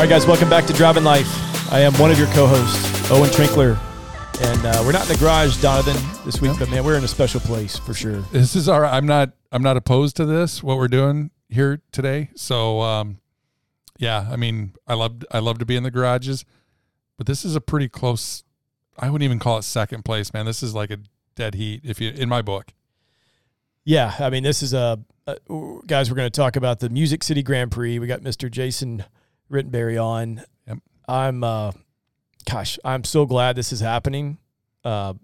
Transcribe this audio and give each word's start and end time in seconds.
right, 0.00 0.08
guys, 0.08 0.26
welcome 0.26 0.48
back 0.48 0.64
to 0.64 0.72
Driving 0.72 1.04
Life. 1.04 1.28
I 1.70 1.80
am 1.80 1.92
one 1.94 2.10
of 2.10 2.18
your 2.18 2.28
co-hosts, 2.28 3.10
Owen 3.10 3.28
Trinkler, 3.28 3.78
and 4.40 4.64
uh, 4.64 4.82
we're 4.82 4.92
not 4.92 5.02
in 5.02 5.08
the 5.08 5.18
garage, 5.20 5.60
Donovan, 5.60 5.94
this 6.24 6.40
week, 6.40 6.52
but 6.58 6.70
man, 6.70 6.84
we're 6.84 6.96
in 6.96 7.04
a 7.04 7.08
special 7.08 7.38
place 7.38 7.76
for 7.76 7.92
sure. 7.92 8.22
This 8.32 8.56
is 8.56 8.66
our. 8.66 8.86
I'm 8.86 9.04
not. 9.04 9.32
I'm 9.52 9.62
not 9.62 9.76
opposed 9.76 10.16
to 10.16 10.24
this. 10.24 10.62
What 10.62 10.78
we're 10.78 10.88
doing 10.88 11.30
here 11.50 11.82
today. 11.92 12.30
So, 12.34 12.80
um, 12.80 13.18
yeah. 13.98 14.26
I 14.30 14.36
mean, 14.36 14.72
I 14.86 14.94
love. 14.94 15.22
I 15.30 15.38
love 15.38 15.58
to 15.58 15.66
be 15.66 15.76
in 15.76 15.82
the 15.82 15.90
garages, 15.90 16.46
but 17.18 17.26
this 17.26 17.44
is 17.44 17.54
a 17.54 17.60
pretty 17.60 17.90
close. 17.90 18.42
I 18.98 19.10
wouldn't 19.10 19.26
even 19.26 19.38
call 19.38 19.58
it 19.58 19.64
second 19.64 20.06
place, 20.06 20.32
man. 20.32 20.46
This 20.46 20.62
is 20.62 20.74
like 20.74 20.90
a 20.90 21.00
dead 21.34 21.54
heat. 21.56 21.82
If 21.84 22.00
you 22.00 22.08
in 22.10 22.30
my 22.30 22.40
book. 22.40 22.72
Yeah, 23.84 24.14
I 24.18 24.30
mean, 24.30 24.44
this 24.44 24.62
is 24.62 24.72
a, 24.72 24.98
a 25.26 25.36
guys. 25.86 26.10
We're 26.10 26.16
going 26.16 26.30
to 26.30 26.40
talk 26.40 26.56
about 26.56 26.80
the 26.80 26.88
Music 26.88 27.22
City 27.22 27.42
Grand 27.42 27.70
Prix. 27.70 27.98
We 27.98 28.06
got 28.06 28.22
Mr. 28.22 28.50
Jason 28.50 29.04
Rittenberry 29.50 30.02
on. 30.02 30.42
Yep. 30.66 30.78
I'm, 31.08 31.42
uh, 31.44 31.72
gosh, 32.48 32.78
I'm 32.84 33.04
so 33.04 33.26
glad 33.26 33.56
this 33.56 33.72
is 33.72 33.80
happening. 33.80 34.38
Uh, 34.84 35.14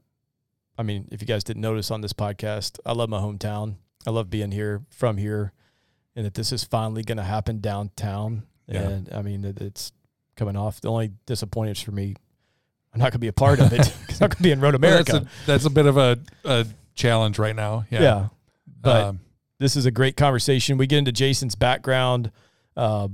I 0.79 0.83
mean, 0.83 1.09
if 1.11 1.21
you 1.23 1.27
guys 1.27 1.45
didn't 1.45 1.63
notice 1.63 1.91
on 1.91 2.01
this 2.01 2.13
podcast, 2.13 2.79
I 2.85 2.93
love 2.93 3.09
my 3.09 3.19
hometown. 3.21 3.77
I 4.07 4.11
love 4.11 4.29
being 4.31 4.51
here, 4.53 4.83
from 4.91 5.17
here, 5.17 5.53
and 6.15 6.27
that 6.27 6.35
this 6.35 6.53
is 6.53 6.65
finally 6.65 7.03
going 7.03 7.17
to 7.19 7.25
happen 7.25 7.61
downtown. 7.61 8.45
Yeah. 8.67 8.83
And 8.83 9.09
I 9.13 9.23
mean, 9.23 9.45
it, 9.45 9.61
it's 9.61 9.93
coming 10.37 10.57
off. 10.57 10.81
The 10.81 10.89
only 10.91 11.13
disappointment 11.25 11.79
for 11.79 11.93
me, 11.93 12.15
I'm 12.93 12.99
not 13.01 13.05
going 13.05 13.13
to 13.13 13.19
be 13.21 13.29
a 13.29 13.33
part 13.33 13.61
of 13.61 13.73
it 13.73 13.79
because 14.01 14.21
I'm 14.21 14.29
going 14.29 14.37
to 14.37 14.43
be 14.43 14.51
in 14.53 14.61
Road 14.61 14.75
Well, 14.75 14.91
America. 14.91 15.13
that's 15.13 15.25
a 15.25 15.47
that's 15.47 15.65
a 15.65 15.71
bit 15.71 15.87
of 15.87 15.97
a, 15.97 16.19
a 16.45 16.67
challenge 16.95 17.39
right 17.39 17.57
now. 17.57 17.85
Yeah. 17.91 18.03
yeah. 18.03 18.29
But 18.83 19.05
Um, 19.05 19.21
this 19.59 19.77
is 19.77 19.87
a 19.87 19.91
great 19.91 20.17
conversation. 20.17 20.77
We 20.79 20.87
get 20.87 20.99
into 20.99 21.13
Jason's 21.13 21.55
background. 21.55 22.31
Uh, 22.77 23.09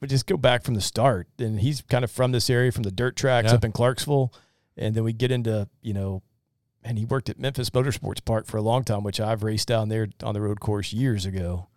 we 0.00 0.08
just 0.08 0.26
go 0.26 0.36
back 0.36 0.62
from 0.64 0.74
the 0.74 0.80
start, 0.80 1.26
and 1.38 1.60
he's 1.60 1.82
kind 1.82 2.04
of 2.04 2.10
from 2.10 2.32
this 2.32 2.48
area, 2.50 2.72
from 2.72 2.82
the 2.84 2.90
dirt 2.92 3.16
tracks 3.16 3.48
Yeah. 3.50 3.54
up 3.56 3.64
in 3.64 3.72
Clarksville, 3.72 4.32
and 4.76 4.94
then 4.94 5.04
we 5.04 5.12
get 5.12 5.30
into 5.30 5.68
you 5.82 5.92
know, 5.94 6.22
and 6.84 6.98
he 6.98 7.04
worked 7.04 7.28
at 7.28 7.38
Memphis 7.38 7.70
Motorsports 7.70 8.24
Park 8.24 8.46
for 8.46 8.56
a 8.56 8.62
long 8.62 8.84
time, 8.84 9.02
which 9.02 9.20
I've 9.20 9.42
raced 9.42 9.68
down 9.68 9.88
there 9.88 10.08
on 10.22 10.34
the 10.34 10.40
road 10.40 10.60
course 10.60 10.92
years 10.92 11.24
ago. 11.26 11.68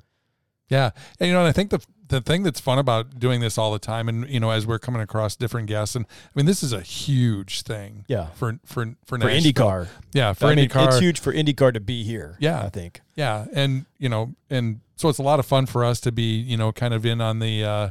Yeah, 0.70 0.92
and 1.20 1.28
you 1.28 1.34
know, 1.34 1.40
and 1.42 1.48
I 1.50 1.52
think 1.52 1.70
the 1.72 1.84
the 2.08 2.22
thing 2.22 2.44
that's 2.44 2.60
fun 2.60 2.78
about 2.78 3.20
doing 3.20 3.40
this 3.42 3.58
all 3.58 3.72
the 3.74 3.80
time, 3.80 4.08
and 4.10 4.30
you 4.30 4.40
know, 4.40 4.52
as 4.52 4.66
we're 4.68 4.80
coming 4.80 5.02
across 5.02 5.36
different 5.36 5.68
guests, 5.68 5.96
and 5.96 6.06
I 6.06 6.30
mean, 6.36 6.46
this 6.46 6.62
is 6.64 6.72
a 6.72 6.82
huge 6.82 7.64
thing. 7.64 8.06
Yeah. 8.08 8.28
For 8.36 8.58
for 8.66 8.86
for, 9.06 9.18
For 9.20 9.28
IndyCar, 9.28 9.88
Yeah, 10.14 10.32
for 10.34 10.46
I 10.48 10.56
mean, 10.56 10.70
IndyCar. 10.70 10.88
it's 10.88 11.00
huge 11.00 11.20
for 11.20 11.34
IndyCar 11.34 11.74
to 11.74 11.80
be 11.82 12.04
here. 12.04 12.38
Yeah. 12.40 12.62
I 12.64 12.70
think. 12.70 13.02
Yeah, 13.16 13.46
and 13.54 13.86
you 13.98 14.08
know, 14.08 14.34
and 14.50 14.80
so 14.96 15.10
it's 15.10 15.20
a 15.20 15.24
lot 15.24 15.40
of 15.40 15.46
fun 15.46 15.66
for 15.66 15.84
us 15.84 16.00
to 16.02 16.12
be, 16.12 16.36
you 16.40 16.56
know, 16.58 16.72
kind 16.72 16.94
of 16.94 17.06
in 17.06 17.20
on 17.22 17.40
the, 17.40 17.64
uh, 17.66 17.90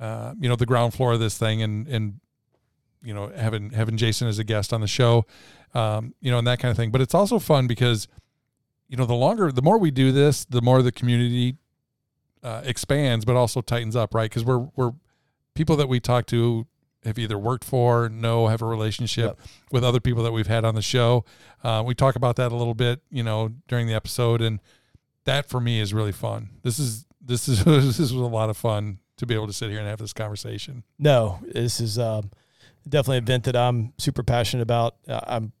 uh, 0.00 0.34
you 0.40 0.48
know, 0.48 0.56
the 0.56 0.66
ground 0.66 0.94
floor 0.94 1.12
of 1.12 1.20
this 1.20 1.36
thing, 1.38 1.62
and 1.62 1.86
and 1.88 2.20
you 3.02 3.14
know, 3.14 3.28
having 3.34 3.70
having 3.70 3.96
Jason 3.96 4.28
as 4.28 4.38
a 4.38 4.44
guest 4.44 4.72
on 4.72 4.80
the 4.80 4.86
show, 4.86 5.26
um, 5.74 6.14
you 6.20 6.30
know, 6.30 6.38
and 6.38 6.46
that 6.46 6.58
kind 6.58 6.70
of 6.70 6.76
thing. 6.76 6.90
But 6.90 7.00
it's 7.00 7.14
also 7.14 7.38
fun 7.38 7.66
because, 7.66 8.08
you 8.88 8.96
know, 8.96 9.06
the 9.06 9.14
longer, 9.14 9.52
the 9.52 9.62
more 9.62 9.78
we 9.78 9.90
do 9.90 10.12
this, 10.12 10.44
the 10.44 10.62
more 10.62 10.82
the 10.82 10.92
community 10.92 11.56
uh, 12.42 12.62
expands, 12.64 13.24
but 13.24 13.36
also 13.36 13.60
tightens 13.60 13.96
up, 13.96 14.14
right? 14.14 14.30
Because 14.30 14.44
we're 14.44 14.68
we're 14.76 14.92
people 15.54 15.76
that 15.76 15.88
we 15.88 16.00
talk 16.00 16.26
to 16.26 16.66
have 17.04 17.18
either 17.18 17.38
worked 17.38 17.64
for, 17.64 18.08
know, 18.08 18.48
have 18.48 18.60
a 18.60 18.66
relationship 18.66 19.38
with 19.70 19.84
other 19.84 20.00
people 20.00 20.22
that 20.24 20.32
we've 20.32 20.48
had 20.48 20.64
on 20.64 20.74
the 20.74 20.82
show. 20.82 21.24
Uh, 21.62 21.82
we 21.86 21.94
talk 21.94 22.16
about 22.16 22.36
that 22.36 22.50
a 22.50 22.56
little 22.56 22.74
bit, 22.74 23.00
you 23.10 23.22
know, 23.22 23.50
during 23.68 23.86
the 23.86 23.94
episode, 23.94 24.40
and 24.42 24.60
that 25.24 25.48
for 25.48 25.60
me 25.60 25.80
is 25.80 25.94
really 25.94 26.12
fun. 26.12 26.50
This 26.62 26.78
is 26.78 27.06
this 27.20 27.48
is 27.48 27.64
this 27.64 27.98
was 27.98 28.12
a 28.12 28.16
lot 28.16 28.50
of 28.50 28.56
fun 28.56 28.98
to 29.18 29.26
be 29.26 29.34
able 29.34 29.46
to 29.46 29.52
sit 29.52 29.70
here 29.70 29.78
and 29.78 29.86
have 29.88 29.98
this 30.00 30.12
conversation. 30.12 30.82
No, 30.98 31.38
this 31.42 31.78
is 31.80 31.98
um, 31.98 32.30
definitely 32.88 33.18
an 33.18 33.24
event 33.24 33.44
that 33.44 33.56
I'm 33.56 33.92
super 33.98 34.22
passionate 34.22 34.62
about. 34.62 34.96
Uh, 35.06 35.20
I'm 35.26 35.52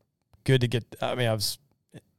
good 0.44 0.60
to 0.62 0.68
get. 0.68 0.84
I 1.02 1.14
mean, 1.14 1.28
I 1.28 1.34
was 1.34 1.58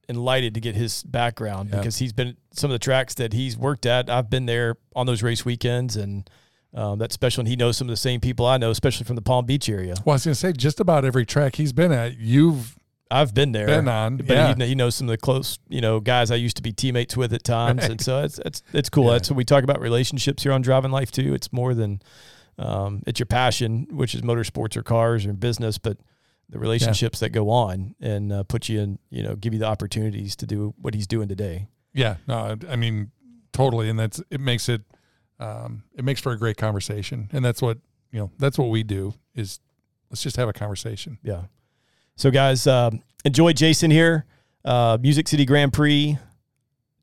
enlightened 0.07 0.55
to 0.55 0.61
get 0.61 0.75
his 0.75 1.03
background 1.03 1.69
Yeah. 1.69 1.77
because 1.77 1.97
he's 1.97 2.13
been 2.13 2.35
some 2.51 2.71
of 2.71 2.73
the 2.75 2.79
tracks 2.79 3.13
that 3.15 3.33
he's 3.33 3.57
worked 3.57 3.85
at. 3.85 4.09
I've 4.09 4.29
been 4.29 4.45
there 4.45 4.77
on 4.95 5.05
those 5.05 5.21
race 5.21 5.45
weekends, 5.45 5.95
and 5.95 6.27
um, 6.73 6.97
that's 6.99 7.13
special. 7.13 7.41
And 7.41 7.47
he 7.47 7.55
knows 7.55 7.77
some 7.77 7.87
of 7.87 7.91
the 7.91 7.97
same 7.97 8.19
people 8.19 8.45
I 8.45 8.57
know, 8.57 8.71
especially 8.71 9.05
from 9.05 9.15
the 9.15 9.21
Palm 9.21 9.45
Beach 9.45 9.69
area. 9.69 9.95
Well, 10.05 10.13
I 10.13 10.15
was 10.15 10.25
going 10.25 10.33
to 10.33 10.39
say, 10.39 10.51
just 10.53 10.79
about 10.79 11.05
every 11.05 11.25
track 11.25 11.55
he's 11.57 11.73
been 11.73 11.91
at, 11.91 12.17
you've 12.17 12.78
I've 13.11 13.33
been 13.33 13.51
there. 13.51 13.65
been 13.67 13.87
on. 13.87 14.17
But 14.17 14.29
yeah. 14.29 14.55
he, 14.55 14.65
he 14.67 14.75
knows 14.75 14.95
some 14.95 15.07
of 15.07 15.11
the 15.11 15.17
close, 15.17 15.57
you 15.67 15.81
know, 15.81 15.99
guys 15.99 16.29
I 16.31 16.35
used 16.35 16.57
to 16.57 16.61
be 16.63 16.71
teammates 16.71 17.17
with 17.17 17.33
at 17.33 17.43
times, 17.43 17.81
Right. 17.81 17.91
and 17.91 18.01
so 18.01 18.21
it's 18.23 18.39
it's 18.45 18.61
it's 18.73 18.89
cool. 18.89 19.05
Yeah. 19.05 19.13
That's 19.13 19.29
what 19.31 19.37
we 19.37 19.45
talk 19.45 19.63
about 19.63 19.81
relationships 19.81 20.43
here 20.43 20.51
on 20.51 20.61
Driving 20.61 20.91
Life 20.91 21.11
too. 21.11 21.33
It's 21.33 21.51
more 21.51 21.73
than 21.73 22.01
um, 22.57 23.01
it's 23.07 23.19
your 23.19 23.25
passion, 23.25 23.87
which 23.91 24.13
is 24.13 24.21
motorsports 24.21 24.75
or 24.77 24.83
cars 24.83 25.25
or 25.25 25.33
business, 25.33 25.77
but 25.77 25.97
the 26.49 26.59
relationships 26.59 27.19
that 27.19 27.29
go 27.29 27.49
on 27.49 27.95
and 28.01 28.33
uh, 28.33 28.43
put 28.43 28.67
you 28.69 28.79
in, 28.81 28.99
you 29.09 29.23
know, 29.23 29.35
give 29.35 29.53
you 29.53 29.59
the 29.59 29.65
opportunities 29.67 30.35
to 30.35 30.45
do 30.47 30.73
what 30.81 30.93
he's 30.95 31.05
doing 31.07 31.27
today. 31.27 31.67
yeah, 31.93 32.15
no, 32.27 32.57
I 32.67 32.75
mean, 32.75 33.11
totally. 33.53 33.87
And 33.87 33.99
that's, 33.99 34.19
it 34.31 34.41
makes 34.41 34.67
it, 34.67 34.81
um, 35.39 35.83
it 35.95 36.03
makes 36.03 36.19
for 36.19 36.31
a 36.31 36.37
great 36.37 36.57
conversation. 36.57 37.29
And 37.31 37.45
that's 37.45 37.61
what, 37.61 37.77
you 38.11 38.19
know, 38.19 38.31
that's 38.39 38.57
what 38.57 38.69
we 38.69 38.81
do 38.83 39.13
is 39.35 39.59
let's 40.09 40.23
just 40.23 40.37
have 40.37 40.49
a 40.49 40.53
conversation. 40.53 41.19
Yeah. 41.23 41.43
So, 42.19 42.31
guys, 42.31 42.67
um, 42.67 43.01
enjoy 43.23 43.53
Jason 43.53 43.89
here. 43.89 44.25
Uh, 44.65 44.97
Music 44.99 45.25
City 45.25 45.45
Grand 45.45 45.71
Prix. 45.71 46.17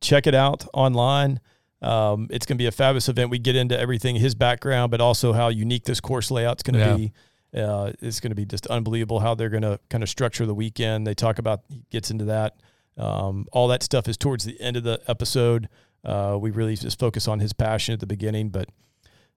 Check 0.03 0.27
it 0.27 0.34
out 0.34 0.66
online. 0.75 1.41
Um, 1.81 2.27
it's 2.31 2.44
going 2.44 2.56
to 2.59 2.62
be 2.62 2.66
a 2.66 2.71
fabulous 2.71 3.09
event. 3.09 3.31
We 3.31 3.38
get 3.38 3.56
into 3.56 3.78
everything, 3.81 4.16
his 4.16 4.34
background, 4.34 4.91
but 4.91 5.00
also 5.00 5.32
how 5.32 5.49
unique 5.49 5.84
this 5.84 6.00
course 6.00 6.31
layout 6.31 6.59
is 6.59 6.62
going 6.65 6.75
to 6.75 6.81
Yeah. 6.81 6.97
be. 6.97 7.12
Uh, 7.59 7.93
it's 8.03 8.21
going 8.21 8.31
to 8.31 8.34
be 8.37 8.44
just 8.44 8.66
unbelievable 8.66 9.21
how 9.21 9.34
they're 9.34 9.49
going 9.49 9.62
to 9.62 9.81
kind 9.88 10.03
of 10.03 10.10
structure 10.10 10.44
the 10.44 10.54
weekend. 10.54 11.06
They 11.06 11.15
talk 11.15 11.38
about, 11.38 11.62
he 11.71 11.83
gets 11.88 12.10
into 12.10 12.27
that. 12.27 12.60
Um, 12.98 13.47
all 13.53 13.69
that 13.69 13.83
stuff 13.83 14.09
is 14.09 14.19
towards 14.19 14.44
the 14.44 14.60
end 14.60 14.77
of 14.77 14.83
the 14.83 15.00
episode. 15.09 15.71
Uh, 16.04 16.37
we 16.38 16.50
really 16.50 16.77
just 16.77 16.98
focus 16.98 17.27
on 17.27 17.41
his 17.41 17.54
passion 17.54 17.94
at 17.94 18.00
the 18.00 18.06
beginning, 18.06 18.50
but 18.50 18.69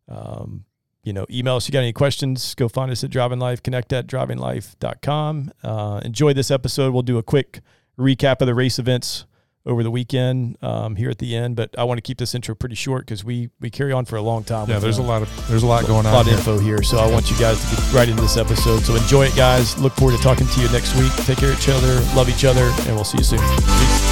um, 0.10 0.66
you 1.04 1.14
know, 1.14 1.26
email 1.30 1.56
us. 1.56 1.66
If 1.66 1.70
you 1.70 1.74
got 1.74 1.80
any 1.80 1.94
questions, 1.94 2.56
go 2.56 2.68
find 2.68 2.92
us 2.92 3.04
at 3.04 3.10
Driving 3.10 3.40
Life, 3.40 3.64
connect 3.64 3.94
at 3.94 4.08
drivinglife.com. 4.08 5.52
Uh, 5.64 6.02
enjoy 6.04 6.34
this 6.34 6.52
episode. 6.52 6.94
We'll 6.94 7.04
do 7.04 7.18
a 7.18 7.24
quick 7.24 7.62
recap 7.98 8.42
of 8.42 8.48
the 8.48 8.56
race 8.56 8.80
events 8.80 9.26
over 9.66 9.84
the 9.84 9.92
weekend 9.92 10.58
um, 10.64 10.96
here 10.96 11.10
at 11.10 11.20
the 11.20 11.36
end, 11.36 11.56
but 11.56 11.78
I 11.78 11.84
want 11.84 11.98
to 11.98 12.02
keep 12.02 12.18
this 12.18 12.34
intro 12.34 12.56
pretty 12.56 12.76
short 12.76 13.06
because 13.06 13.24
we, 13.24 13.50
we 13.60 13.70
carry 13.70 13.92
on 13.92 14.06
for 14.06 14.16
a 14.16 14.22
long 14.22 14.44
time. 14.44 14.70
Yeah. 14.70 14.80
There's 14.80 14.98
a 14.98 15.02
uh, 15.02 15.06
lot 15.06 15.22
of, 15.22 15.48
there's 15.50 15.64
a 15.64 15.68
lot 15.68 15.86
going 15.86 16.06
on. 16.06 16.06
a 16.06 16.10
on. 16.10 16.14
lot 16.14 16.22
of 16.22 16.28
here. 16.28 16.38
info 16.38 16.60
here. 16.60 16.84
So 16.84 16.98
I 16.98 17.12
want 17.12 17.30
you 17.30 17.38
guys 17.38 17.62
to 17.70 17.76
get 17.76 17.94
right 17.94 18.10
into 18.10 18.22
this 18.22 18.38
episode. 18.38 18.80
So 18.80 18.96
enjoy 18.96 19.26
it, 19.26 19.36
guys. 19.36 19.78
Look 19.78 19.94
forward 19.94 20.18
to 20.18 20.24
talking 20.24 20.48
to 20.48 20.62
you 20.62 20.70
next 20.70 20.96
week. 20.96 21.14
Take 21.26 21.38
care 21.40 21.52
of 21.52 21.60
each 21.60 21.70
other, 21.70 21.96
love 22.16 22.30
each 22.30 22.46
other, 22.46 22.72
and 22.88 22.96
we'll 22.96 23.04
see 23.04 23.20
you 23.20 23.24
soon. 23.24 23.40
Peace. 23.40 24.10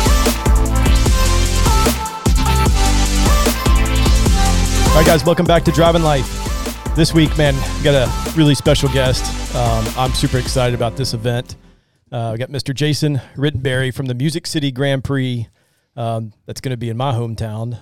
All 4.89 5.03
right, 5.03 5.05
guys, 5.05 5.23
welcome 5.23 5.45
back 5.45 5.63
to 5.65 5.71
Driving 5.71 6.01
Life. 6.01 6.46
This 6.97 7.13
week, 7.13 7.37
man, 7.37 7.53
we 7.77 7.83
got 7.83 7.93
a 7.93 8.31
really 8.35 8.55
special 8.55 8.89
guest. 8.89 9.55
Um, 9.55 9.85
I'm 9.95 10.11
super 10.13 10.39
excited 10.39 10.73
about 10.73 10.97
this 10.97 11.13
event. 11.13 11.55
Uh, 12.11 12.31
we 12.33 12.39
got 12.39 12.49
Mr. 12.49 12.73
Jason 12.73 13.21
Rittenberry 13.35 13.93
from 13.93 14.07
the 14.07 14.15
Music 14.15 14.47
City 14.47 14.71
Grand 14.71 15.03
Prix. 15.03 15.47
Um, 15.95 16.33
that's 16.47 16.59
going 16.59 16.71
to 16.71 16.77
be 16.77 16.89
in 16.89 16.97
my 16.97 17.11
hometown 17.13 17.77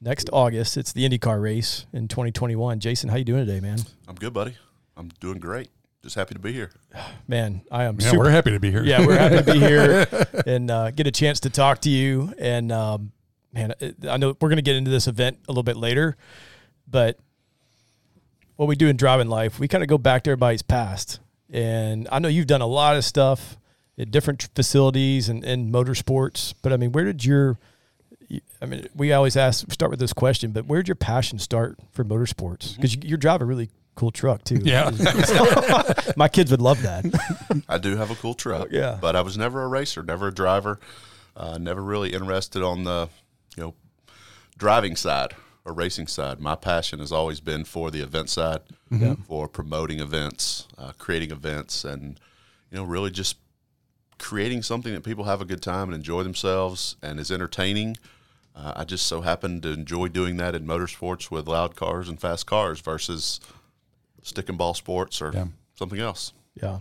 next 0.00 0.30
August. 0.32 0.76
It's 0.76 0.92
the 0.92 1.08
IndyCar 1.08 1.42
race 1.42 1.86
in 1.92 2.06
2021. 2.06 2.78
Jason, 2.78 3.08
how 3.10 3.16
you 3.16 3.24
doing 3.24 3.44
today, 3.44 3.58
man? 3.58 3.80
I'm 4.06 4.14
good, 4.14 4.32
buddy. 4.32 4.56
I'm 4.96 5.08
doing 5.18 5.40
great. 5.40 5.68
Just 6.04 6.14
happy 6.14 6.34
to 6.34 6.40
be 6.40 6.52
here. 6.52 6.70
Man, 7.26 7.62
I 7.72 7.82
am 7.84 7.98
Yeah. 7.98 8.10
super. 8.10 8.22
We're 8.24 8.30
happy 8.30 8.52
to 8.52 8.60
be 8.60 8.70
here. 8.70 8.84
yeah, 8.84 9.04
we're 9.04 9.18
happy 9.18 9.38
to 9.38 9.52
be 9.54 9.58
here 9.58 10.06
and 10.46 10.70
uh, 10.70 10.92
get 10.92 11.08
a 11.08 11.10
chance 11.10 11.40
to 11.40 11.50
talk 11.50 11.80
to 11.80 11.90
you. 11.90 12.32
And 12.38 12.70
um, 12.70 13.10
man, 13.52 13.72
I 14.08 14.16
know 14.18 14.36
we're 14.40 14.48
going 14.48 14.56
to 14.56 14.62
get 14.62 14.76
into 14.76 14.92
this 14.92 15.08
event 15.08 15.38
a 15.48 15.50
little 15.50 15.64
bit 15.64 15.76
later, 15.76 16.16
but 16.86 17.18
what 18.56 18.66
we 18.66 18.76
do 18.76 18.88
in 18.88 18.96
driving 18.96 19.28
life, 19.28 19.58
we 19.58 19.68
kind 19.68 19.82
of 19.82 19.88
go 19.88 19.98
back 19.98 20.24
to 20.24 20.30
everybody's 20.30 20.62
past. 20.62 21.20
And 21.50 22.08
I 22.10 22.18
know 22.18 22.28
you've 22.28 22.46
done 22.46 22.62
a 22.62 22.66
lot 22.66 22.96
of 22.96 23.04
stuff 23.04 23.56
at 23.98 24.10
different 24.10 24.48
facilities 24.54 25.28
and, 25.28 25.44
and 25.44 25.72
motorsports, 25.72 26.54
but 26.62 26.72
I 26.72 26.76
mean, 26.76 26.92
where 26.92 27.04
did 27.04 27.24
your 27.24 27.58
I 28.60 28.66
mean, 28.66 28.88
we 28.94 29.12
always 29.12 29.36
ask 29.36 29.70
start 29.72 29.90
with 29.90 30.00
this 30.00 30.12
question, 30.12 30.50
but 30.50 30.66
where 30.66 30.80
did 30.80 30.88
your 30.88 30.96
passion 30.96 31.38
start 31.38 31.78
for 31.92 32.04
motorsports? 32.04 32.74
Because 32.74 32.94
you, 32.94 33.02
you 33.04 33.16
drive 33.16 33.40
a 33.40 33.44
really 33.44 33.70
cool 33.94 34.10
truck 34.10 34.42
too. 34.44 34.60
Yeah. 34.62 34.90
my 36.16 36.28
kids 36.28 36.50
would 36.50 36.60
love 36.60 36.82
that. 36.82 37.62
I 37.68 37.78
do 37.78 37.96
have 37.96 38.10
a 38.10 38.14
cool 38.16 38.34
truck. 38.34 38.68
Yeah. 38.70 38.98
But 39.00 39.16
I 39.16 39.20
was 39.20 39.38
never 39.38 39.62
a 39.62 39.68
racer, 39.68 40.02
never 40.02 40.28
a 40.28 40.34
driver, 40.34 40.80
uh, 41.36 41.58
never 41.58 41.82
really 41.82 42.12
interested 42.12 42.62
on 42.62 42.84
the, 42.84 43.08
you 43.56 43.62
know, 43.62 43.74
driving 44.58 44.96
side 44.96 45.34
or 45.66 45.72
racing 45.74 46.06
side. 46.06 46.40
My 46.40 46.54
passion 46.54 47.00
has 47.00 47.10
always 47.12 47.40
been 47.40 47.64
for 47.64 47.90
the 47.90 48.00
event 48.00 48.30
side, 48.30 48.60
for 49.26 49.48
promoting 49.48 49.98
events, 50.00 50.68
uh, 50.78 50.92
creating 50.96 51.32
events, 51.32 51.84
and 51.84 52.18
you 52.70 52.78
know, 52.78 52.84
really 52.84 53.10
just 53.10 53.36
creating 54.18 54.62
something 54.62 54.94
that 54.94 55.02
people 55.04 55.24
have 55.24 55.40
a 55.40 55.44
good 55.44 55.60
time 55.60 55.88
and 55.88 55.94
enjoy 55.94 56.22
themselves 56.22 56.96
and 57.02 57.18
is 57.20 57.30
entertaining. 57.30 57.96
Uh, 58.54 58.72
I 58.76 58.84
just 58.84 59.06
so 59.06 59.20
happen 59.20 59.60
to 59.62 59.70
enjoy 59.72 60.08
doing 60.08 60.36
that 60.38 60.54
in 60.54 60.64
motorsports 60.66 61.30
with 61.30 61.46
loud 61.46 61.76
cars 61.76 62.08
and 62.08 62.18
fast 62.18 62.46
cars 62.46 62.80
versus 62.80 63.40
stick 64.22 64.48
and 64.48 64.56
ball 64.56 64.72
sports 64.72 65.20
or 65.20 65.32
Yeah. 65.34 65.46
something 65.74 66.00
else. 66.00 66.32
Yeah. 66.54 66.78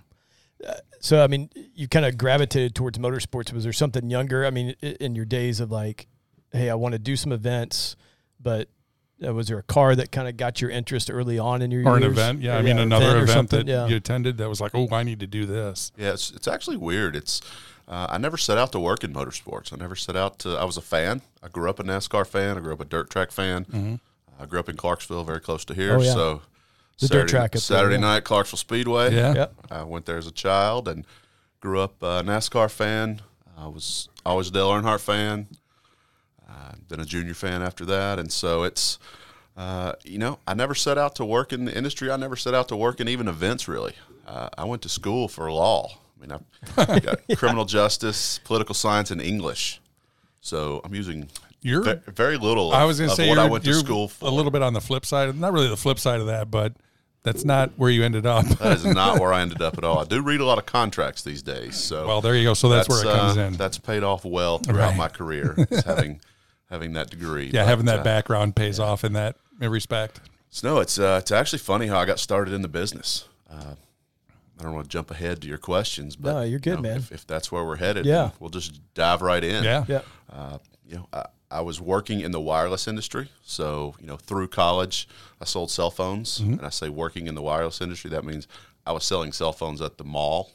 Uh, 0.65 0.73
So 1.01 1.23
I 1.23 1.27
mean, 1.27 1.49
you 1.75 1.87
kind 1.87 2.05
of 2.05 2.17
gravitated 2.17 2.73
towards 2.75 2.97
motorsports. 2.97 3.51
Was 3.51 3.63
there 3.63 3.73
something 3.73 4.09
younger? 4.09 4.45
I 4.45 4.49
mean, 4.51 4.69
in 4.81 5.15
your 5.15 5.25
days 5.25 5.59
of 5.59 5.71
like, 5.71 6.07
hey, 6.51 6.69
I 6.69 6.75
want 6.75 6.93
to 6.93 6.99
do 6.99 7.15
some 7.17 7.31
events, 7.33 7.95
but 8.39 8.69
uh, 9.23 9.33
was 9.33 9.47
there 9.47 9.57
a 9.57 9.63
car 9.63 9.95
that 9.95 10.11
kind 10.11 10.27
of 10.27 10.37
got 10.37 10.61
your 10.61 10.69
interest 10.69 11.09
early 11.11 11.39
on 11.39 11.61
in 11.61 11.71
your 11.71 11.87
or 11.87 11.97
an 11.97 12.03
event. 12.03 12.41
Yeah, 12.41 12.55
Or, 12.55 12.59
I 12.59 12.61
mean 12.61 12.77
an 12.77 12.83
another 12.83 13.17
or 13.17 13.23
event, 13.23 13.29
something, 13.29 13.65
that 13.65 13.71
yeah. 13.71 13.87
you 13.87 13.95
attended 13.95 14.37
that 14.37 14.49
was 14.49 14.59
like, 14.59 14.71
oh, 14.73 14.87
I 14.91 15.03
need 15.03 15.19
to 15.21 15.27
do 15.27 15.45
this. 15.45 15.91
Yeah, 15.97 16.13
it's 16.13 16.31
it's 16.31 16.47
actually 16.47 16.77
weird. 16.77 17.15
It's 17.15 17.41
uh, 17.87 18.07
I 18.09 18.17
never 18.17 18.37
set 18.37 18.57
out 18.57 18.71
to 18.71 18.79
work 18.79 19.03
in 19.03 19.13
motorsports. 19.13 19.71
I 19.71 19.77
never 19.77 19.95
set 19.95 20.15
out 20.15 20.39
to. 20.39 20.55
I 20.57 20.65
was 20.65 20.77
a 20.77 20.81
fan. 20.81 21.21
I 21.43 21.47
grew 21.47 21.69
up 21.69 21.79
a 21.79 21.83
NASCAR 21.83 22.25
fan. 22.25 22.57
I 22.57 22.59
grew 22.59 22.73
up 22.73 22.81
a 22.81 22.85
dirt 22.85 23.09
track 23.09 23.31
fan. 23.31 23.99
I 24.39 24.45
grew 24.45 24.59
up 24.59 24.67
in 24.69 24.75
Clarksville, 24.75 25.23
very 25.23 25.39
close 25.39 25.63
to 25.65 25.73
here. 25.73 25.95
Oh, 25.97 26.01
yeah. 26.01 26.13
So 26.13 26.41
The 26.99 27.07
dirt 27.07 27.11
Saturday, 27.11 27.29
track 27.31 27.45
up 27.45 27.51
there, 27.53 27.61
Saturday 27.61 27.95
yeah. 27.95 28.01
night, 28.01 28.23
Clarksville 28.23 28.57
Speedway. 28.57 29.13
Yeah. 29.15 29.33
Yep. 29.33 29.53
I 29.71 29.83
went 29.83 30.05
there 30.05 30.17
as 30.17 30.27
a 30.27 30.31
child 30.31 30.87
and 30.87 31.05
grew 31.61 31.79
up 31.79 32.01
a 32.01 32.21
NASCAR 32.21 32.69
fan. 32.69 33.21
I 33.57 33.67
was 33.67 34.09
always 34.25 34.49
a 34.49 34.51
Dale 34.51 34.69
Earnhardt 34.71 34.99
fan. 34.99 35.47
Uh, 36.55 36.71
been 36.87 37.01
a 37.01 37.05
junior 37.05 37.33
fan 37.33 37.61
after 37.61 37.83
that, 37.85 38.17
and 38.17 38.31
so 38.31 38.63
it's 38.63 38.97
uh, 39.57 39.93
you 40.03 40.17
know 40.17 40.39
I 40.47 40.53
never 40.53 40.73
set 40.73 40.97
out 40.97 41.15
to 41.15 41.25
work 41.25 41.51
in 41.51 41.65
the 41.65 41.75
industry. 41.77 42.09
I 42.09 42.15
never 42.15 42.35
set 42.37 42.53
out 42.53 42.69
to 42.69 42.77
work 42.77 42.99
in 43.01 43.07
even 43.09 43.27
events 43.27 43.67
really. 43.67 43.93
Uh, 44.25 44.49
I 44.57 44.63
went 44.63 44.81
to 44.83 44.89
school 44.89 45.27
for 45.27 45.51
law. 45.51 45.97
I 46.17 46.25
mean, 46.27 46.39
I 46.77 46.99
got 46.99 47.19
criminal 47.37 47.65
justice, 47.65 48.39
political 48.45 48.73
science, 48.73 49.11
and 49.11 49.21
English. 49.21 49.81
So 50.41 50.79
I'm 50.85 50.95
using 50.95 51.27
You're. 51.61 51.81
ve- 51.83 51.99
very 52.11 52.37
little. 52.37 52.69
Of, 52.71 52.79
I 52.79 52.85
was 52.85 52.99
going 52.99 53.09
to 53.09 53.15
say 53.15 53.27
what 53.29 53.37
I 53.37 53.47
went 53.49 53.63
to 53.65 53.73
school 53.73 54.07
for. 54.07 54.25
a 54.27 54.31
little 54.31 54.51
bit 54.51 54.61
on 54.61 54.73
the 54.73 54.81
flip 54.81 55.05
side. 55.05 55.35
Not 55.37 55.51
really 55.53 55.67
the 55.67 55.75
flip 55.77 55.99
side 55.99 56.21
of 56.21 56.27
that, 56.27 56.49
but 56.49 56.73
that's 57.23 57.43
not 57.43 57.71
where 57.77 57.89
you 57.89 58.03
ended 58.03 58.25
up. 58.25 58.45
That 58.45 58.77
is 58.77 58.85
not 58.85 59.19
where 59.19 59.33
I 59.33 59.41
ended 59.41 59.61
up 59.61 59.77
at 59.77 59.83
all. 59.83 59.99
I 59.99 60.05
do 60.05 60.21
read 60.21 60.39
a 60.39 60.45
lot 60.45 60.57
of 60.57 60.65
contracts 60.65 61.21
these 61.23 61.41
days. 61.43 61.75
So 61.75 62.07
well, 62.07 62.21
there 62.21 62.35
you 62.35 62.43
go. 62.45 62.53
So 62.53 62.69
that's, 62.69 62.87
where 62.87 63.01
it 63.01 63.03
comes 63.05 63.37
uh, 63.37 63.41
in. 63.41 63.53
That's 63.53 63.77
paid 63.77 64.03
off 64.03 64.23
well 64.25 64.59
throughout 64.59 64.89
Right. 64.89 64.97
my 64.97 65.07
career, 65.09 65.55
having 65.85 66.21
having 66.69 66.93
that 66.93 67.09
degree. 67.09 67.45
yeah, 67.53 67.61
But, 67.63 67.67
having 67.67 67.85
that 67.85 67.99
uh, 67.99 68.03
background 68.03 68.55
pays 68.55 68.79
off 68.79 69.03
in 69.03 69.13
that 69.13 69.37
respect. 69.59 70.19
So 70.49 70.67
no, 70.75 70.79
it's 70.79 70.97
uh, 70.99 71.17
it's 71.21 71.31
actually 71.31 71.59
funny 71.59 71.87
how 71.87 71.99
I 71.99 72.05
got 72.05 72.19
started 72.19 72.53
in 72.53 72.61
the 72.61 72.67
business. 72.69 73.27
Uh, 73.49 73.75
I 74.59 74.63
don't 74.63 74.73
want 74.73 74.85
to 74.85 74.89
jump 74.89 75.11
ahead 75.11 75.41
to 75.41 75.47
your 75.49 75.57
questions, 75.57 76.15
but 76.15 76.33
No, 76.33 76.41
you're 76.43 76.59
good, 76.59 76.69
you 76.71 76.75
know, 76.77 76.81
man. 76.81 76.97
If, 76.97 77.11
if 77.11 77.27
that's 77.27 77.51
where 77.51 77.65
we're 77.65 77.75
headed, 77.75 78.05
Yeah. 78.05 78.29
we'll 78.39 78.49
just 78.49 78.79
dive 78.93 79.21
right 79.21 79.43
in. 79.43 79.65
Yeah. 79.65 79.83
Yeah. 79.87 80.01
Uh, 80.31 80.59
you 80.87 80.95
know, 80.95 81.07
I, 81.11 81.25
I 81.51 81.61
was 81.61 81.81
working 81.81 82.21
in 82.21 82.31
the 82.31 82.39
wireless 82.39 82.87
industry, 82.87 83.29
so 83.43 83.95
you 83.99 84.07
know, 84.07 84.15
through 84.15 84.47
college, 84.47 85.07
I 85.41 85.45
sold 85.45 85.71
cell 85.71 85.91
phones, 85.91 86.39
Mm-hmm. 86.39 86.53
and 86.53 86.61
I 86.65 86.69
say 86.69 86.87
working 86.89 87.27
in 87.27 87.35
the 87.35 87.41
wireless 87.41 87.81
industry. 87.81 88.09
That 88.11 88.23
means 88.23 88.47
I 88.85 88.91
was 88.91 89.03
selling 89.03 89.31
cell 89.31 89.51
phones 89.51 89.81
at 89.81 89.97
the 89.97 90.03
mall. 90.03 90.51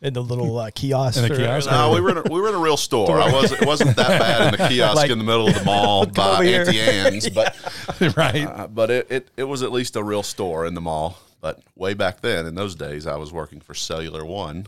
In 0.00 0.12
the 0.12 0.22
little 0.22 0.58
uh, 0.58 0.70
kiosk. 0.74 1.16
In 1.16 1.28
the 1.28 1.34
or- 1.34 1.36
kiosk? 1.36 1.70
No, 1.70 1.92
we 1.92 2.00
were 2.00 2.10
in 2.10 2.18
a, 2.18 2.22
we 2.22 2.40
were 2.40 2.48
in 2.48 2.54
a 2.54 2.58
real 2.58 2.76
store. 2.76 3.20
I 3.20 3.32
wasn't 3.32 3.62
it 3.62 3.66
wasn't 3.66 3.96
that 3.96 4.20
bad 4.20 4.54
in 4.54 4.60
the 4.60 4.68
kiosk 4.68 4.96
Like, 4.96 5.10
in 5.10 5.18
the 5.18 5.24
middle 5.24 5.48
of 5.48 5.54
the 5.54 5.64
mall 5.64 6.06
by 6.06 6.34
over 6.34 6.42
here. 6.42 6.60
Auntie 6.60 6.80
Anne's, 6.80 7.28
but 7.30 7.56
right. 8.16 8.46
uh, 8.46 8.66
but 8.68 8.90
it, 8.90 9.10
it 9.10 9.28
it 9.36 9.44
was 9.44 9.62
at 9.62 9.72
least 9.72 9.96
a 9.96 10.02
real 10.02 10.22
store 10.22 10.66
in 10.66 10.74
the 10.74 10.80
mall. 10.80 11.18
But 11.40 11.60
way 11.76 11.94
back 11.94 12.20
then, 12.20 12.46
in 12.46 12.54
those 12.54 12.74
days, 12.74 13.06
I 13.06 13.16
was 13.16 13.32
working 13.32 13.60
for 13.60 13.74
Cellular 13.74 14.24
One. 14.24 14.66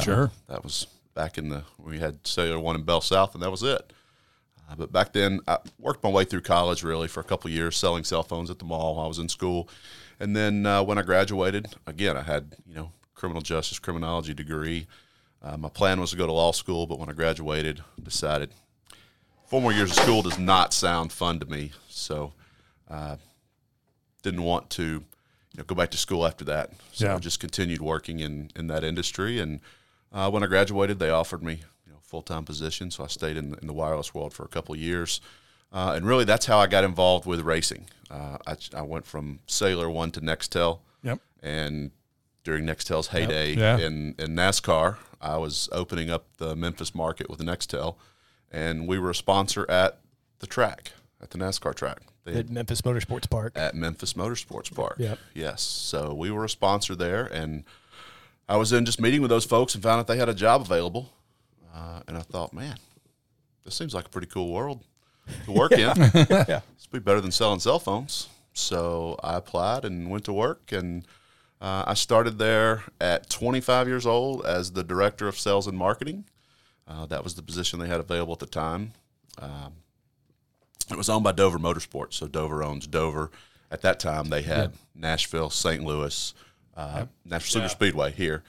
Sure. 0.00 0.30
That 0.48 0.62
was 0.62 0.86
back 1.14 1.38
in 1.38 1.48
the 1.48 1.64
we 1.78 1.98
had 1.98 2.26
Cellular 2.26 2.58
One 2.58 2.76
in 2.76 2.82
Bell 2.82 3.00
South, 3.00 3.34
and 3.34 3.42
that 3.42 3.50
was 3.50 3.62
it. 3.62 3.92
Uh, 4.70 4.74
but 4.76 4.92
back 4.92 5.12
then, 5.12 5.40
I 5.46 5.58
worked 5.78 6.02
my 6.02 6.10
way 6.10 6.24
through 6.24 6.42
college 6.42 6.82
really 6.82 7.08
for 7.08 7.20
a 7.20 7.24
couple 7.24 7.48
of 7.48 7.54
years, 7.54 7.76
selling 7.76 8.04
cell 8.04 8.22
phones 8.22 8.50
at 8.50 8.58
the 8.58 8.64
mall. 8.64 8.96
while 8.96 9.04
I 9.04 9.08
was 9.08 9.18
in 9.18 9.28
school, 9.28 9.68
and 10.20 10.34
then 10.36 10.66
uh, 10.66 10.82
when 10.82 10.98
I 10.98 11.02
graduated, 11.02 11.74
again, 11.86 12.16
I 12.16 12.22
had 12.22 12.56
you 12.66 12.74
know 12.74 12.92
criminal 13.14 13.42
justice 13.42 13.78
criminology 13.78 14.34
degree. 14.34 14.86
Uh, 15.42 15.56
my 15.56 15.68
plan 15.68 16.00
was 16.00 16.10
to 16.10 16.16
go 16.16 16.26
to 16.26 16.32
law 16.32 16.52
school, 16.52 16.86
but 16.86 16.98
when 16.98 17.08
I 17.08 17.12
graduated, 17.12 17.82
decided 18.02 18.50
four 19.46 19.60
more 19.60 19.72
years 19.72 19.90
of 19.90 19.96
school 20.02 20.22
does 20.22 20.38
not 20.38 20.72
sound 20.72 21.12
fun 21.12 21.38
to 21.40 21.46
me. 21.46 21.72
So, 21.88 22.32
uh, 22.88 23.16
didn't 24.22 24.44
want 24.44 24.70
to 24.70 24.82
you 24.82 25.58
know, 25.58 25.64
go 25.64 25.74
back 25.74 25.90
to 25.90 25.98
school 25.98 26.26
after 26.26 26.44
that. 26.46 26.70
So 26.92 27.06
Yeah. 27.06 27.16
I 27.16 27.18
just 27.18 27.40
continued 27.40 27.82
working 27.82 28.20
in, 28.20 28.50
in 28.56 28.68
that 28.68 28.84
industry. 28.84 29.40
And 29.40 29.60
uh, 30.12 30.30
when 30.30 30.42
I 30.42 30.46
graduated, 30.46 30.98
they 30.98 31.10
offered 31.10 31.42
me 31.42 31.60
full 32.12 32.22
time 32.22 32.44
position. 32.44 32.90
So 32.90 33.02
I 33.04 33.06
stayed 33.06 33.38
in, 33.38 33.54
in 33.62 33.66
the 33.66 33.72
wireless 33.72 34.12
world 34.14 34.34
for 34.34 34.44
a 34.44 34.48
couple 34.48 34.74
of 34.74 34.80
years. 34.80 35.20
Uh, 35.72 35.94
and 35.96 36.06
really, 36.06 36.26
that's 36.26 36.44
how 36.44 36.58
I 36.58 36.66
got 36.66 36.84
involved 36.84 37.24
with 37.26 37.40
racing. 37.40 37.86
Uh, 38.10 38.36
I, 38.46 38.56
I 38.76 38.82
went 38.82 39.06
from 39.06 39.40
Cellular 39.46 39.88
One 39.88 40.10
to 40.10 40.20
Nextel. 40.20 40.80
Yep. 41.02 41.20
And 41.42 41.90
during 42.44 42.66
Nextel's 42.66 43.08
heyday 43.08 43.54
Yeah. 43.54 43.78
in, 43.78 44.14
in 44.18 44.36
NASCAR, 44.36 44.98
I 45.22 45.38
was 45.38 45.70
opening 45.72 46.10
up 46.10 46.26
the 46.36 46.54
Memphis 46.54 46.94
market 46.94 47.30
with 47.30 47.40
Nextel. 47.40 47.96
And 48.50 48.86
we 48.86 48.98
were 48.98 49.08
a 49.10 49.14
sponsor 49.14 49.64
at 49.70 50.00
the 50.40 50.46
track, 50.46 50.92
at 51.22 51.30
the 51.30 51.38
NASCAR 51.38 51.74
track. 51.74 52.02
They 52.24 52.34
At 52.34 52.50
Memphis 52.50 52.82
Motorsports 52.82 53.30
Park. 53.30 53.52
at 53.56 53.74
Memphis 53.74 54.12
Motorsports 54.12 54.72
Park. 54.74 54.96
Yep. 54.98 55.18
Yes. 55.34 55.62
So 55.62 56.12
we 56.12 56.30
were 56.30 56.44
a 56.44 56.50
sponsor 56.50 56.94
there, 56.94 57.24
and 57.24 57.64
I 58.46 58.56
was 58.58 58.74
in 58.74 58.84
just 58.84 59.00
meeting 59.00 59.22
with 59.22 59.30
those 59.30 59.46
folks 59.46 59.74
and 59.74 59.82
found 59.82 60.00
out 60.00 60.06
they 60.06 60.18
had 60.18 60.28
a 60.28 60.34
job 60.34 60.60
available. 60.60 61.14
Uh, 61.74 62.00
and 62.06 62.16
I 62.16 62.20
thought, 62.22 62.52
man, 62.52 62.76
this 63.64 63.74
seems 63.74 63.94
like 63.94 64.06
a 64.06 64.10
pretty 64.10 64.26
cool 64.26 64.52
world 64.52 64.82
to 65.44 65.52
work 65.52 65.72
in. 65.72 65.96
Yeah. 66.48 66.60
It's 66.74 66.86
be 66.86 66.98
better 66.98 67.20
than 67.20 67.30
selling 67.32 67.60
cell 67.60 67.78
phones. 67.78 68.28
So 68.52 69.18
I 69.22 69.36
applied 69.36 69.84
and 69.84 70.10
went 70.10 70.24
to 70.26 70.32
work, 70.32 70.72
and 70.72 71.06
uh, 71.60 71.84
I 71.86 71.94
started 71.94 72.38
there 72.38 72.82
at 73.00 73.30
25 73.30 73.88
years 73.88 74.04
old 74.06 74.44
as 74.44 74.72
the 74.72 74.82
director 74.84 75.28
of 75.28 75.38
sales 75.38 75.66
and 75.66 75.78
marketing. 75.78 76.24
Uh, 76.86 77.06
that 77.06 77.24
was 77.24 77.34
the 77.34 77.42
position 77.42 77.78
they 77.78 77.86
had 77.88 78.00
available 78.00 78.34
at 78.34 78.40
the 78.40 78.46
time. 78.46 78.92
Um, 79.38 79.72
it 80.90 80.96
was 80.98 81.08
owned 81.08 81.24
by 81.24 81.32
Dover 81.32 81.58
Motorsports, 81.58 82.14
so 82.14 82.26
Dover 82.26 82.62
owns 82.62 82.86
Dover. 82.86 83.30
At 83.70 83.80
that 83.82 83.98
time, 84.00 84.28
they 84.28 84.42
had 84.42 84.72
Nashville, 84.94 85.48
St. 85.48 85.82
Louis, 85.82 86.34
uh, 86.76 87.06
Nashville 87.24 87.62
Super 87.62 87.68
Speedway 87.70 88.12
here, 88.12 88.42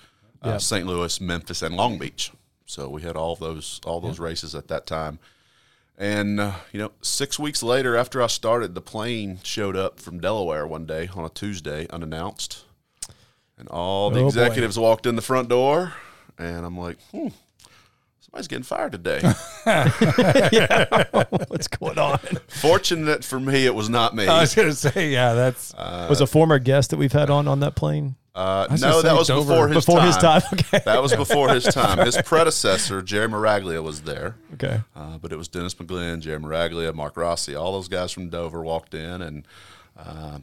uh, 0.44 0.50
Yep. 0.50 0.62
St. 0.62 0.86
Louis, 0.88 1.22
Memphis, 1.22 1.62
and 1.62 1.76
Long 1.78 1.98
Beach. 1.98 2.32
So 2.66 2.90
we 2.90 3.02
had 3.02 3.16
all 3.16 3.36
those 3.36 3.80
all 3.86 4.00
those 4.02 4.20
races 4.20 4.56
at 4.56 4.68
that 4.70 4.86
time. 4.86 5.20
And 5.98 6.40
uh, 6.40 6.54
you 6.72 6.80
know, 6.80 6.92
six 7.02 7.38
weeks 7.38 7.62
later, 7.62 7.96
after 7.96 8.22
I 8.22 8.28
started, 8.28 8.74
the 8.74 8.82
plane 8.82 9.40
showed 9.44 9.76
up 9.76 10.00
from 10.00 10.20
Delaware 10.20 10.66
one 10.66 10.86
day 10.86 11.10
on 11.16 11.24
a 11.24 11.30
Tuesday, 11.30 11.86
unannounced, 11.92 12.64
and 13.58 13.68
all 13.70 14.10
the 14.10 14.20
Oh, 14.20 14.24
boy. 14.24 14.28
executives 14.28 14.80
walked 14.80 15.06
in 15.06 15.16
the 15.16 15.22
front 15.22 15.50
door, 15.50 15.94
and 16.40 16.66
I'm 16.66 16.76
like, 16.78 16.98
hmm, 17.12 17.28
somebody's 18.22 18.48
getting 18.48 18.64
fired 18.64 18.92
today. 18.94 19.22
What's 21.48 21.68
going 21.68 22.00
on? 22.00 22.18
Fortunate 22.48 23.24
for 23.24 23.40
me, 23.40 23.66
it 23.68 23.76
was 23.76 23.90
not 23.90 24.16
me. 24.16 24.26
I 24.28 24.42
was 24.42 24.56
going 24.56 24.70
to 24.70 24.76
say, 24.76 25.12
yeah, 25.12 25.34
that's 25.34 25.74
was 25.76 26.22
a 26.22 26.28
former 26.28 26.58
guest 26.60 26.90
that 26.90 26.98
we've 26.98 27.14
had 27.14 27.30
on 27.30 27.48
on 27.48 27.60
that 27.60 27.76
plane 27.76 28.16
Uh, 28.36 28.66
no, 28.82 29.02
that 29.04 29.14
was 29.16 29.28
Dover- 29.28 29.48
before 29.48 29.68
his 29.68 29.86
before 29.86 29.98
time. 30.00 30.08
his 30.08 30.18
time. 30.18 30.42
Okay. 30.54 30.82
That 30.86 31.02
was 31.04 31.16
before 31.16 31.50
his 31.54 31.66
time. 31.66 32.00
His 32.00 32.18
predecessor, 32.18 33.02
Jerry 33.04 33.28
Maraglia, 33.28 33.84
was 33.84 34.02
there. 34.02 34.36
Okay. 34.56 34.82
Uh, 34.96 35.20
but 35.20 35.32
it 35.32 35.38
was 35.38 35.48
Dennis 35.48 35.76
McGlynn, 35.76 36.20
Jerry 36.20 36.40
Maraglia, 36.40 36.94
Mark 36.96 37.16
Rossi, 37.16 37.54
all 37.54 37.74
those 37.74 37.88
guys 37.88 38.12
from 38.12 38.30
Dover 38.30 38.64
walked 38.64 38.96
in, 38.96 39.22
and 39.22 39.48
uh, 39.98 40.40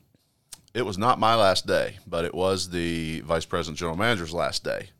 it 0.72 0.82
was 0.82 0.98
not 0.98 1.18
my 1.18 1.34
last 1.34 1.66
day, 1.66 1.96
but 2.06 2.24
it 2.24 2.32
was 2.32 2.70
the 2.70 3.22
vice 3.22 3.44
president 3.44 3.76
general 3.78 3.96
manager's 3.96 4.32
last 4.32 4.62
day. 4.62 4.90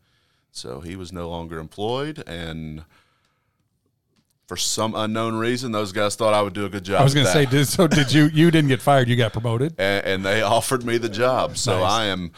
So 0.51 0.81
he 0.81 0.97
was 0.97 1.13
no 1.13 1.29
longer 1.31 1.61
employed, 1.61 2.25
and 2.27 2.83
for 4.49 4.57
some 4.57 4.97
unknown 4.97 5.37
reason, 5.37 5.71
those 5.71 5.93
guys 5.93 6.17
thought 6.17 6.35
I 6.35 6.43
would 6.43 6.55
do 6.55 6.65
a 6.65 6.69
good 6.69 6.85
job. 6.85 7.01
I 7.01 7.05
was 7.05 7.15
going 7.15 7.25
to 7.27 7.33
say, 7.33 7.47
did, 7.47 7.69
so 7.69 7.87
did 7.87 8.13
you, 8.13 8.25
you 8.33 8.51
didn't 8.51 8.67
get 8.67 8.83
fired, 8.83 9.09
you 9.09 9.15
got 9.15 9.33
promoted? 9.33 9.75
and, 9.79 10.05
and 10.05 10.27
they 10.27 10.43
offered 10.57 10.85
me 10.85 10.99
the 10.99 11.09
job. 11.09 11.57
So 11.57 11.79
Nice. 11.79 11.91
I 11.93 12.05
am. 12.07 12.33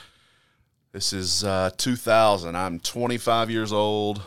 This 0.93 1.13
is 1.13 1.43
uh, 1.43 1.71
2000. 1.77 2.55
I'm 2.55 2.79
25 2.79 3.51
years 3.51 3.73
old. 3.73 4.23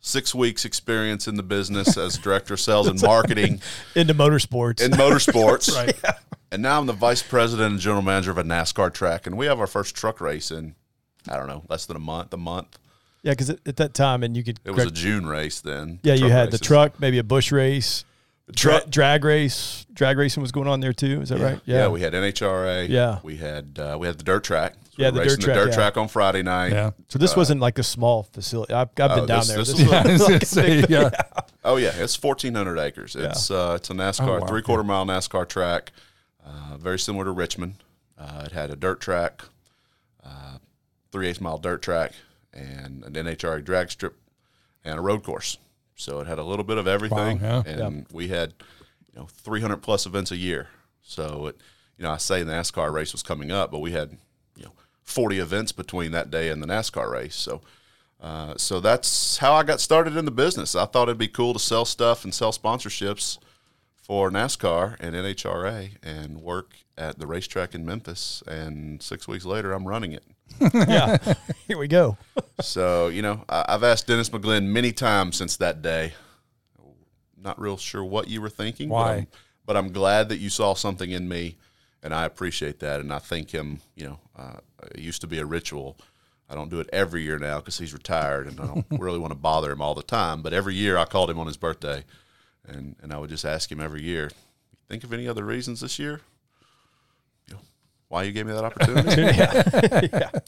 Six 0.00 0.34
weeks 0.34 0.64
experience 0.64 1.26
in 1.28 1.34
the 1.34 1.42
business 1.42 1.96
as 1.98 2.16
director 2.16 2.54
of 2.54 2.60
sales 2.60 2.86
and 2.86 3.00
marketing 3.02 3.60
Into 3.94 4.14
motorsports. 4.14 4.80
in 4.80 4.92
motorsports. 4.92 5.74
Right. 5.74 6.14
And 6.50 6.62
now 6.62 6.78
I'm 6.78 6.86
the 6.86 6.94
vice 6.94 7.22
president 7.22 7.72
and 7.72 7.80
general 7.80 8.00
manager 8.00 8.30
of 8.30 8.38
a 8.38 8.42
NASCAR 8.42 8.94
track, 8.94 9.26
and 9.26 9.36
we 9.36 9.44
have 9.46 9.60
our 9.60 9.66
first 9.66 9.94
truck 9.94 10.18
race 10.20 10.50
in 10.50 10.74
I 11.28 11.36
don't 11.36 11.46
know 11.46 11.64
less 11.68 11.84
than 11.84 11.96
a 11.96 12.00
month. 12.00 12.32
A 12.32 12.38
month. 12.38 12.78
yeah, 13.22 13.32
because 13.32 13.50
at, 13.50 13.58
at 13.66 13.76
that 13.76 13.92
time, 13.92 14.22
and 14.22 14.34
you 14.34 14.42
could. 14.42 14.58
It 14.64 14.70
was 14.70 14.86
a 14.86 14.90
June 14.90 15.26
race 15.26 15.60
then. 15.60 15.98
yeah, 16.04 16.14
you 16.14 16.28
had 16.30 16.50
the 16.50 16.56
truck, 16.58 16.98
maybe 17.00 17.18
a 17.18 17.24
Busch 17.24 17.52
race. 17.52 18.04
Dra- 18.52 18.86
drag 18.88 19.24
race. 19.24 19.86
Drag 19.92 20.16
racing 20.16 20.42
was 20.42 20.52
going 20.52 20.68
on 20.68 20.80
there 20.80 20.92
too. 20.92 21.20
Is 21.22 21.28
that 21.30 21.40
right? 21.40 21.60
Yeah. 21.64 21.88
we 21.88 22.00
had 22.00 22.12
NHRA. 22.12 22.88
Yeah. 22.88 23.18
we 23.22 23.36
had 23.36 23.78
uh, 23.80 23.96
we 23.98 24.06
had 24.06 24.18
the 24.18 24.22
dirt 24.24 24.44
track. 24.44 24.74
So 24.74 25.02
Yeah, 25.02 25.10
we 25.10 25.18
the 25.18 25.18
dirt 25.18 25.24
racing 25.24 25.40
track, 25.42 25.54
The 25.56 25.64
dirt 25.64 25.68
yeah. 25.70 25.74
track 25.74 25.96
on 25.96 26.08
Friday 26.08 26.42
night. 26.42 26.72
Yeah. 26.72 26.90
So 27.08 27.18
this 27.18 27.34
wasn't 27.36 27.60
like 27.60 27.78
a 27.78 27.82
small 27.82 28.22
facility. 28.22 28.72
I've, 28.74 28.88
I've 28.90 28.94
been 28.96 29.10
Oh, 29.10 29.26
down 29.26 29.38
this- 29.40 29.48
there. 29.48 29.58
this 29.58 29.68
This 29.72 29.80
was 29.88 29.90
was 29.90 30.20
Yeah, 30.28 30.34
like 30.34 30.46
say, 30.46 30.80
big- 30.82 30.90
yeah. 30.90 31.10
Oh 31.64 31.76
yeah, 31.76 31.92
it's 31.96 32.20
1,400 32.22 32.78
acres. 32.78 33.16
It's 33.16 33.50
uh, 33.50 33.74
it's 33.76 33.90
a 33.90 33.94
NASCAR 33.94 34.28
Oh, 34.28 34.40
wow. 34.40 34.46
three 34.46 34.62
quarter 34.62 34.84
mile 34.84 35.04
NASCAR 35.04 35.46
track, 35.48 35.92
uh, 36.46 36.76
very 36.78 36.98
similar 36.98 37.24
to 37.24 37.32
Richmond. 37.32 37.74
Uh, 38.16 38.44
it 38.46 38.52
had 38.52 38.70
a 38.70 38.76
dirt 38.76 39.00
track, 39.00 39.42
uh, 40.24 40.58
three 41.12 41.28
eighths 41.28 41.40
mile 41.40 41.58
dirt 41.58 41.82
track, 41.82 42.12
and 42.54 43.02
an 43.04 43.12
NHRA 43.14 43.64
drag 43.64 43.90
strip, 43.90 44.16
and 44.84 44.98
a 44.98 45.02
road 45.02 45.22
course. 45.24 45.58
So 45.98 46.20
it 46.20 46.26
had 46.28 46.38
a 46.38 46.44
little 46.44 46.64
bit 46.64 46.78
of 46.78 46.86
everything, 46.86 47.40
Wow, 47.40 47.64
and 47.66 48.06
we 48.12 48.28
had 48.28 48.54
you 49.12 49.20
know 49.20 49.26
300 49.26 49.78
plus 49.78 50.06
events 50.06 50.30
a 50.30 50.36
year. 50.36 50.68
So 51.02 51.48
it, 51.48 51.60
you 51.96 52.04
know, 52.04 52.12
I 52.12 52.18
say 52.18 52.42
the 52.44 52.52
NASCAR 52.52 52.92
race 52.92 53.12
was 53.12 53.22
coming 53.22 53.50
up, 53.50 53.72
but 53.72 53.80
we 53.80 53.90
had 53.92 54.16
you 54.56 54.64
know 54.64 54.72
40 55.02 55.40
events 55.40 55.72
between 55.72 56.12
that 56.12 56.30
day 56.30 56.48
and 56.48 56.62
the 56.62 56.66
NASCAR 56.66 57.10
race. 57.10 57.34
So. 57.36 57.60
Uh, 58.20 58.56
so 58.56 58.80
that's 58.80 59.36
how 59.36 59.52
I 59.52 59.62
got 59.62 59.78
started 59.78 60.16
in 60.16 60.24
the 60.24 60.32
business. 60.32 60.74
I 60.74 60.86
thought 60.86 61.04
it'd 61.04 61.18
be 61.18 61.28
cool 61.28 61.52
to 61.52 61.60
sell 61.60 61.84
stuff 61.84 62.24
and 62.24 62.34
sell 62.34 62.50
sponsorships 62.50 63.38
for 63.94 64.28
NASCAR 64.28 64.96
and 64.98 65.14
NHRA 65.14 65.90
and 66.02 66.42
work 66.42 66.72
at 66.96 67.20
the 67.20 67.28
racetrack 67.28 67.76
in 67.76 67.86
Memphis. 67.86 68.42
And 68.44 69.00
six 69.00 69.28
weeks 69.28 69.44
later, 69.44 69.72
I'm 69.72 69.86
running 69.86 70.10
it. 70.10 70.24
yeah. 70.74 71.18
Here 71.66 71.78
we 71.78 71.88
go. 71.88 72.16
So, 72.60 73.08
you 73.08 73.22
know, 73.22 73.44
I, 73.48 73.64
I've 73.68 73.84
asked 73.84 74.06
Dennis 74.06 74.30
McGlynn 74.30 74.66
many 74.66 74.92
times 74.92 75.36
since 75.36 75.56
that 75.56 75.82
day. 75.82 76.14
Not 77.40 77.60
real 77.60 77.76
sure 77.76 78.04
what 78.04 78.28
you 78.28 78.40
were 78.40 78.48
thinking. 78.48 78.88
But 78.88 78.94
Why? 78.94 79.14
I'm, 79.14 79.26
but 79.64 79.76
I'm 79.76 79.92
glad 79.92 80.28
that 80.30 80.38
you 80.38 80.50
saw 80.50 80.74
something 80.74 81.10
in 81.10 81.28
me, 81.28 81.56
and 82.02 82.12
I 82.12 82.24
appreciate 82.24 82.80
that. 82.80 83.00
And 83.00 83.12
I 83.12 83.18
thank 83.18 83.50
him. 83.50 83.80
You 83.94 84.06
know, 84.06 84.18
uh, 84.36 84.58
it 84.94 85.00
used 85.00 85.20
to 85.20 85.26
be 85.26 85.38
a 85.38 85.46
ritual. 85.46 85.96
I 86.50 86.54
don't 86.54 86.70
do 86.70 86.80
it 86.80 86.88
every 86.92 87.22
year 87.22 87.38
now 87.38 87.58
because 87.58 87.78
he's 87.78 87.92
retired, 87.92 88.46
and 88.46 88.58
I 88.58 88.66
don't 88.66 88.86
really 88.98 89.18
want 89.18 89.32
to 89.32 89.38
bother 89.38 89.70
him 89.70 89.82
all 89.82 89.94
the 89.94 90.02
time. 90.02 90.42
But 90.42 90.52
every 90.52 90.74
year 90.74 90.96
I 90.96 91.04
called 91.04 91.30
him 91.30 91.38
on 91.38 91.46
his 91.46 91.56
birthday, 91.56 92.04
and 92.66 92.96
and 93.02 93.12
I 93.12 93.18
would 93.18 93.30
just 93.30 93.44
ask 93.44 93.70
him 93.70 93.80
every 93.80 94.02
year, 94.02 94.30
"Think 94.88 95.04
of 95.04 95.12
any 95.12 95.28
other 95.28 95.44
reasons 95.44 95.80
this 95.80 95.98
year? 95.98 96.22
You 98.10 98.14
know, 98.14 98.16
why 98.16 98.22
you 98.24 98.32
gave 98.32 98.46
me 98.46 98.52
that 98.52 98.64
opportunity?" 98.64 99.22
yeah. 100.12 100.30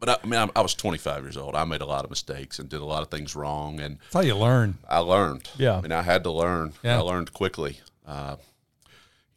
But 0.00 0.08
I, 0.10 0.16
I 0.22 0.26
mean, 0.28 0.38
I, 0.38 0.48
I 0.54 0.60
was 0.60 0.74
25 0.74 1.24
years 1.24 1.36
old. 1.36 1.56
I 1.56 1.64
made 1.64 1.80
a 1.80 1.84
lot 1.84 2.04
of 2.04 2.10
mistakes 2.10 2.60
and 2.60 2.68
did 2.68 2.80
a 2.80 2.84
lot 2.84 3.02
of 3.02 3.08
things 3.10 3.34
wrong, 3.34 3.80
and 3.80 3.98
That's 3.98 4.14
how 4.14 4.20
you 4.20 4.36
learn. 4.36 4.78
I 4.88 4.98
learned. 4.98 5.50
Yeah. 5.58 5.76
I 5.76 5.80
mean, 5.80 5.90
I 5.90 6.02
had 6.02 6.22
to 6.22 6.30
learn. 6.30 6.72
Yeah. 6.84 6.98
I 6.98 7.00
learned 7.00 7.32
quickly. 7.32 7.80
Uh, 8.06 8.36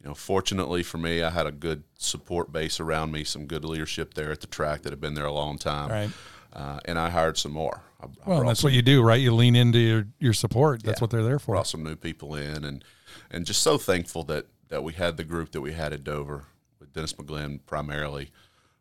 you 0.00 0.06
know, 0.08 0.14
fortunately 0.14 0.84
for 0.84 0.98
me, 0.98 1.20
I 1.20 1.30
had 1.30 1.48
a 1.48 1.50
good 1.50 1.82
support 1.98 2.52
base 2.52 2.78
around 2.78 3.10
me, 3.10 3.24
some 3.24 3.46
good 3.46 3.64
leadership 3.64 4.14
there 4.14 4.30
at 4.30 4.40
the 4.40 4.46
track 4.46 4.82
that 4.82 4.90
had 4.92 5.00
been 5.00 5.14
there 5.14 5.24
a 5.26 5.32
long 5.32 5.58
time. 5.58 5.90
Right. 5.90 6.10
Uh, 6.52 6.78
and 6.84 6.96
I 6.96 7.10
hired 7.10 7.38
some 7.38 7.50
more. 7.52 7.80
I, 8.00 8.04
I 8.04 8.08
Well, 8.28 8.44
that's 8.44 8.60
some, 8.60 8.68
what 8.68 8.72
you 8.74 8.82
do, 8.82 9.02
right? 9.02 9.20
You 9.20 9.34
lean 9.34 9.56
into 9.56 9.80
your, 9.80 10.06
your 10.20 10.32
support. 10.32 10.84
That's 10.84 11.00
Yeah. 11.00 11.02
what 11.02 11.10
they're 11.10 11.24
there 11.24 11.40
for. 11.40 11.54
brought 11.56 11.66
some 11.66 11.82
new 11.82 11.96
people 11.96 12.36
in, 12.36 12.64
and 12.64 12.84
and 13.32 13.46
just 13.46 13.64
so 13.64 13.78
thankful 13.78 14.22
that 14.24 14.46
that 14.68 14.84
we 14.84 14.92
had 14.92 15.16
the 15.16 15.24
group 15.24 15.50
that 15.50 15.60
we 15.60 15.72
had 15.72 15.92
at 15.92 16.04
Dover 16.04 16.36
with 16.36 16.44
Dennis 16.92 17.12
McGlynn 17.14 17.60
primarily, 17.66 18.30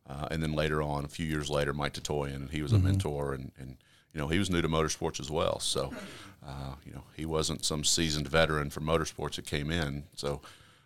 uh, 0.10 0.28
and 0.32 0.42
then 0.42 0.54
later 0.54 0.82
on, 0.82 1.06
a 1.06 1.08
few 1.08 1.26
years 1.26 1.50
later, 1.50 1.74
Mike 1.74 1.94
Tatoian, 1.94 2.36
and 2.36 2.50
he 2.50 2.62
was 2.62 2.72
a 2.72 2.80
mentor, 2.80 3.34
and 3.34 3.52
and 3.58 3.78
you 4.14 4.20
know 4.20 4.28
he 4.28 4.40
was 4.40 4.50
new 4.50 4.62
to 4.62 4.70
motorsports 4.70 5.20
as 5.20 5.30
well, 5.30 5.60
so 5.60 5.94
uh, 6.46 6.76
you 6.86 6.94
know 6.94 7.04
he 7.16 7.26
wasn't 7.26 7.64
some 7.64 7.84
seasoned 7.84 8.28
veteran 8.28 8.70
for 8.70 8.82
motorsports 8.82 9.36
that 9.36 9.46
came 9.46 9.72
in, 9.72 10.04
so 10.16 10.42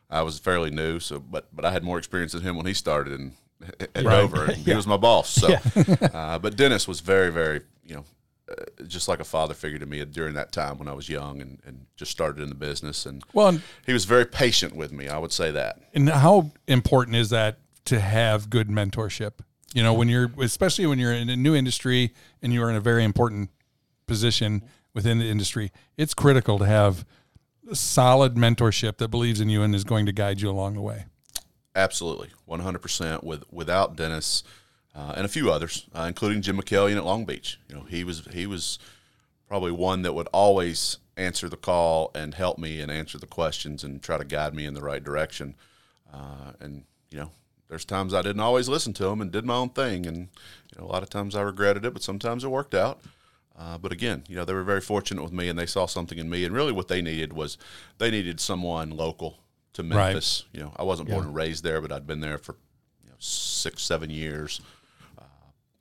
I 0.10 0.22
was 0.22 0.40
fairly 0.40 0.70
new, 0.70 1.00
so 1.00 1.20
but 1.20 1.48
but 1.54 1.66
I 1.66 1.72
had 1.72 1.84
more 1.84 1.98
experience 1.98 2.34
than 2.34 2.42
him 2.42 2.56
when 2.56 2.66
he 2.66 2.74
started 2.74 3.14
in 3.14 3.34
at 3.80 3.94
Dover, 3.94 4.46
and 4.46 4.58
he 4.58 4.74
was 4.76 4.86
my 4.86 4.98
boss, 4.98 5.30
so 5.30 5.56
uh, 6.14 6.40
but 6.40 6.56
Dennis 6.56 6.88
was 6.88 7.00
very 7.00 7.32
very 7.32 7.62
you 7.84 7.96
know 7.96 8.06
uh, 8.50 8.84
just 8.88 9.08
like 9.08 9.20
a 9.20 9.24
father 9.24 9.54
figure 9.54 9.80
to 9.80 9.86
me 9.86 10.04
during 10.06 10.36
that 10.36 10.52
time 10.52 10.78
when 10.78 10.88
I 10.88 10.94
was 10.94 11.10
young 11.10 11.42
and, 11.42 11.60
and 11.66 11.86
just 11.96 12.12
started 12.12 12.42
in 12.42 12.50
the 12.50 12.56
business. 12.56 13.06
And 13.06 13.24
Well, 13.34 13.48
and, 13.48 13.62
he 13.86 13.94
was 13.94 14.06
very 14.06 14.26
patient 14.26 14.76
with 14.76 14.92
me. 14.92 15.08
I 15.08 15.18
would 15.18 15.32
say 15.32 15.52
that. 15.52 15.80
and 15.94 16.10
how 16.10 16.52
important 16.68 17.16
is 17.18 17.30
that 17.32 17.58
to 17.86 18.00
have 18.00 18.50
good 18.50 18.68
mentorship? 18.70 19.34
You 19.74 19.84
know, 19.84 19.94
when 19.94 20.10
you're, 20.10 20.32
especially 20.40 20.86
when 20.86 21.00
you're 21.00 21.14
in 21.14 21.30
a 21.30 21.36
new 21.36 21.56
industry 21.56 22.14
and 22.42 22.54
you 22.54 22.64
are 22.64 22.70
in 22.70 22.76
a 22.76 22.82
very 22.82 23.04
important 23.04 23.50
position 24.08 24.64
within 24.94 25.20
the 25.20 25.26
industry, 25.26 25.72
it's 25.98 26.14
critical 26.14 26.60
to 26.60 26.66
have 26.66 27.06
solid 27.74 28.36
mentorship 28.36 28.98
that 28.98 29.10
believes 29.10 29.42
in 29.42 29.50
you 29.50 29.64
and 29.64 29.74
is 29.76 29.84
going 29.84 30.06
to 30.06 30.12
guide 30.12 30.40
you 30.40 30.50
along 30.50 30.76
the 30.76 30.82
way. 30.82 31.06
Absolutely, 31.76 32.30
one 32.46 32.62
hundred 32.62 32.82
percent. 32.82 33.24
With 33.24 33.44
without 33.52 33.98
Dennis 33.98 34.44
uh, 34.96 35.14
and 35.16 35.26
a 35.26 35.30
few 35.30 35.52
others, 35.52 35.86
uh, 35.94 36.06
including 36.08 36.42
Jim 36.42 36.58
Michaelian 36.58 36.98
at 36.98 37.06
Long 37.06 37.26
Beach. 37.26 37.60
You 37.68 37.76
know, 37.76 37.84
he 37.84 38.04
was 38.04 38.26
he 38.32 38.48
was 38.48 38.80
probably 39.48 39.72
one 39.72 40.02
that 40.04 40.14
would 40.14 40.28
always 40.34 40.98
answer 41.18 41.50
the 41.50 41.58
call 41.58 42.12
and 42.16 42.34
help 42.34 42.58
me 42.58 42.82
and 42.82 42.92
answer 42.92 43.18
the 43.18 43.28
questions 43.28 43.84
and 43.84 44.02
try 44.02 44.18
to 44.18 44.26
guide 44.26 44.54
me 44.54 44.66
in 44.66 44.74
the 44.74 44.82
right 44.82 45.04
direction. 45.04 45.56
Uh, 46.14 46.54
and 46.60 46.84
you 47.12 47.20
know, 47.20 47.32
there's 47.68 47.86
times 47.86 48.14
I 48.14 48.22
didn't 48.22 48.42
always 48.42 48.70
listen 48.70 48.94
to 48.94 49.08
him 49.08 49.22
and 49.22 49.32
did 49.32 49.46
my 49.46 49.56
own 49.56 49.70
thing, 49.70 50.06
and 50.06 50.18
you 50.18 50.80
know, 50.80 50.86
a 50.86 50.92
lot 50.92 51.04
of 51.04 51.10
times 51.10 51.36
I 51.36 51.42
regretted 51.42 51.86
it, 51.86 51.94
but 51.94 52.04
sometimes 52.04 52.44
it 52.44 52.50
worked 52.50 52.74
out. 52.74 53.02
Uh, 53.58 53.78
but 53.78 53.92
again, 53.94 54.24
you 54.28 54.36
know, 54.36 54.44
they 54.44 54.54
were 54.54 54.64
very 54.64 54.82
fortunate 54.82 55.24
with 55.24 55.32
me, 55.32 55.48
and 55.48 55.58
they 55.58 55.66
saw 55.66 55.86
something 55.86 56.18
in 56.18 56.30
me. 56.30 56.44
And 56.44 56.54
really, 56.54 56.74
what 56.74 56.90
they 56.90 57.02
needed 57.02 57.34
was 57.34 57.58
they 57.98 58.12
needed 58.12 58.40
someone 58.40 58.90
local 58.92 59.40
to 59.74 59.84
Memphis. 59.84 60.44
You 60.52 60.62
know, 60.62 60.74
I 60.76 60.84
wasn't 60.84 61.10
born 61.10 61.26
and 61.28 61.36
raised 61.36 61.64
there, 61.64 61.80
but 61.82 61.92
I'd 61.92 62.08
been 62.08 62.20
there 62.20 62.38
for 62.38 62.56
you 63.04 63.10
know, 63.10 63.16
six, 63.20 63.82
seven 63.82 64.10
years, 64.10 64.60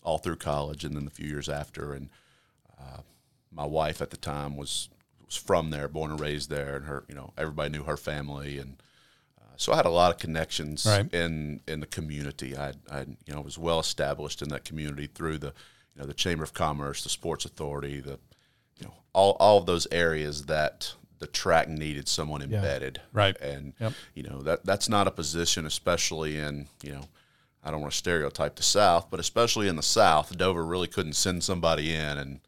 all 0.04 0.18
through 0.18 0.36
college, 0.36 0.84
and 0.84 0.94
then 0.94 1.04
the 1.04 1.10
few 1.10 1.26
years 1.28 1.48
after. 1.48 1.92
And 1.92 2.08
uh, 2.78 2.98
my 3.50 3.64
wife 3.66 4.00
at 4.00 4.10
the 4.10 4.16
time 4.16 4.56
was 4.56 4.88
was 5.24 5.36
from 5.36 5.70
there, 5.70 5.88
born 5.88 6.10
and 6.12 6.20
raised 6.20 6.50
there, 6.50 6.76
and 6.76 6.84
her, 6.84 7.04
you 7.08 7.14
know, 7.14 7.32
everybody 7.38 7.70
knew 7.70 7.82
her 7.84 7.96
family, 7.96 8.58
and 8.58 8.76
uh, 9.40 9.54
so 9.56 9.72
I 9.72 9.76
had 9.76 9.86
a 9.86 9.90
lot 9.90 10.12
of 10.12 10.18
connections 10.18 10.84
Right. 10.86 11.12
in 11.12 11.60
in 11.66 11.80
the 11.80 11.86
community. 11.86 12.56
I, 12.56 12.74
I, 12.90 13.00
you 13.26 13.34
know, 13.34 13.40
was 13.40 13.58
well 13.58 13.80
established 13.80 14.42
in 14.42 14.50
that 14.50 14.64
community 14.64 15.06
through 15.06 15.38
the, 15.38 15.54
you 15.94 16.00
know, 16.02 16.06
the 16.06 16.14
Chamber 16.14 16.44
of 16.44 16.52
Commerce, 16.52 17.02
the 17.02 17.08
Sports 17.08 17.44
Authority, 17.46 18.00
the, 18.00 18.18
you 18.78 18.86
know, 18.86 18.94
all 19.14 19.32
all 19.40 19.58
of 19.58 19.66
those 19.66 19.86
areas 19.90 20.44
that 20.46 20.92
the 21.20 21.26
track 21.28 21.68
needed 21.68 22.06
someone 22.06 22.42
embedded. 22.42 23.00
Right. 23.14 23.40
And 23.40 23.72
Yep. 23.80 23.92
you 24.14 24.22
know 24.24 24.42
that 24.42 24.66
that's 24.66 24.90
not 24.90 25.06
a 25.08 25.10
position, 25.10 25.64
especially 25.64 26.36
in 26.38 26.68
you 26.82 26.92
know. 26.92 27.08
I 27.64 27.70
don't 27.70 27.80
want 27.80 27.92
to 27.92 27.98
stereotype 27.98 28.56
the 28.56 28.62
South, 28.62 29.08
but 29.10 29.18
especially 29.18 29.68
in 29.68 29.76
the 29.76 29.82
South, 29.82 30.36
Dover 30.36 30.64
really 30.64 30.86
couldn't 30.86 31.14
send 31.14 31.42
somebody 31.42 31.94
in 31.94 32.18
and 32.18 32.40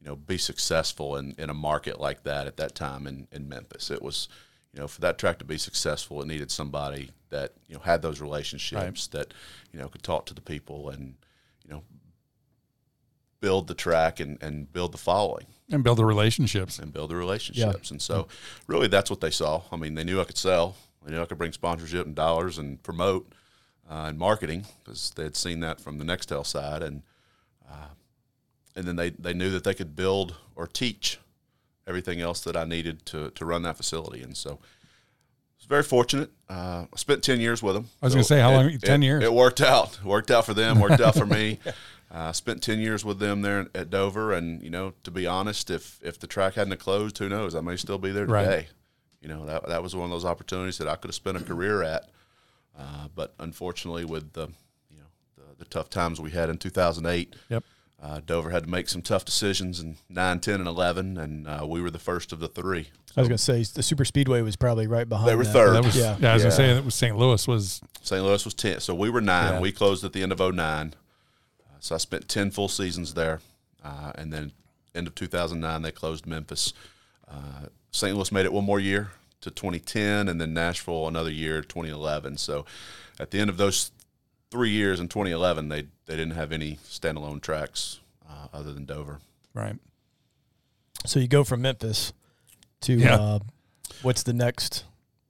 you 0.00 0.08
know 0.08 0.16
be 0.16 0.36
successful 0.36 1.16
in, 1.16 1.34
in 1.38 1.48
a 1.48 1.54
market 1.54 2.00
like 2.00 2.24
that 2.24 2.46
at 2.46 2.56
that 2.56 2.74
time 2.74 3.06
in, 3.06 3.28
in 3.30 3.48
Memphis. 3.48 3.90
It 3.90 4.02
was 4.02 4.28
you 4.72 4.80
know 4.80 4.88
for 4.88 5.00
that 5.02 5.16
track 5.18 5.38
to 5.38 5.44
be 5.44 5.58
successful, 5.58 6.20
it 6.20 6.26
needed 6.26 6.50
somebody 6.50 7.10
that 7.30 7.52
you 7.68 7.74
know 7.76 7.82
had 7.82 8.02
those 8.02 8.20
relationships 8.20 9.06
that 9.08 9.32
you 9.72 9.78
know 9.78 9.88
could 9.88 10.02
talk 10.02 10.26
to 10.26 10.34
the 10.34 10.40
people 10.40 10.90
and 10.90 11.14
you 11.64 11.72
know 11.72 11.82
build 13.40 13.66
the 13.68 13.74
track 13.74 14.20
and, 14.20 14.42
and 14.42 14.72
build 14.72 14.90
the 14.92 14.98
following 14.98 15.46
And 15.70 15.84
build 15.84 15.98
the 15.98 16.04
relationships. 16.04 16.78
and 16.78 16.92
build 16.92 17.10
the 17.10 17.16
relationships. 17.16 17.90
And 17.90 18.00
so, 18.00 18.26
really, 18.66 18.88
that's 18.88 19.10
what 19.10 19.20
they 19.20 19.30
saw. 19.30 19.60
I 19.70 19.76
mean, 19.76 19.94
they 19.96 20.04
knew 20.04 20.18
I 20.18 20.24
could 20.24 20.38
sell. 20.38 20.76
They 21.04 21.12
knew 21.12 21.20
I 21.20 21.26
could 21.26 21.36
bring 21.36 21.52
sponsorship 21.52 22.06
and 22.06 22.14
dollars 22.14 22.56
and 22.56 22.82
promote 22.82 23.30
uh, 23.90 24.06
and 24.08 24.18
marketing 24.18 24.64
because 24.82 25.10
they 25.10 25.24
had 25.24 25.36
seen 25.36 25.60
that 25.60 25.80
from 25.80 25.98
the 25.98 26.04
Nextel 26.04 26.46
side, 26.46 26.82
and 26.82 27.02
uh, 27.70 27.88
and 28.76 28.86
then 28.86 28.96
they 28.96 29.10
they 29.10 29.34
knew 29.34 29.50
that 29.50 29.64
they 29.64 29.74
could 29.74 29.94
build 29.96 30.36
or 30.56 30.66
teach 30.66 31.18
everything 31.86 32.20
else 32.20 32.40
that 32.40 32.56
I 32.56 32.64
needed 32.64 33.04
to 33.06 33.30
to 33.30 33.44
run 33.44 33.62
that 33.62 33.76
facility. 33.76 34.22
And 34.22 34.36
so, 34.36 34.52
I 34.52 35.56
was 35.58 35.66
very 35.68 35.82
fortunate. 35.82 36.30
Uh, 36.48 36.86
I 36.92 36.96
spent 36.96 37.22
ten 37.22 37.40
years 37.40 37.62
with 37.62 37.74
them. 37.74 37.88
I 38.02 38.06
was 38.06 38.14
gonna 38.14 38.24
say, 38.24 38.40
how 38.40 38.52
long- 38.52 38.78
10 38.78 39.02
years? 39.02 39.22
It 39.22 39.32
worked 39.32 39.60
out. 39.60 40.02
Worked 40.04 40.30
out 40.30 40.46
for 40.46 40.54
them. 40.54 40.80
Worked 40.80 41.00
out 41.00 41.14
for 41.14 41.26
me. 41.26 41.58
I 42.10 42.28
uh, 42.28 42.32
spent 42.32 42.62
ten 42.62 42.78
years 42.78 43.04
with 43.04 43.18
them 43.18 43.42
there 43.42 43.66
at 43.74 43.90
Dover, 43.90 44.32
and 44.32 44.62
you 44.62 44.70
know, 44.70 44.92
to 45.02 45.10
be 45.10 45.26
honest, 45.26 45.68
if 45.70 45.98
if 46.02 46.18
the 46.18 46.26
track 46.28 46.54
hadn't 46.54 46.76
closed, 46.78 47.18
who 47.18 47.28
knows? 47.28 47.54
I 47.56 47.60
may 47.60 47.76
still 47.76 47.98
be 47.98 48.12
there 48.12 48.26
Right. 48.26 48.44
today. 48.44 48.66
You 49.20 49.28
know, 49.28 49.46
that 49.46 49.66
that 49.68 49.82
was 49.82 49.96
one 49.96 50.04
of 50.04 50.10
those 50.10 50.24
opportunities 50.24 50.78
that 50.78 50.86
I 50.86 50.94
could 50.96 51.08
have 51.08 51.14
spent 51.16 51.38
a 51.38 51.40
career 51.40 51.82
at, 51.82 52.08
uh, 52.78 53.08
but 53.14 53.34
unfortunately, 53.38 54.04
with 54.04 54.32
the 54.32 54.48
you 54.90 54.98
know 54.98 55.06
the, 55.36 55.56
the 55.58 55.64
tough 55.64 55.90
times 55.90 56.20
we 56.20 56.30
had 56.30 56.48
in 56.50 56.58
2008, 56.58 57.34
Yep. 57.50 57.64
uh, 58.02 58.20
Dover 58.24 58.50
had 58.50 58.64
to 58.64 58.68
make 58.70 58.88
some 58.88 59.02
tough 59.02 59.24
decisions 59.24 59.80
in 59.80 59.96
9, 60.08 60.40
10, 60.40 60.54
and 60.56 60.66
11, 60.68 61.16
and 61.18 61.46
uh, 61.48 61.64
we 61.68 61.80
were 61.80 61.90
the 61.90 61.98
first 61.98 62.32
of 62.32 62.40
the 62.40 62.48
three. 62.48 62.88
I 63.16 63.20
was 63.20 63.28
going 63.28 63.38
to 63.38 63.42
say 63.44 63.62
the 63.62 63.82
super 63.82 64.04
speedway 64.04 64.42
was 64.42 64.56
probably 64.56 64.88
right 64.88 65.08
behind. 65.08 65.28
They 65.28 65.36
were 65.36 65.44
that. 65.44 65.52
third. 65.52 65.74
That 65.76 65.84
was, 65.84 65.96
Yeah. 65.96 66.16
yeah. 66.18 66.30
I 66.32 66.34
was 66.34 66.42
Yeah. 66.42 66.48
gonna 66.48 66.56
say 66.56 66.74
that 66.74 66.84
was 66.84 66.94
St. 66.96 67.16
Louis 67.16 67.46
was 67.46 67.80
St. 68.02 68.24
Louis 68.24 68.44
was 68.44 68.54
10. 68.54 68.80
So 68.80 68.92
we 68.92 69.08
were 69.08 69.20
nine. 69.20 69.52
Yeah. 69.54 69.60
We 69.60 69.70
closed 69.70 70.02
at 70.04 70.12
the 70.12 70.22
end 70.24 70.32
of 70.32 70.40
09. 70.40 70.94
Uh, 71.64 71.76
so 71.78 71.94
I 71.94 71.98
spent 71.98 72.28
10 72.28 72.50
full 72.50 72.68
seasons 72.68 73.14
there. 73.14 73.40
Uh, 73.84 74.10
and 74.16 74.32
then 74.32 74.50
end 74.96 75.06
of 75.06 75.14
2009, 75.14 75.82
they 75.82 75.92
closed 75.92 76.26
Memphis. 76.26 76.72
Uh, 77.28 77.66
St. 77.92 78.16
Louis 78.16 78.32
made 78.32 78.46
it 78.46 78.52
one 78.52 78.64
more 78.64 78.80
year 78.80 79.12
to 79.44 79.50
2010, 79.50 80.28
and 80.28 80.40
then 80.40 80.52
Nashville 80.52 81.06
another 81.08 81.30
year, 81.30 81.62
2011. 81.62 82.36
So 82.38 82.64
at 83.20 83.30
the 83.30 83.38
end 83.40 83.48
of 83.48 83.56
those 83.56 83.90
three 84.50 84.70
years 84.70 85.00
in 85.00 85.08
2011, 85.08 85.68
they, 85.68 85.82
they 86.06 86.16
didn't 86.16 86.32
have 86.34 86.52
any 86.52 86.78
standalone 86.88 87.40
tracks 87.40 88.00
uh, 88.28 88.48
other 88.52 88.72
than 88.72 88.84
Dover. 88.84 89.20
right. 89.54 89.76
So 91.06 91.20
you 91.20 91.28
go 91.28 91.44
from 91.44 91.60
Memphis 91.62 92.12
to 92.82 92.94
Yeah. 92.94 93.16
uh, 93.16 93.38
what's 94.02 94.22
the 94.22 94.32
next? 94.32 94.84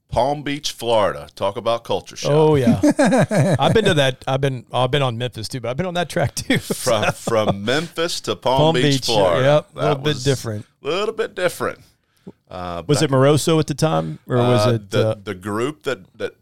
Palm 0.08 0.44
Beach, 0.44 0.70
Florida. 0.70 1.28
Talk 1.34 1.56
about 1.56 1.82
culture 1.82 2.14
shock. 2.14 2.30
Oh 2.30 2.54
yeah, 2.54 2.80
I've 3.58 3.74
been 3.74 3.86
to 3.86 3.94
that. 3.94 4.22
I've 4.28 4.40
been 4.40 4.64
I've 4.72 4.92
been 4.92 5.02
on 5.02 5.18
Memphis 5.18 5.48
too, 5.48 5.58
but 5.60 5.70
I've 5.70 5.76
been 5.76 5.86
on 5.86 5.94
that 5.94 6.08
track 6.08 6.36
too. 6.36 6.58
From 6.58 7.10
from 7.14 7.64
Memphis 7.64 8.20
to 8.20 8.36
Palm, 8.36 8.76
Beach, 8.76 9.04
Florida. 9.06 9.42
Yep, 9.42 9.70
a 9.74 9.88
little 9.88 10.04
bit 10.04 10.22
different. 10.22 10.66
A 10.84 10.86
little 10.86 11.14
bit 11.14 11.34
different. 11.34 11.80
Uh, 12.50 12.82
Was 12.86 13.02
it 13.02 13.10
Moroso 13.10 13.58
at 13.60 13.66
the 13.66 13.74
time, 13.74 14.18
or 14.26 14.36
was 14.36 14.66
Uh, 14.66 14.70
it? 14.74 14.90
the 14.90 15.08
uh, 15.10 15.14
the 15.22 15.34
group 15.34 15.82
that 15.84 16.00
that 16.18 16.34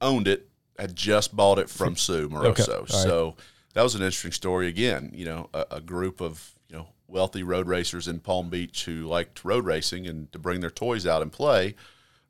owned 0.00 0.28
it 0.28 0.48
had 0.78 0.94
just 0.94 1.34
bought 1.34 1.58
it 1.58 1.68
from 1.70 1.96
Sue 1.96 2.28
Moroso? 2.28 2.46
Okay, 2.60 2.72
right. 2.72 2.88
So 2.88 3.36
that 3.74 3.82
was 3.82 3.94
an 3.94 4.02
interesting 4.02 4.32
story. 4.32 4.68
Again, 4.68 5.10
you 5.14 5.24
know, 5.24 5.48
a, 5.54 5.66
a 5.72 5.80
group 5.80 6.20
of 6.20 6.54
you 6.68 6.76
know 6.76 6.88
wealthy 7.08 7.42
road 7.42 7.66
racers 7.68 8.06
in 8.08 8.20
Palm 8.20 8.48
Beach 8.50 8.84
who 8.84 9.02
liked 9.06 9.44
road 9.44 9.64
racing 9.64 10.06
and 10.06 10.30
to 10.32 10.38
bring 10.38 10.60
their 10.60 10.70
toys 10.70 11.06
out 11.06 11.22
and 11.22 11.32
play. 11.32 11.74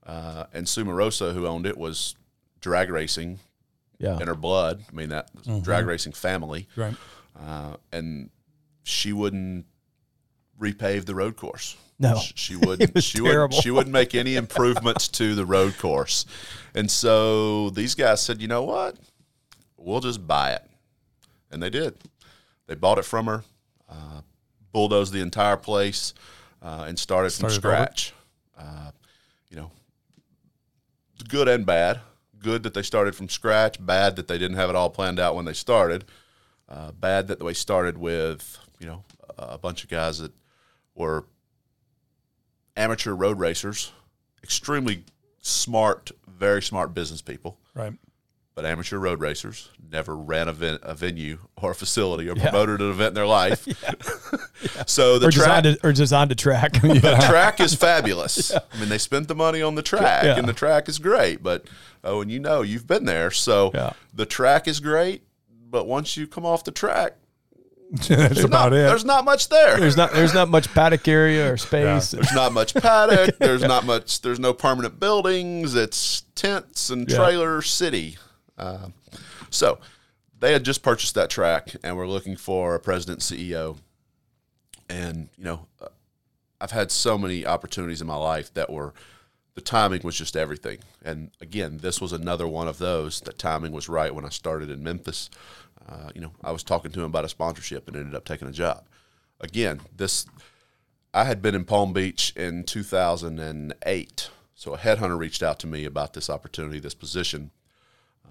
Uh, 0.04 0.44
and 0.52 0.68
Sue 0.68 0.84
Moroso, 0.84 1.34
who 1.34 1.46
owned 1.46 1.66
it, 1.66 1.76
was 1.76 2.14
drag 2.60 2.90
racing 2.90 3.40
yeah, 3.98 4.18
in 4.20 4.28
her 4.28 4.34
blood. 4.36 4.84
I 4.88 4.94
mean, 4.94 5.08
that 5.08 5.30
drag 5.62 5.84
racing 5.86 6.12
family, 6.12 6.68
Right. 6.76 6.94
uh, 7.40 7.76
and 7.92 8.30
she 8.84 9.12
wouldn't 9.12 9.66
repave 10.60 11.06
the 11.06 11.14
road 11.14 11.36
course. 11.36 11.76
No. 11.98 12.18
Sh- 12.18 12.32
she 12.36 12.56
wouldn't. 12.56 13.02
she 13.02 13.18
terrible. 13.20 13.60
She 13.60 13.70
wouldn't 13.70 13.92
make 13.92 14.14
any 14.14 14.36
improvements 14.36 15.08
to 15.08 15.34
the 15.34 15.46
road 15.46 15.78
course, 15.78 16.26
and 16.74 16.90
so 16.90 17.70
these 17.70 17.94
guys 17.94 18.20
said, 18.20 18.40
"You 18.42 18.48
know 18.48 18.62
what? 18.62 18.96
We'll 19.76 20.00
just 20.00 20.26
buy 20.26 20.52
it," 20.52 20.62
and 21.50 21.62
they 21.62 21.70
did. 21.70 21.96
They 22.66 22.74
bought 22.74 22.98
it 22.98 23.04
from 23.04 23.26
her, 23.26 23.44
uh, 23.88 24.20
bulldozed 24.72 25.12
the 25.12 25.20
entire 25.20 25.56
place, 25.56 26.12
uh, 26.60 26.84
and 26.88 26.98
started, 26.98 27.32
from 27.32 27.48
Started 27.50 27.66
over. 27.66 27.76
scratch. 27.76 28.12
Uh, 28.58 28.90
you 29.48 29.56
know, 29.56 29.70
good 31.28 31.48
and 31.48 31.64
bad. 31.64 32.00
Good 32.38 32.62
that 32.64 32.74
they 32.74 32.82
started 32.82 33.14
from 33.16 33.28
scratch. 33.28 33.84
Bad 33.84 34.16
that 34.16 34.28
they 34.28 34.38
didn't 34.38 34.56
have 34.56 34.68
it 34.70 34.76
all 34.76 34.90
planned 34.90 35.18
out 35.18 35.34
when 35.34 35.44
they 35.46 35.52
started. 35.52 36.04
Uh, 36.68 36.90
bad 36.92 37.28
that 37.28 37.38
they 37.38 37.52
started 37.54 37.96
with 37.96 38.58
you 38.78 38.86
know 38.86 39.04
a 39.38 39.56
bunch 39.58 39.82
of 39.84 39.88
guys 39.90 40.18
that 40.18 40.32
were 40.94 41.24
amateur 42.76 43.12
road 43.12 43.38
racers, 43.38 43.92
extremely 44.42 45.04
smart, 45.40 46.11
very 46.28 46.62
smart 46.62 46.92
business 46.95 47.23
people, 47.23 47.59
Right. 47.75 47.92
but 48.54 48.64
amateur 48.66 48.99
road 48.99 49.21
racers 49.21 49.71
never 49.90 50.16
ran 50.16 50.49
a, 50.49 50.52
ven- 50.52 50.78
a 50.83 50.95
venue 50.95 51.38
or 51.62 51.71
a 51.71 51.75
facility 51.75 52.28
or 52.28 52.35
promoted 52.35 52.80
an 52.80 52.90
event 52.90 53.09
in 53.09 53.14
their 53.14 53.26
life. 53.26 53.64
so 54.87 55.18
the 55.18 55.28
or 55.28 55.30
track, 55.30 55.62
designed 55.62 55.64
to, 55.80 55.87
or 55.87 55.92
designed 55.92 56.30
to 56.30 56.37
track. 56.37 56.73
the 56.83 57.25
track 57.28 57.61
is 57.61 57.75
fabulous. 57.75 58.52
I 58.54 58.61
mean, 58.80 58.88
they 58.88 58.99
spent 58.99 59.28
the 59.28 59.35
money 59.35 59.62
on 59.62 59.75
the 59.75 59.83
track, 59.83 60.25
Yeah. 60.25 60.37
and 60.38 60.49
the 60.49 60.52
track 60.52 60.88
is 60.88 60.99
great. 60.99 61.42
But 61.42 61.66
oh, 62.04 62.21
and 62.21 62.30
you 62.30 62.40
know, 62.40 62.62
you've 62.62 62.87
been 62.87 63.04
there, 63.04 63.30
so 63.30 63.71
Yeah. 63.75 63.92
the 64.12 64.26
track 64.26 64.66
is 64.68 64.80
great. 64.80 65.23
But 65.68 65.87
once 65.87 66.16
you 66.16 66.26
come 66.26 66.47
off 66.47 66.64
the 66.64 66.71
track, 66.73 67.16
That's 68.09 68.43
about 68.43 68.73
not- 68.73 68.73
it. 68.73 68.87
there's 68.88 69.05
not 69.05 69.25
much 69.25 69.49
there. 69.49 69.78
There's 69.78 69.97
not 69.97 70.12
there's 70.12 70.35
not 70.35 70.49
much 70.49 70.73
paddock 70.75 71.07
area 71.07 71.52
or 71.52 71.57
space. 71.57 72.11
There's 72.11 72.33
not 72.35 72.52
much 72.52 72.75
paddock. 72.75 73.37
There's 73.38 73.62
not 73.62 73.85
much. 73.87 74.23
There's 74.23 74.40
no 74.40 74.52
permanent 74.52 74.99
buildings. 74.99 75.75
It's 75.76 76.23
tents 76.35 76.90
and 76.90 77.09
Yeah. 77.09 77.16
trailer 77.16 77.62
city. 77.62 78.19
Uh, 78.59 78.88
so 79.50 79.78
they 80.40 80.52
had 80.52 80.64
just 80.64 80.83
purchased 80.83 81.14
that 81.14 81.31
track 81.31 81.76
and 81.85 81.97
were 81.97 82.09
looking 82.09 82.37
for 82.37 82.75
a 82.75 82.81
president 82.81 83.21
CEO. 83.21 83.76
And 84.88 85.28
you 85.37 85.45
know, 85.45 85.66
uh, 85.81 85.88
I've 86.61 86.73
had 86.73 86.90
so 86.90 87.16
many 87.16 87.47
opportunities 87.47 88.00
in 88.00 88.07
my 88.07 88.16
life 88.16 88.52
that 88.55 88.71
were 88.71 88.95
the 89.55 89.61
timing 89.61 90.00
was 90.02 90.16
just 90.16 90.37
everything. 90.37 90.78
And 91.05 91.31
again, 91.40 91.78
this 91.78 92.00
was 92.00 92.12
another 92.12 92.46
one 92.49 92.68
of 92.68 92.79
those. 92.79 93.20
The 93.20 93.33
timing 93.33 93.72
was 93.72 93.88
right 93.88 94.14
when 94.14 94.25
I 94.25 94.29
started 94.29 94.70
in 94.70 94.83
Memphis. 94.83 95.31
Uh, 95.88 96.11
you 96.14 96.20
know, 96.20 96.33
I 96.42 96.51
was 96.51 96.62
talking 96.62 96.90
to 96.92 97.01
him 97.01 97.07
about 97.07 97.25
a 97.25 97.29
sponsorship 97.29 97.87
and 97.87 97.96
ended 97.96 98.14
up 98.14 98.25
taking 98.25 98.49
a 98.49 98.53
job. 98.53 98.87
Again, 99.40 99.81
this 99.94 100.27
I 101.14 101.25
had 101.25 101.40
been 101.40 101.55
in 101.55 101.64
Palm 101.64 101.92
Beach 101.92 102.33
in 102.37 102.64
2008. 102.64 104.31
So 104.55 104.75
a 104.75 104.79
headhunter 104.79 105.18
reached 105.18 105.42
out 105.42 105.59
to 105.61 105.66
me 105.66 105.85
about 105.85 106.14
this 106.14 106.29
opportunity, 106.29 106.79
this 106.79 106.94
position, 106.94 107.51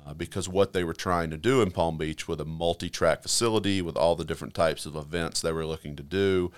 uh, 0.05 0.13
because 0.13 0.49
what 0.49 0.73
they 0.73 0.83
were 0.83 0.93
trying 0.93 1.29
to 1.31 1.37
do 1.37 1.61
in 1.61 1.71
Palm 1.71 1.97
Beach 1.97 2.27
with 2.27 2.41
a 2.41 2.45
multi-track 2.45 3.21
facility 3.21 3.81
with 3.81 3.95
all 3.95 4.15
the 4.15 4.25
different 4.25 4.53
types 4.53 4.85
of 4.85 4.95
events 4.95 5.41
they 5.41 5.51
were 5.51 5.65
looking 5.65 5.95
to 5.95 6.03
do. 6.03 6.51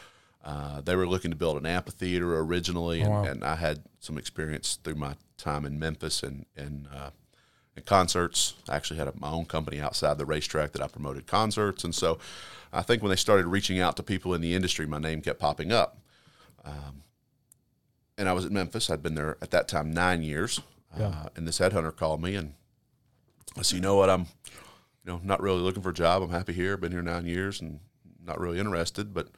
Uh, 0.44 0.82
they 0.82 0.96
were 0.96 1.08
looking 1.08 1.32
to 1.32 1.38
build 1.38 1.58
an 1.58 1.66
amphitheater 1.66 2.40
originally, 2.40 3.02
and, 3.02 3.12
wow. 3.12 3.24
and 3.24 3.44
I 3.44 3.56
had 3.56 3.84
some 4.00 4.18
experience 4.18 4.80
through 4.82 4.96
my 4.96 5.16
time 5.38 5.66
in 5.66 5.78
Memphis 5.78 6.24
and 6.24 6.46
and, 6.56 6.88
uh, 7.78 7.80
and 7.80 7.86
concerts. 7.86 8.54
I 8.70 8.76
actually 8.76 8.98
had 8.98 9.08
a, 9.08 9.14
my 9.18 9.30
own 9.30 9.46
company 9.46 9.80
outside 9.80 10.18
the 10.18 10.26
racetrack 10.26 10.72
that 10.74 10.82
I 10.82 10.88
promoted 10.88 11.28
concerts, 11.28 11.84
and 11.84 11.94
so 11.94 12.18
I 12.74 12.82
think 12.82 13.02
when 13.02 13.10
they 13.10 13.16
started 13.16 13.48
reaching 13.48 13.80
out 13.80 13.96
to 13.98 14.04
people 14.04 14.34
in 14.34 14.42
the 14.42 14.54
industry, 14.56 14.86
my 14.86 15.00
name 15.00 15.22
kept 15.22 15.40
popping 15.40 15.72
up. 15.72 15.98
Um, 16.66 17.04
and 18.18 18.28
I 18.28 18.34
was 18.34 18.46
at 18.46 18.52
Memphis. 18.52 18.90
I'd 18.90 19.04
been 19.04 19.16
there 19.16 19.38
at 19.42 19.52
that 19.52 19.68
time 19.68 19.92
nine 19.92 20.24
years, 20.24 20.60
Yeah. 20.98 21.08
uh, 21.08 21.30
and 21.36 21.48
this 21.48 21.60
headhunter 21.60 21.96
called 21.96 22.22
me 22.22 22.36
and 22.36 22.54
I 23.58 23.62
said, 23.62 23.76
"You 23.78 23.82
know 23.82 23.96
what? 23.96 24.10
I'm, 24.10 24.22
you 25.06 25.14
know, 25.14 25.22
not 25.24 25.42
really 25.42 25.62
looking 25.62 25.82
for 25.82 25.90
a 25.90 25.94
job. 25.94 26.22
I'm 26.22 26.30
happy 26.30 26.54
here. 26.54 26.78
Been 26.78 26.92
here 26.92 27.02
nine 27.02 27.26
years 27.26 27.62
and 27.62 27.80
not 28.24 28.40
really 28.40 28.60
interested. 28.60 29.14
But, 29.14 29.30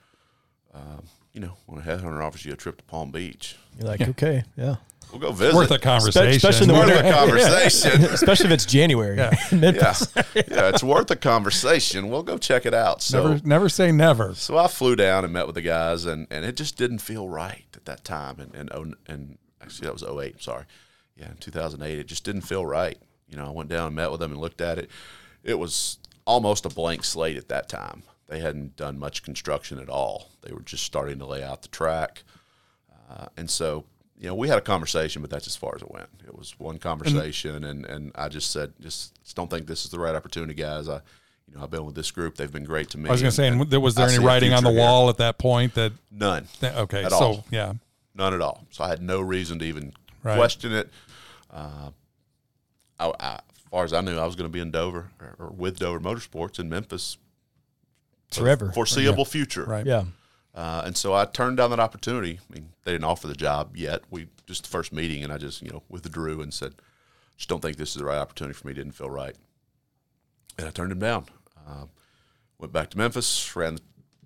um, 0.73 1.03
you 1.31 1.39
know, 1.39 1.53
when 1.67 1.79
a 1.79 1.83
headhunter 1.83 2.21
offers 2.23 2.43
you 2.43 2.51
a 2.51 2.55
trip 2.57 2.77
to 2.77 2.83
Palm 2.85 3.11
Beach, 3.11 3.55
You're 3.77 3.87
like, 3.87 4.01
okay, 4.01 4.43
yeah. 4.57 4.77
We'll 5.11 5.19
go 5.19 5.31
visit. 5.31 5.55
Worth 5.55 5.71
a 5.71 5.79
conversation. 5.79 6.35
especially 6.35 6.63
in 6.63 6.67
the 6.69 6.73
Worth 6.73 6.87
winter. 6.87 7.09
a 7.09 7.13
conversation. 7.13 8.03
Especially 8.13 8.45
if 8.47 8.51
it's 8.51 8.65
January. 8.65 9.17
in 9.51 9.59
Memphis. 9.59 10.11
yeah, 10.15 10.23
yeah, 10.35 10.69
it's 10.69 10.83
worth 10.83 11.09
a 11.11 11.15
conversation. 11.15 12.09
We'll 12.09 12.23
go 12.23 12.37
check 12.37 12.65
it 12.65 12.73
out. 12.73 13.01
So, 13.01 13.27
never, 13.27 13.47
never 13.47 13.69
say 13.69 13.91
never. 13.91 14.33
So 14.35 14.57
I 14.57 14.67
flew 14.67 14.95
down 14.95 15.23
and 15.23 15.33
met 15.33 15.45
with 15.45 15.55
the 15.55 15.61
guys, 15.61 16.05
and, 16.05 16.27
and 16.29 16.45
it 16.45 16.55
just 16.55 16.77
didn't 16.77 16.99
feel 16.99 17.27
right 17.27 17.65
at 17.75 17.85
that 17.85 18.03
time. 18.03 18.39
And 18.39 18.71
and, 18.71 18.95
and 19.07 19.37
actually, 19.61 19.85
that 19.87 19.93
was 19.93 20.03
08, 20.03 20.41
sorry. 20.41 20.65
Yeah, 21.15 21.29
in 21.31 21.37
2008, 21.37 21.99
it 21.99 22.07
just 22.07 22.23
didn't 22.23 22.41
feel 22.41 22.65
right. 22.65 22.97
You 23.27 23.37
know, 23.37 23.45
I 23.45 23.51
went 23.51 23.69
down 23.69 23.87
and 23.87 23.95
met 23.95 24.11
with 24.11 24.19
them 24.19 24.31
and 24.31 24.39
looked 24.39 24.61
at 24.61 24.77
it. 24.77 24.89
It 25.43 25.59
was 25.59 25.99
almost 26.25 26.65
a 26.65 26.69
blank 26.69 27.03
slate 27.03 27.37
at 27.37 27.49
that 27.49 27.67
time. 27.69 28.03
They 28.27 28.39
hadn't 28.39 28.75
done 28.75 28.99
much 28.99 29.23
construction 29.23 29.79
at 29.79 29.89
all. 29.89 30.29
They 30.41 30.53
were 30.53 30.61
just 30.61 30.83
starting 30.83 31.17
to 31.19 31.25
lay 31.25 31.43
out 31.43 31.61
the 31.63 31.67
track. 31.67 32.23
Uh, 33.09 33.25
and 33.35 33.49
so, 33.49 33.85
you 34.19 34.27
know, 34.27 34.35
we 34.35 34.49
had 34.49 34.57
a 34.57 34.61
conversation, 34.61 35.21
but 35.21 35.31
that's 35.31 35.47
as 35.47 35.55
far 35.55 35.73
as 35.75 35.81
it 35.81 35.89
went. 35.89 36.09
It 36.27 36.37
was 36.37 36.53
one 36.59 36.77
conversation, 36.77 37.63
and, 37.63 37.85
and 37.85 38.11
I 38.15 38.27
just 38.27 38.51
said, 38.51 38.73
just, 38.81 39.15
just 39.23 39.35
don't 39.35 39.49
think 39.49 39.65
this 39.65 39.85
is 39.85 39.91
the 39.91 39.99
right 39.99 40.13
opportunity, 40.13 40.53
guys. 40.53 40.89
I, 40.89 40.95
you 41.47 41.55
know, 41.55 41.63
I've 41.63 41.71
been 41.71 41.85
with 41.85 41.95
this 41.95 42.11
group; 42.11 42.35
they've 42.35 42.51
been 42.51 42.65
great 42.65 42.89
to 42.89 42.97
me. 42.97 43.07
I 43.09 43.13
was 43.13 43.21
going 43.21 43.31
to 43.31 43.35
say, 43.35 43.47
and- 43.47 43.61
and 43.61 43.69
there 43.71 43.79
was 43.79 43.95
there 43.95 44.07
I 44.07 44.13
any 44.13 44.23
writing 44.23 44.53
on 44.53 44.63
the 44.63 44.69
future 44.69 44.81
here. 44.81 44.87
wall 44.89 45.09
at 45.09 45.17
that 45.17 45.37
point 45.37 45.73
that? 45.75 45.93
None. 46.11 46.47
that- 46.59 46.75
Okay, 46.75 47.05
At 47.05 47.11
so 47.11 47.17
all. 47.17 47.45
yeah, 47.49 47.73
None 48.13 48.33
at 48.33 48.41
all. 48.41 48.65
So 48.71 48.83
I 48.83 48.89
had 48.89 49.01
no 49.01 49.21
reason 49.21 49.57
to 49.59 49.65
even 49.65 49.93
Right. 50.21 50.35
question 50.35 50.73
it. 50.73 50.89
Uh, 51.51 51.91
I, 52.99 53.13
I, 53.19 53.33
as 53.35 53.61
far 53.71 53.83
as 53.85 53.93
I 53.93 54.01
knew, 54.01 54.17
I 54.17 54.25
was 54.25 54.35
going 54.35 54.49
to 54.49 54.53
be 54.53 54.59
in 54.59 54.69
Dover 54.71 55.09
or, 55.21 55.35
or 55.39 55.49
with 55.51 55.79
Dover 55.79 55.99
Motorsports 56.01 56.59
in 56.59 56.67
Memphis 56.69 57.17
for 58.29 58.35
the 58.35 58.39
Forever. 58.41 58.71
foreseeable 58.73 59.23
future. 59.25 59.63
right. 59.63 59.85
Yeah. 59.85 60.03
Uh, 60.53 60.81
and 60.85 60.97
so 60.97 61.13
I 61.13 61.25
turned 61.25 61.57
down 61.57 61.69
that 61.69 61.79
opportunity. 61.79 62.39
I 62.39 62.53
mean, 62.53 62.69
they 62.83 62.91
didn't 62.91 63.05
offer 63.05 63.27
the 63.27 63.35
job 63.35 63.77
yet. 63.77 64.01
We 64.09 64.27
just 64.47 64.63
the 64.63 64.69
first 64.69 64.91
meeting, 64.91 65.23
and 65.23 65.31
I 65.31 65.37
just 65.37 65.61
you 65.61 65.69
know 65.69 65.83
withdrew 65.89 66.41
and 66.41 66.53
said, 66.53 66.73
just 67.37 67.49
don't 67.49 67.61
think 67.61 67.77
this 67.77 67.89
is 67.89 67.95
the 67.95 68.05
right 68.05 68.17
opportunity 68.17 68.53
for 68.53 68.67
me. 68.67 68.73
Didn't 68.73 68.93
feel 68.93 69.09
right, 69.09 69.35
and 70.57 70.67
I 70.67 70.71
turned 70.71 70.91
him 70.91 70.99
down. 70.99 71.25
Uh, 71.67 71.85
went 72.57 72.73
back 72.73 72.89
to 72.91 72.97
Memphis, 72.97 73.55
ran 73.55 73.75
the 73.75 73.81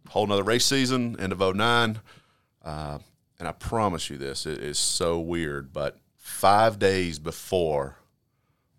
whole 0.10 0.26
another 0.26 0.44
race 0.44 0.66
season, 0.66 1.20
end 1.20 1.32
of 1.32 1.56
09. 1.56 2.00
Uh, 2.64 3.00
and 3.40 3.48
I 3.48 3.52
promise 3.52 4.10
you 4.10 4.18
this, 4.18 4.46
it 4.46 4.60
is 4.60 4.80
so 4.80 5.20
weird, 5.20 5.74
but 5.74 6.00
five 6.18 6.80
days 6.80 7.20
before 7.20 7.98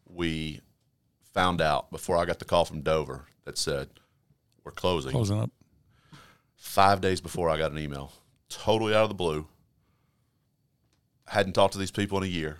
we 0.06 0.60
found 1.32 1.60
out, 1.60 1.90
before 1.90 2.16
I 2.16 2.24
got 2.24 2.38
the 2.38 2.44
call 2.44 2.64
from 2.64 2.80
Dover 2.80 3.26
that 3.44 3.58
said, 3.58 3.90
we're 4.64 4.72
closing, 4.72 5.10
Closing 5.12 5.40
up. 5.40 5.50
Five 6.64 7.00
days 7.00 7.20
before 7.20 7.50
I 7.50 7.58
got 7.58 7.72
an 7.72 7.78
email, 7.78 8.10
totally 8.48 8.94
out 8.94 9.02
of 9.02 9.10
the 9.10 9.14
blue. 9.14 9.46
Hadn't 11.28 11.52
talked 11.52 11.74
to 11.74 11.78
these 11.78 11.90
people 11.90 12.18
in 12.18 12.24
a 12.24 12.26
year, 12.28 12.58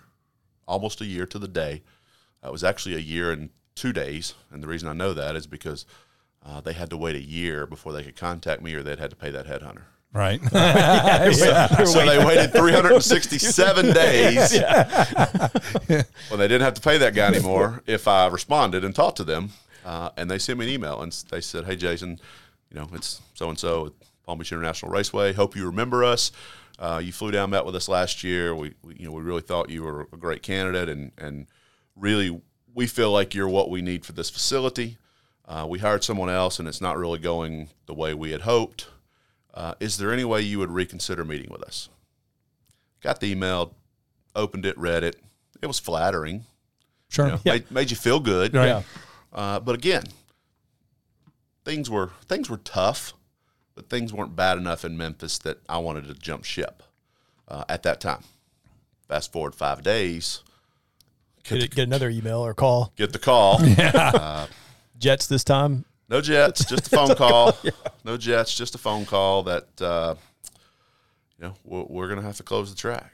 almost 0.67 1.01
a 1.01 1.05
year 1.05 1.25
to 1.25 1.39
the 1.39 1.47
day. 1.47 1.81
It 2.43 2.51
was 2.51 2.63
actually 2.63 2.95
a 2.95 2.99
year 2.99 3.31
and 3.31 3.49
two 3.73 3.91
days, 3.91 4.35
and 4.51 4.61
the 4.61 4.67
reason 4.67 4.87
I 4.87 4.93
know 4.93 5.13
that 5.13 5.35
is 5.35 5.47
because 5.47 5.85
uh, 6.45 6.61
they 6.61 6.73
had 6.73 6.91
to 6.91 6.97
wait 6.97 7.15
a 7.15 7.21
year 7.21 7.65
before 7.65 7.91
they 7.91 8.03
could 8.03 8.15
contact 8.15 8.61
me, 8.61 8.75
or 8.75 8.83
they'd 8.83 8.99
had 8.99 9.09
to 9.09 9.15
pay 9.15 9.31
that 9.31 9.47
headhunter. 9.47 9.81
Right. 10.13 10.39
So 11.85 12.05
they 12.05 12.23
waited 12.23 12.53
367 12.53 13.85
days 13.93 14.53
when 16.29 16.39
they 16.39 16.47
didn't 16.47 16.61
have 16.61 16.75
to 16.75 16.81
pay 16.81 16.97
that 16.99 17.15
guy 17.15 17.27
anymore 17.27 17.81
if 17.85 18.07
I 18.07 18.27
responded 18.27 18.85
and 18.85 18.95
talked 18.95 19.17
to 19.17 19.23
them. 19.23 19.49
Uh, 19.83 20.09
and 20.15 20.31
they 20.31 20.39
sent 20.39 20.57
me 20.59 20.67
an 20.67 20.71
email 20.71 21.01
and 21.01 21.11
they 21.29 21.41
said, 21.41 21.65
Hey, 21.65 21.75
Jason, 21.75 22.19
you 22.75 22.81
know, 22.81 22.89
it's 22.93 23.21
so 23.33 23.49
and 23.49 23.57
so 23.57 23.87
at 23.87 23.93
Palm 24.25 24.37
Beach 24.37 24.51
International 24.51 24.91
Raceway. 24.91 25.31
Hope 25.33 25.55
you 25.55 25.65
remember 25.65 26.03
us. 26.03 26.31
Uh, 26.77 27.01
you 27.01 27.13
flew 27.13 27.31
down, 27.31 27.49
met 27.49 27.65
with 27.65 27.73
us 27.75 27.87
last 27.87 28.21
year. 28.21 28.53
We, 28.53 28.73
we, 28.83 28.95
you 28.97 29.05
know, 29.05 29.13
we 29.13 29.23
really 29.23 29.41
thought 29.41 29.69
you 29.69 29.81
were 29.81 30.09
a 30.11 30.17
great 30.17 30.43
candidate, 30.43 30.89
and 30.89 31.13
and 31.17 31.47
really, 31.95 32.41
we 32.73 32.85
feel 32.85 33.11
like 33.11 33.33
you're 33.33 33.47
what 33.47 33.69
we 33.69 33.81
need 33.81 34.05
for 34.05 34.11
this 34.11 34.29
facility. 34.29 34.97
Uh, 35.47 35.65
we 35.69 35.79
hired 35.79 36.03
someone 36.03 36.29
else, 36.29 36.59
and 36.59 36.67
it's 36.67 36.81
not 36.81 36.97
really 36.97 37.19
going 37.19 37.69
the 37.85 37.93
way 37.93 38.13
we 38.13 38.31
had 38.31 38.41
hoped. 38.41 38.89
Uh, 39.53 39.75
is 39.79 39.97
there 39.97 40.11
any 40.11 40.25
way 40.25 40.41
you 40.41 40.59
would 40.59 40.71
reconsider 40.71 41.23
meeting 41.23 41.49
with 41.49 41.63
us? 41.63 41.87
Got 43.01 43.21
the 43.21 43.31
email, 43.31 43.73
opened 44.35 44.65
it, 44.65 44.77
read 44.77 45.03
it. 45.03 45.15
It 45.61 45.67
was 45.67 45.79
flattering. 45.79 46.43
Sure. 47.07 47.27
You 47.27 47.31
know, 47.31 47.39
made, 47.45 47.71
made 47.71 47.89
you 47.91 47.95
feel 47.95 48.19
good. 48.19 48.53
Right. 48.53 48.67
Yeah. 48.67 48.81
Uh, 49.31 49.59
but 49.61 49.75
again, 49.75 50.03
things 51.65 51.89
were 51.89 52.11
things 52.27 52.49
were 52.49 52.57
tough, 52.57 53.13
but 53.75 53.89
things 53.89 54.13
weren't 54.13 54.35
bad 54.35 54.57
enough 54.57 54.85
in 54.85 54.95
Memphis 54.97 55.37
that 55.39 55.57
I 55.67 55.79
wanted 55.79 56.07
to 56.07 56.13
jump 56.13 56.45
ship 56.45 56.83
uh, 57.49 57.65
at 57.67 57.83
that 57.83 57.99
time. 57.99 58.23
Fast 59.09 59.31
forward 59.33 59.53
five 59.53 59.83
days, 59.83 60.41
Get, 61.43 61.75
get 61.75 61.83
another 61.83 62.09
email 62.09 62.39
or 62.43 62.53
call. 62.55 62.91
get 62.95 63.11
the 63.13 63.19
call. 63.19 63.59
Jets 64.97 65.27
this 65.27 65.43
time. 65.43 65.85
No 66.07 66.21
jets, 66.21 66.65
just 66.65 66.87
a 66.87 66.89
phone 66.89 67.15
call. 67.17 67.57
No 68.03 68.15
jets, 68.15 68.53
just 68.55 68.75
a 68.75 68.77
phone 68.77 69.05
call 69.05 69.43
that 69.43 69.67
uh, 69.81 70.15
you 71.37 71.47
know 71.47 71.55
we're, 71.63 71.83
we're 71.83 72.07
going 72.07 72.19
to 72.19 72.25
have 72.25 72.37
to 72.37 72.43
close 72.43 72.69
the 72.71 72.77
track. 72.77 73.11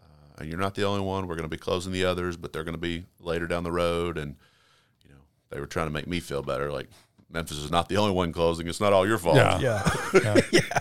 Uh, 0.00 0.04
and 0.38 0.48
you're 0.48 0.58
not 0.60 0.74
the 0.76 0.84
only 0.84 1.00
one. 1.00 1.26
We're 1.26 1.34
going 1.34 1.48
to 1.48 1.54
be 1.54 1.58
closing 1.58 1.92
the 1.92 2.04
others, 2.04 2.36
but 2.36 2.52
they're 2.52 2.62
going 2.64 2.74
to 2.74 2.80
be 2.80 3.04
later 3.20 3.46
down 3.48 3.64
the 3.64 3.72
road. 3.72 4.18
And 4.18 4.36
you 5.04 5.10
know 5.10 5.20
they 5.50 5.58
were 5.60 5.66
trying 5.66 5.88
to 5.88 5.92
make 5.92 6.06
me 6.06 6.20
feel 6.20 6.42
better, 6.42 6.70
like 6.72 6.88
Memphis 7.30 7.58
is 7.58 7.70
not 7.70 7.88
the 7.88 7.96
only 7.96 8.12
one 8.12 8.32
closing. 8.32 8.68
It's 8.68 8.80
not 8.80 8.92
all 8.92 9.06
your 9.06 9.18
fault. 9.18 9.36
Yeah. 9.36 9.88
Yeah. 10.52 10.78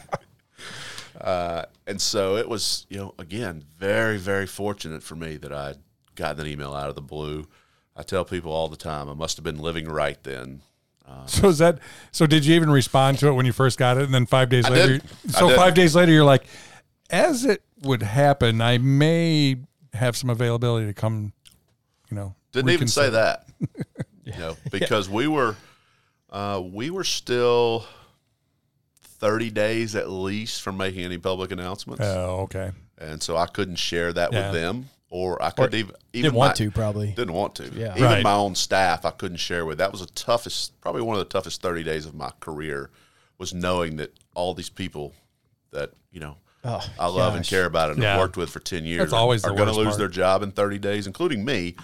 Uh, 1.20 1.66
and 1.88 2.00
so 2.00 2.38
it 2.38 2.48
was, 2.48 2.86
you 2.90 2.98
know, 2.98 3.14
again, 3.18 3.64
very, 3.78 4.18
very 4.18 4.46
fortunate 4.46 5.02
for 5.02 5.16
me 5.16 5.36
that 5.38 5.52
I'd 5.52 5.78
gotten 6.16 6.42
an 6.46 6.48
email 6.52 6.74
out 6.74 6.90
of 6.90 6.96
the 6.96 7.02
blue. 7.02 7.48
I 7.96 8.04
tell 8.04 8.24
people 8.24 8.52
all 8.52 8.68
the 8.68 8.78
time, 8.78 9.10
I 9.10 9.14
must 9.14 9.36
have 9.38 9.44
been 9.44 9.58
living 9.58 9.88
right 9.90 10.22
then. 10.24 10.62
So 11.26 11.48
is 11.48 11.58
that 11.60 11.80
so? 12.12 12.28
Did 12.28 12.46
you 12.46 12.54
even 12.56 12.70
respond 12.70 13.18
to 13.20 13.28
it 13.30 13.32
when 13.32 13.46
you 13.46 13.54
first 13.54 13.80
got 13.80 13.98
it, 13.98 14.04
and 14.04 14.14
then 14.14 14.26
five 14.26 14.50
days 14.50 14.66
I 14.66 14.70
later? 14.70 14.98
did. 15.00 15.32
So 15.32 15.56
five 15.56 15.74
days 15.74 15.96
later, 15.96 16.12
you're 16.12 16.26
like, 16.26 16.46
as 17.10 17.46
it 17.46 17.64
would 17.82 18.04
happen, 18.04 18.60
I 18.60 18.78
may 18.78 19.56
have 19.94 20.18
some 20.18 20.30
availability 20.30 20.86
to 20.88 20.94
come. 20.94 21.32
You 22.10 22.16
know, 22.16 22.36
Didn't 22.52 22.72
even 22.72 22.90
say 22.90 23.10
that, 23.10 23.46
you 24.26 24.34
know, 24.38 24.58
because 24.70 25.10
we 25.10 25.28
were, 25.28 25.56
uh, 26.32 26.62
we 26.64 26.90
were 26.90 27.04
still 27.04 27.86
thirty 29.02 29.50
days 29.50 29.96
at 29.96 30.10
least 30.10 30.62
from 30.62 30.78
making 30.78 31.04
any 31.04 31.18
public 31.18 31.52
announcements, 31.52 32.04
Oh, 32.04 32.42
okay. 32.42 32.72
and 32.98 33.22
so 33.22 33.36
I 33.38 33.48
couldn't 33.48 33.78
share 33.78 34.14
that 34.14 34.32
Yeah. 34.32 34.52
with 34.52 34.62
them, 34.62 34.90
or 35.10 35.42
I 35.42 35.50
couldn't 35.52 35.74
even 35.76 35.96
even 36.14 36.24
Didn't 36.32 36.36
want 36.38 36.50
my- 36.60 36.66
to 36.66 36.72
probably. 36.72 37.08
Didn't 37.12 37.34
want 37.34 37.56
to. 37.56 37.70
Yeah. 37.74 37.92
Even 37.92 38.04
Right. 38.04 38.24
my 38.24 38.34
own 38.34 38.56
staff, 38.56 39.06
I 39.06 39.12
couldn't 39.12 39.38
share 39.38 39.66
with. 39.66 39.78
That 39.80 39.92
was 39.92 40.02
the 40.02 40.08
toughest, 40.08 40.80
probably 40.82 41.02
one 41.02 41.16
of 41.16 41.20
the 41.20 41.26
toughest 41.32 41.62
30 41.62 41.84
days 41.84 42.06
of 42.06 42.14
my 42.16 42.32
career 42.40 42.90
was 43.38 43.54
knowing 43.54 43.98
that 43.98 44.14
all 44.36 44.54
these 44.56 44.70
people 44.70 45.14
that, 45.72 45.92
you 46.12 46.20
know, 46.20 46.38
Oh, 46.64 46.84
I 47.00 47.08
love 47.08 47.36
and 47.36 47.46
care 47.46 47.66
about 47.66 47.92
and 47.92 48.02
Yeah. 48.02 48.14
have 48.14 48.20
worked 48.20 48.36
with 48.36 48.50
for 48.50 48.60
10 48.60 48.84
years 48.84 49.00
That's 49.00 49.14
always 49.14 49.44
are 49.46 49.52
the 49.52 49.56
going 49.56 49.70
to 49.70 49.76
lose 49.76 49.90
part. 49.90 50.00
their 50.00 50.08
job 50.08 50.42
in 50.44 50.52
30 50.52 50.80
days, 50.80 51.06
including 51.08 51.46
me. 51.46 51.76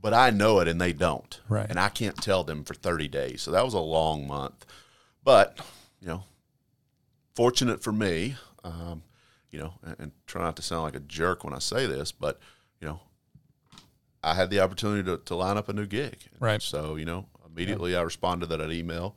But 0.00 0.14
I 0.14 0.30
know 0.30 0.60
it 0.60 0.68
and 0.68 0.80
they 0.80 0.92
don't. 0.92 1.40
Right. 1.48 1.66
And 1.68 1.80
I 1.80 1.88
can't 1.88 2.16
tell 2.16 2.44
them 2.44 2.64
for 2.64 2.74
30 2.74 3.08
days. 3.08 3.42
So 3.42 3.50
that 3.50 3.64
was 3.64 3.74
a 3.74 3.80
long 3.80 4.26
month. 4.26 4.64
But, 5.24 5.58
you 6.00 6.08
know, 6.08 6.24
fortunate 7.34 7.82
for 7.82 7.92
me, 7.92 8.36
um, 8.62 9.02
you 9.50 9.58
know, 9.58 9.74
and, 9.82 9.96
and 9.98 10.12
try 10.26 10.42
not 10.42 10.56
to 10.56 10.62
sound 10.62 10.82
like 10.82 10.94
a 10.94 11.00
jerk 11.00 11.44
when 11.44 11.54
I 11.54 11.58
say 11.58 11.86
this, 11.86 12.12
but, 12.12 12.38
you 12.80 12.86
know, 12.86 13.00
I 14.22 14.34
had 14.34 14.50
the 14.50 14.60
opportunity 14.60 15.02
to, 15.04 15.18
to 15.18 15.34
line 15.34 15.56
up 15.56 15.68
a 15.68 15.72
new 15.72 15.86
gig. 15.86 16.18
Right. 16.38 16.60
So, 16.62 16.96
you 16.96 17.04
know, 17.04 17.26
immediately 17.46 17.96
I 17.96 18.02
responded 18.02 18.50
to 18.50 18.56
that 18.58 18.70
email. 18.70 19.16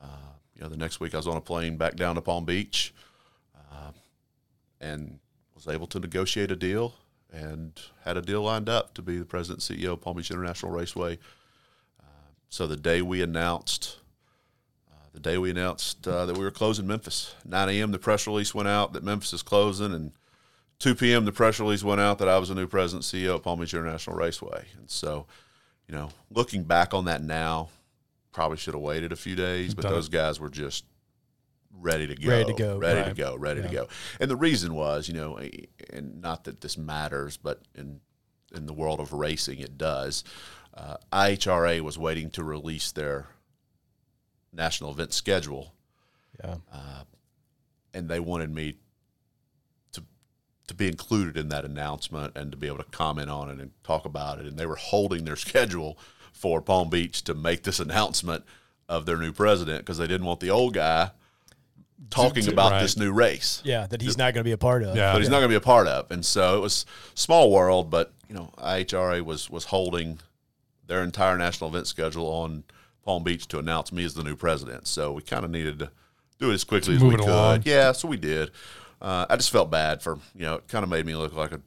Uh, 0.00 0.06
you 0.54 0.62
know, 0.62 0.68
the 0.68 0.76
next 0.76 0.98
week 1.00 1.14
I 1.14 1.18
was 1.18 1.28
on 1.28 1.36
a 1.36 1.40
plane 1.40 1.76
back 1.76 1.96
down 1.96 2.14
to 2.14 2.20
Palm 2.20 2.44
Beach 2.44 2.94
uh, 3.54 3.92
and 4.80 5.18
was 5.54 5.68
able 5.68 5.86
to 5.88 6.00
negotiate 6.00 6.50
a 6.50 6.56
deal 6.56 6.94
and 7.32 7.80
had 8.04 8.16
a 8.16 8.22
deal 8.22 8.42
lined 8.42 8.68
up 8.68 8.94
to 8.94 9.02
be 9.02 9.18
the 9.18 9.24
president 9.24 9.68
and 9.68 9.80
CEO 9.80 9.92
of 9.92 10.00
Palm 10.00 10.16
Beach 10.16 10.30
International 10.30 10.72
Raceway. 10.72 11.18
Uh, 12.00 12.30
so 12.48 12.66
the 12.66 12.76
day 12.76 13.02
we 13.02 13.22
announced, 13.22 13.98
uh, 14.90 15.08
the 15.12 15.20
day 15.20 15.38
we 15.38 15.50
announced 15.50 16.06
uh, 16.06 16.26
that 16.26 16.36
we 16.36 16.44
were 16.44 16.50
closing 16.50 16.86
Memphis, 16.86 17.34
9 17.44 17.68
a.m. 17.68 17.90
the 17.90 17.98
press 17.98 18.26
release 18.26 18.54
went 18.54 18.68
out 18.68 18.92
that 18.92 19.04
Memphis 19.04 19.32
is 19.32 19.42
closing, 19.42 19.92
and 19.92 20.12
2 20.78 20.94
p.m. 20.94 21.24
the 21.24 21.32
press 21.32 21.58
release 21.58 21.82
went 21.82 22.00
out 22.00 22.18
that 22.18 22.28
I 22.28 22.38
was 22.38 22.48
the 22.48 22.54
new 22.54 22.66
president 22.66 23.12
and 23.12 23.22
CEO 23.22 23.34
of 23.36 23.42
Palm 23.42 23.60
Beach 23.60 23.74
International 23.74 24.16
Raceway. 24.16 24.66
And 24.78 24.90
so, 24.90 25.26
you 25.88 25.94
know, 25.94 26.10
looking 26.30 26.64
back 26.64 26.94
on 26.94 27.06
that 27.06 27.22
now, 27.22 27.70
probably 28.32 28.58
should 28.58 28.74
have 28.74 28.82
waited 28.82 29.12
a 29.12 29.16
few 29.16 29.34
days, 29.34 29.74
but 29.74 29.82
Done 29.82 29.92
those 29.92 30.08
guys 30.10 30.38
were 30.38 30.50
just 30.50 30.84
ready 31.78 32.06
to 32.06 32.14
go, 32.14 32.28
Ready 32.28 32.44
to 32.44 32.52
go, 32.54 32.78
ready 32.78 33.08
to 33.08 33.14
go, 33.14 33.36
ready 33.36 33.62
to 33.62 33.68
go. 33.68 33.88
And 34.20 34.30
the 34.30 34.36
reason 34.36 34.74
was, 34.74 35.08
you 35.08 35.14
know, 35.14 35.38
and 35.90 36.20
not 36.20 36.44
that 36.44 36.60
this 36.60 36.76
matters, 36.78 37.36
but 37.36 37.62
in 37.74 38.00
in 38.54 38.66
the 38.66 38.72
world 38.72 39.00
of 39.00 39.12
racing, 39.12 39.58
it 39.58 39.76
does. 39.76 40.24
Uh, 40.72 40.96
IHRA 41.12 41.80
was 41.80 41.98
waiting 41.98 42.30
to 42.30 42.44
release 42.44 42.92
their 42.92 43.26
national 44.52 44.90
event 44.90 45.12
schedule, 45.12 45.74
Yeah. 46.42 46.56
and 47.92 48.08
they 48.08 48.20
wanted 48.20 48.54
me 48.54 48.74
to 49.92 50.02
to 50.68 50.74
be 50.74 50.86
included 50.88 51.36
in 51.36 51.48
that 51.48 51.64
announcement 51.64 52.36
and 52.36 52.50
to 52.52 52.56
be 52.56 52.66
able 52.66 52.78
to 52.78 52.84
comment 52.84 53.30
on 53.30 53.48
it 53.50 53.58
and 53.60 53.70
talk 53.82 54.04
about 54.04 54.38
it. 54.38 54.46
And 54.46 54.56
they 54.58 54.66
were 54.66 54.76
holding 54.76 55.24
their 55.24 55.36
schedule 55.46 55.98
for 56.32 56.60
Palm 56.60 56.90
Beach 56.90 57.22
to 57.24 57.34
make 57.34 57.62
this 57.62 57.80
announcement 57.80 58.44
of 58.88 59.06
their 59.06 59.16
new 59.16 59.32
president 59.32 59.80
because 59.80 59.98
they 59.98 60.06
didn't 60.06 60.26
want 60.26 60.40
the 60.40 60.50
old 60.50 60.74
guy 60.74 61.10
talking 62.10 62.44
to- 62.44 62.52
about 62.52 62.72
right. 62.72 62.82
this 62.82 62.96
new 62.96 63.12
race. 63.12 63.60
Yeah. 63.64 63.86
That 63.86 64.00
he's 64.02 64.16
not 64.18 64.34
going 64.34 64.42
to 64.42 64.48
be 64.48 64.52
a 64.52 64.58
part 64.58 64.82
of. 64.82 64.96
Yeah. 64.96 65.12
but 65.12 65.20
he's 65.20 65.28
not 65.30 65.38
going 65.38 65.48
to 65.48 65.52
be 65.52 65.56
a 65.56 65.60
part 65.60 65.86
of. 65.88 66.10
And 66.10 66.24
so 66.24 66.56
it 66.56 66.60
was 66.60 66.86
small 67.14 67.50
world, 67.50 67.90
but 67.90 68.12
you 68.28 68.34
know, 68.34 68.52
IHRA 68.58 69.22
was 69.22 69.48
was 69.50 69.64
holding 69.66 70.18
their 70.86 71.02
entire 71.02 71.36
national 71.36 71.70
event 71.70 71.86
schedule 71.86 72.26
on 72.28 72.64
Palm 73.04 73.22
Beach 73.24 73.46
to 73.48 73.58
announce 73.58 73.92
me 73.92 74.04
as 74.04 74.14
the 74.14 74.22
new 74.22 74.36
president. 74.36 74.86
So 74.86 75.12
we 75.12 75.22
kind 75.22 75.44
of 75.44 75.50
needed 75.50 75.78
to 75.80 75.90
do 76.38 76.50
it 76.50 76.54
as 76.54 76.64
quickly 76.64 76.96
as 76.96 77.02
we 77.02 77.10
could. 77.10 77.20
along. 77.20 77.62
Yeah, 77.64 77.92
so 77.92 78.08
we 78.08 78.16
did. 78.16 78.50
Uh, 79.00 79.26
I 79.28 79.36
just 79.36 79.50
felt 79.50 79.70
bad 79.70 80.02
for 80.02 80.18
you 80.34 80.42
know, 80.42 80.54
it 80.56 80.68
kind 80.68 80.82
of 80.82 80.88
made 80.90 81.06
me 81.06 81.14
look 81.14 81.32
like 81.34 81.52
a 81.52 81.60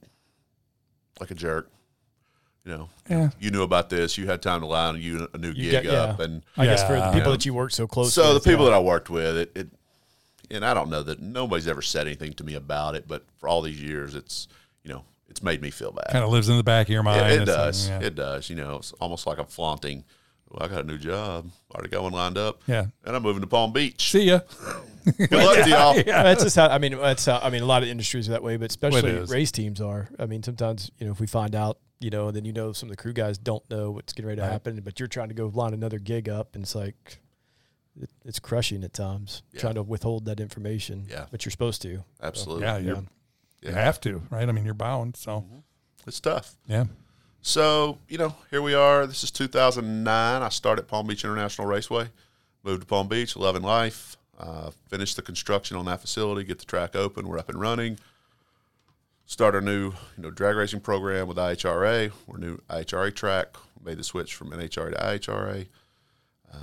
like 1.20 1.32
a 1.32 1.36
jerk. 1.36 1.70
You 2.65 2.72
know, 2.74 2.89
Yeah. 3.10 3.30
you 3.39 3.52
knew 3.52 3.63
about 3.63 3.89
this. 3.89 4.18
You 4.18 4.28
had 4.28 4.42
time 4.42 4.60
to 4.62 4.68
line 4.68 5.02
you 5.02 5.28
a 5.34 5.38
new 5.38 5.48
You 5.50 5.72
gig 5.72 5.84
got- 5.86 5.86
yeah. 5.86 6.00
up, 6.02 6.20
and 6.20 6.44
I 6.58 6.65
guess 6.65 6.84
for 6.84 6.94
the 6.94 7.12
people 7.12 7.20
Yeah. 7.32 7.38
that 7.38 7.46
you 7.46 7.54
worked 7.54 7.74
so 7.74 7.88
close 7.88 8.13
so 8.13 8.34
the 8.34 8.39
people 8.42 8.65
yeah. 8.65 8.72
that 8.72 8.76
I 8.76 8.80
worked 8.80 9.10
with, 9.10 9.38
it, 9.38 9.52
it, 9.56 9.70
and 10.51 10.65
I 10.65 10.73
don't 10.73 10.89
know 10.89 11.03
that 11.03 11.19
nobody's 11.21 11.67
ever 11.67 11.81
said 11.81 12.07
anything 12.07 12.33
to 12.33 12.43
me 12.43 12.55
about 12.55 12.95
it, 12.95 13.07
but 13.07 13.25
for 13.38 13.47
all 13.49 13.62
these 13.62 13.81
years, 13.81 14.15
it's 14.15 14.47
you 14.83 14.91
know, 14.93 15.03
it's 15.29 15.43
made 15.43 15.62
me 15.62 15.69
feel 15.71 15.91
bad. 15.91 16.07
Kind 16.12 16.23
of 16.23 16.31
lives 16.31 16.49
in 16.49 16.57
the 16.57 16.63
back 16.63 16.88
of 16.88 16.93
your 16.93 17.03
mind. 17.03 17.21
It, 17.21 17.31
it 17.33 17.41
It's 17.41 17.49
like, 17.49 17.57
does. 17.57 17.89
yeah. 17.89 17.99
It 18.01 18.15
does. 18.15 18.49
You 18.49 18.55
know, 18.55 18.77
it's 18.77 18.91
almost 18.93 19.27
like 19.27 19.38
I'm 19.38 19.45
flaunting. 19.47 20.03
Well, 20.49 20.65
I 20.67 20.73
got 20.73 20.83
a 20.83 20.88
new 20.88 20.97
job. 20.97 21.47
Already 21.75 21.89
got 21.89 22.01
one 22.01 22.13
lined 22.13 22.38
up. 22.38 22.63
Yeah. 22.65 22.85
And 23.05 23.15
I'm 23.15 23.21
moving 23.21 23.41
to 23.41 23.47
Palm 23.47 23.71
Beach. 23.71 24.09
See 24.12 24.23
ya. 24.23 24.39
Good 25.17 25.31
luck 25.31 25.63
to 25.63 25.69
y'all. 25.69 25.95
Yeah. 26.07 26.23
That's 26.23 26.43
just 26.43 26.55
how 26.55 26.67
I 26.67 26.77
mean. 26.79 26.97
That's 26.97 27.25
how 27.25 27.39
I 27.39 27.49
mean. 27.51 27.62
A 27.62 27.65
lot 27.65 27.83
of 27.83 27.89
industries 27.89 28.27
are 28.29 28.31
that 28.31 28.43
way, 28.43 28.57
but 28.57 28.69
especially 28.71 29.13
race 29.25 29.51
teams 29.51 29.79
are. 29.81 30.09
I 30.17 30.25
mean, 30.25 30.41
sometimes 30.43 30.89
you 30.97 31.05
know 31.05 31.12
if 31.12 31.19
we 31.19 31.27
find 31.27 31.53
out, 31.55 31.77
you 31.99 32.09
know, 32.09 32.31
then 32.31 32.45
you 32.45 32.53
know 32.53 32.73
some 32.73 32.89
of 32.89 32.95
the 32.95 33.01
crew 33.01 33.13
guys 33.13 33.38
don't 33.38 33.67
know 33.69 33.91
what's 33.91 34.13
getting 34.13 34.27
ready 34.27 34.38
to 34.41 34.43
Right. 34.47 34.51
happen, 34.51 34.81
but 34.83 34.99
you're 34.99 35.07
trying 35.07 35.27
to 35.29 35.35
go 35.35 35.51
line 35.53 35.73
another 35.73 35.99
gig 35.99 36.27
up, 36.29 36.55
and 36.55 36.63
it's 36.63 36.73
like 36.75 37.19
it, 37.99 38.09
it's 38.25 38.39
crushing 38.39 38.83
at 38.83 38.93
times 38.93 39.41
Yeah. 39.53 39.62
trying 39.62 39.75
to 39.75 39.83
withhold 39.83 40.25
that 40.25 40.39
information. 40.39 41.05
Yeah. 41.09 41.25
but 41.31 41.45
you're 41.45 41.51
supposed 41.51 41.81
to. 41.83 42.03
Absolutely. 42.21 42.63
Yeah, 42.63 42.77
you're, 42.77 42.95
Yeah. 43.62 43.69
you 43.69 43.71
have 43.75 43.99
to, 44.01 44.21
right? 44.29 44.47
I 44.47 44.51
mean, 44.51 44.65
you're 44.65 44.73
bound. 44.73 45.15
So, 45.17 45.45
It's 46.07 46.19
tough. 46.19 46.55
yeah. 46.67 46.85
So, 47.41 47.99
you 48.09 48.17
know, 48.17 48.35
here 48.51 48.62
we 48.62 48.73
are. 48.73 49.07
This 49.07 49.23
is 49.23 49.31
2009. 49.31 50.41
I 50.41 50.49
started 50.49 50.88
Palm 50.88 51.07
Beach 51.07 51.23
International 51.23 51.67
Raceway, 51.67 52.09
moved 52.63 52.81
to 52.81 52.85
Palm 52.88 53.07
Beach, 53.07 53.35
loving 53.38 53.62
life, 53.63 54.17
uh, 54.38 54.71
finished 54.89 55.15
the 55.15 55.21
construction 55.21 55.77
on 55.77 55.85
that 55.85 56.01
facility, 56.01 56.43
get 56.43 56.59
the 56.59 56.65
track 56.65 56.95
open. 56.95 57.27
We're 57.27 57.38
up 57.39 57.49
and 57.49 57.59
running. 57.59 57.97
Start 59.25 59.53
our 59.55 59.62
new, 59.62 59.91
you 60.17 60.23
know, 60.23 60.31
drag 60.31 60.55
racing 60.55 60.81
program 60.81 61.27
with 61.27 61.38
IHRA. 61.38 62.12
We're 62.25 62.38
new 62.38 62.57
IHRA 62.69 63.13
track. 63.15 63.55
Made 63.83 63.97
the 63.99 64.03
switch 64.03 64.33
from 64.33 64.49
NHRA 64.51 64.91
to 64.91 64.97
IHRA. 65.31 65.67
Uh, 66.51 66.57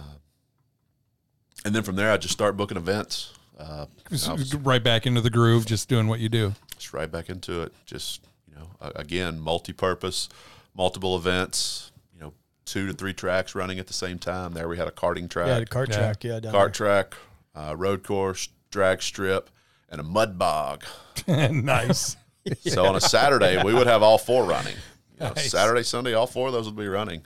and 1.67 1.75
then 1.75 1.83
from 1.83 1.97
there, 1.97 2.11
I 2.13 2.17
just 2.17 2.33
start 2.33 2.57
booking 2.57 2.77
events. 2.77 3.33
Uh, 3.59 3.87
was- 4.11 4.55
right 4.57 4.83
back 4.83 5.07
into 5.07 5.21
the 5.21 5.31
groove, 5.31 5.67
just 5.67 5.89
doing 5.89 6.07
what 6.09 6.21
you 6.21 6.29
do. 6.29 6.55
just 6.79 6.93
right 6.93 7.11
back 7.11 7.29
into 7.29 7.63
it. 7.63 7.73
Just 7.87 8.21
you 8.49 8.55
know, 8.55 8.69
again, 8.95 9.39
multi-purpose, 9.41 10.29
multiple 10.75 11.17
events. 11.17 11.91
You 12.15 12.21
know, 12.21 12.33
two 12.65 12.87
to 12.87 12.93
three 12.93 13.13
tracks 13.15 13.55
running 13.55 13.79
at 13.79 13.87
the 13.87 13.93
same 13.95 14.19
time. 14.19 14.53
There 14.53 14.69
we 14.69 14.77
had 14.77 14.89
a 14.89 14.93
karting 14.93 15.29
track, 15.29 15.49
Yeah, 15.49 15.59
the 15.61 15.67
cart 15.67 15.89
Yeah. 15.91 15.97
track. 15.99 16.25
Yeah, 16.25 16.41
down 16.41 16.53
kart 16.55 16.73
track, 16.73 17.15
uh, 17.55 17.75
road 17.77 18.03
course, 18.05 18.49
drag 18.71 19.03
strip, 19.03 19.51
and 19.91 20.01
a 20.01 20.05
mud 20.05 20.39
bog. 20.39 20.85
nice. 21.29 22.17
So 22.61 22.85
on 22.87 22.95
a 22.95 23.01
Saturday, 23.01 23.61
we 23.65 23.75
would 23.75 23.89
have 23.89 24.05
all 24.05 24.19
four 24.19 24.45
running. 24.45 24.77
You 25.19 25.21
know, 25.27 25.33
Nice. 25.35 25.51
Saturday, 25.51 25.83
Sunday, 25.83 26.15
all 26.15 26.29
four 26.29 26.47
of 26.47 26.53
those 26.53 26.67
would 26.67 26.77
be 26.77 26.87
running 26.87 27.23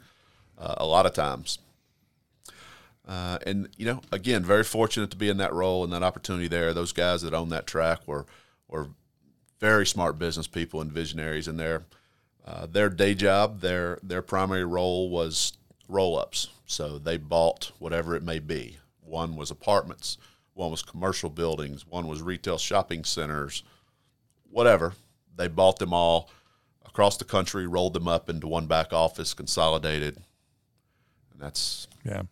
uh, 0.57 0.76
a 0.79 0.87
lot 0.87 1.05
of 1.05 1.12
times. 1.12 1.59
Uh, 3.10 3.38
and 3.44 3.68
you 3.76 3.84
know, 3.84 4.00
again, 4.12 4.44
very 4.44 4.62
fortunate 4.62 5.10
to 5.10 5.16
be 5.16 5.28
in 5.28 5.38
that 5.38 5.52
role 5.52 5.82
and 5.82 5.92
that 5.92 6.04
opportunity 6.04 6.46
there. 6.46 6.72
Those 6.72 6.92
guys 6.92 7.22
that 7.22 7.34
own 7.34 7.48
that 7.48 7.66
track 7.66 8.06
were 8.06 8.24
were 8.68 8.90
very 9.58 9.84
smart 9.84 10.16
business 10.16 10.46
people 10.46 10.80
and 10.80 10.92
visionaries, 10.92 11.48
and 11.48 11.58
their 11.58 11.86
uh, 12.46 12.66
their 12.66 12.88
day 12.88 13.16
job, 13.16 13.62
their 13.62 13.98
their 14.00 14.22
primary 14.22 14.64
role 14.64 15.10
was 15.10 15.54
roll 15.88 16.16
ups. 16.16 16.50
So 16.66 16.98
they 16.98 17.16
bought 17.16 17.72
whatever 17.80 18.14
it 18.14 18.22
may 18.22 18.38
be. 18.38 18.78
One 19.00 19.34
was 19.34 19.50
apartments, 19.50 20.16
one 20.54 20.70
was 20.70 20.84
commercial 20.84 21.30
buildings, 21.30 21.84
one 21.84 22.06
was 22.06 22.22
retail 22.22 22.58
shopping 22.58 23.02
centers, 23.02 23.64
whatever. 24.48 24.94
They 25.34 25.48
bought 25.48 25.80
them 25.80 25.92
all 25.92 26.30
across 26.86 27.16
the 27.16 27.24
country, 27.24 27.66
rolled 27.66 27.94
them 27.94 28.06
up 28.06 28.30
into 28.30 28.46
one 28.46 28.66
back 28.66 28.92
office, 28.92 29.34
consolidated, 29.34 30.18
and 31.32 31.40
that's 31.40 31.88
Yeah. 32.04 32.22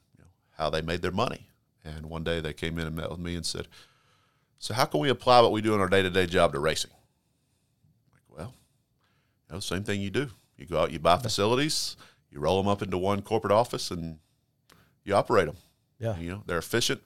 How 0.59 0.69
they 0.69 0.83
made 0.83 1.01
their 1.03 1.13
money. 1.13 1.47
And 1.85 2.07
one 2.07 2.25
day 2.25 2.41
they 2.41 2.53
came 2.53 2.79
in 2.79 2.87
and 2.87 2.97
met 2.97 3.11
with 3.11 3.21
me 3.21 3.35
and 3.37 3.47
said, 3.47 3.69
"So 4.59 4.75
how 4.75 4.85
can 4.85 5.01
we 5.01 5.09
apply 5.09 5.41
what 5.41 5.53
we 5.53 5.63
do 5.63 5.75
in 5.75 5.81
our 5.81 5.89
day 5.89 6.03
to 6.03 6.11
day 6.11 6.27
job 6.27 6.53
to 6.53 6.59
racing?" 6.59 6.91
Like, 8.13 8.23
well, 8.39 8.55
you 9.49 9.55
know, 9.55 9.61
same 9.61 9.85
thing 9.85 10.01
you 10.03 10.11
do. 10.11 10.31
You 10.57 10.67
go 10.67 10.81
out, 10.81 10.91
you 10.91 10.99
buy 10.99 11.17
facilities, 11.19 11.97
you 12.31 12.41
roll 12.41 12.61
them 12.61 12.69
up 12.69 12.83
into 12.83 12.99
one 12.99 13.23
corporate 13.23 13.53
office, 13.53 13.91
and 13.91 14.19
you 15.05 15.15
operate 15.15 15.47
them. 15.47 15.57
Yeah. 16.01 16.19
You 16.19 16.31
know, 16.33 16.43
they're 16.47 16.59
efficient. 16.59 17.01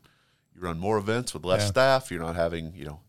You 0.55 0.63
run 0.63 0.79
more 0.79 0.97
events 0.99 1.35
with 1.35 1.45
less 1.45 1.61
Yeah. 1.63 1.67
staff. 1.69 2.11
You're 2.11 2.23
not 2.23 2.35
having, 2.37 2.75
you 2.75 2.85
know, 2.87 3.01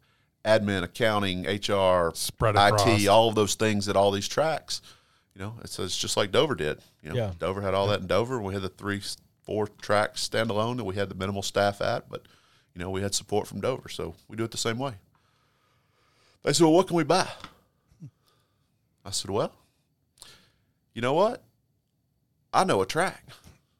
admin, 0.46 0.84
accounting, 0.84 1.46
HR, 1.48 2.12
Spread 2.14 2.56
IT, 2.58 3.08
all 3.08 3.30
of 3.30 3.36
those 3.36 3.56
things 3.56 3.88
at 3.88 3.96
all 3.96 4.12
these 4.12 4.28
tracks. 4.28 4.82
You 5.34 5.42
know, 5.42 5.56
it's, 5.64 5.80
it's 5.80 5.98
just 5.98 6.16
like 6.18 6.32
Dover 6.32 6.56
did. 6.56 6.80
You 7.02 7.10
know, 7.10 7.16
Yeah. 7.16 7.32
Dover 7.40 7.62
had 7.62 7.74
all 7.74 7.88
that 7.88 8.02
in 8.02 8.08
Dover. 8.08 8.40
We 8.42 8.54
had 8.54 8.62
the 8.64 8.70
three, 8.70 9.02
four 9.44 9.68
tracks 9.82 10.28
standalone 10.28 10.78
that 10.78 10.84
we 10.84 10.96
had 10.96 11.10
the 11.10 11.16
minimal 11.16 11.42
staff 11.42 11.82
at, 11.82 12.10
but 12.10 12.24
you 12.74 12.80
know, 12.80 12.90
we 12.90 13.02
had 13.02 13.14
support 13.14 13.48
from 13.48 13.62
Dover, 13.62 13.90
so 13.90 14.16
we 14.28 14.36
do 14.36 14.44
it 14.44 14.52
the 14.52 14.58
same 14.58 14.80
way. 14.80 14.94
They 16.44 16.54
said, 16.54 16.64
"Well, 16.64 16.74
what 16.74 16.88
can 16.88 16.98
we 16.98 17.04
buy?" 17.04 17.28
I 19.06 19.12
said, 19.12 19.30
"Well, 19.30 19.54
you 20.94 21.02
know 21.02 21.14
what? 21.14 21.44
I 22.54 22.64
know 22.64 22.82
a 22.82 22.86
track. 22.86 23.26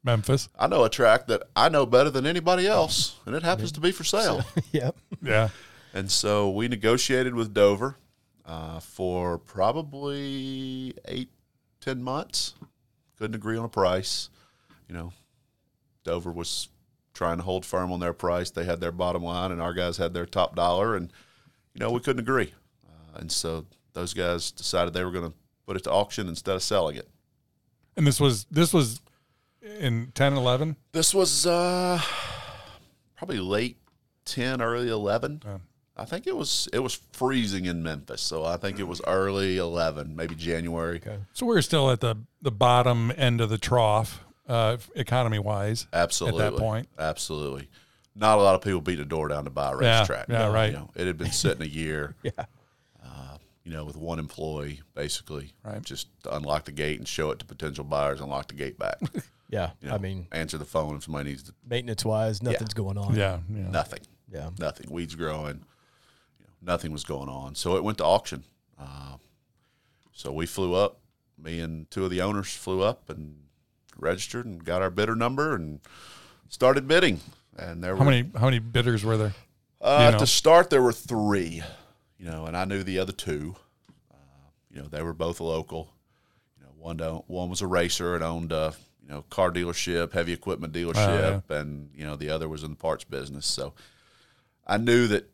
Memphis. 0.02 0.48
I 0.58 0.66
know 0.66 0.84
a 0.84 0.90
track 0.90 1.26
that 1.28 1.42
I 1.56 1.68
know 1.68 1.86
better 1.86 2.10
than 2.10 2.26
anybody 2.26 2.66
else, 2.66 3.18
and 3.26 3.34
it 3.34 3.42
happens 3.42 3.72
to 3.72 3.80
be 3.80 3.90
for 3.92 4.04
sale." 4.04 4.44
yep. 4.72 4.96
Yeah. 5.22 5.48
And 5.92 6.10
so 6.10 6.50
we 6.50 6.68
negotiated 6.68 7.34
with 7.34 7.54
Dover 7.54 7.96
uh, 8.44 8.80
for 8.80 9.38
probably 9.38 10.94
eight, 11.06 11.30
ten 11.80 12.02
months. 12.02 12.54
Couldn't 13.16 13.36
agree 13.36 13.56
on 13.56 13.64
a 13.64 13.68
price. 13.68 14.28
You 14.88 14.94
know, 14.94 15.12
Dover 16.04 16.30
was 16.30 16.68
trying 17.12 17.38
to 17.38 17.42
hold 17.42 17.64
firm 17.64 17.90
on 17.92 18.00
their 18.00 18.12
price. 18.12 18.50
They 18.50 18.64
had 18.64 18.80
their 18.80 18.92
bottom 18.92 19.22
line, 19.22 19.50
and 19.52 19.60
our 19.60 19.72
guys 19.72 19.96
had 19.96 20.14
their 20.14 20.26
top 20.26 20.54
dollar. 20.54 20.96
And 20.96 21.12
you 21.74 21.80
know, 21.80 21.90
we 21.90 22.00
couldn't 22.00 22.20
agree. 22.20 22.52
Uh, 22.86 23.18
and 23.18 23.32
so 23.32 23.66
those 23.92 24.14
guys 24.14 24.50
decided 24.50 24.94
they 24.94 25.04
were 25.04 25.10
going 25.10 25.30
to 25.30 25.36
put 25.66 25.76
it 25.76 25.84
to 25.84 25.90
auction 25.92 26.28
instead 26.28 26.54
of 26.54 26.62
selling 26.62 26.96
it. 26.96 27.08
And 27.96 28.06
this 28.06 28.20
was 28.20 28.44
this 28.50 28.72
was 28.72 29.00
in 29.62 30.12
10, 30.14 30.34
11? 30.34 30.76
This 30.92 31.14
was 31.14 31.46
uh, 31.46 32.00
probably 33.16 33.38
late 33.38 33.78
ten, 34.24 34.60
early 34.60 34.88
eleven. 34.88 35.40
I 35.96 36.04
think 36.04 36.26
it 36.26 36.36
was 36.36 36.68
it 36.72 36.80
was 36.80 36.94
freezing 37.12 37.66
in 37.66 37.82
Memphis, 37.82 38.20
so 38.20 38.44
I 38.44 38.56
think 38.56 38.80
it 38.80 38.88
was 38.88 39.00
early 39.06 39.58
eleven, 39.58 40.16
maybe 40.16 40.34
January. 40.34 40.96
Okay. 40.96 41.18
So 41.32 41.46
we 41.46 41.54
were 41.54 41.62
still 41.62 41.90
at 41.90 42.00
the 42.00 42.16
the 42.42 42.50
bottom 42.50 43.12
end 43.16 43.40
of 43.40 43.48
the 43.48 43.58
trough, 43.58 44.23
uh, 44.48 44.76
economy 44.94 45.38
wise. 45.38 45.86
Absolutely, 45.92 46.44
At 46.44 46.52
that 46.52 46.58
point. 46.58 46.88
absolutely. 46.98 47.68
Not 48.16 48.38
a 48.38 48.42
lot 48.42 48.54
of 48.54 48.60
people 48.62 48.80
beat 48.80 48.96
the 48.96 49.04
door 49.04 49.28
down 49.28 49.44
to 49.44 49.50
buy 49.50 49.72
a 49.72 49.76
racetrack. 49.76 50.26
yeah, 50.28 50.52
right. 50.52 50.70
You 50.70 50.76
know, 50.78 50.90
it 50.94 51.06
had 51.06 51.18
been 51.18 51.32
sitting 51.32 51.62
a 51.62 51.68
year. 51.68 52.14
Yeah. 52.22 52.30
uh, 53.04 53.38
you 53.64 53.72
know, 53.72 53.84
with 53.84 53.96
one 53.96 54.18
employee, 54.18 54.82
basically, 54.94 55.52
Right. 55.64 55.82
just 55.82 56.08
to 56.22 56.36
unlock 56.36 56.64
the 56.66 56.72
gate 56.72 56.98
and 56.98 57.08
show 57.08 57.30
it 57.30 57.38
to 57.40 57.44
potential 57.44 57.82
buyers, 57.84 58.20
unlock 58.20 58.48
the 58.48 58.54
gate 58.54 58.78
back. 58.78 58.98
Yeah. 59.50 59.70
You 59.80 59.88
know, 59.88 59.94
I 59.94 59.98
mean, 59.98 60.26
answer 60.32 60.58
the 60.58 60.64
phone 60.64 60.96
if 60.96 61.04
somebody 61.04 61.30
needs 61.30 61.44
to. 61.44 61.52
maintenance 61.68 62.04
wise, 62.04 62.42
nothing's 62.42 62.74
going 62.74 62.98
on. 62.98 63.14
Yeah, 63.14 63.38
yeah. 63.54 63.68
Nothing. 63.70 64.00
Yeah. 64.32 64.50
nothing. 64.58 64.90
Weeds 64.90 65.14
growing. 65.14 65.56
You 66.40 66.46
know, 66.46 66.72
nothing 66.72 66.90
was 66.90 67.04
going 67.04 67.28
on. 67.28 67.54
So 67.54 67.76
it 67.76 67.84
went 67.84 67.98
to 67.98 68.04
auction. 68.04 68.42
Uh, 68.80 69.18
so 70.12 70.32
we 70.32 70.46
flew 70.46 70.74
up. 70.74 70.98
Me 71.38 71.60
and 71.60 71.88
two 71.90 72.04
of 72.04 72.10
the 72.10 72.22
owners 72.22 72.52
flew 72.52 72.82
up 72.82 73.08
and 73.10 73.36
registered 73.96 74.46
and 74.46 74.64
got 74.64 74.82
our 74.82 74.90
bidder 74.90 75.14
number 75.14 75.54
and 75.54 75.80
started 76.48 76.86
bidding. 76.88 77.20
And 77.56 77.82
there 77.82 77.94
How 77.96 78.04
were 78.04 78.10
many 78.10 78.30
how 78.38 78.46
many 78.46 78.58
bidders 78.58 79.04
were 79.04 79.16
there? 79.16 79.34
uh, 79.80 80.06
you 80.06 80.12
know? 80.12 80.18
to 80.18 80.26
start. 80.26 80.70
There 80.70 80.82
were 80.82 80.92
three. 80.92 81.62
You 82.18 82.26
know, 82.30 82.46
and 82.46 82.56
I 82.56 82.64
knew 82.64 82.82
the 82.82 82.98
other 82.98 83.12
two. 83.12 83.54
Uh, 84.10 84.16
you 84.70 84.80
know, 84.80 84.88
they 84.88 85.02
were 85.02 85.12
both 85.12 85.40
local. 85.40 85.92
You 86.58 86.64
know, 86.64 86.72
one 86.78 86.96
don't, 86.96 87.28
one 87.28 87.50
was 87.50 87.60
a 87.60 87.66
racer 87.66 88.14
and 88.14 88.24
owned 88.24 88.50
a 88.52 88.74
you 89.02 89.10
know 89.10 89.22
car 89.30 89.50
dealership, 89.50 90.12
heavy 90.12 90.32
equipment 90.32 90.72
dealership, 90.72 91.48
and 91.50 91.90
you 91.94 92.04
know 92.06 92.16
the 92.16 92.30
other 92.30 92.48
was 92.48 92.62
in 92.64 92.70
the 92.70 92.76
parts 92.76 93.04
business. 93.04 93.46
So 93.46 93.74
I 94.66 94.78
knew 94.78 95.06
that. 95.08 95.30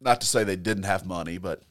Not 0.00 0.20
to 0.20 0.26
say 0.26 0.44
they 0.44 0.56
didn't 0.56 0.84
have 0.84 1.06
money, 1.06 1.38
but 1.38 1.62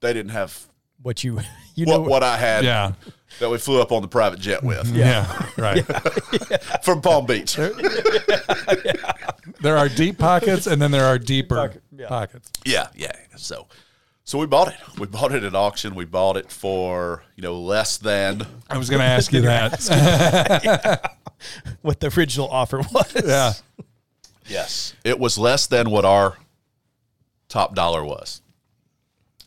they 0.00 0.12
didn't 0.12 0.32
have 0.32 0.66
What 1.02 1.24
you 1.24 1.40
you 1.74 1.86
what, 1.86 1.94
know 1.94 2.00
what 2.02 2.22
I 2.22 2.36
had 2.36 2.64
Yeah. 2.64 2.92
that 3.38 3.48
we 3.50 3.58
flew 3.58 3.80
up 3.80 3.90
on 3.92 4.02
the 4.02 4.08
private 4.08 4.38
jet 4.40 4.62
with 4.62 4.86
Yeah. 4.94 5.26
right. 5.56 5.84
from 6.84 7.00
Palm 7.00 7.26
Beach. 7.26 7.56
There 9.60 9.76
are 9.76 9.88
deep 9.88 10.18
pockets 10.18 10.66
and 10.66 10.80
then 10.80 10.90
there 10.90 11.04
are 11.04 11.18
deeper 11.18 11.56
Pocket, 11.56 11.82
yeah. 11.96 12.08
pockets. 12.08 12.50
Yeah, 12.64 12.88
yeah. 12.94 13.12
So, 13.36 13.66
so 14.24 14.38
we 14.38 14.46
bought 14.46 14.68
it. 14.68 14.74
We 14.98 15.06
bought 15.06 15.32
it 15.32 15.44
at 15.44 15.54
auction. 15.54 15.94
We 15.94 16.04
bought 16.04 16.36
it 16.36 16.50
for 16.50 17.22
you 17.36 17.42
know 17.42 17.58
less 17.60 17.98
than 17.98 18.46
I 18.68 18.78
was 18.78 18.88
going 18.90 19.00
to 19.00 19.06
ask 19.06 19.32
you 19.32 19.42
that. 19.42 21.12
what 21.82 22.00
the 22.00 22.12
original 22.16 22.48
offer 22.48 22.78
was. 22.78 23.16
yeah. 23.24 23.52
yes, 24.46 24.94
it 25.04 25.18
was 25.18 25.36
less 25.38 25.66
than 25.66 25.90
what 25.90 26.04
our 26.04 26.36
top 27.48 27.74
dollar 27.74 28.04
was. 28.04 28.40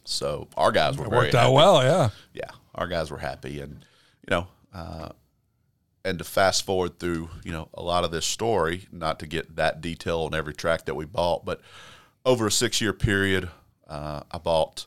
So 0.05 0.47
our 0.57 0.71
guys 0.71 0.97
were 0.97 1.05
It 1.05 1.11
worked 1.11 1.35
out 1.35 1.43
happy. 1.43 1.53
well, 1.53 1.83
yeah. 1.83 2.09
Yeah, 2.33 2.51
our 2.75 2.87
guys 2.87 3.09
were 3.11 3.17
happy, 3.19 3.61
and 3.61 3.85
you 4.27 4.31
know, 4.31 4.47
uh, 4.73 5.09
and 6.05 6.17
to 6.19 6.23
fast 6.25 6.65
forward 6.65 6.99
through 6.99 7.29
you 7.43 7.51
know 7.51 7.69
a 7.73 7.81
lot 7.81 8.03
of 8.03 8.11
this 8.11 8.25
story, 8.25 8.87
not 8.91 9.19
to 9.19 9.27
get 9.27 9.55
that 9.55 9.79
detail 9.81 10.21
on 10.21 10.33
every 10.33 10.53
track 10.53 10.85
that 10.85 10.95
we 10.95 11.05
bought, 11.05 11.45
but 11.45 11.61
over 12.25 12.47
a 12.47 12.51
six 12.51 12.81
year 12.81 12.93
period, 12.93 13.49
uh, 13.87 14.21
I 14.31 14.37
bought 14.37 14.85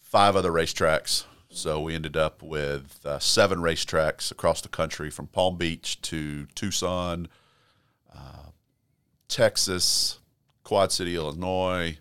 five 0.00 0.36
other 0.36 0.50
racetracks. 0.52 1.24
So 1.50 1.80
we 1.80 1.94
ended 1.94 2.16
up 2.16 2.42
with 2.42 3.00
uh, 3.06 3.18
seven 3.18 3.60
racetracks 3.60 4.30
across 4.30 4.60
the 4.60 4.68
country, 4.68 5.10
from 5.10 5.28
Palm 5.28 5.56
Beach 5.56 6.00
to 6.02 6.46
Tucson, 6.54 7.28
uh, 8.14 8.50
Texas, 9.28 10.18
Quad 10.62 10.92
City, 10.92 11.16
Illinois, 11.16 11.98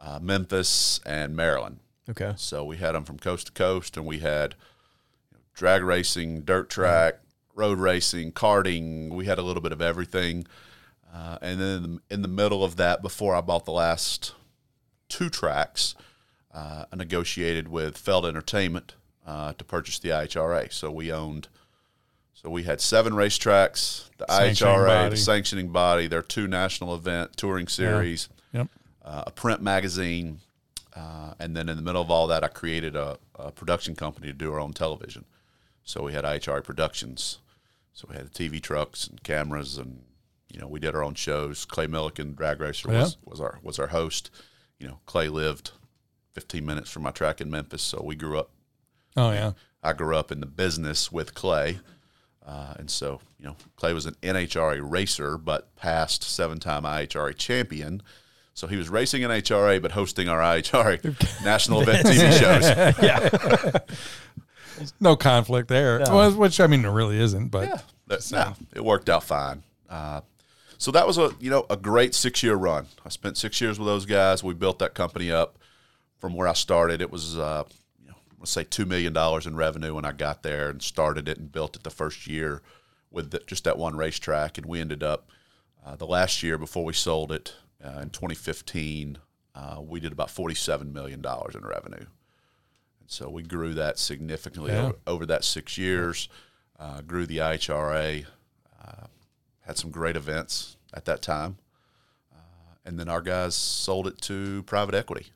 uh, 0.00 0.18
Memphis, 0.20 1.00
and 1.04 1.34
Maryland. 1.34 1.78
Okay. 2.08 2.34
So 2.36 2.64
we 2.64 2.76
had 2.76 2.92
them 2.92 3.04
from 3.04 3.18
coast 3.18 3.46
to 3.46 3.52
coast, 3.52 3.96
and 3.96 4.06
we 4.06 4.18
had 4.20 4.54
you 5.30 5.38
know, 5.38 5.44
drag 5.54 5.82
racing, 5.82 6.42
dirt 6.42 6.70
track, 6.70 7.20
road 7.54 7.78
racing, 7.78 8.32
karting. 8.32 9.10
We 9.10 9.26
had 9.26 9.38
a 9.38 9.42
little 9.42 9.62
bit 9.62 9.72
of 9.72 9.82
everything. 9.82 10.46
Uh, 11.12 11.38
and 11.40 11.60
then 11.60 11.68
in 11.68 11.82
the, 11.82 12.00
in 12.10 12.22
the 12.22 12.28
middle 12.28 12.62
of 12.62 12.76
that, 12.76 13.02
before 13.02 13.34
I 13.34 13.40
bought 13.40 13.64
the 13.64 13.72
last 13.72 14.34
two 15.08 15.30
tracks, 15.30 15.94
uh, 16.52 16.84
I 16.92 16.96
negotiated 16.96 17.68
with 17.68 17.96
Feld 17.96 18.26
Entertainment 18.26 18.94
uh, 19.26 19.54
to 19.54 19.64
purchase 19.64 19.98
the 19.98 20.10
IHRA. 20.10 20.72
So 20.72 20.90
we 20.90 21.10
owned, 21.12 21.48
so 22.34 22.50
we 22.50 22.64
had 22.64 22.80
seven 22.80 23.14
racetracks, 23.14 24.10
the 24.18 24.26
IHRA, 24.26 24.86
body. 24.86 25.10
the 25.10 25.16
sanctioning 25.16 25.68
body, 25.68 26.06
their 26.06 26.22
two 26.22 26.46
national 26.46 26.94
event 26.94 27.36
touring 27.36 27.66
series 27.66 28.28
Yep. 28.30 28.35
Uh, 29.06 29.22
a 29.28 29.30
print 29.30 29.62
magazine, 29.62 30.40
uh, 30.96 31.32
and 31.38 31.56
then 31.56 31.68
in 31.68 31.76
the 31.76 31.82
middle 31.82 32.02
of 32.02 32.10
all 32.10 32.26
that, 32.26 32.42
I 32.42 32.48
created 32.48 32.96
a, 32.96 33.18
a 33.36 33.52
production 33.52 33.94
company 33.94 34.26
to 34.26 34.32
do 34.32 34.52
our 34.52 34.58
own 34.58 34.72
television. 34.72 35.24
So 35.84 36.02
we 36.02 36.12
had 36.12 36.24
IHR 36.24 36.64
Productions. 36.64 37.38
So 37.92 38.08
we 38.10 38.16
had 38.16 38.32
TV 38.32 38.60
trucks 38.60 39.06
and 39.06 39.22
cameras, 39.22 39.78
and 39.78 40.02
you 40.52 40.60
know 40.60 40.66
we 40.66 40.80
did 40.80 40.94
our 40.94 41.04
own 41.04 41.14
shows. 41.14 41.64
Clay 41.64 41.86
Millican, 41.86 42.34
drag 42.34 42.60
racer, 42.60 42.88
was, 42.88 43.16
was 43.24 43.40
our 43.40 43.60
was 43.62 43.78
our 43.78 43.86
host. 43.86 44.30
You 44.78 44.88
know, 44.88 44.98
Clay 45.06 45.28
lived 45.28 45.70
15 46.34 46.66
minutes 46.66 46.90
from 46.90 47.04
my 47.04 47.12
track 47.12 47.40
in 47.40 47.50
Memphis, 47.50 47.82
so 47.82 48.02
we 48.02 48.16
grew 48.16 48.38
up. 48.38 48.50
Oh 49.16 49.30
yeah. 49.30 49.52
I 49.82 49.92
grew 49.92 50.16
up 50.16 50.32
in 50.32 50.40
the 50.40 50.46
business 50.46 51.12
with 51.12 51.32
Clay. 51.32 51.78
Uh, 52.44 52.74
and 52.76 52.90
so, 52.90 53.20
you 53.38 53.46
know, 53.46 53.56
Clay 53.76 53.92
was 53.92 54.06
an 54.06 54.16
NHRA 54.22 54.80
racer, 54.82 55.38
but 55.38 55.74
past 55.76 56.22
seven 56.22 56.58
time 56.58 56.82
IHRA 56.82 57.36
champion. 57.36 58.02
So 58.56 58.66
he 58.66 58.76
was 58.76 58.88
racing 58.88 59.20
in 59.20 59.30
HRA, 59.30 59.82
but 59.82 59.92
hosting 59.92 60.30
our 60.30 60.40
IHRA 60.40 61.04
national 61.44 61.82
event 61.82 62.06
TV 62.06 62.32
shows. 62.40 62.64
yeah. 63.02 63.78
No 64.98 65.14
conflict 65.14 65.68
there. 65.68 65.98
No. 65.98 66.16
Well, 66.16 66.32
which 66.32 66.58
I 66.58 66.66
mean, 66.66 66.80
there 66.80 66.90
really 66.90 67.20
isn't. 67.20 67.48
But 67.48 67.68
Yeah, 67.68 67.80
that, 68.06 68.32
no, 68.32 68.54
it 68.74 68.82
worked 68.82 69.10
out 69.10 69.24
fine. 69.24 69.62
Uh, 69.90 70.22
so 70.78 70.90
that 70.90 71.06
was 71.06 71.18
a 71.18 71.32
you 71.38 71.50
know 71.50 71.66
a 71.68 71.76
great 71.76 72.14
six 72.14 72.42
year 72.42 72.54
run. 72.54 72.86
I 73.04 73.10
spent 73.10 73.36
six 73.36 73.60
years 73.60 73.78
with 73.78 73.88
those 73.88 74.06
guys. 74.06 74.42
We 74.42 74.54
built 74.54 74.78
that 74.78 74.94
company 74.94 75.30
up 75.30 75.58
from 76.18 76.32
where 76.32 76.48
I 76.48 76.54
started. 76.54 77.02
It 77.02 77.10
was 77.10 77.38
uh, 77.38 77.64
you 78.02 78.08
know 78.08 78.16
let's 78.38 78.52
say 78.52 78.64
two 78.64 78.86
million 78.86 79.12
dollars 79.12 79.46
in 79.46 79.54
revenue 79.54 79.94
when 79.94 80.06
I 80.06 80.12
got 80.12 80.42
there 80.42 80.70
and 80.70 80.80
started 80.80 81.28
it 81.28 81.36
and 81.36 81.52
built 81.52 81.76
it 81.76 81.82
the 81.82 81.90
first 81.90 82.26
year 82.26 82.62
with 83.10 83.32
the, 83.32 83.40
just 83.46 83.64
that 83.64 83.76
one 83.76 83.96
racetrack, 83.98 84.56
and 84.56 84.66
we 84.66 84.80
ended 84.80 85.02
up 85.02 85.30
uh, 85.84 85.94
the 85.94 86.06
last 86.06 86.42
year 86.42 86.56
before 86.56 86.86
we 86.86 86.94
sold 86.94 87.30
it 87.30 87.54
uh, 87.84 88.00
in 88.00 88.10
2015. 88.10 89.18
Uh, 89.54 89.80
we 89.80 90.00
did 90.00 90.12
about 90.12 90.30
47 90.30 90.92
million 90.92 91.20
dollars 91.22 91.54
in 91.54 91.62
revenue. 91.64 91.96
And 91.98 93.08
so 93.08 93.28
we 93.30 93.42
grew 93.42 93.74
that 93.74 93.98
significantly 93.98 94.72
Yeah. 94.72 94.82
over, 94.86 94.96
over 95.06 95.26
that 95.26 95.44
six 95.44 95.78
years. 95.78 96.28
Uh, 96.78 97.00
grew 97.00 97.24
the 97.26 97.38
IHRA, 97.38 98.26
uh, 98.84 99.06
had 99.62 99.78
some 99.78 99.90
great 99.90 100.14
events 100.14 100.76
at 100.92 101.06
that 101.06 101.22
time, 101.22 101.56
uh, 102.34 102.74
and 102.84 102.98
then 102.98 103.08
our 103.08 103.22
guys 103.22 103.54
sold 103.54 104.06
it 104.06 104.20
to 104.20 104.62
private 104.64 104.94
equity. 104.94 105.28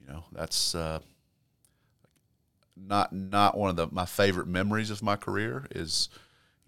You 0.00 0.06
know, 0.14 0.24
that's 0.32 0.74
uh, 0.74 1.00
not 2.76 3.12
not 3.12 3.56
one 3.58 3.68
of 3.70 3.76
the 3.76 3.88
my 3.90 4.06
favorite 4.06 4.46
memories 4.46 4.90
of 4.90 5.02
my 5.02 5.16
career. 5.16 5.66
Is 5.74 6.08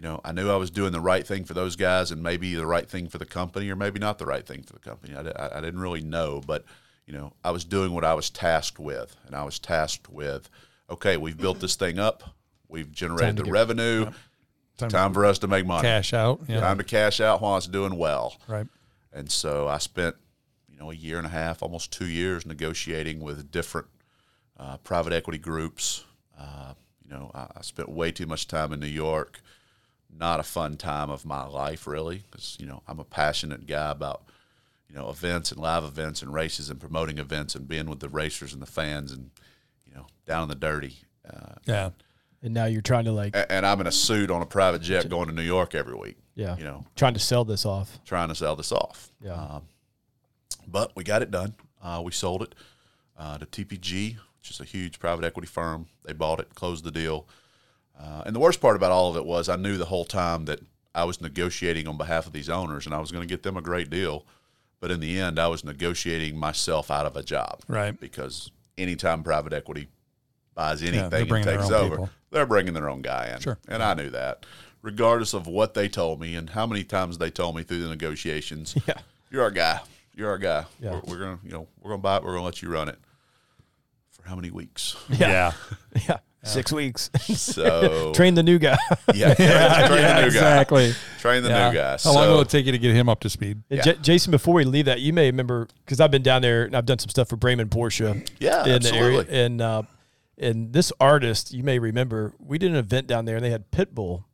you 0.01 0.09
know 0.09 0.21
I 0.25 0.33
knew 0.33 0.51
I 0.51 0.57
was 0.57 0.71
doing 0.71 0.93
the 0.93 1.01
right 1.01 1.27
thing 1.27 1.45
for 1.45 1.53
those 1.53 1.77
guys, 1.77 2.11
and 2.11 2.23
maybe 2.23 2.55
the 2.55 2.67
right 2.67 2.89
thing 2.89 3.09
for 3.09 3.19
the 3.19 3.27
company, 3.27 3.69
or 3.69 3.77
maybe 3.77 3.99
not 3.99 4.19
the 4.19 4.25
right 4.25 4.47
thing 4.47 4.63
for 4.63 4.73
the 4.73 4.79
company. 4.79 5.15
I, 5.15 5.21
I, 5.21 5.59
I 5.59 5.61
didn't 5.61 5.81
really 5.81 6.01
know, 6.01 6.41
but 6.47 6.65
you 7.07 7.13
know 7.13 7.35
I 7.45 7.51
was 7.51 7.65
doing 7.65 7.93
what 7.93 8.05
I 8.05 8.15
was 8.15 8.31
tasked 8.31 8.79
with, 8.79 9.15
and 9.27 9.37
I 9.37 9.45
was 9.45 9.59
tasked 9.59 10.09
with. 10.09 10.49
Okay, 10.89 11.19
we've 11.19 11.37
built 11.37 11.61
this 11.61 11.77
thing 11.77 11.99
up. 11.99 12.23
We've 12.67 12.91
generated 12.91 13.37
the 13.37 13.51
revenue. 13.51 14.11
Time, 14.79 14.89
Time 14.89 15.13
for 15.13 15.27
us 15.27 15.39
to 15.41 15.47
make 15.47 15.67
money. 15.67 15.83
cash 15.83 16.15
out. 16.15 16.41
Yeah. 16.49 16.61
Time 16.61 16.79
to 16.79 16.85
cash 16.85 17.21
out 17.21 17.43
while 17.43 17.59
it's 17.59 17.67
doing 17.67 17.97
well. 17.97 18.39
Right. 18.49 18.67
And 19.13 19.31
so 19.31 19.69
I 19.69 19.77
spent, 19.77 20.17
you 20.67 20.79
know, 20.79 20.91
a 20.91 20.95
year 20.95 21.19
and 21.19 21.27
a 21.27 21.31
half, 21.31 21.63
almost 21.63 21.93
two 21.93 22.07
years 22.07 22.47
negotiating 22.47 23.21
with 23.21 23.51
different 23.51 23.89
uh, 24.57 24.79
private 24.79 25.13
equity 25.13 25.39
groups. 25.39 26.05
Uh, 26.39 26.73
you 27.05 27.11
know, 27.11 27.31
I, 27.35 27.49
I 27.57 27.61
spent 27.61 27.91
way 27.91 28.11
too 28.11 28.25
much 28.25 28.49
time 28.49 28.73
in 28.73 28.81
New 28.81 28.87
York. 28.87 29.43
Not 30.17 30.41
a 30.41 30.43
fun 30.43 30.77
time 30.77 31.09
of 31.11 31.25
my 31.25 31.47
life, 31.47 31.87
really, 31.87 32.25
because 32.31 32.57
you 32.61 32.67
know 32.67 32.83
I'm 32.89 32.99
a 33.01 33.05
passionate 33.05 33.67
guy 33.67 33.91
about 33.91 34.23
you 34.89 34.95
know 34.95 35.09
events 35.09 35.51
and 35.53 35.61
live 35.61 35.85
events 35.85 36.21
and 36.23 36.33
races 36.33 36.69
and 36.71 36.79
promoting 36.81 37.19
events 37.19 37.55
and 37.55 37.67
being 37.69 37.89
with 37.89 38.01
the 38.01 38.09
racers 38.09 38.53
and 38.53 38.61
the 38.61 38.67
fans 38.67 39.13
and 39.13 39.31
you 39.87 39.95
know 39.95 40.07
down 40.27 40.43
in 40.45 40.49
the 40.49 40.55
dirty. 40.55 40.97
Uh, 41.29 41.55
Yeah. 41.67 41.91
And 42.43 42.55
now 42.55 42.65
you're 42.65 42.81
trying 42.81 43.05
to 43.05 43.13
like, 43.13 43.37
a- 43.37 43.53
and 43.53 43.67
I'm 43.67 43.83
in 43.83 43.87
a 43.87 43.93
suit 43.93 44.31
on 44.31 44.41
a 44.41 44.47
private 44.47 44.81
jet 44.81 45.11
going 45.11 45.29
to 45.29 45.35
New 45.35 45.43
York 45.43 45.75
every 45.75 45.95
week. 45.95 46.17
yeah, 46.35 46.57
You 46.57 46.65
know, 46.65 46.87
trying 46.97 47.13
to 47.13 47.21
sell 47.21 47.45
this 47.45 47.67
off. 47.67 47.99
trying 48.07 48.29
to 48.29 48.35
sell 48.35 48.57
this 48.57 48.73
off. 48.73 49.13
Yeah. 49.23 49.35
Um, 49.35 49.63
but 50.67 50.93
we 50.97 51.05
got 51.05 51.21
it 51.21 51.31
done. 51.31 51.55
Uh, 51.83 52.01
we 52.03 52.13
sold 52.13 52.43
it 52.43 52.55
uh, 53.19 53.37
to 53.39 53.45
TPG, 53.47 54.17
which 54.39 54.51
is 54.51 54.59
a 54.59 54.65
huge 54.65 54.99
private 54.99 55.25
equity 55.25 55.47
firm. 55.49 55.87
They 56.05 56.15
bought 56.15 56.41
it, 56.41 56.55
closed 56.55 56.83
the 56.85 56.91
deal. 56.91 57.27
Uh, 58.03 58.23
and 58.25 58.35
the 58.35 58.41
worst 58.41 58.61
part 58.61 58.77
about 58.77 58.91
all 58.93 59.11
of 59.11 59.17
it 59.17 59.27
was 59.27 59.49
I 59.49 59.57
knew 59.57 59.77
the 59.77 59.85
whole 59.85 60.05
time 60.07 60.47
that 60.47 60.61
I 60.95 61.05
was 61.05 61.21
negotiating 61.21 61.87
on 61.87 61.97
behalf 61.99 62.27
of 62.27 62.33
these 62.33 62.49
owners 62.49 62.87
and 62.87 62.95
I 62.95 62.99
was 62.99 63.13
going 63.13 63.23
to 63.23 63.29
get 63.33 63.43
them 63.43 63.57
a 63.57 63.63
great 63.63 63.91
deal. 63.91 64.25
But 64.81 64.91
in 64.91 65.01
the 65.01 65.21
end, 65.21 65.39
I 65.39 65.49
was 65.49 65.63
negotiating 65.65 66.39
myself 66.39 66.91
out 66.91 67.05
of 67.05 67.15
a 67.17 67.23
job. 67.23 67.61
Right. 67.69 67.99
Because 68.01 68.51
anytime 68.79 69.23
private 69.23 69.53
equity 69.53 69.89
buys 70.55 70.83
anything 70.83 71.11
they're 71.11 71.35
and 71.37 71.45
takes 71.45 71.71
over, 71.71 71.91
people. 71.97 72.11
they're 72.31 72.47
bringing 72.47 72.73
their 72.73 72.89
own 72.89 73.03
guy 73.03 73.29
in. 73.35 73.41
Sure. 73.41 73.59
And 73.69 73.83
I 73.83 73.93
knew 73.95 74.09
that. 74.11 74.47
Regardless 74.83 75.35
of 75.35 75.47
what 75.47 75.75
they 75.75 75.89
told 75.91 76.19
me 76.21 76.35
and 76.35 76.49
how 76.49 76.67
many 76.67 76.83
times 76.85 77.19
they 77.19 77.31
told 77.31 77.55
me 77.55 77.63
through 77.63 77.83
the 77.83 77.89
negotiations, 77.89 78.75
Yeah. 78.89 78.95
you're 79.31 79.43
our 79.43 79.51
guy. 79.51 79.81
You're 80.15 80.31
our 80.31 80.39
guy. 80.39 80.65
Yeah. 80.81 80.93
We're, 80.93 81.01
we're 81.07 81.19
gonna, 81.19 81.39
you 81.45 81.51
know, 81.53 81.67
we're 81.83 81.91
gonna 81.91 82.03
buy 82.03 82.17
it. 82.17 82.25
We're 82.25 82.33
gonna 82.33 82.45
let 82.45 82.63
you 82.63 82.71
run 82.71 82.89
it 82.89 82.99
for 84.11 84.27
how 84.27 84.35
many 84.35 84.51
weeks? 84.51 84.97
Yeah. 85.11 85.53
Yeah. 86.09 86.19
Six 86.43 86.73
weeks. 86.73 87.11
So 87.21 88.13
Train 88.15 88.35
the 88.35 88.43
new 88.43 88.59
guy. 88.59 88.77
yeah, 89.15 89.35
train, 89.35 89.47
train 89.89 90.03
the 90.03 90.21
new 90.21 90.27
exactly. 90.27 90.91
guy. 90.91 90.97
Train 91.21 91.43
the 91.43 91.49
Yeah. 91.51 91.69
new 91.71 91.77
guy. 91.77 91.91
How 91.93 91.97
So, 91.99 92.13
long 92.15 92.29
will 92.29 92.41
it 92.41 92.49
take 92.49 92.67
you 92.67 92.73
to 92.73 92.79
get 92.79 92.95
him 92.95 93.09
up 93.09 93.21
to 93.21 93.31
speed? 93.31 93.63
And 93.71 93.79
Yeah. 93.79 93.93
J- 93.93 93.99
Jason, 94.01 94.31
before 94.31 94.55
we 94.55 94.65
leave 94.65 94.87
that, 94.87 95.01
you 95.01 95.13
may 95.13 95.27
remember 95.27 95.69
because 95.85 96.01
I've 96.01 96.11
been 96.11 96.23
down 96.23 96.43
there 96.43 96.65
and 96.65 96.75
I've 96.77 96.87
done 96.87 96.99
some 96.99 97.11
stuff 97.11 97.29
for 97.29 97.37
Braman 97.37 97.69
Porsche 97.69 98.27
Yeah, 98.39 98.65
in 98.65 98.83
the 98.83 98.93
area. 98.95 99.19
absolutely. 99.21 99.39
And 99.39 99.61
uh, 99.61 99.83
and 100.39 100.73
this 100.73 100.93
artist, 100.99 101.53
you 101.53 101.63
may 101.63 101.79
remember, 101.79 102.33
we 102.39 102.57
did 102.57 102.71
an 102.71 102.77
event 102.79 103.07
down 103.07 103.27
there 103.27 103.37
and 103.37 103.45
they 103.45 103.51
had 103.51 103.71
Pitbull. 103.71 104.25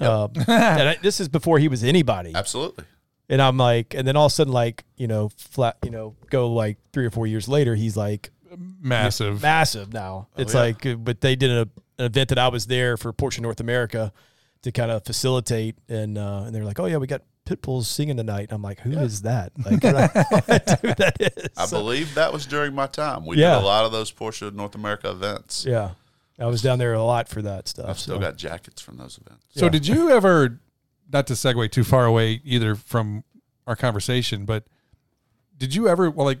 Um, 0.00 0.30
and 0.48 0.88
I, 0.88 0.96
this 1.02 1.20
is 1.20 1.28
before 1.28 1.58
he 1.58 1.68
was 1.68 1.84
anybody. 1.84 2.32
Absolutely. 2.34 2.84
And 3.28 3.40
I'm 3.40 3.56
like, 3.58 3.94
and 3.94 4.08
then 4.08 4.16
all 4.16 4.26
of 4.26 4.32
a 4.32 4.34
sudden, 4.34 4.52
like, 4.52 4.84
you 4.96 5.06
know, 5.06 5.30
flat, 5.36 5.76
you 5.84 5.90
know, 5.90 6.16
go 6.30 6.50
like 6.52 6.78
three 6.92 7.04
or 7.06 7.10
four 7.10 7.26
years 7.26 7.46
later, 7.48 7.74
he's 7.74 7.96
like 7.96 8.30
Massive. 8.80 9.42
massive 9.42 9.92
now. 9.92 10.28
it's 10.36 10.54
yeah. 10.54 10.60
like, 10.60 11.04
but 11.04 11.20
they 11.20 11.36
did 11.36 11.50
a, 11.50 11.60
an 11.98 12.06
event 12.06 12.28
that 12.30 12.38
I 12.38 12.48
was 12.48 12.66
there 12.66 12.96
for 12.96 13.12
Porsche 13.12 13.40
North 13.40 13.60
America 13.60 14.12
to 14.62 14.72
kind 14.72 14.90
of 14.90 15.04
facilitate, 15.04 15.76
and 15.88 16.16
uh, 16.18 16.42
and 16.46 16.54
they're 16.54 16.64
like, 16.64 16.78
oh 16.78 16.86
yeah, 16.86 16.96
we 16.98 17.06
got 17.06 17.22
Pitbulls 17.46 17.84
singing 17.86 18.16
tonight. 18.16 18.42
And 18.42 18.52
I'm 18.52 18.62
like, 18.62 18.78
who 18.80 18.92
is 18.92 19.22
that? 19.22 19.52
Like, 19.64 19.84
I 19.84 19.90
don't 19.92 20.14
know 20.14 20.74
who 20.82 20.94
that 20.94 21.16
is. 21.20 21.48
I 21.56 21.64
So, 21.66 21.78
believe 21.78 22.14
that 22.14 22.32
was 22.32 22.46
during 22.46 22.74
my 22.74 22.86
time. 22.86 23.26
We 23.26 23.36
Yeah. 23.38 23.56
did 23.56 23.62
a 23.64 23.66
lot 23.66 23.84
of 23.84 23.92
those 23.92 24.12
Porsche 24.12 24.52
North 24.54 24.74
America 24.76 25.10
events. 25.10 25.64
yeah, 25.66 25.90
I 26.38 26.46
was 26.46 26.62
down 26.62 26.78
there 26.78 26.94
a 26.94 27.02
lot 27.02 27.28
for 27.28 27.42
that 27.42 27.66
stuff. 27.68 27.88
I've 27.88 27.98
still 27.98 28.16
so. 28.16 28.20
got 28.20 28.36
jackets 28.36 28.80
from 28.80 28.96
those 28.98 29.18
events. 29.18 29.44
So 29.56 29.64
Yeah. 29.66 29.70
did 29.70 29.86
you 29.88 30.10
ever, 30.10 30.60
not 31.12 31.26
to 31.26 31.32
segue 31.32 31.70
too 31.72 31.84
far 31.84 32.04
away 32.06 32.40
either 32.44 32.74
from 32.76 33.24
our 33.66 33.74
conversation, 33.76 34.44
but 34.44 34.64
did 35.58 35.74
you 35.74 35.88
ever, 35.88 36.10
well, 36.10 36.26
like 36.26 36.40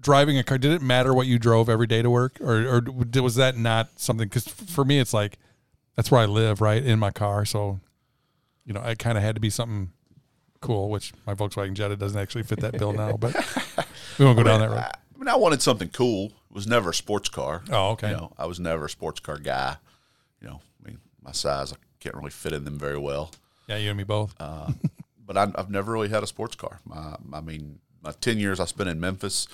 driving 0.00 0.38
a 0.38 0.44
car, 0.44 0.58
did 0.58 0.72
it 0.72 0.82
matter 0.82 1.12
what 1.12 1.26
you 1.26 1.38
drove 1.38 1.68
every 1.68 1.86
day 1.86 2.02
to 2.02 2.10
work 2.10 2.40
or, 2.40 2.76
or 2.76 3.22
was 3.22 3.34
that 3.36 3.56
not 3.56 3.98
something? 3.98 4.28
Cause 4.28 4.46
for 4.46 4.84
me, 4.84 4.98
it's 4.98 5.12
like, 5.12 5.38
that's 5.96 6.10
where 6.10 6.20
I 6.20 6.26
live, 6.26 6.60
right? 6.60 6.84
In 6.84 6.98
my 6.98 7.10
car. 7.10 7.44
So, 7.44 7.80
you 8.64 8.72
know, 8.72 8.82
it 8.82 8.98
kind 8.98 9.18
of 9.18 9.24
had 9.24 9.34
to 9.34 9.40
be 9.40 9.50
something 9.50 9.90
cool, 10.60 10.90
which 10.90 11.12
my 11.26 11.34
Volkswagen 11.34 11.74
Jetta 11.74 11.96
doesn't 11.96 12.20
actually 12.20 12.44
fit 12.44 12.60
that 12.60 12.78
bill 12.78 12.92
now, 12.92 13.16
but 13.16 13.34
we 14.18 14.24
won't 14.24 14.36
go 14.36 14.44
down 14.44 14.60
that 14.60 14.70
road. 14.70 14.78
I, 14.78 14.92
I 15.14 15.18
mean, 15.18 15.28
I 15.28 15.36
wanted 15.36 15.62
something 15.62 15.88
cool. 15.88 16.26
It 16.26 16.54
was 16.54 16.66
never 16.66 16.90
a 16.90 16.94
sports 16.94 17.28
car. 17.28 17.62
Oh, 17.70 17.90
okay. 17.90 18.10
You 18.10 18.16
know, 18.16 18.32
I 18.38 18.46
was 18.46 18.60
never 18.60 18.84
a 18.86 18.90
sports 18.90 19.20
car 19.20 19.38
guy. 19.38 19.76
You 20.40 20.48
know, 20.48 20.60
I 20.80 20.88
mean, 20.88 20.98
my 21.22 21.32
size, 21.32 21.72
I 21.72 21.76
can't 22.00 22.14
really 22.14 22.30
fit 22.30 22.52
in 22.52 22.64
them 22.64 22.78
very 22.78 22.98
well. 22.98 23.32
Yeah, 23.66 23.76
you 23.76 23.90
and 23.90 23.98
me 23.98 24.04
both. 24.04 24.34
Uh, 24.38 24.72
but 25.26 25.36
I, 25.36 25.50
I've 25.56 25.70
never 25.70 25.92
really 25.92 26.08
had 26.08 26.22
a 26.22 26.26
sports 26.26 26.56
car. 26.56 26.80
My, 26.84 27.16
I 27.32 27.40
mean, 27.40 27.80
my 28.02 28.12
ten 28.12 28.38
years 28.38 28.60
I 28.60 28.64
spent 28.64 28.88
in 28.88 29.00
Memphis, 29.00 29.48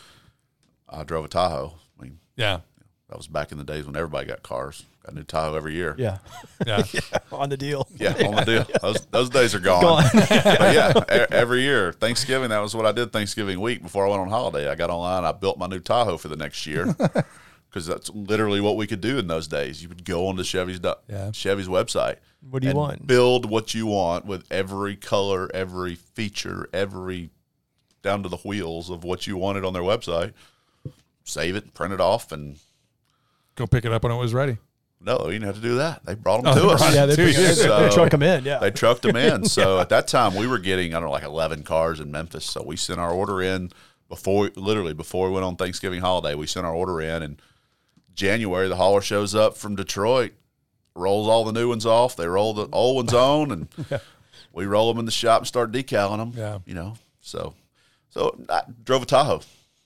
I 0.89 1.03
drove 1.05 1.25
a 1.25 1.29
Tahoe. 1.29 1.75
I 1.99 2.03
mean, 2.03 2.19
yeah. 2.37 2.61
that 3.09 3.17
was 3.17 3.27
back 3.27 3.53
in 3.53 3.59
the 3.59 3.65
days 3.65 3.87
when 3.87 3.97
everybody 3.97 4.27
got 4.27 4.43
cars. 4.43 4.85
Got 5.05 5.13
a 5.13 5.17
new 5.17 5.23
Tahoe 5.25 5.55
every 5.55 5.75
year. 5.75 5.95
Yeah, 5.99 6.19
Yeah. 6.67 6.83
on 7.33 7.49
the 7.51 7.57
deal. 7.57 7.87
Yeah, 7.97 8.13
on 8.27 8.37
the 8.37 8.45
deal. 8.45 8.67
Those, 8.83 9.07
those 9.11 9.31
days 9.31 9.55
are 9.55 9.61
gone. 9.61 9.83
Gone. 9.83 10.05
but 10.15 10.75
yeah, 10.75 10.93
e- 10.99 11.27
every 11.31 11.61
year, 11.63 11.93
Thanksgiving, 11.93 12.49
that 12.51 12.61
was 12.61 12.75
what 12.75 12.87
I 12.87 12.93
did 12.93 13.13
Thanksgiving 13.13 13.61
week 13.61 13.83
before 13.83 14.07
I 14.07 14.11
went 14.11 14.23
on 14.23 14.29
holiday. 14.31 14.69
I 14.69 14.75
got 14.75 14.91
online, 14.91 15.25
I 15.25 15.33
built 15.33 15.59
my 15.59 15.67
new 15.67 15.81
Tahoe 15.81 16.17
for 16.17 16.29
the 16.29 16.37
next 16.37 16.65
year 16.67 16.87
because 17.69 17.87
that's 17.87 18.09
literally 18.11 18.61
what 18.61 18.77
we 18.77 18.87
could 18.87 19.01
do 19.03 19.19
in 19.19 19.27
those 19.27 19.47
days. 19.49 19.83
You 19.83 19.89
would 19.91 20.05
go 20.05 20.27
onto 20.29 20.43
Chevy's 20.45 20.81
Yeah. 21.09 21.33
Chevy's 21.33 21.69
website. 21.69 22.17
What 22.49 22.63
do 22.63 22.67
you 22.67 22.71
and 22.71 22.79
want? 22.79 23.07
Build 23.07 23.51
what 23.51 23.75
you 23.75 23.87
want 23.87 24.25
with 24.27 24.45
every 24.51 24.97
color, 24.97 25.51
every 25.53 25.95
feature, 25.97 26.69
every 26.73 27.31
down 28.03 28.23
to 28.23 28.29
the 28.29 28.37
wheels 28.39 28.91
of 28.91 29.03
what 29.05 29.27
you 29.27 29.37
wanted 29.37 29.65
on 29.65 29.73
their 29.73 29.83
website. 29.83 30.33
Save 31.25 31.57
it, 31.57 31.75
print 31.75 31.93
it 31.95 32.01
off, 32.01 32.33
and 32.33 32.59
Go 33.57 33.67
pick 33.67 33.85
it 33.85 33.93
up 33.93 34.03
when 34.03 34.13
it 34.13 34.17
was 34.17 34.35
ready. 34.35 34.59
no, 35.01 35.27
you 35.27 35.33
didn't 35.33 35.45
have 35.47 35.55
to 35.57 35.61
do 35.63 35.77
that. 35.77 36.05
They 36.05 36.15
brought 36.15 36.43
them 36.43 36.53
Oh, 36.53 36.55
to 36.55 36.61
they 36.61 36.73
us. 36.75 36.81
brought 36.81 36.93
it 36.93 36.97
yeah, 36.97 37.07
they, 37.07 37.17
Two 37.17 37.25
they, 37.27 37.31
years. 37.41 37.57
they 37.59 37.65
So- 37.65 37.91
truck 37.91 38.11
them 38.11 38.23
in. 38.23 38.45
Yeah, 38.45 38.59
They 38.59 38.71
trucked 38.71 39.03
them 39.03 39.17
in. 39.17 39.45
So 39.49 39.79
at 39.81 39.89
that 39.91 40.07
time, 40.09 40.35
we 40.35 40.47
were 40.47 40.59
getting 40.59 40.95
I 40.95 41.01
don't 41.01 41.09
know 41.09 41.13
like 41.13 41.23
eleven 41.25 41.63
cars 41.63 42.01
in 42.01 42.11
Memphis. 42.11 42.45
So 42.45 42.63
we 42.63 42.77
sent 42.77 42.99
our 43.01 43.11
order 43.13 43.41
in 43.43 43.71
before, 44.09 44.51
literally 44.57 44.93
before 44.95 45.29
we 45.29 45.35
went 45.35 45.45
on 45.45 45.57
Thanksgiving 45.57 46.01
holiday. 46.01 46.35
We 46.35 46.47
sent 46.47 46.67
our 46.67 46.75
order 46.75 47.01
in, 47.01 47.23
and 47.23 47.41
January 48.15 48.69
the 48.69 48.77
hauler 48.77 49.01
shows 49.01 49.35
up 49.35 49.57
from 49.57 49.77
Detroit, 49.77 50.33
rolls 50.95 51.27
all 51.29 51.45
the 51.45 51.53
new 51.53 51.69
ones 51.69 51.87
off. 51.87 52.17
They 52.17 52.27
roll 52.27 52.53
the 52.55 52.69
old 52.73 52.97
ones 52.97 53.15
on, 53.15 53.51
and 53.51 53.69
we 54.53 54.67
roll 54.67 54.89
them 54.93 54.99
in 54.99 55.05
the 55.07 55.11
shop 55.13 55.41
and 55.43 55.47
start 55.49 55.73
decaling 55.73 56.19
them. 56.19 56.33
Yeah. 56.37 56.59
you 56.67 56.75
know. 56.75 56.95
So, 57.21 57.55
so 58.11 58.37
I 58.51 58.63
drove 58.85 59.03
a 59.03 59.07
Tahoe, 59.07 59.41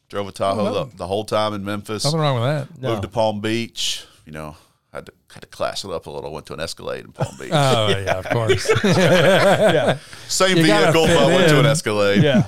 drove 0.09 0.29
a 0.29 0.33
Tahoe 0.33 0.85
the, 0.87 0.97
the 0.97 1.07
whole 1.07 1.25
time 1.25 1.55
in 1.55 1.65
Memphis. 1.65 2.05
Nothing 2.05 2.21
wrong 2.21 2.35
with 2.41 2.45
that. 2.45 2.81
No. 2.81 2.91
Moved 2.91 3.03
to 3.03 3.09
Palm 3.09 3.41
Beach. 3.41 4.05
You 4.27 4.33
know, 4.33 4.57
had 4.93 5.07
to 5.07 5.13
had 5.33 5.41
to 5.43 5.49
class 5.49 5.85
it 5.85 5.91
up 5.91 6.07
a 6.07 6.11
little. 6.11 6.33
Went 6.33 6.47
to 6.47 6.55
an 6.55 6.61
Escalade 6.61 7.05
in 7.05 7.13
Palm 7.13 7.35
Beach. 7.39 7.51
Oh, 7.53 7.89
yeah, 7.89 8.19
of 8.19 8.25
course. 8.31 8.71
yeah, 8.85 9.99
Same 10.29 10.57
You 10.57 10.63
vehicle, 10.65 11.07
but 11.07 11.17
I 11.17 11.27
went 11.27 11.49
to 11.49 11.61
an. 11.61 11.67
Escalade. 11.67 12.23
yeah. 12.23 12.45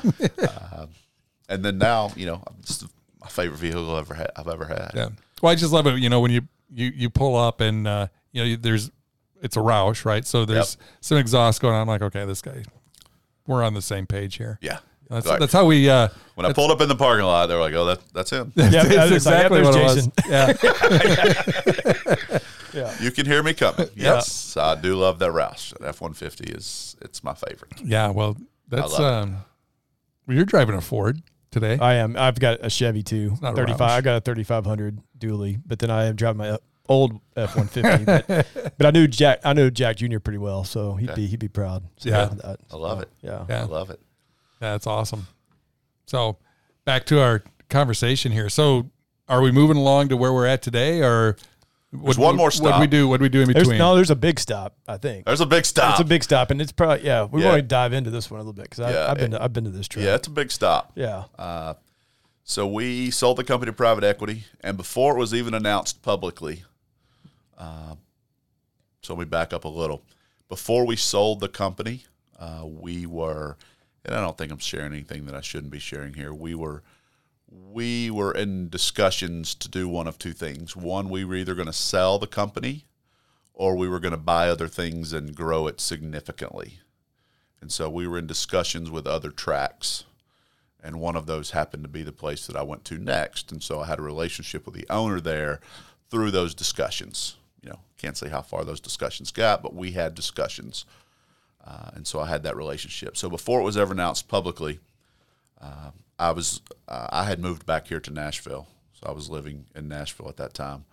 and 1.48 1.64
then 1.64 1.78
now, 1.78 2.11
you 2.16 2.26
know, 2.26 2.42
it's 2.61 2.84
my 3.20 3.28
favorite 3.28 3.58
vehicle 3.58 3.94
I've 3.94 4.02
ever 4.02 4.14
had. 4.14 4.30
I've 4.36 4.48
ever 4.48 4.64
had. 4.66 4.90
Yeah. 4.94 5.08
Well, 5.42 5.52
I 5.52 5.54
just 5.54 5.72
love 5.72 5.86
it. 5.86 5.98
You 5.98 6.08
know, 6.08 6.20
when 6.20 6.30
you 6.30 6.42
you 6.72 6.92
you 6.94 7.11
pull 7.11 7.36
up 7.36 7.61
and 7.61 7.86
uh, 7.86 8.08
you 8.32 8.44
know 8.44 8.56
there's 8.56 8.90
it's 9.42 9.56
a 9.56 9.61
Roush, 9.61 10.04
right? 10.04 10.26
So 10.26 10.44
there's 10.44 10.76
some 11.00 11.16
exhaust 11.18 11.61
going 11.62 11.74
on. 11.74 11.80
I'm 11.82 11.88
like, 11.88 12.02
okay, 12.02 12.24
this 12.26 12.42
guy, 12.42 12.62
we're 13.46 13.62
on 13.62 13.72
the 13.74 13.82
same 13.82 14.06
page 14.06 14.36
here. 14.36 14.58
Yeah. 14.61 14.80
That's, 15.11 15.26
Like, 15.26 15.40
that's 15.40 15.52
how 15.52 15.66
we. 15.66 15.90
Uh, 15.90 16.08
when 16.36 16.46
I 16.46 16.52
pulled 16.52 16.70
up 16.70 16.80
in 16.80 16.88
the 16.88 16.94
parking 16.96 17.26
lot, 17.26 17.46
they 17.46 17.54
were 17.54 17.61
like, 17.61 17.74
"Oh, 17.74 17.84
that 17.86 18.00
that's 18.14 18.30
him." 18.30 18.52
Yeah, 18.56 18.70
it's 18.84 18.94
it's 19.12 19.26
exactly 19.26 19.61
like, 19.61 19.74
what 19.74 19.80
yeah, 19.82 19.90
it 19.90 19.96
was. 19.96 20.28
Yeah. 20.28 22.38
Yeah. 22.72 22.94
You 23.00 23.11
can 23.11 23.26
hear 23.26 23.42
me 23.42 23.52
coming. 23.52 23.88
Yes, 23.96 24.56
I 24.56 24.76
do 24.76 24.94
love 24.94 25.18
that 25.18 25.30
Roush. 25.32 25.72
F 25.84 26.00
one 26.00 26.14
fifty 26.14 26.52
is 26.52 26.94
it's 27.02 27.24
my 27.24 27.34
favorite. 27.34 27.72
Yeah. 27.84 28.11
Well, 28.11 28.36
that's 28.68 28.98
um. 28.98 29.38
Well, 30.26 30.36
you're 30.36 30.44
driving 30.44 30.76
a 30.76 30.80
Ford 30.80 31.20
today. 31.50 31.78
I 31.80 31.94
am. 31.94 32.16
I've 32.16 32.38
got 32.38 32.58
a 32.64 32.70
Chevy 32.70 33.02
too. 33.02 33.36
not 33.42 33.54
a 33.54 33.56
35. 33.56 33.80
I 33.80 34.00
got 34.02 34.16
a 34.18 34.20
3500 34.20 35.00
dually, 35.18 35.61
but 35.66 35.80
then 35.80 35.90
I 35.90 36.04
am 36.04 36.14
driving 36.14 36.38
my 36.38 36.58
old 36.88 37.18
F150. 37.36 38.06
but, 38.06 38.46
but 38.78 38.86
I 38.86 38.90
knew 38.92 39.08
Jack. 39.08 39.40
I 39.44 39.52
knew 39.52 39.68
Jack 39.72 39.96
Jr. 39.96 40.20
pretty 40.20 40.38
well, 40.38 40.62
so 40.62 40.94
he'd 40.94 41.11
Okay. 41.11 41.22
be 41.22 41.26
he'd 41.26 41.40
be 41.40 41.48
proud. 41.48 41.82
So 41.96 42.11
Yeah. 42.11 42.26
that- 42.26 42.61
I 42.72 42.76
love 42.76 43.00
it. 43.02 43.08
yeah. 43.22 43.44
Yeah. 43.48 43.62
I 43.62 43.64
love 43.64 43.90
it. 43.90 43.98
Yeah, 44.61 44.72
that's 44.72 44.86
awesome. 44.86 45.26
So, 46.06 46.36
back 46.84 47.04
to 47.06 47.20
our 47.20 47.42
conversation 47.68 48.32
here. 48.32 48.48
So, 48.48 48.90
are 49.28 49.40
we 49.40 49.52
moving 49.52 49.76
along 49.76 50.08
to 50.08 50.16
where 50.16 50.32
we're 50.32 50.46
at 50.46 50.61
today, 50.62 51.00
or 51.02 51.36
what 51.92 52.04
There's 52.04 52.18
one 52.18 52.36
more 52.36 52.50
stop. 52.50 52.72
What 52.72 52.80
we 52.80 52.86
do? 52.86 53.08
What 53.08 53.18
do 53.18 53.22
we 53.22 53.28
do 53.28 53.40
in 53.40 53.46
between? 53.46 53.54
There's 53.54 53.68
between? 53.68 53.78
no. 53.78 53.94
There's 53.94 54.11
a 54.11 54.16
big 54.16 54.38
stop. 54.38 54.74
I 54.86 54.96
think. 54.96 55.24
There's 55.26 55.40
a 55.40 55.46
big 55.46 55.64
stop. 55.64 55.92
It's 55.92 56.00
a 56.00 56.04
big 56.04 56.22
stop, 56.24 56.50
and 56.50 56.61
it's 56.61 56.72
probably 56.72 57.04
yeah. 57.06 57.24
We 57.24 57.42
Yeah. 57.42 57.48
want 57.50 57.58
to 57.58 57.62
dive 57.62 57.92
into 57.92 58.11
this 58.11 58.30
one 58.30 58.38
a 58.38 58.42
little 58.42 58.52
bit 58.52 58.64
because 58.70 58.78
Yeah, 58.92 59.11
I've 59.11 59.16
been 59.16 59.32
it- 59.32 59.38
to, 59.38 59.42
I've 59.44 59.52
been 59.52 59.64
to 59.64 59.70
this 59.70 59.88
track. 59.88 60.04
yeah, 60.04 60.14
it's 60.14 60.28
a 60.28 60.30
big 60.32 60.50
stop. 60.50 60.92
Yeah. 60.94 61.24
Uh, 61.38 61.74
so 62.44 62.66
we 62.66 63.11
sold 63.11 63.38
the 63.38 63.44
company 63.44 63.70
to 63.70 63.76
private 63.76 64.04
equity, 64.04 64.44
and 64.61 64.76
before 64.76 65.14
it 65.16 65.18
was 65.18 65.32
even 65.32 65.54
announced 65.54 66.02
publicly, 66.02 66.64
uh, 67.56 67.94
so 69.02 69.14
let 69.14 69.20
me 69.20 69.24
back 69.26 69.52
up 69.52 69.64
a 69.64 69.68
little. 69.68 70.02
Before 70.48 70.84
we 70.84 70.96
sold 70.96 71.38
the 71.40 71.48
company, 71.48 72.04
uh, 72.38 72.62
we 72.66 73.06
were, 73.06 73.56
and 74.05 74.14
I 74.14 74.20
don't 74.20 74.36
think 74.36 74.53
I'm 74.53 74.59
sharing 74.59 74.92
anything 74.92 75.26
that 75.26 75.34
I 75.34 75.40
shouldn't 75.40 75.72
be 75.72 75.78
sharing 75.78 76.14
here. 76.14 76.32
We 76.32 76.55
were, 76.55 76.82
we 77.48 78.11
were 78.11 78.32
in 78.32 78.68
discussions 78.68 79.55
to 79.57 79.68
do 79.68 79.88
one 79.88 80.07
of 80.07 80.18
two 80.18 80.32
things. 80.32 80.76
One, 80.76 81.09
we 81.09 81.24
were 81.24 81.36
either 81.36 81.55
going 81.55 81.66
to 81.66 81.72
sell 81.72 82.18
the 82.18 82.26
company, 82.26 82.86
or 83.53 83.76
we 83.76 83.88
were 83.88 84.01
going 84.01 84.12
to 84.12 84.18
buy 84.18 84.48
other 84.48 84.68
things 84.68 85.12
and 85.12 85.34
grow 85.34 85.66
it 85.66 85.80
significantly. 85.80 86.78
And 87.61 87.70
so 87.70 87.90
we 87.90 88.07
were 88.07 88.18
in 88.18 88.26
discussions 88.26 88.90
with 88.90 89.07
other 89.07 89.30
tracks 89.30 90.05
and 90.82 91.01
one 91.01 91.16
of 91.16 91.26
those 91.26 91.51
happened 91.51 91.84
to 91.84 91.88
be 91.88 92.03
the 92.03 92.12
place 92.12 92.46
that 92.46 92.57
I 92.57 92.62
went 92.62 92.84
to 92.86 92.98
next. 92.98 93.53
And 93.53 93.62
so 93.62 93.80
I 93.80 93.86
had 93.86 93.98
a 93.98 94.03
relationship 94.03 94.64
with 94.64 94.74
the 94.74 94.86
owner 94.88 95.20
there 95.20 95.61
through 96.11 96.30
those 96.30 96.55
discussions. 96.55 97.36
You 97.62 97.70
know, 97.70 97.80
can't 97.98 98.16
say 98.16 98.28
how 98.28 98.42
far 98.42 98.64
those 98.64 98.80
discussions 98.80 99.30
got, 99.30 99.62
but 99.62 99.74
we 99.74 99.92
had 99.92 100.14
discussions, 100.14 100.86
uh, 101.64 101.90
and 101.94 102.06
so 102.06 102.20
I 102.20 102.28
had 102.28 102.42
that 102.44 102.56
relationship. 102.56 103.16
So 103.16 103.28
before 103.28 103.61
it 103.61 103.64
was 103.64 103.76
ever 103.76 103.92
announced 103.92 104.28
publicly, 104.28 104.80
uh, 105.61 105.90
I 106.18 106.32
was 106.32 106.61
uh, 106.88 107.08
I 107.11 107.24
had 107.24 107.40
moved 107.40 107.66
back 107.66 107.86
here 107.88 108.00
to 108.00 108.11
Nashville, 108.11 108.66
so 108.92 109.06
I 109.06 109.12
was 109.12 109.28
living 109.28 109.66
in 109.74 109.88
Nashville 109.88 110.28
at 110.28 110.36
that 110.38 110.54
time, 110.54 110.84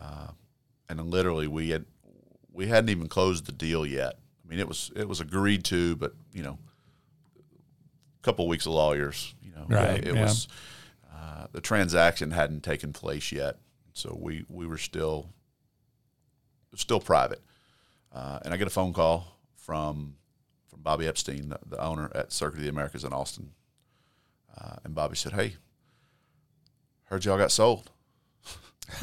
uh, 0.00 0.28
and 0.88 1.00
literally 1.10 1.46
we 1.46 1.70
had 1.70 1.84
we 2.52 2.66
hadn't 2.66 2.90
even 2.90 3.08
closed 3.08 3.46
the 3.46 3.52
deal 3.52 3.84
yet. 3.84 4.18
I 4.44 4.48
mean, 4.48 4.58
it 4.58 4.68
was 4.68 4.90
it 4.94 5.08
was 5.08 5.20
agreed 5.20 5.64
to, 5.66 5.96
but 5.96 6.14
you 6.32 6.42
know, 6.42 6.58
couple 8.22 8.44
of 8.44 8.48
weeks 8.48 8.66
of 8.66 8.72
lawyers. 8.72 9.34
You 9.42 9.52
know, 9.52 9.66
Right, 9.68 10.04
It 10.04 10.14
yeah. 10.14 10.22
was 10.22 10.48
uh, 11.14 11.46
the 11.52 11.60
transaction 11.60 12.30
hadn't 12.32 12.62
taken 12.62 12.92
place 12.92 13.32
yet, 13.32 13.58
so 13.92 14.16
we 14.20 14.44
we 14.48 14.66
were 14.66 14.78
still 14.78 15.30
still 16.74 17.00
private. 17.00 17.40
Uh, 18.12 18.38
and 18.44 18.52
I 18.52 18.56
get 18.56 18.66
a 18.66 18.70
phone 18.70 18.92
call 18.92 19.35
from 19.66 20.14
from 20.70 20.80
Bobby 20.80 21.08
Epstein, 21.08 21.48
the, 21.48 21.58
the 21.66 21.82
owner 21.82 22.10
at 22.14 22.32
Circuit 22.32 22.58
of 22.58 22.62
the 22.62 22.68
Americas 22.68 23.04
in 23.04 23.12
Austin, 23.12 23.50
uh, 24.56 24.76
and 24.84 24.94
Bobby 24.94 25.16
said, 25.16 25.32
"Hey, 25.32 25.56
heard 27.06 27.24
y'all 27.24 27.36
got 27.36 27.50
sold." 27.50 27.90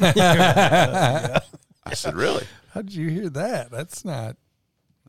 I 0.00 1.40
said, 1.92 2.14
"Really?" 2.14 2.46
How 2.72 2.82
did 2.82 2.94
you 2.94 3.08
hear 3.08 3.28
that? 3.28 3.70
That's 3.70 4.04
not. 4.04 4.36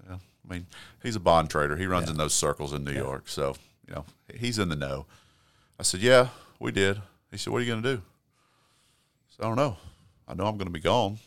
Yeah. 0.07 0.17
I 0.17 0.53
mean, 0.53 0.67
he's 1.01 1.15
a 1.15 1.19
bond 1.19 1.49
trader. 1.49 1.75
He 1.77 1.87
runs 1.87 2.11
in 2.11 2.17
those 2.17 2.33
circles 2.33 2.73
in 2.73 2.83
New 2.83 2.91
York. 2.91 3.27
So, 3.27 3.55
you 3.87 3.95
know, 3.95 4.05
he's 4.37 4.59
in 4.59 4.69
the 4.69 4.75
know. 4.75 5.07
I 5.79 5.83
said, 5.83 6.01
Yeah, 6.01 6.27
we 6.59 6.71
did. 6.71 7.01
He 7.31 7.37
said, 7.37 7.51
What 7.51 7.59
are 7.59 7.65
you 7.65 7.71
going 7.71 7.81
to 7.81 7.95
do? 7.95 8.01
I 8.01 9.31
said, 9.35 9.45
I 9.45 9.47
don't 9.47 9.55
know. 9.55 9.77
I 10.27 10.35
know 10.35 10.45
I'm 10.45 10.57
going 10.57 10.67
to 10.67 10.73
be 10.73 10.79
gone. 10.79 11.17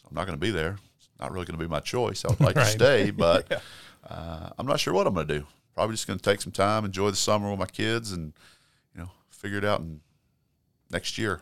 So 0.00 0.08
I'm 0.08 0.14
not 0.14 0.26
going 0.26 0.38
to 0.38 0.40
be 0.40 0.50
there. 0.50 0.76
Not 1.20 1.32
really 1.32 1.46
going 1.46 1.58
to 1.58 1.64
be 1.64 1.68
my 1.70 1.80
choice. 1.80 2.24
I 2.24 2.28
would 2.30 2.40
like 2.40 2.56
Right. 2.56 2.64
to 2.64 2.70
stay, 2.70 3.10
but 3.16 3.62
uh, 4.08 4.50
I'm 4.58 4.66
not 4.66 4.80
sure 4.80 4.92
what 4.94 5.06
I'm 5.06 5.14
going 5.14 5.26
to 5.28 5.38
do. 5.40 5.46
Probably 5.74 5.94
just 5.94 6.06
going 6.06 6.18
to 6.18 6.24
take 6.30 6.40
some 6.40 6.52
time, 6.52 6.84
enjoy 6.84 7.10
the 7.10 7.16
summer 7.16 7.50
with 7.50 7.58
my 7.58 7.66
kids, 7.66 8.12
and, 8.12 8.32
you 8.94 9.00
know, 9.00 9.10
figure 9.30 9.58
it 9.58 9.64
out 9.64 9.80
in 9.80 10.00
next 10.90 11.18
year, 11.18 11.40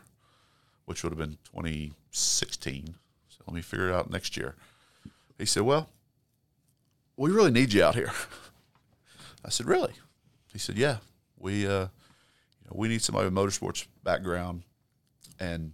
which 0.86 1.02
would 1.02 1.10
have 1.10 1.18
been 1.18 1.36
2016. 1.44 2.94
So 3.28 3.38
let 3.46 3.54
me 3.54 3.60
figure 3.62 3.90
it 3.90 3.94
out 3.94 4.10
next 4.10 4.36
year. 4.36 4.54
He 5.38 5.44
said, 5.46 5.62
Well, 5.64 5.88
we 7.16 7.30
really 7.30 7.50
need 7.50 7.72
you 7.72 7.82
out 7.84 7.94
here. 7.94 8.10
I 9.44 9.50
said, 9.50 9.66
really? 9.66 9.92
He 10.52 10.58
said, 10.58 10.78
yeah. 10.78 10.98
We, 11.38 11.66
uh, 11.66 11.70
you 11.80 12.64
know, 12.66 12.72
we 12.74 12.86
need 12.88 13.02
somebody 13.02 13.28
with 13.28 13.34
motorsports 13.34 13.86
background, 14.04 14.62
and 15.40 15.72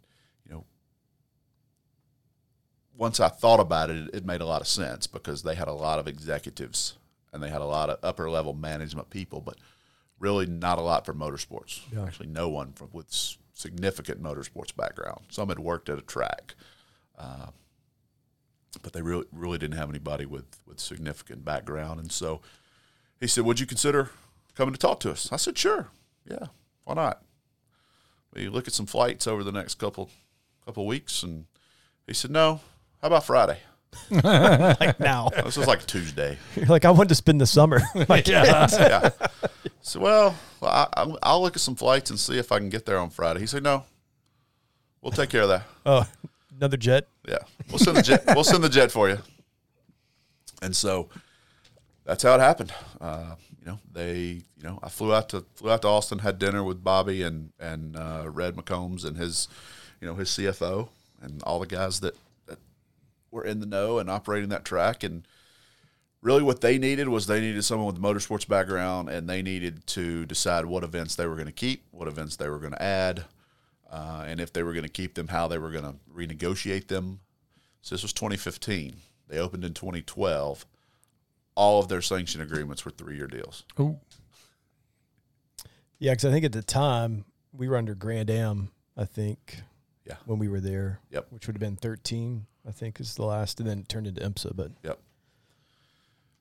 once 2.98 3.18
I 3.20 3.28
thought 3.28 3.60
about 3.60 3.88
it, 3.88 4.10
it 4.12 4.26
made 4.26 4.42
a 4.42 4.46
lot 4.46 4.60
of 4.60 4.68
sense 4.68 5.06
because 5.06 5.42
they 5.42 5.54
had 5.54 5.68
a 5.68 5.72
lot 5.72 5.98
of 5.98 6.06
executives 6.06 6.98
and 7.32 7.42
they 7.42 7.48
had 7.48 7.62
a 7.62 7.66
lot 7.66 7.88
of 7.88 7.98
upper 8.02 8.28
level 8.28 8.52
management 8.52 9.08
people, 9.08 9.40
but 9.40 9.56
really 10.18 10.44
not 10.44 10.78
a 10.78 10.82
lot 10.82 11.06
for 11.06 11.14
motorsports. 11.14 11.80
Yeah. 11.90 12.04
Actually, 12.04 12.28
no 12.28 12.50
one 12.50 12.72
from, 12.72 12.90
with 12.92 13.06
significant 13.54 14.22
motorsports 14.22 14.76
background. 14.76 15.22
Some 15.30 15.48
had 15.48 15.58
worked 15.58 15.88
at 15.88 15.98
a 15.98 16.02
track 16.02 16.54
uh, 17.18 17.46
but 18.82 18.92
they 18.92 19.02
really 19.02 19.26
really 19.32 19.58
didn't 19.58 19.76
have 19.76 19.88
anybody 19.88 20.24
with 20.24 20.60
with 20.66 20.78
significant 20.78 21.44
background. 21.44 22.00
And 22.00 22.12
so 22.12 22.40
he 23.20 23.26
said, 23.26 23.44
"Would 23.44 23.60
you 23.60 23.66
consider 23.66 24.10
coming 24.54 24.72
to 24.72 24.78
talk 24.78 25.00
to 25.00 25.10
us?" 25.10 25.30
I 25.32 25.36
said, 25.36 25.58
"Sure, 25.58 25.88
yeah, 26.24 26.46
why 26.84 26.94
not?" 26.94 27.22
We 28.32 28.48
look 28.48 28.68
at 28.68 28.74
some 28.74 28.86
flights 28.86 29.26
over 29.26 29.42
the 29.42 29.52
next 29.52 29.74
couple 29.76 30.10
couple 30.64 30.86
weeks, 30.86 31.22
and 31.22 31.46
he 32.06 32.14
said, 32.14 32.30
"No, 32.30 32.60
how 33.00 33.08
about 33.08 33.24
Friday?" 33.24 33.58
Like 34.10 35.00
now, 35.00 35.28
This 35.44 35.56
was 35.56 35.66
like 35.66 35.86
Tuesday. 35.86 36.38
you're 36.56 36.66
like 36.66 36.84
I 36.84 36.90
wanted 36.90 37.08
to 37.10 37.14
spend 37.14 37.40
the 37.40 37.46
summer. 37.46 37.80
like 38.08 38.26
yeah. 38.28 38.66
yeah. 38.72 39.10
So 39.80 40.00
well, 40.00 40.36
well 40.60 40.70
I, 40.70 40.86
I'll- 40.94 41.18
I'll 41.22 41.42
look 41.42 41.56
at 41.56 41.60
some 41.60 41.74
flights 41.74 42.10
and 42.10 42.18
see 42.20 42.38
if 42.38 42.52
I 42.52 42.58
can 42.58 42.68
get 42.68 42.84
there 42.86 42.98
on 42.98 43.10
Friday. 43.10 43.40
He 43.40 43.46
said, 43.46 43.62
"No, 43.62 43.84
we'll 45.02 45.12
take 45.12 45.30
care 45.30 45.42
of 45.42 45.48
that." 45.48 45.62
Oh, 45.86 46.06
another 46.56 46.76
jet. 46.76 47.08
Yeah, 47.26 47.38
we'll 47.70 47.78
send 47.78 47.96
the 47.96 48.02
jet. 48.02 48.24
we'll 48.34 48.44
send 48.44 48.62
the 48.62 48.68
jet 48.68 48.90
for 48.92 49.08
you. 49.08 49.18
And 50.62 50.74
so 50.76 51.08
that's 52.04 52.22
how 52.22 52.34
it 52.34 52.40
happened. 52.40 52.72
Uh, 53.00 53.34
you 53.60 53.66
know, 53.66 53.78
they, 53.92 54.16
you 54.56 54.62
know, 54.62 54.78
I 54.82 54.88
flew 54.88 55.14
out 55.14 55.28
to 55.30 55.44
flew 55.54 55.70
out 55.70 55.82
to 55.82 55.88
Austin, 55.88 56.18
had 56.20 56.38
dinner 56.38 56.62
with 56.64 56.82
Bobby 56.84 57.22
and 57.22 57.52
and 57.58 57.96
uh, 57.96 58.24
Red 58.26 58.56
McCombs 58.56 59.04
and 59.04 59.16
his, 59.16 59.48
you 60.00 60.06
know, 60.06 60.14
his 60.14 60.28
CFO 60.30 60.88
and 61.22 61.42
all 61.44 61.58
the 61.60 61.66
guys 61.66 62.00
that 62.00 62.14
that 62.14 62.14
were 63.30 63.44
in 63.44 63.60
the 63.60 63.66
know 63.66 63.98
and 63.98 64.10
operating 64.10 64.48
that 64.50 64.64
track. 64.64 65.02
And 65.02 65.26
really, 66.22 66.42
what 66.42 66.60
they 66.60 66.78
needed 66.78 67.08
was 67.08 67.26
they 67.26 67.40
needed 67.40 67.64
someone 67.64 67.86
with 67.86 68.02
motorsports 68.02 68.46
background, 68.48 69.08
and 69.08 69.28
they 69.28 69.42
needed 69.42 69.86
to 69.88 70.26
decide 70.26 70.66
what 70.66 70.84
events 70.84 71.14
they 71.14 71.26
were 71.26 71.36
going 71.36 71.46
to 71.46 71.52
keep, 71.52 71.84
what 71.90 72.08
events 72.08 72.36
they 72.36 72.48
were 72.48 72.58
going 72.58 72.72
to 72.72 72.82
add 72.82 73.24
uh, 73.90 74.24
and 74.26 74.40
if 74.40 74.52
they 74.52 74.62
were 74.62 74.72
going 74.72 74.84
to 74.84 74.90
keep 74.90 75.14
them, 75.14 75.28
how 75.28 75.48
they 75.48 75.58
were 75.58 75.70
going 75.70 75.84
to 75.84 75.94
renegotiate 76.14 76.88
them. 76.88 77.20
So 77.82 77.94
this 77.94 78.02
was 78.02 78.12
2015. 78.12 78.96
They 79.28 79.38
opened 79.38 79.64
in 79.64 79.74
2012. 79.74 80.66
All 81.54 81.80
of 81.80 81.88
their 81.88 82.02
sanction 82.02 82.40
agreements 82.40 82.84
were 82.84 82.90
three-year 82.90 83.26
deals. 83.26 83.64
Oh, 83.78 83.98
Yeah, 85.98 86.12
because 86.12 86.26
I 86.26 86.30
think 86.30 86.44
at 86.44 86.52
the 86.52 86.62
time 86.62 87.24
we 87.52 87.68
were 87.68 87.76
under 87.76 87.94
Grand 87.94 88.30
Am. 88.30 88.70
I 88.96 89.04
think. 89.04 89.62
Yeah. 90.08 90.16
When 90.24 90.38
we 90.38 90.48
were 90.48 90.60
there. 90.60 91.00
Yep. 91.10 91.26
Which 91.30 91.46
would 91.46 91.56
have 91.56 91.60
been 91.60 91.76
13. 91.76 92.46
I 92.66 92.72
think 92.72 93.00
is 93.00 93.14
the 93.14 93.24
last, 93.24 93.60
and 93.60 93.68
then 93.68 93.80
it 93.80 93.88
turned 93.88 94.06
into 94.06 94.20
IMSA. 94.20 94.54
But 94.54 94.72
Yep. 94.82 94.98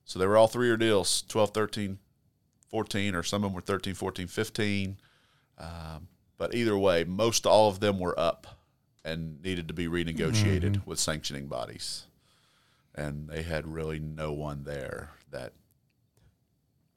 So 0.03 0.19
they 0.19 0.25
were 0.25 0.37
all 0.37 0.47
three-year 0.47 0.77
deals, 0.77 1.23
12, 1.27 1.51
13, 1.51 1.99
14, 2.69 3.15
or 3.15 3.23
some 3.23 3.43
of 3.43 3.49
them 3.49 3.53
were 3.55 3.61
13, 3.61 3.93
14, 3.93 4.27
15. 4.27 4.97
Um, 5.57 6.07
but 6.37 6.55
either 6.55 6.77
way, 6.77 7.03
most 7.03 7.45
all 7.45 7.67
of 7.67 7.81
them 7.81 7.99
were 7.99 8.17
up 8.17 8.47
and 9.03 9.41
needed 9.41 9.67
to 9.67 9.73
be 9.73 9.87
renegotiated 9.87 10.85
with 10.85 10.99
sanctioning 10.99 11.47
bodies. 11.47 12.05
And 12.95 13.27
they 13.27 13.43
had 13.43 13.67
really 13.67 13.99
no 13.99 14.31
one 14.31 14.63
there 14.63 15.11
that 15.31 15.53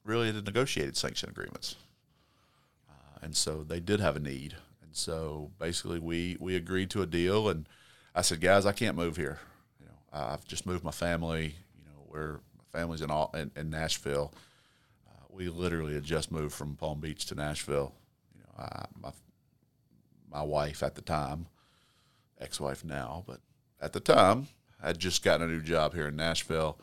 really 0.05 0.33
had 0.33 0.45
negotiated 0.45 0.97
sanction 0.97 1.31
agreements. 1.31 1.77
Uh, 2.89 3.19
and 3.23 3.37
so 3.37 3.65
they 3.65 3.81
did 3.81 4.01
have 4.01 4.17
a 4.17 4.21
need. 4.21 4.57
And 4.91 4.97
so 4.97 5.53
basically, 5.61 6.01
we 6.01 6.37
we 6.41 6.57
agreed 6.57 6.91
to 6.91 7.03
a 7.03 7.07
deal, 7.07 7.49
and 7.49 7.69
I 8.13 8.23
said, 8.23 8.41
guys, 8.41 8.67
I 8.67 8.73
can't 8.73 8.97
move 8.97 9.17
here. 9.17 9.39
You 9.79 9.87
know, 9.87 9.93
I've 10.13 10.45
just 10.47 10.67
moved 10.67 10.83
my 10.83 10.91
family. 10.91 11.55
You 11.79 11.85
know, 11.85 12.03
where 12.09 12.41
my 12.57 12.65
family's 12.73 13.01
in 13.01 13.09
all 13.09 13.31
in, 13.35 13.53
in 13.55 13.71
Nashville. 13.71 14.35
Uh, 15.09 15.27
we 15.31 15.49
literally 15.49 15.95
had 15.95 16.03
just 16.03 16.33
moved 16.33 16.55
from 16.55 16.75
Palm 16.75 16.99
Beach 16.99 17.25
to 17.27 17.37
Nashville. 17.37 17.95
You 18.35 18.41
know, 18.41 18.65
I, 18.65 18.87
my 19.01 19.13
my 20.29 20.43
wife 20.43 20.83
at 20.83 20.97
the 20.97 21.03
time, 21.03 21.47
ex-wife 22.41 22.85
now, 22.85 23.23
but 23.29 23.39
at 23.81 23.93
the 23.93 24.01
time, 24.01 24.49
I'd 24.83 24.99
just 24.99 25.23
gotten 25.23 25.49
a 25.49 25.53
new 25.53 25.63
job 25.63 25.95
here 25.95 26.09
in 26.09 26.17
Nashville. 26.17 26.81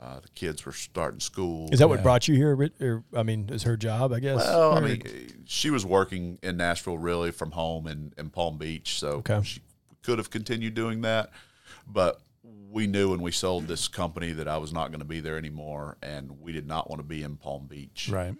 Uh, 0.00 0.20
the 0.20 0.28
kids 0.34 0.64
were 0.66 0.72
starting 0.72 1.20
school. 1.20 1.68
Is 1.72 1.78
that 1.78 1.88
what 1.88 2.02
brought 2.02 2.28
you 2.28 2.34
here? 2.34 2.70
Or 2.80 3.02
I 3.16 3.22
mean, 3.22 3.48
is 3.50 3.62
her 3.62 3.76
job? 3.78 4.12
I 4.12 4.20
guess. 4.20 4.36
Well, 4.44 4.72
I 4.72 4.78
Or- 4.78 4.80
mean, 4.82 5.42
she 5.46 5.70
was 5.70 5.86
working 5.86 6.38
in 6.42 6.58
Nashville 6.58 6.98
really 6.98 7.30
from 7.30 7.52
home 7.52 7.86
in, 7.86 8.12
in 8.18 8.28
Palm 8.30 8.58
Beach, 8.58 8.98
so 8.98 9.08
Okay. 9.26 9.40
she 9.42 9.60
could 10.02 10.18
have 10.18 10.28
continued 10.30 10.74
doing 10.74 11.00
that. 11.00 11.30
But 11.86 12.20
we 12.70 12.86
knew 12.86 13.10
when 13.10 13.22
we 13.22 13.30
sold 13.32 13.68
this 13.68 13.88
company 13.88 14.32
that 14.32 14.46
I 14.46 14.58
was 14.58 14.70
not 14.72 14.88
going 14.88 14.98
to 15.00 15.06
be 15.06 15.20
there 15.20 15.38
anymore, 15.38 15.96
and 16.02 16.40
we 16.42 16.52
did 16.52 16.66
not 16.66 16.90
want 16.90 17.00
to 17.00 17.06
be 17.06 17.22
in 17.22 17.36
Palm 17.36 17.66
Beach. 17.66 18.10
Right. 18.12 18.34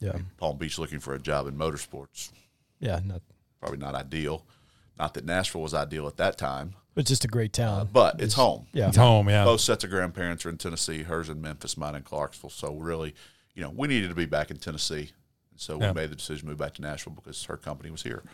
yeah, 0.00 0.18
Palm 0.36 0.58
Beach 0.58 0.78
looking 0.78 0.98
for 0.98 1.14
a 1.14 1.18
job 1.20 1.46
in 1.46 1.56
motorsports, 1.56 2.32
yeah, 2.80 3.00
not, 3.04 3.22
probably 3.60 3.78
not 3.78 3.94
ideal. 3.94 4.44
Not 4.98 5.14
that 5.14 5.24
Nashville 5.24 5.60
was 5.62 5.74
ideal 5.74 6.08
at 6.08 6.16
that 6.16 6.36
time, 6.38 6.74
but 6.98 7.06
just 7.06 7.24
a 7.24 7.28
great 7.28 7.52
town. 7.52 7.88
but 7.92 8.20
it's 8.20 8.34
home. 8.34 8.66
yeah, 8.72 8.88
It's 8.88 8.96
home. 8.96 9.28
Yeah. 9.28 9.44
Both 9.44 9.60
sets 9.60 9.84
of 9.84 9.90
grandparents 9.90 10.44
are 10.44 10.48
in 10.48 10.58
Tennessee. 10.58 11.04
Hers 11.04 11.28
in 11.28 11.40
Memphis, 11.40 11.76
mine 11.76 11.94
in 11.94 12.02
Clarksville. 12.02 12.50
So 12.50 12.74
really, 12.74 13.14
you 13.54 13.62
know, 13.62 13.70
we 13.70 13.86
needed 13.86 14.08
to 14.08 14.16
be 14.16 14.26
back 14.26 14.50
in 14.50 14.56
Tennessee, 14.56 15.12
and 15.52 15.60
so 15.60 15.78
Yeah. 15.80 15.92
we 15.92 15.94
made 16.00 16.10
the 16.10 16.16
decision 16.16 16.46
to 16.46 16.50
move 16.50 16.58
back 16.58 16.74
to 16.74 16.82
Nashville 16.82 17.12
because 17.12 17.44
her 17.44 17.56
company 17.56 17.92
was 17.92 18.02
here. 18.02 18.24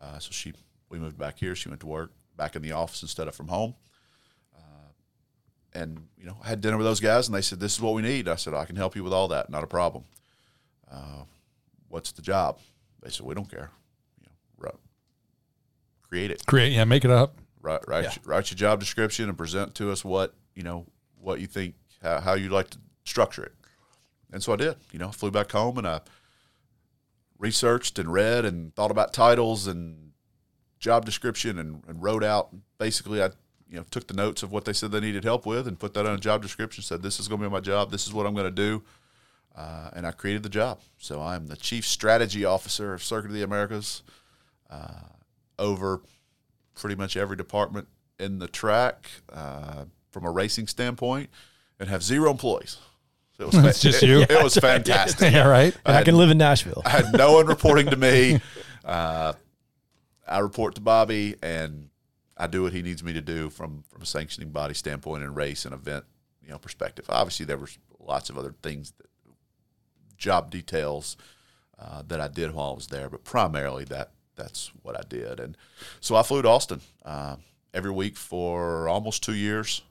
Uh, 0.00 0.18
so 0.18 0.30
she, 0.30 0.54
we 0.88 0.98
moved 0.98 1.18
back 1.18 1.38
here. 1.38 1.54
She 1.54 1.68
went 1.68 1.80
to 1.82 1.86
work 1.86 2.10
back 2.38 2.56
in 2.56 2.62
the 2.62 2.72
office 2.72 3.02
instead 3.02 3.28
of 3.28 3.34
from 3.34 3.48
home. 3.48 3.74
Uh, 4.56 4.60
and 5.74 6.06
you 6.16 6.24
know, 6.24 6.38
I 6.42 6.48
had 6.48 6.62
dinner 6.62 6.78
with 6.78 6.86
those 6.86 7.00
guys, 7.00 7.28
and 7.28 7.34
they 7.36 7.42
said, 7.42 7.60
"This 7.60 7.74
is 7.74 7.82
what 7.82 7.92
we 7.92 8.00
need." 8.00 8.28
I 8.28 8.36
said, 8.36 8.54
"I 8.54 8.64
can 8.64 8.76
help 8.76 8.96
you 8.96 9.04
with 9.04 9.12
all 9.12 9.28
that. 9.28 9.50
Not 9.50 9.62
a 9.62 9.66
problem." 9.66 10.04
Uh, 10.90 11.24
what's 11.88 12.12
the 12.12 12.22
job? 12.22 12.60
They 13.02 13.10
said, 13.10 13.26
"We 13.26 13.34
don't 13.34 13.50
care. 13.50 13.70
You 14.22 14.26
know, 14.26 14.32
ru- 14.70 14.78
create 16.08 16.30
it." 16.30 16.46
Create. 16.46 16.72
Yeah. 16.72 16.84
Make 16.84 17.04
it 17.04 17.10
up. 17.10 17.36
Write 17.66 17.86
write, 17.88 18.04
Yeah. 18.04 18.10
your, 18.14 18.22
write 18.34 18.50
your 18.50 18.56
job 18.56 18.80
description 18.80 19.28
and 19.28 19.36
present 19.36 19.74
to 19.76 19.90
us 19.90 20.04
what 20.04 20.34
you 20.54 20.62
know 20.62 20.86
what 21.20 21.40
you 21.40 21.46
think 21.46 21.74
how, 22.02 22.20
how 22.20 22.34
you'd 22.34 22.52
like 22.52 22.70
to 22.70 22.78
structure 23.04 23.44
it. 23.44 23.52
And 24.32 24.42
so 24.42 24.52
i 24.52 24.56
did 24.56 24.76
you 24.92 24.98
know 24.98 25.10
flew 25.10 25.30
back 25.30 25.50
home 25.52 25.76
and 25.78 25.86
i 25.86 26.00
researched 27.38 27.98
and 27.98 28.12
read 28.12 28.44
and 28.44 28.74
thought 28.74 28.90
about 28.90 29.12
titles 29.12 29.66
and 29.66 30.12
job 30.78 31.04
description 31.04 31.58
and, 31.58 31.82
and 31.88 32.02
wrote 32.02 32.24
out 32.24 32.48
basically 32.78 33.22
i 33.22 33.26
you 33.68 33.76
know 33.76 33.84
took 33.90 34.06
the 34.06 34.14
notes 34.14 34.42
of 34.42 34.50
what 34.52 34.64
they 34.64 34.72
said 34.72 34.90
they 34.90 35.00
needed 35.00 35.24
help 35.24 35.44
with 35.44 35.66
and 35.66 35.78
put 35.78 35.92
that 35.94 36.06
on 36.06 36.14
a 36.14 36.18
job 36.18 36.40
description 36.42 36.82
said 36.82 37.02
this 37.02 37.18
is 37.20 37.28
going 37.28 37.40
to 37.40 37.48
be 37.48 37.52
my 37.52 37.60
job. 37.60 37.90
This 37.90 38.06
is 38.06 38.12
what 38.12 38.26
i'm 38.26 38.34
going 38.34 38.46
to 38.46 38.50
do. 38.50 38.82
Uh, 39.54 39.90
and 39.94 40.06
i 40.06 40.10
created 40.12 40.42
the 40.42 40.48
job. 40.48 40.80
So 40.98 41.20
i'm 41.20 41.46
the 41.48 41.56
chief 41.56 41.86
strategy 41.86 42.44
officer 42.44 42.94
of 42.94 43.02
circuit 43.02 43.28
of 43.28 43.34
the 43.34 43.42
americas 43.42 44.02
uh, 44.70 45.00
over 45.58 46.00
pretty 46.76 46.96
much 46.96 47.16
every 47.16 47.36
department 47.36 47.88
in 48.18 48.38
the 48.38 48.48
track 48.48 49.10
uh, 49.32 49.84
from 50.10 50.24
a 50.24 50.30
racing 50.30 50.66
standpoint 50.66 51.30
and 51.80 51.88
have 51.88 52.02
zero 52.02 52.30
employees. 52.30 52.78
So 53.36 53.44
it 53.44 53.54
was 53.54 53.64
It's 53.64 53.80
just 53.80 54.02
it, 54.02 54.08
you. 54.08 54.20
It, 54.28 54.42
was 54.42 54.56
fantastic. 54.56 55.32
yeah. 55.32 55.46
Right. 55.46 55.76
and 55.84 55.96
I 55.96 56.04
can 56.04 56.16
live 56.16 56.30
in 56.30 56.38
Nashville. 56.38 56.82
I 56.84 56.90
had 56.90 57.12
no 57.12 57.34
one 57.34 57.46
reporting 57.46 57.86
to 57.86 57.96
me. 57.96 58.40
Uh, 58.84 59.32
I 60.26 60.38
report 60.38 60.74
to 60.76 60.80
Bobby, 60.80 61.36
and 61.42 61.90
I 62.36 62.46
do 62.46 62.62
what 62.62 62.72
he 62.72 62.82
needs 62.82 63.02
me 63.02 63.12
to 63.12 63.20
do 63.20 63.50
from 63.50 63.84
from 63.88 64.02
a 64.02 64.06
sanctioning 64.06 64.50
body 64.50 64.74
standpoint 64.74 65.22
and 65.22 65.36
race 65.36 65.64
and 65.64 65.74
event 65.74 66.04
you 66.42 66.50
know 66.50 66.58
perspective. 66.58 67.06
Obviously, 67.08 67.46
there 67.46 67.58
was 67.58 67.78
lots 68.00 68.30
of 68.30 68.38
other 68.38 68.54
things, 68.62 68.92
that, 68.92 69.06
job 70.16 70.50
details 70.50 71.16
uh, 71.78 72.02
that 72.06 72.20
I 72.20 72.28
did 72.28 72.54
while 72.54 72.70
I 72.70 72.74
was 72.74 72.86
there, 72.86 73.08
but 73.08 73.24
primarily 73.24 73.84
that 73.84 74.12
that's 74.36 74.70
what 74.82 74.96
I 74.96 75.02
did. 75.08 75.40
And 75.40 75.56
so 76.00 76.14
I 76.16 76.22
flew 76.22 76.42
to 76.42 76.48
Austin 76.48 76.80
uh, 77.04 77.36
every 77.74 77.90
week 77.90 78.16
for 78.16 78.88
almost 78.88 79.22
two 79.24 79.34
years, 79.34 79.82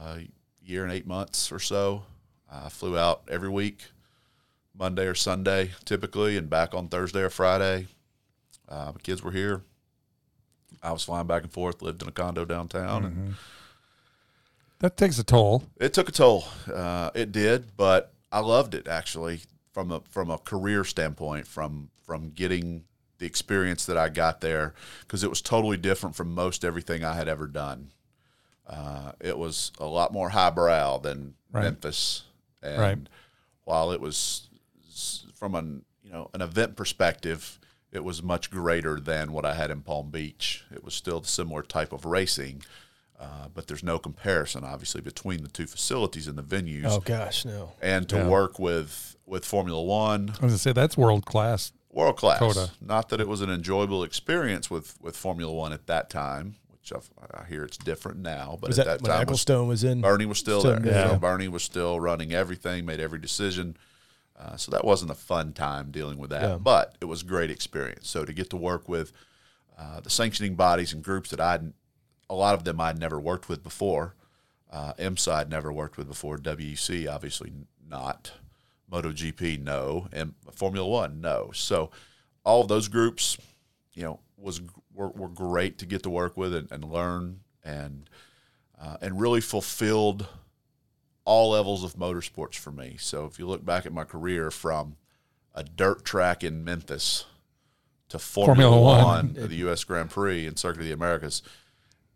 uh, 0.00 0.18
year 0.64 0.84
and 0.84 0.92
eight 0.92 1.06
months 1.06 1.50
or 1.50 1.58
so. 1.58 2.04
I 2.50 2.68
flew 2.68 2.96
out 2.96 3.22
every 3.28 3.48
week. 3.48 3.82
Monday 4.78 5.06
or 5.06 5.14
Sunday 5.14 5.70
typically, 5.86 6.36
and 6.36 6.50
back 6.50 6.74
on 6.74 6.88
Thursday 6.88 7.20
or 7.22 7.30
Friday. 7.30 7.86
Uh, 8.68 8.92
my 8.94 9.00
kids 9.02 9.22
were 9.22 9.30
here. 9.30 9.62
I 10.82 10.92
was 10.92 11.02
flying 11.02 11.26
back 11.26 11.44
and 11.44 11.50
forth. 11.50 11.80
Lived 11.80 12.02
in 12.02 12.08
a 12.08 12.12
condo 12.12 12.44
downtown, 12.44 13.04
and 13.06 13.34
That 14.80 14.98
takes 14.98 15.18
a 15.18 15.24
toll. 15.24 15.64
it 15.80 15.94
took 15.94 16.10
a 16.10 16.12
toll. 16.12 16.44
Uh, 16.70 17.08
it 17.14 17.32
did, 17.32 17.74
but 17.78 18.12
I 18.30 18.40
loved 18.40 18.74
it 18.74 18.86
actually 18.86 19.40
from 19.72 19.90
a 19.90 20.00
from 20.10 20.30
a 20.30 20.36
career 20.36 20.84
standpoint. 20.84 21.46
From 21.46 21.88
from 22.04 22.28
getting 22.30 22.84
the 23.18 23.26
experience 23.26 23.86
that 23.86 23.96
I 23.96 24.08
got 24.08 24.40
there 24.40 24.74
because 25.00 25.22
it 25.24 25.30
was 25.30 25.40
totally 25.40 25.76
different 25.76 26.14
from 26.16 26.34
most 26.34 26.64
everything 26.64 27.02
I 27.04 27.14
had 27.14 27.28
ever 27.28 27.46
done. 27.46 27.92
Uh, 28.66 29.12
it 29.20 29.38
was 29.38 29.72
a 29.78 29.86
lot 29.86 30.12
more 30.12 30.30
highbrow 30.30 30.98
than 30.98 31.34
Right. 31.52 31.62
Memphis, 31.62 32.24
and 32.62 32.78
Right. 32.80 32.98
while 33.64 33.92
it 33.92 34.00
was 34.00 34.48
from 35.34 35.54
an 35.54 35.84
you 36.02 36.10
know 36.12 36.30
an 36.34 36.42
event 36.42 36.76
perspective, 36.76 37.58
it 37.92 38.02
was 38.04 38.22
much 38.22 38.50
greater 38.50 38.98
than 39.00 39.32
what 39.32 39.44
I 39.46 39.54
had 39.54 39.70
in 39.70 39.82
Palm 39.82 40.10
Beach. 40.10 40.64
It 40.72 40.84
was 40.84 40.94
still 40.94 41.20
the 41.20 41.28
similar 41.28 41.62
type 41.62 41.92
of 41.92 42.04
racing, 42.04 42.62
uh, 43.18 43.48
but 43.54 43.68
there's 43.68 43.82
no 43.84 43.98
comparison, 43.98 44.64
obviously, 44.64 45.00
between 45.00 45.42
the 45.42 45.48
two 45.48 45.66
facilities 45.66 46.26
and 46.26 46.36
the 46.36 46.42
venues. 46.42 46.86
Oh 46.88 47.00
gosh, 47.00 47.44
no. 47.44 47.72
And 47.80 48.08
to 48.10 48.16
Yeah. 48.16 48.28
work 48.28 48.58
with 48.58 49.16
with 49.24 49.44
Formula 49.44 49.80
One, 49.82 50.28
I 50.30 50.32
was 50.32 50.38
gonna 50.40 50.58
say 50.58 50.72
that's 50.72 50.96
world 50.96 51.24
class. 51.24 51.72
World 51.96 52.16
class. 52.16 52.38
COTA. 52.38 52.70
Not 52.80 53.08
that 53.08 53.20
it 53.20 53.26
was 53.28 53.40
an 53.40 53.50
enjoyable 53.50 54.04
experience 54.04 54.70
with 54.70 54.96
with 55.00 55.16
Formula 55.16 55.52
One 55.52 55.72
at 55.72 55.86
that 55.86 56.10
time, 56.10 56.56
which 56.70 56.92
I've, 56.92 57.08
I 57.34 57.44
hear 57.46 57.64
it's 57.64 57.76
different 57.78 58.18
now. 58.20 58.58
But 58.60 58.68
Was 58.68 58.78
at 58.78 58.86
that, 58.86 59.02
that, 59.02 59.08
when 59.08 59.16
time, 59.18 59.26
was, 59.28 59.44
Ecclestone 59.44 59.66
was 59.66 59.82
in? 59.84 60.00
Bernie 60.02 60.26
was 60.26 60.38
still, 60.38 60.60
Still 60.60 60.72
there. 60.72 60.80
there, 60.80 61.06
So 61.06 61.12
yeah. 61.12 61.18
Bernie 61.18 61.48
was 61.48 61.62
still 61.62 61.98
running 61.98 62.32
everything, 62.32 62.84
made 62.86 63.00
every 63.00 63.18
decision. 63.18 63.76
Uh, 64.38 64.56
so 64.56 64.70
that 64.70 64.84
wasn't 64.84 65.10
a 65.10 65.14
fun 65.14 65.54
time 65.54 65.90
dealing 65.90 66.18
with 66.18 66.28
that, 66.30 66.42
Yeah. 66.42 66.58
but 66.58 66.94
it 67.00 67.06
was 67.06 67.22
a 67.22 67.24
great 67.24 67.50
experience. 67.50 68.06
So 68.10 68.26
to 68.26 68.32
get 68.34 68.50
to 68.50 68.56
work 68.58 68.86
with 68.86 69.10
uh, 69.78 70.00
the 70.00 70.10
sanctioning 70.10 70.54
bodies 70.56 70.92
and 70.92 71.02
groups 71.02 71.30
that 71.30 71.40
I'd, 71.40 71.72
a 72.28 72.34
lot 72.34 72.52
of 72.54 72.64
them 72.64 72.78
I'd 72.78 72.98
never 72.98 73.18
worked 73.18 73.48
with 73.48 73.62
before. 73.62 74.14
Uh, 74.70 74.92
IMSA 74.98 75.32
I'd 75.32 75.48
never 75.50 75.72
worked 75.72 75.96
with 75.96 76.06
before. 76.08 76.36
WEC 76.36 77.10
obviously 77.10 77.52
not. 77.88 78.32
MotoGP 78.90 79.62
no, 79.62 80.08
and 80.12 80.34
Formula 80.52 80.86
One 80.88 81.20
no. 81.20 81.50
So 81.52 81.90
all 82.44 82.62
of 82.62 82.68
those 82.68 82.88
groups, 82.88 83.36
you 83.92 84.04
know, 84.04 84.20
was 84.36 84.60
were, 84.94 85.08
were 85.08 85.28
great 85.28 85.78
to 85.78 85.86
get 85.86 86.02
to 86.04 86.10
work 86.10 86.36
with 86.36 86.54
and, 86.54 86.70
and 86.70 86.84
learn 86.84 87.40
and 87.64 88.08
uh, 88.80 88.96
and 89.00 89.20
really 89.20 89.40
fulfilled 89.40 90.28
all 91.24 91.50
levels 91.50 91.82
of 91.82 91.96
motorsports 91.96 92.54
for 92.54 92.70
me. 92.70 92.96
So 92.98 93.26
if 93.26 93.38
you 93.38 93.46
look 93.46 93.64
back 93.64 93.84
at 93.84 93.92
my 93.92 94.04
career 94.04 94.50
from 94.50 94.96
a 95.54 95.64
dirt 95.64 96.04
track 96.04 96.44
in 96.44 96.62
Memphis 96.62 97.24
to 98.10 98.18
Formula, 98.18 98.70
Formula 98.70 98.82
One. 98.82 99.34
One, 99.34 99.48
the 99.48 99.56
U.S. 99.66 99.82
Grand 99.84 100.10
Prix 100.10 100.46
and 100.46 100.58
Circuit 100.58 100.80
of 100.80 100.86
the 100.86 100.92
Americas, 100.92 101.42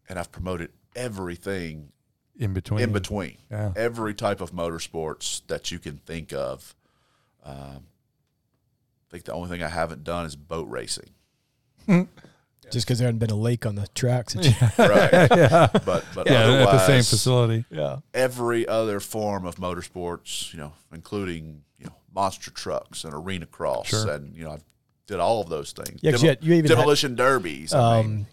and 0.09 0.18
I've 0.18 0.31
promoted 0.31 0.71
everything 0.95 1.93
In 2.41 2.53
between. 2.55 2.80
in 2.80 2.93
between. 2.93 3.36
Yeah. 3.51 3.72
Every 3.76 4.14
type 4.14 4.41
of 4.41 4.51
motorsports 4.53 5.43
that 5.47 5.70
you 5.70 5.78
can 5.78 5.99
think 5.99 6.32
of. 6.32 6.74
Um, 7.45 7.84
I 7.86 9.11
think 9.12 9.24
the 9.24 9.32
only 9.32 9.49
thing 9.49 9.62
I 9.62 9.68
haven't 9.68 10.03
done 10.05 10.24
is 10.26 10.34
boat 10.36 10.68
racing. 10.68 11.11
Just 12.70 12.86
because 12.86 12.99
there 13.01 13.07
hadn't 13.09 13.18
been 13.18 13.30
a 13.30 13.34
lake 13.36 13.66
on 13.66 13.74
the 13.74 13.88
track 13.95 14.30
since. 14.30 14.47
Yeah. 14.61 14.70
Right. 14.78 15.12
yeah. 15.36 15.66
But 15.84 16.05
but 16.14 16.26
Yeah. 16.30 16.62
At 16.62 16.70
the 16.72 16.86
same 16.86 17.03
facility. 17.03 17.64
yeah. 17.70 17.99
every 18.14 18.66
other 18.68 19.01
form 19.01 19.45
of 19.45 19.57
motorsports, 19.57 20.53
you 20.53 20.61
know, 20.61 20.72
including 20.93 21.62
you 21.78 21.86
know 21.86 21.95
monster 22.14 22.51
trucks 22.53 23.03
and 23.05 23.12
arena 23.12 23.47
cross, 23.47 23.88
Sure. 23.88 24.11
and 24.12 24.34
you 24.36 24.45
know, 24.45 24.53
I 24.53 24.59
did 25.09 25.18
all 25.18 25.43
of 25.43 25.49
those 25.49 25.72
things. 25.72 25.99
Yeah, 26.03 26.12
'cause 26.12 26.22
you, 26.22 26.28
had, 26.28 26.45
you 26.45 26.55
even 26.55 26.70
had, 26.70 26.76
demolition 26.76 27.16
derbies. 27.16 27.74
I 27.74 28.03
mean, 28.03 28.07
um, 28.20 28.26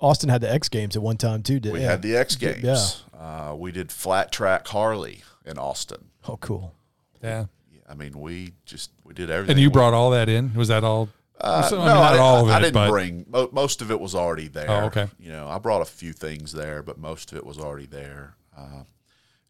Austin 0.00 0.28
had 0.28 0.40
the 0.40 0.50
X 0.52 0.68
Games 0.68 0.96
at 0.96 1.02
one 1.02 1.16
time 1.16 1.42
too. 1.42 1.60
Did 1.60 1.72
we 1.72 1.80
yeah. 1.80 1.90
had 1.90 2.02
the 2.02 2.16
X 2.16 2.36
Yeah. 2.40 2.52
Games. 2.52 3.04
Uh, 3.18 3.54
we 3.56 3.70
did 3.72 3.92
flat 3.92 4.32
track 4.32 4.66
Harley 4.68 5.22
in 5.44 5.58
Austin. 5.58 6.06
Oh, 6.26 6.36
cool. 6.38 6.74
Yeah. 7.22 7.46
I 7.88 7.94
mean, 7.94 8.18
we 8.18 8.52
just 8.64 8.90
we 9.04 9.14
did 9.14 9.30
everything. 9.30 9.52
And 9.54 9.60
you 9.60 9.70
brought 9.70 9.92
all 9.94 10.10
that 10.10 10.28
in? 10.28 10.54
Was 10.54 10.68
that 10.68 10.84
all? 10.84 11.08
Uh, 11.40 11.62
So, 11.62 11.76
I 11.80 11.86
no, 11.86 11.94
mean, 11.94 12.02
not 12.02 12.14
I, 12.14 12.18
all 12.18 12.44
of 12.44 12.50
I 12.50 12.58
it, 12.58 12.60
didn't 12.60 12.74
but- 12.74 12.90
bring 12.90 13.26
mo- 13.28 13.48
most 13.52 13.82
of 13.82 13.90
it 13.90 14.00
was 14.00 14.14
already 14.14 14.48
there. 14.48 14.70
Oh, 14.70 14.84
okay. 14.86 15.08
You 15.18 15.32
know, 15.32 15.48
I 15.48 15.58
brought 15.58 15.82
a 15.82 15.86
few 15.86 16.12
things 16.12 16.52
there, 16.52 16.82
but 16.82 16.98
most 16.98 17.32
of 17.32 17.38
it 17.38 17.44
was 17.44 17.58
already 17.58 17.86
there. 17.86 18.34
Uh, 18.56 18.84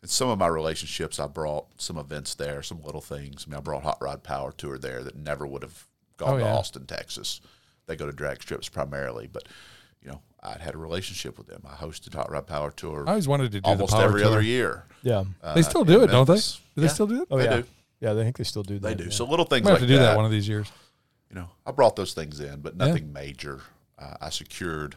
and 0.02 0.10
some 0.10 0.28
of 0.30 0.38
my 0.38 0.46
relationships, 0.46 1.20
I 1.20 1.26
brought 1.26 1.66
some 1.80 1.98
events 1.98 2.34
there, 2.34 2.62
some 2.62 2.80
little 2.82 3.00
things. 3.02 3.44
I 3.46 3.50
mean, 3.50 3.58
I 3.58 3.60
brought 3.60 3.82
Hot 3.82 3.98
Rod 4.00 4.22
Power 4.22 4.52
Tour 4.52 4.78
there 4.78 5.02
that 5.04 5.14
never 5.16 5.46
would 5.46 5.62
have 5.62 5.86
gone 6.16 6.34
Oh, 6.34 6.38
to 6.38 6.44
yeah. 6.44 6.54
Austin, 6.54 6.86
Texas. 6.86 7.40
They 7.86 7.96
go 7.96 8.06
to 8.06 8.12
drag 8.12 8.40
strips 8.40 8.68
primarily, 8.68 9.28
but 9.30 9.42
you 9.44 9.48
know, 9.48 9.50
I'd 10.42 10.60
had 10.60 10.74
a 10.74 10.78
relationship 10.78 11.36
with 11.38 11.46
them. 11.48 11.62
I 11.68 11.74
hosted 11.74 12.14
Hot 12.14 12.30
Rod 12.30 12.46
Power 12.46 12.70
Tour 12.70 13.04
I 13.06 13.10
always 13.10 13.28
wanted 13.28 13.52
to 13.52 13.60
do 13.60 13.68
almost 13.68 13.90
the 13.90 13.96
power 13.98 14.06
every 14.06 14.20
tour. 14.22 14.30
other 14.30 14.40
year. 14.42 14.84
Yeah. 15.02 15.24
They 15.54 15.60
uh, 15.60 15.62
still 15.62 15.84
do 15.84 16.02
it, 16.02 16.06
don't 16.08 16.26
they? 16.26 16.36
Do 16.36 16.40
they 16.76 16.82
Yeah, 16.82 16.88
still 16.88 17.06
do 17.06 17.22
it? 17.22 17.28
Oh 17.30 17.38
they 17.38 17.44
yeah. 17.44 17.56
do. 17.58 17.64
Yeah, 18.00 18.12
I 18.12 18.14
think 18.14 18.36
they 18.38 18.44
still 18.44 18.62
do 18.62 18.78
that. 18.78 18.88
They 18.88 18.94
do. 18.94 19.04
yeah. 19.04 19.10
So 19.10 19.24
little 19.26 19.44
things 19.44 19.64
Might 19.64 19.72
have 19.72 19.80
to 19.80 19.86
do 19.86 19.96
that. 19.96 20.02
that 20.12 20.16
one 20.16 20.24
of 20.24 20.30
these 20.30 20.48
years. 20.48 20.70
you 21.28 21.36
know, 21.36 21.48
I 21.66 21.70
brought 21.72 21.94
those 21.96 22.14
things 22.14 22.40
in, 22.40 22.60
but 22.60 22.74
Yeah. 22.78 22.86
nothing 22.86 23.12
major. 23.12 23.60
Uh, 23.98 24.14
I 24.20 24.30
secured 24.30 24.96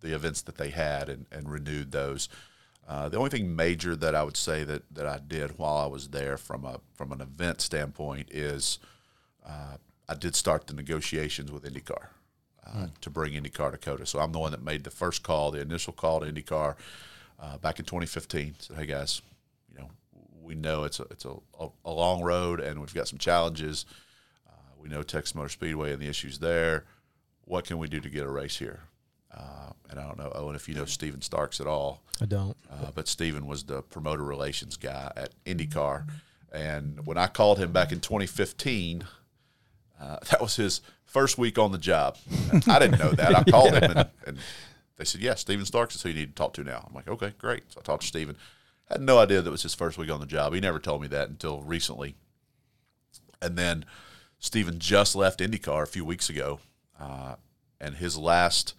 the 0.00 0.14
events 0.14 0.42
that 0.42 0.56
they 0.56 0.70
had 0.70 1.08
and, 1.10 1.26
and 1.30 1.50
renewed 1.50 1.92
those. 1.92 2.28
Uh, 2.88 3.08
the 3.08 3.16
only 3.18 3.30
thing 3.30 3.54
major 3.54 3.94
that 3.94 4.14
I 4.14 4.22
would 4.24 4.36
say 4.36 4.64
that, 4.64 4.82
that 4.94 5.06
I 5.06 5.20
did 5.24 5.58
while 5.58 5.76
I 5.76 5.86
was 5.86 6.08
there 6.08 6.36
from 6.36 6.64
a 6.64 6.80
from 6.94 7.12
an 7.12 7.20
event 7.20 7.60
standpoint 7.60 8.28
is 8.32 8.78
uh, 9.46 9.76
I 10.08 10.14
did 10.14 10.34
start 10.34 10.66
the 10.66 10.74
negotiations 10.74 11.52
with 11.52 11.62
IndyCar 11.64 12.06
uh, 12.66 12.86
to 13.00 13.10
bring 13.10 13.32
IndyCar 13.32 13.72
to 13.72 13.78
COTA. 13.78 14.06
So 14.06 14.18
I'm 14.20 14.32
the 14.32 14.38
one 14.38 14.52
that 14.52 14.62
made 14.62 14.84
the 14.84 14.90
first 14.90 15.22
call, 15.22 15.50
the 15.50 15.60
initial 15.60 15.92
call 15.92 16.20
to 16.20 16.26
IndyCar 16.26 16.76
uh, 17.40 17.58
back 17.58 17.78
in 17.78 17.84
2015. 17.84 18.54
Said, 18.58 18.76
hey 18.76 18.86
guys, 18.86 19.22
you 19.72 19.78
know, 19.80 19.90
we 20.42 20.54
know 20.54 20.84
it's 20.84 21.00
a 21.00 21.04
it's 21.10 21.24
a, 21.24 21.34
a, 21.58 21.68
a 21.84 21.90
long 21.90 22.22
road 22.22 22.60
and 22.60 22.80
we've 22.80 22.94
got 22.94 23.08
some 23.08 23.18
challenges. 23.18 23.84
Uh, 24.48 24.52
we 24.80 24.88
know 24.88 25.02
Texas 25.02 25.34
Motor 25.34 25.48
Speedway 25.48 25.92
and 25.92 26.00
the 26.00 26.08
issues 26.08 26.38
there. 26.38 26.84
What 27.44 27.64
can 27.64 27.78
we 27.78 27.88
do 27.88 28.00
to 28.00 28.08
get 28.08 28.24
a 28.24 28.30
race 28.30 28.56
here? 28.58 28.80
Uh, 29.36 29.70
and 29.90 29.98
I 29.98 30.04
don't 30.06 30.18
know, 30.18 30.30
Owen, 30.34 30.54
if 30.54 30.68
you 30.68 30.74
know 30.74 30.84
Steven 30.84 31.22
Starks 31.22 31.58
at 31.60 31.66
all, 31.66 32.02
I 32.20 32.26
don't. 32.26 32.56
uh, 32.70 32.90
but 32.94 33.08
Steven 33.08 33.46
was 33.46 33.64
the 33.64 33.80
promoter 33.82 34.22
relations 34.22 34.76
guy 34.76 35.10
at 35.16 35.30
IndyCar. 35.46 36.04
And 36.52 37.06
when 37.06 37.16
I 37.16 37.28
called 37.28 37.58
him 37.58 37.72
back 37.72 37.92
in 37.92 38.00
2015, 38.00 39.04
uh, 40.02 40.18
that 40.30 40.40
was 40.40 40.56
his 40.56 40.80
first 41.04 41.38
week 41.38 41.58
on 41.58 41.72
the 41.72 41.78
job. 41.78 42.18
I 42.66 42.78
didn't 42.78 42.98
know 42.98 43.12
that. 43.12 43.36
I 43.36 43.44
called 43.44 43.74
him 43.74 43.84
and, 43.84 44.08
and 44.26 44.38
they 44.96 45.04
said, 45.04 45.20
Yeah, 45.20 45.34
Steven 45.34 45.64
Starks 45.64 45.94
is 45.94 46.02
who 46.02 46.10
you 46.10 46.14
need 46.14 46.28
to 46.30 46.34
talk 46.34 46.54
to 46.54 46.64
now. 46.64 46.84
I'm 46.88 46.94
like, 46.94 47.08
Okay, 47.08 47.32
great. 47.38 47.64
So 47.72 47.80
I 47.80 47.82
talked 47.82 48.02
to 48.02 48.08
Steven. 48.08 48.36
Had 48.88 49.00
no 49.00 49.18
idea 49.18 49.40
that 49.40 49.50
was 49.50 49.62
his 49.62 49.74
first 49.74 49.96
week 49.96 50.10
on 50.10 50.20
the 50.20 50.26
job. 50.26 50.52
He 50.52 50.60
never 50.60 50.78
told 50.78 51.00
me 51.00 51.08
that 51.08 51.28
until 51.28 51.62
recently. 51.62 52.16
And 53.40 53.56
then 53.56 53.84
Steven 54.38 54.78
just 54.78 55.14
left 55.14 55.40
IndyCar 55.40 55.82
a 55.82 55.86
few 55.86 56.04
weeks 56.04 56.28
ago. 56.28 56.60
Uh, 57.00 57.36
and 57.80 57.96
his 57.96 58.16
last 58.16 58.74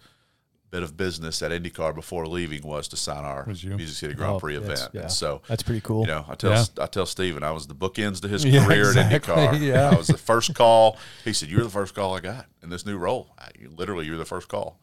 bit 0.74 0.82
of 0.82 0.96
business 0.96 1.40
at 1.40 1.52
IndyCar 1.52 1.94
before 1.94 2.26
leaving 2.26 2.62
was 2.66 2.88
to 2.88 2.96
sign 2.96 3.24
our 3.24 3.46
Music 3.46 3.96
City 3.96 4.12
Grand 4.14 4.32
Oh, 4.34 4.40
Prix 4.40 4.56
that's- 4.56 4.80
event. 4.80 4.90
yeah. 4.94 5.06
So 5.06 5.40
That's 5.46 5.62
pretty 5.62 5.80
cool. 5.80 6.00
you 6.00 6.08
know, 6.08 6.24
I 6.28 6.34
tell 6.34 6.50
Yeah. 6.50 6.64
I 6.80 6.86
tell 6.86 7.06
Steven 7.06 7.44
I 7.44 7.52
was 7.52 7.68
the 7.68 7.76
bookends 7.76 8.20
to 8.22 8.28
his 8.28 8.44
Yeah, 8.44 8.66
career 8.66 8.88
exactly, 8.88 9.14
at 9.14 9.22
IndyCar. 9.54 9.60
yeah. 9.72 9.90
I 9.90 9.94
was 9.96 10.08
the 10.08 10.18
first 10.18 10.52
call. 10.56 10.98
He 11.24 11.32
said, 11.32 11.48
"You're 11.48 11.62
the 11.62 11.70
first 11.70 11.94
call 11.94 12.16
I 12.16 12.20
got 12.20 12.46
in 12.60 12.70
this 12.70 12.84
new 12.84 12.96
role. 12.98 13.28
I, 13.38 13.50
you, 13.56 13.70
literally, 13.70 14.04
you're 14.06 14.18
the 14.18 14.24
first 14.24 14.48
call." 14.48 14.80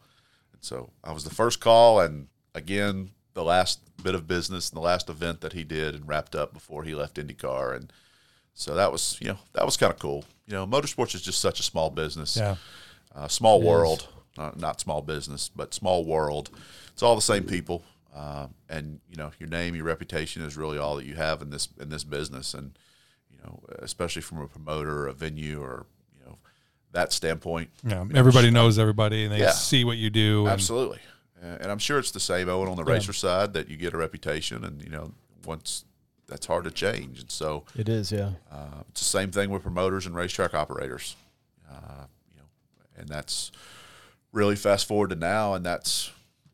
And 0.54 0.62
so 0.64 0.88
I 1.04 1.12
was 1.12 1.24
the 1.24 1.34
first 1.34 1.60
call, 1.60 2.00
and 2.00 2.28
again, 2.54 3.10
the 3.34 3.44
last 3.44 3.80
bit 4.02 4.14
of 4.14 4.26
business 4.26 4.70
and 4.70 4.76
the 4.78 4.82
last 4.82 5.10
event 5.10 5.42
that 5.42 5.52
he 5.52 5.62
did 5.62 5.94
and 5.94 6.08
wrapped 6.08 6.34
up 6.34 6.54
before 6.54 6.84
he 6.84 6.94
left 6.94 7.16
IndyCar, 7.16 7.76
and 7.76 7.92
so 8.54 8.74
that 8.74 8.90
was 8.92 9.18
you 9.20 9.28
know 9.28 9.38
that 9.52 9.66
was 9.66 9.76
kind 9.76 9.92
of 9.92 9.98
cool. 9.98 10.24
You 10.46 10.54
know, 10.54 10.66
motorsports 10.66 11.14
is 11.14 11.20
just 11.20 11.42
such 11.42 11.60
a 11.60 11.62
small 11.62 11.90
business 11.90 12.34
Yeah. 12.38 12.56
uh, 13.14 13.28
small 13.28 13.60
It 13.60 13.66
world, 13.66 14.08
uh, 14.08 14.20
not 14.36 14.80
small 14.80 15.02
business, 15.02 15.50
but 15.54 15.74
small 15.74 16.04
world. 16.04 16.50
It's 16.92 17.02
all 17.02 17.14
the 17.14 17.22
same 17.22 17.44
people, 17.44 17.82
uh, 18.14 18.46
and 18.68 19.00
you 19.10 19.16
know 19.16 19.30
your 19.38 19.48
name, 19.48 19.74
your 19.74 19.84
reputation 19.84 20.42
is 20.42 20.56
really 20.56 20.78
all 20.78 20.96
that 20.96 21.06
you 21.06 21.14
have 21.14 21.42
in 21.42 21.50
this 21.50 21.68
in 21.80 21.88
this 21.88 22.04
business, 22.04 22.54
and 22.54 22.78
you 23.30 23.38
know 23.42 23.60
especially 23.80 24.22
from 24.22 24.38
a 24.40 24.48
promoter, 24.48 25.06
a 25.06 25.12
venue, 25.12 25.60
or 25.62 25.86
you 26.18 26.24
know 26.26 26.38
that 26.92 27.12
standpoint. 27.12 27.70
Yeah. 27.84 28.02
you 28.04 28.12
know, 28.12 28.18
Everybody 28.18 28.50
knows 28.50 28.78
everybody 28.78 29.24
and 29.24 29.32
they 29.32 29.38
Yeah. 29.40 29.50
see 29.52 29.84
what 29.84 29.96
you 29.98 30.10
do. 30.10 30.40
And 30.40 30.48
Absolutely, 30.50 30.98
Uh, 31.42 31.58
and 31.60 31.70
I'm 31.70 31.78
sure 31.78 31.98
it's 31.98 32.10
the 32.12 32.20
same 32.20 32.48
Owen 32.48 32.68
on 32.68 32.76
the 32.76 32.84
Yeah. 32.84 32.92
racer 32.94 33.12
side 33.12 33.52
that 33.54 33.68
you 33.68 33.76
get 33.76 33.94
a 33.94 33.96
reputation, 33.96 34.64
and 34.64 34.82
you 34.82 34.90
know 34.90 35.12
once 35.44 35.84
that's 36.28 36.46
hard 36.46 36.64
to 36.64 36.70
change, 36.70 37.20
and 37.20 37.30
so 37.30 37.64
It 37.76 37.88
is, 37.88 38.10
yeah. 38.12 38.32
uh, 38.50 38.82
it's 38.90 39.00
the 39.00 39.04
same 39.18 39.30
thing 39.30 39.50
with 39.50 39.62
promoters 39.62 40.06
and 40.06 40.14
racetrack 40.14 40.54
operators. 40.54 41.16
Uh, 41.70 42.04
you 42.30 42.36
know, 42.38 42.44
and 42.96 43.08
that's 43.08 43.50
really 44.32 44.56
fast 44.56 44.86
forward 44.86 45.10
to 45.10 45.16
now, 45.16 45.54
and 45.54 45.64
that's 45.64 46.10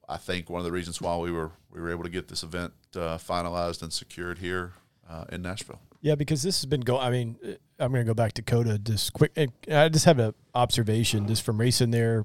I 0.08 0.16
think 0.16 0.50
one 0.50 0.58
of 0.58 0.64
the 0.64 0.72
reasons 0.72 1.00
why 1.00 1.16
we 1.16 1.30
were 1.30 1.52
we 1.70 1.80
were 1.80 1.90
able 1.90 2.04
to 2.04 2.10
get 2.10 2.28
this 2.28 2.42
event 2.42 2.72
uh, 2.96 3.18
finalized 3.18 3.82
and 3.82 3.92
secured 3.92 4.38
here 4.38 4.72
uh, 5.08 5.24
in 5.30 5.42
Nashville. 5.42 5.80
Yeah, 6.00 6.14
because 6.14 6.42
this 6.42 6.60
has 6.60 6.66
been 6.66 6.80
going. 6.80 7.02
I 7.02 7.10
mean, 7.10 7.36
uh, 7.44 7.52
I'm 7.78 7.92
going 7.92 8.04
to 8.04 8.10
go 8.10 8.14
back 8.14 8.32
to 8.34 8.42
COTA 8.42 8.78
just 8.78 9.12
quick. 9.12 9.32
I 9.70 9.88
just 9.88 10.04
have 10.04 10.18
an 10.18 10.34
observation 10.54 11.26
just 11.26 11.42
from 11.42 11.58
racing 11.58 11.90
there 11.90 12.24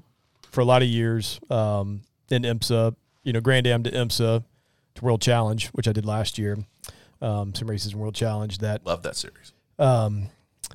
for 0.50 0.60
a 0.60 0.64
lot 0.64 0.82
of 0.82 0.88
years 0.88 1.40
um, 1.50 2.02
in 2.30 2.42
IMSA. 2.42 2.94
You 3.22 3.32
know, 3.32 3.40
Grand 3.40 3.66
Am 3.66 3.82
to 3.82 3.90
IMSA 3.90 4.44
to 4.94 5.04
World 5.04 5.22
Challenge, 5.22 5.68
which 5.68 5.88
I 5.88 5.92
did 5.92 6.06
last 6.06 6.38
year. 6.38 6.58
Um, 7.20 7.54
some 7.54 7.68
races 7.70 7.92
in 7.94 7.98
World 7.98 8.14
Challenge 8.14 8.58
that 8.58 8.84
Love 8.84 9.02
that 9.02 9.16
series. 9.16 9.52
um, 9.78 10.28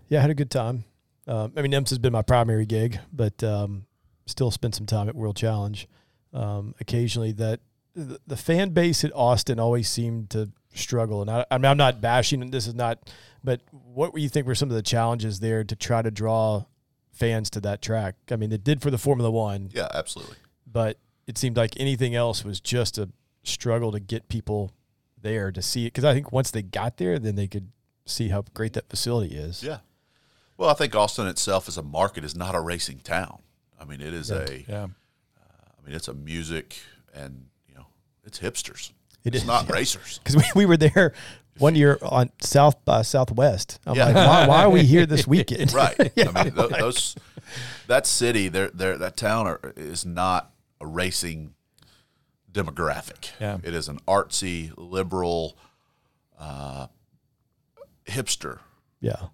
yeah, 0.07 0.19
I 0.19 0.21
had 0.21 0.31
a 0.31 0.35
good 0.35 0.49
time. 0.49 0.83
Um, 1.27 1.53
I 1.55 1.61
mean, 1.61 1.71
IMSA 1.71 1.89
has 1.89 1.99
been 1.99 2.13
my 2.13 2.23
primary 2.23 2.65
gig, 2.65 2.99
but 3.13 3.43
um, 3.43 3.85
still 4.29 4.51
spend 4.51 4.75
some 4.75 4.85
time 4.85 5.09
at 5.09 5.15
World 5.15 5.35
Challenge. 5.35 5.87
Um, 6.33 6.75
occasionally, 6.79 7.31
that 7.33 7.59
the, 7.95 8.19
the 8.27 8.37
fan 8.37 8.69
base 8.69 9.03
at 9.03 9.11
Austin 9.15 9.59
always 9.59 9.89
seemed 9.89 10.29
to 10.31 10.51
struggle, 10.73 11.21
and 11.21 11.29
I, 11.31 11.45
I 11.49 11.57
mean, 11.57 11.65
I'm 11.65 11.77
not 11.77 11.99
bashing. 12.01 12.41
and 12.41 12.51
This 12.53 12.67
is 12.67 12.75
not, 12.75 13.11
but 13.43 13.61
what 13.71 14.13
do 14.13 14.21
you 14.21 14.29
think 14.29 14.45
were 14.45 14.55
some 14.55 14.69
of 14.69 14.75
the 14.75 14.83
challenges 14.83 15.39
there 15.39 15.63
to 15.63 15.75
try 15.75 16.01
to 16.01 16.11
draw 16.11 16.65
fans 17.11 17.49
to 17.51 17.61
that 17.61 17.81
track? 17.81 18.15
I 18.31 18.35
mean, 18.35 18.51
it 18.51 18.63
did 18.63 18.81
for 18.81 18.91
the 18.91 18.97
Formula 18.99 19.31
One, 19.31 19.69
Yeah, 19.73 19.87
absolutely. 19.93 20.35
but 20.71 20.97
it 21.25 21.37
seemed 21.37 21.57
like 21.57 21.79
anything 21.79 22.13
else 22.15 22.45
was 22.45 22.59
just 22.59 22.97
a 22.99 23.09
struggle 23.43 23.91
to 23.91 23.99
get 23.99 24.29
people 24.29 24.71
there 25.21 25.51
to 25.51 25.61
see 25.61 25.85
it. 25.85 25.93
Because 25.93 26.05
I 26.05 26.13
think 26.13 26.31
once 26.31 26.51
they 26.51 26.61
got 26.61 26.97
there, 26.97 27.17
then 27.17 27.35
they 27.35 27.47
could 27.47 27.71
see 28.05 28.29
how 28.29 28.43
great 28.53 28.73
that 28.73 28.89
facility 28.89 29.35
is. 29.35 29.63
Yeah. 29.63 29.79
Well, 30.57 30.69
I 30.69 30.73
think 30.73 30.95
Austin 30.95 31.27
itself 31.27 31.67
as 31.67 31.77
a 31.77 31.83
market 31.83 32.23
is 32.23 32.35
not 32.35 32.53
a 32.53 32.59
racing 32.59 32.99
town. 32.99 33.39
I 33.79 33.85
mean, 33.85 34.01
it 34.01 34.13
is 34.13 34.29
Yeah. 34.29 34.37
a. 34.47 34.65
yeah. 34.67 34.87
I 34.87 35.85
mean, 35.87 35.95
it's 35.95 36.07
a 36.07 36.13
music 36.13 36.77
and 37.13 37.45
you 37.67 37.75
know, 37.75 37.85
it's 38.25 38.39
hipsters. 38.39 38.91
It 39.23 39.33
it's 39.35 39.43
is, 39.43 39.45
not 39.47 39.67
yeah. 39.67 39.73
racers. 39.73 40.19
because 40.23 40.35
we, 40.35 40.43
we 40.55 40.65
were 40.65 40.77
there 40.77 41.13
one 41.57 41.75
year 41.75 41.97
on 42.01 42.29
South 42.41 42.83
by 42.85 43.01
Southwest. 43.01 43.79
I'm 43.85 43.95
Yeah. 43.95 44.05
like, 44.07 44.15
why, 44.15 44.47
why 44.47 44.63
are 44.63 44.69
we 44.69 44.83
here 44.83 45.05
this 45.05 45.25
weekend? 45.35 45.73
right. 45.73 46.11
Yeah. 46.15 46.31
I 46.35 46.43
mean, 46.45 46.53
th- 46.53 46.69
those 46.69 47.15
that 47.87 48.05
city, 48.05 48.47
there, 48.47 48.69
there, 48.69 48.97
that 48.97 49.17
town 49.17 49.47
are, 49.47 49.73
is 49.75 50.05
not 50.05 50.51
a 50.79 50.85
racing 50.87 51.53
demographic. 52.51 53.31
Yeah. 53.39 53.57
it 53.63 53.73
is 53.73 53.87
an 53.89 53.99
artsy, 54.07 54.71
liberal, 54.77 55.57
uh, 56.39 56.87
hipster. 58.05 58.59
yeah. 59.01 59.27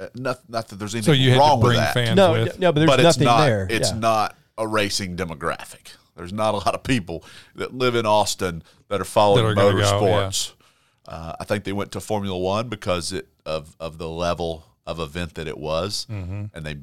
Uh, 0.00 0.06
Not, 0.14 0.48
not 0.48 0.68
that 0.68 0.76
there's 0.76 0.94
anything 0.94 1.06
So 1.06 1.12
anything 1.12 1.24
you 1.26 1.32
had 1.32 1.38
wrong 1.40 1.60
to 1.60 1.66
with 1.66 1.70
bring 1.70 1.80
that, 1.80 1.94
fans 1.94 2.16
No, 2.16 2.32
with. 2.32 2.58
no, 2.58 2.72
but 2.72 2.78
there's 2.80 2.90
but 2.90 3.00
it's 3.00 3.04
nothing 3.18 3.24
not. 3.24 3.44
there. 3.46 3.66
It's 3.70 3.90
yeah. 3.90 3.98
not 3.98 4.36
a 4.56 4.66
racing 4.66 5.16
demographic. 5.16 5.88
There's 6.16 6.32
not 6.32 6.54
a 6.54 6.58
lot 6.58 6.74
of 6.74 6.82
people 6.82 7.24
that 7.56 7.74
live 7.74 7.94
in 7.94 8.06
Austin 8.06 8.62
that 8.88 9.00
are 9.00 9.04
following 9.04 9.44
That 9.44 9.50
are 9.50 9.54
gonna 9.54 9.72
go, 9.80 10.00
motorsports. 10.00 10.52
Uh, 11.06 11.32
I 11.40 11.44
think 11.44 11.64
they 11.64 11.72
went 11.72 11.92
to 11.92 12.00
Formula 12.00 12.36
One 12.38 12.68
because 12.68 13.12
it, 13.12 13.28
of 13.46 13.74
of 13.80 13.98
the 13.98 14.08
level 14.08 14.64
of 14.86 15.00
event 15.00 15.34
that 15.34 15.46
it 15.48 15.58
was, 15.58 16.06
Mm-hmm. 16.10 16.44
and 16.54 16.66
they 16.66 16.76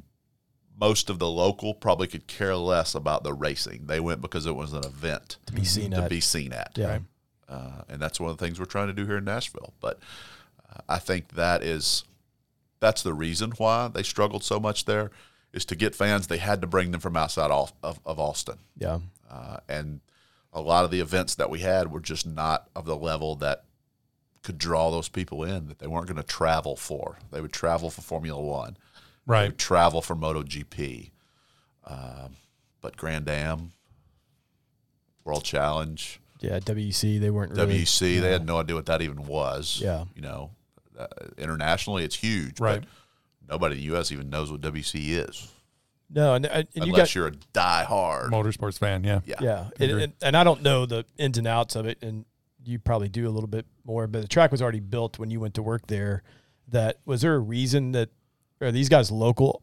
most 0.77 1.09
of 1.09 1.19
the 1.19 1.29
local 1.29 1.73
probably 1.73 2.07
could 2.07 2.27
care 2.27 2.55
less 2.55 2.95
about 2.95 3.23
the 3.23 3.33
racing. 3.33 3.85
They 3.87 3.99
went 4.01 4.21
because 4.21 4.45
it 4.45 4.55
was 4.55 4.73
an 4.73 4.83
event 4.85 5.37
to 5.45 5.53
be 5.53 5.63
seen 5.63 5.91
to 5.91 6.03
at. 6.03 6.09
be 6.09 6.19
seen 6.19 6.51
at. 6.53 6.71
yeah. 6.75 6.99
Uh, 7.47 7.83
and 7.87 8.01
that's 8.01 8.19
one 8.19 8.29
of 8.31 8.37
the 8.37 8.45
things 8.45 8.59
we're 8.59 8.65
trying 8.65 8.87
to 8.87 8.93
do 8.93 9.05
here 9.05 9.17
in 9.19 9.23
Nashville. 9.25 9.73
But 9.79 9.99
uh, 10.69 10.79
I 10.89 10.97
think 10.99 11.29
that 11.35 11.61
is 11.63 12.03
that's 12.85 13.01
the 13.01 13.13
reason 13.13 13.51
why 13.57 13.87
they 13.87 14.03
struggled 14.03 14.43
so 14.43 14.59
much 14.59 14.85
there 14.85 15.09
is 15.53 15.65
to 15.65 15.75
get 15.75 15.95
fans. 15.95 16.27
They 16.27 16.37
had 16.37 16.61
to 16.61 16.67
bring 16.67 16.91
them 16.91 17.01
from 17.01 17.17
outside 17.17 17.49
of, 17.49 17.73
of, 17.81 17.99
of 18.05 18.19
Austin, 18.19 18.59
Yeah. 18.77 18.99
uh, 19.29 19.57
and 19.67 20.01
a 20.53 20.61
lot 20.61 20.85
of 20.85 20.91
the 20.91 20.99
events 20.99 21.33
that 21.35 21.49
we 21.49 21.59
had 21.61 21.91
were 21.91 21.99
just 21.99 22.27
not 22.27 22.69
of 22.75 22.85
the 22.85 22.95
level 22.95 23.35
that 23.37 23.63
could 24.43 24.57
draw 24.59 24.91
those 24.91 25.09
people 25.09 25.43
in. 25.43 25.67
That 25.67 25.79
they 25.79 25.87
weren't 25.87 26.05
going 26.07 26.17
to 26.17 26.23
travel 26.23 26.75
for. 26.75 27.17
They 27.31 27.41
would 27.41 27.51
travel 27.51 27.89
for 27.89 28.01
Formula 28.01 28.39
One. 28.41 28.77
They 29.25 29.31
Right. 29.33 29.47
would 29.47 29.57
travel 29.57 30.01
for 30.03 30.15
MotoGP. 30.15 31.09
Um, 31.85 32.35
but 32.81 32.95
Grand 32.97 33.27
Am, 33.29 33.71
World 35.23 35.43
Challenge. 35.43 36.19
Yeah. 36.39 36.59
WEC, 36.59 37.19
they 37.19 37.29
weren't 37.31 37.51
really. 37.53 37.79
WC, 37.83 38.19
they 38.21 38.31
had 38.31 38.45
no 38.45 38.59
idea 38.59 38.75
what 38.75 38.85
that 38.85 39.01
even 39.01 39.25
was. 39.25 39.79
Yeah. 39.81 40.05
You 40.15 40.21
know, 40.21 40.51
uh, 40.97 41.07
internationally, 41.37 42.03
it's 42.03 42.15
huge. 42.15 42.59
Right. 42.59 42.81
But 42.81 43.51
nobody 43.53 43.75
in 43.75 43.81
the 43.81 43.85
U.S. 43.87 44.11
even 44.11 44.29
knows 44.29 44.51
what 44.51 44.61
WC 44.61 45.09
is, 45.27 45.51
No, 46.09 46.33
and, 46.33 46.45
and 46.45 46.67
you 46.73 46.83
unless 46.83 47.09
got. 47.09 47.15
you're 47.15 47.27
a 47.27 47.31
die-hard. 47.53 48.31
Motorsports 48.31 48.77
fan. 48.79 49.03
Yeah. 49.03 49.19
yeah. 49.25 49.35
Yeah. 49.41 49.69
And, 49.79 49.91
and, 50.01 50.13
and 50.21 50.37
I 50.37 50.43
don't 50.43 50.61
know 50.61 50.85
the 50.85 51.05
ins 51.17 51.37
and 51.37 51.47
outs 51.47 51.75
of 51.75 51.85
it, 51.85 51.97
and 52.01 52.25
you 52.63 52.79
probably 52.79 53.09
do 53.09 53.27
a 53.27 53.31
little 53.31 53.47
bit 53.47 53.65
more, 53.83 54.07
but 54.07 54.21
the 54.21 54.27
track 54.27 54.51
was 54.51 54.61
already 54.61 54.79
built 54.79 55.19
when 55.19 55.29
you 55.29 55.39
went 55.39 55.53
to 55.55 55.61
work 55.63 55.85
there. 55.87 56.23
That 56.69 56.99
was 57.05 57.21
there 57.21 57.35
a 57.35 57.39
reason 57.39 57.91
that 57.91 58.09
are 58.61 58.71
these 58.71 58.89
guys 58.89 59.11
local 59.11 59.61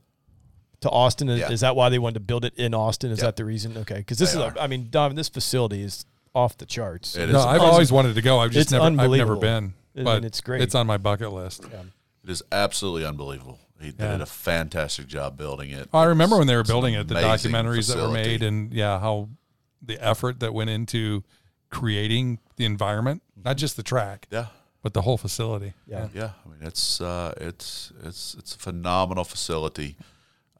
to 0.83 0.91
Austin? 0.91 1.29
Is, 1.29 1.41
Yeah. 1.41 1.51
is 1.51 1.61
that 1.61 1.75
why 1.75 1.89
they 1.89 1.99
wanted 1.99 2.15
to 2.15 2.21
build 2.21 2.45
it 2.45 2.55
in 2.57 2.75
Austin? 2.75 3.11
Is 3.11 3.19
Yeah. 3.19 3.25
that 3.27 3.37
the 3.37 3.45
reason? 3.45 3.77
Okay, 3.79 3.97
because 3.97 4.19
this 4.19 4.35
They 4.35 4.45
is, 4.47 4.55
a, 4.55 4.63
I 4.63 4.67
mean, 4.69 4.89
Donovan, 4.91 5.17
this 5.17 5.29
facility 5.29 5.83
is 5.83 6.05
off 6.35 6.57
the 6.59 6.67
charts. 6.67 7.17
It 7.17 7.29
No, 7.31 7.41
is 7.41 7.45
I've 7.45 7.61
always 7.61 7.91
wanted 7.91 8.15
to 8.15 8.23
go. 8.23 8.39
I've 8.39 8.51
just 8.53 8.67
It's 8.67 8.73
never, 8.73 8.85
I've 8.85 9.11
never 9.11 9.37
been. 9.37 9.75
And- 9.95 10.05
But 10.05 10.17
and 10.19 10.25
it's 10.25 10.41
great. 10.41 10.63
It's 10.63 10.75
on 10.75 10.87
my 10.87 10.97
bucket 10.99 11.33
list. 11.33 11.65
It 11.65 12.31
is 12.31 12.43
absolutely 12.53 13.05
unbelievable. 13.05 13.59
He 13.81 13.89
Yeah. 13.99 14.13
did 14.13 14.21
a 14.21 14.27
fantastic 14.27 15.07
job 15.09 15.37
building 15.37 15.71
it. 15.71 15.89
I 15.93 16.05
remember 16.05 16.39
when 16.39 16.47
they 16.47 16.55
were 16.57 16.63
building 16.63 16.95
it, 16.95 17.09
the 17.09 17.19
amazing 17.19 17.51
documentaries 17.53 17.89
that 17.93 18.01
were 18.01 18.13
made, 18.13 18.43
and 18.43 18.73
yeah, 18.73 19.01
how 19.01 19.29
the 19.83 19.99
effort 20.03 20.39
that 20.41 20.55
went 20.55 20.71
into 20.71 21.25
creating 21.69 22.39
the 22.57 22.65
environment, 22.65 23.23
not 23.45 23.57
just 23.57 23.77
the 23.77 23.83
track, 23.83 24.29
Yeah, 24.31 24.47
but 24.83 24.95
the 24.95 25.03
whole 25.03 25.19
facility. 25.19 25.75
Yeah. 25.87 26.09
yeah. 26.15 26.31
I 26.45 26.49
mean, 26.49 26.59
it's 26.63 27.01
uh, 27.01 27.35
it's 27.39 27.93
it's 28.05 28.35
it's 28.35 28.55
a 28.55 28.59
phenomenal 28.59 29.25
facility. 29.25 29.97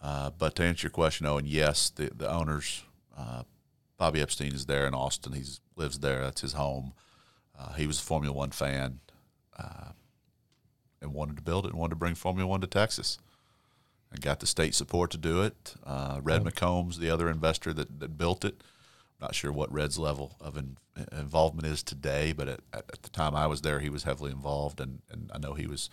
Uh, 0.01 0.31
but 0.31 0.57
to 0.57 0.65
answer 0.65 0.87
your 0.87 0.91
question, 0.91 1.27
Owen, 1.27 1.47
yes, 1.47 1.91
the 1.91 2.11
the 2.13 2.29
owners, 2.29 2.83
uh, 3.17 3.45
Bobby 3.99 4.21
Epstein 4.21 4.53
is 4.53 4.67
there 4.67 4.87
in 4.89 4.95
Austin. 4.95 5.33
He 5.33 5.45
lives 5.77 6.01
there. 6.01 6.23
That's 6.23 6.41
his 6.41 6.55
home. 6.55 6.93
Uh, 7.57 7.75
he 7.75 7.87
was 7.87 7.99
a 8.01 8.03
Formula 8.03 8.35
One 8.35 8.51
fan, 8.51 8.99
uh, 9.59 9.93
and 11.01 11.13
wanted 11.13 11.37
to 11.37 11.43
build 11.43 11.67
it 11.67 11.71
and 11.71 11.79
wanted 11.79 11.91
to 11.91 11.97
bring 11.97 12.15
Formula 12.15 12.49
One 12.49 12.61
to 12.61 12.67
Texas, 12.67 13.19
and 14.11 14.21
got 14.21 14.41
the 14.41 14.47
state 14.47 14.75
support 14.75 15.11
to 15.11 15.19
do 15.19 15.43
it. 15.43 15.75
Uh, 15.85 16.21
Red 16.23 16.45
McCombs, 16.45 16.99
the 16.99 17.11
other 17.11 17.29
investor 17.29 17.73
that, 17.73 18.01
that 18.01 18.19
built 18.19 18.45
it. 18.45 18.63
I'm 19.21 19.27
Not 19.27 19.35
sure 19.35 19.53
what 19.53 19.73
Red's 19.73 19.99
level 19.99 20.37
of 20.41 20.57
in, 20.57 20.77
involvement 21.13 21.67
is 21.67 21.83
today, 21.83 22.33
but 22.33 22.49
at, 22.49 22.61
at 22.73 23.03
the 23.03 23.11
time 23.11 23.35
I 23.35 23.47
was 23.47 23.63
there, 23.63 23.81
he 23.81 23.89
was 23.89 24.03
heavily 24.03 24.31
involved, 24.31 24.81
and, 24.81 25.01
and 25.11 25.31
I 25.35 25.39
know 25.39 25.55
he 25.55 25.67
was 25.67 25.91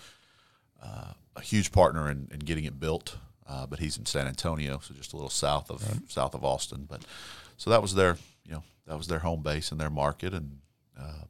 uh, 0.82 1.14
a 1.36 1.42
huge 1.42 1.72
partner 1.72 2.10
in, 2.10 2.28
in 2.32 2.40
getting 2.40 2.66
it 2.66 2.80
built. 2.80 3.18
Uh, 3.48 3.66
but 3.66 3.80
he's 3.80 3.98
in 3.98 4.06
San 4.06 4.28
Antonio, 4.28 4.80
so 4.84 4.94
just 4.94 5.12
a 5.12 5.16
little 5.16 5.32
south 5.32 5.72
of 5.72 5.82
south 6.08 6.36
of 6.36 6.44
Austin. 6.46 6.86
But 6.88 7.02
so 7.58 7.72
that 7.72 7.82
was 7.82 7.96
their 7.96 8.18
you 8.46 8.52
know 8.52 8.64
that 8.86 8.96
was 8.96 9.08
their 9.08 9.20
home 9.20 9.42
base 9.42 9.72
and 9.72 9.82
their 9.82 9.90
market, 9.90 10.36
and 10.36 10.60
uh, 10.96 11.24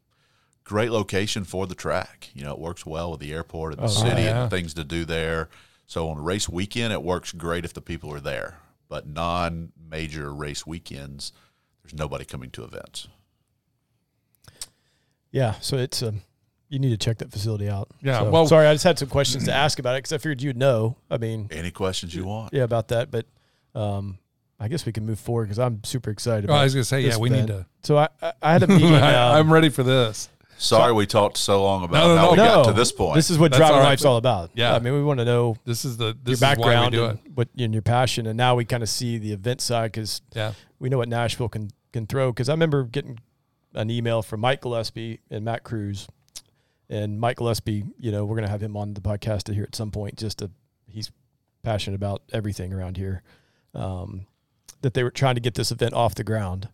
great 0.70 0.91
location 0.91 1.43
for 1.43 1.65
the 1.65 1.74
track. 1.74 2.30
You 2.36 2.43
know, 2.43 2.51
it 2.53 2.59
works 2.59 2.86
well 2.86 3.09
with 3.09 3.20
the 3.22 3.34
airport 3.34 3.74
and 3.74 3.82
the 3.82 3.86
Oh, 3.86 3.88
city 3.88 4.22
yeah. 4.22 4.43
and 4.43 4.51
things 4.51 4.76
to 4.76 4.84
do 4.84 5.03
there. 5.03 5.49
So 5.88 6.07
on 6.09 6.24
race 6.24 6.47
weekend, 6.47 6.93
it 6.93 7.01
works 7.01 7.32
great 7.32 7.65
if 7.65 7.74
the 7.74 7.82
people 7.82 8.13
are 8.13 8.20
there. 8.20 8.59
But 8.88 9.07
non-major 9.07 10.32
race 10.32 10.67
weekends, 10.67 11.34
there's 11.82 11.95
nobody 11.97 12.24
coming 12.24 12.51
to 12.51 12.63
events. 12.63 13.07
Yeah, 15.32 15.55
so 15.59 15.78
it's 15.78 16.03
um, 16.03 16.22
you 16.70 16.78
need 16.78 16.89
to 16.91 16.97
check 16.97 17.17
that 17.17 17.32
facility 17.32 17.67
out. 17.67 17.89
Yeah, 18.01 18.20
So, 18.20 18.30
well- 18.30 18.47
sorry, 18.47 18.67
I 18.67 18.74
just 18.74 18.84
had 18.84 18.99
some 18.99 19.09
questions 19.09 19.45
to 19.45 19.53
ask 19.53 19.80
about 19.80 19.95
it 19.95 19.99
because 20.03 20.13
I 20.13 20.17
figured 20.20 20.41
you'd 20.43 20.57
know. 20.57 20.97
I 21.09 21.17
mean, 21.17 21.47
Any 21.51 21.72
questions 21.72 22.13
you 22.13 22.26
want? 22.26 22.53
yeah, 22.53 22.63
about 22.63 22.89
that, 22.89 23.09
but 23.09 23.26
um, 23.74 24.20
I 24.59 24.67
guess 24.67 24.86
we 24.86 24.91
can 24.91 25.05
move 25.05 25.20
forward 25.20 25.45
because 25.45 25.57
I'm 25.59 25.84
super 25.84 26.11
excited. 26.11 26.47
Oh, 26.49 26.53
About 26.53 26.61
I 26.61 26.63
was 26.65 26.74
going 26.76 26.82
to 26.84 26.88
say, 26.88 27.01
yeah, 27.01 27.09
this 27.09 27.17
we 27.17 27.30
need 27.30 27.47
to. 27.47 27.65
So 27.82 27.97
I, 27.97 28.09
I, 28.22 28.34
I 28.41 28.53
had 28.53 28.61
a 28.63 28.67
meeting. 28.67 28.93
I, 28.93 29.15
um, 29.32 29.36
I'm 29.38 29.51
ready 29.53 29.70
for 29.70 29.82
this. 29.82 30.30
Sorry, 30.62 30.91
we 30.93 31.05
talked 31.07 31.38
so 31.38 31.64
long 31.64 31.84
about 31.84 31.93
No, 32.05 32.16
no, 32.16 32.18
how 32.18 32.26
no. 32.26 32.32
we 32.32 32.38
got 32.38 32.66
to 32.66 32.74
this 32.74 32.91
point. 32.91 33.16
This 33.16 33.30
is 33.30 33.38
what 33.39 33.51
That's 33.51 33.60
driving 33.60 33.76
all 33.78 33.82
right. 33.82 33.89
life's 33.89 34.05
all 34.05 34.18
about. 34.18 34.51
Yeah. 34.53 34.76
I 34.76 34.80
mean, 34.80 34.93
we 34.93 35.01
want 35.01 35.20
to 35.20 35.26
know 35.26 35.55
This 35.66 35.86
is 35.86 35.97
the 35.97 36.05
your 36.07 36.14
this 36.24 36.34
is 36.36 36.39
background 36.41 36.78
why 36.80 36.86
we 36.86 36.91
do 36.91 37.05
and 37.05 37.20
it. 37.26 37.32
what 37.34 37.47
and 37.57 37.74
your 37.74 37.82
passion, 37.82 38.28
and 38.28 38.36
now 38.38 38.55
we 38.55 38.66
kind 38.66 38.84
of 38.84 38.89
see 38.89 39.18
the 39.18 39.32
event 39.32 39.62
side 39.62 39.91
because 39.93 40.22
Yeah, 40.36 40.53
we 40.80 40.89
know 40.89 40.97
what 40.97 41.07
Nashville 41.10 41.49
can 41.49 41.72
can 41.93 42.05
throw. 42.07 42.32
Because 42.32 42.49
I 42.49 42.53
remember 42.53 42.84
getting 42.84 43.20
an 43.74 43.89
email 43.89 44.22
from 44.22 44.41
Mike 44.41 44.62
Gillespie 44.62 45.22
and 45.32 45.45
Matt 45.45 45.64
Cruz, 45.64 46.07
and 46.89 47.20
Mike 47.20 47.38
Gillespie. 47.38 47.86
You 47.97 48.12
know, 48.12 48.26
we're 48.26 48.36
gonna 48.36 48.49
have 48.49 48.62
him 48.62 48.76
on 48.76 48.93
the 48.95 49.01
podcast 49.01 49.51
here 49.53 49.64
at 49.64 49.76
some 49.76 49.91
point. 49.91 50.18
Just 50.18 50.39
to 50.39 50.51
he's 50.88 51.12
passionate 51.64 51.95
about 51.95 52.22
everything 52.34 52.74
around 52.74 52.97
here. 52.97 53.22
Um, 53.74 54.26
that 54.82 54.93
they 54.93 55.03
were 55.03 55.12
trying 55.12 55.36
to 55.36 55.41
get 55.41 55.55
this 55.55 55.72
event 55.72 55.93
off 55.93 56.16
the 56.16 56.24
ground. 56.24 56.70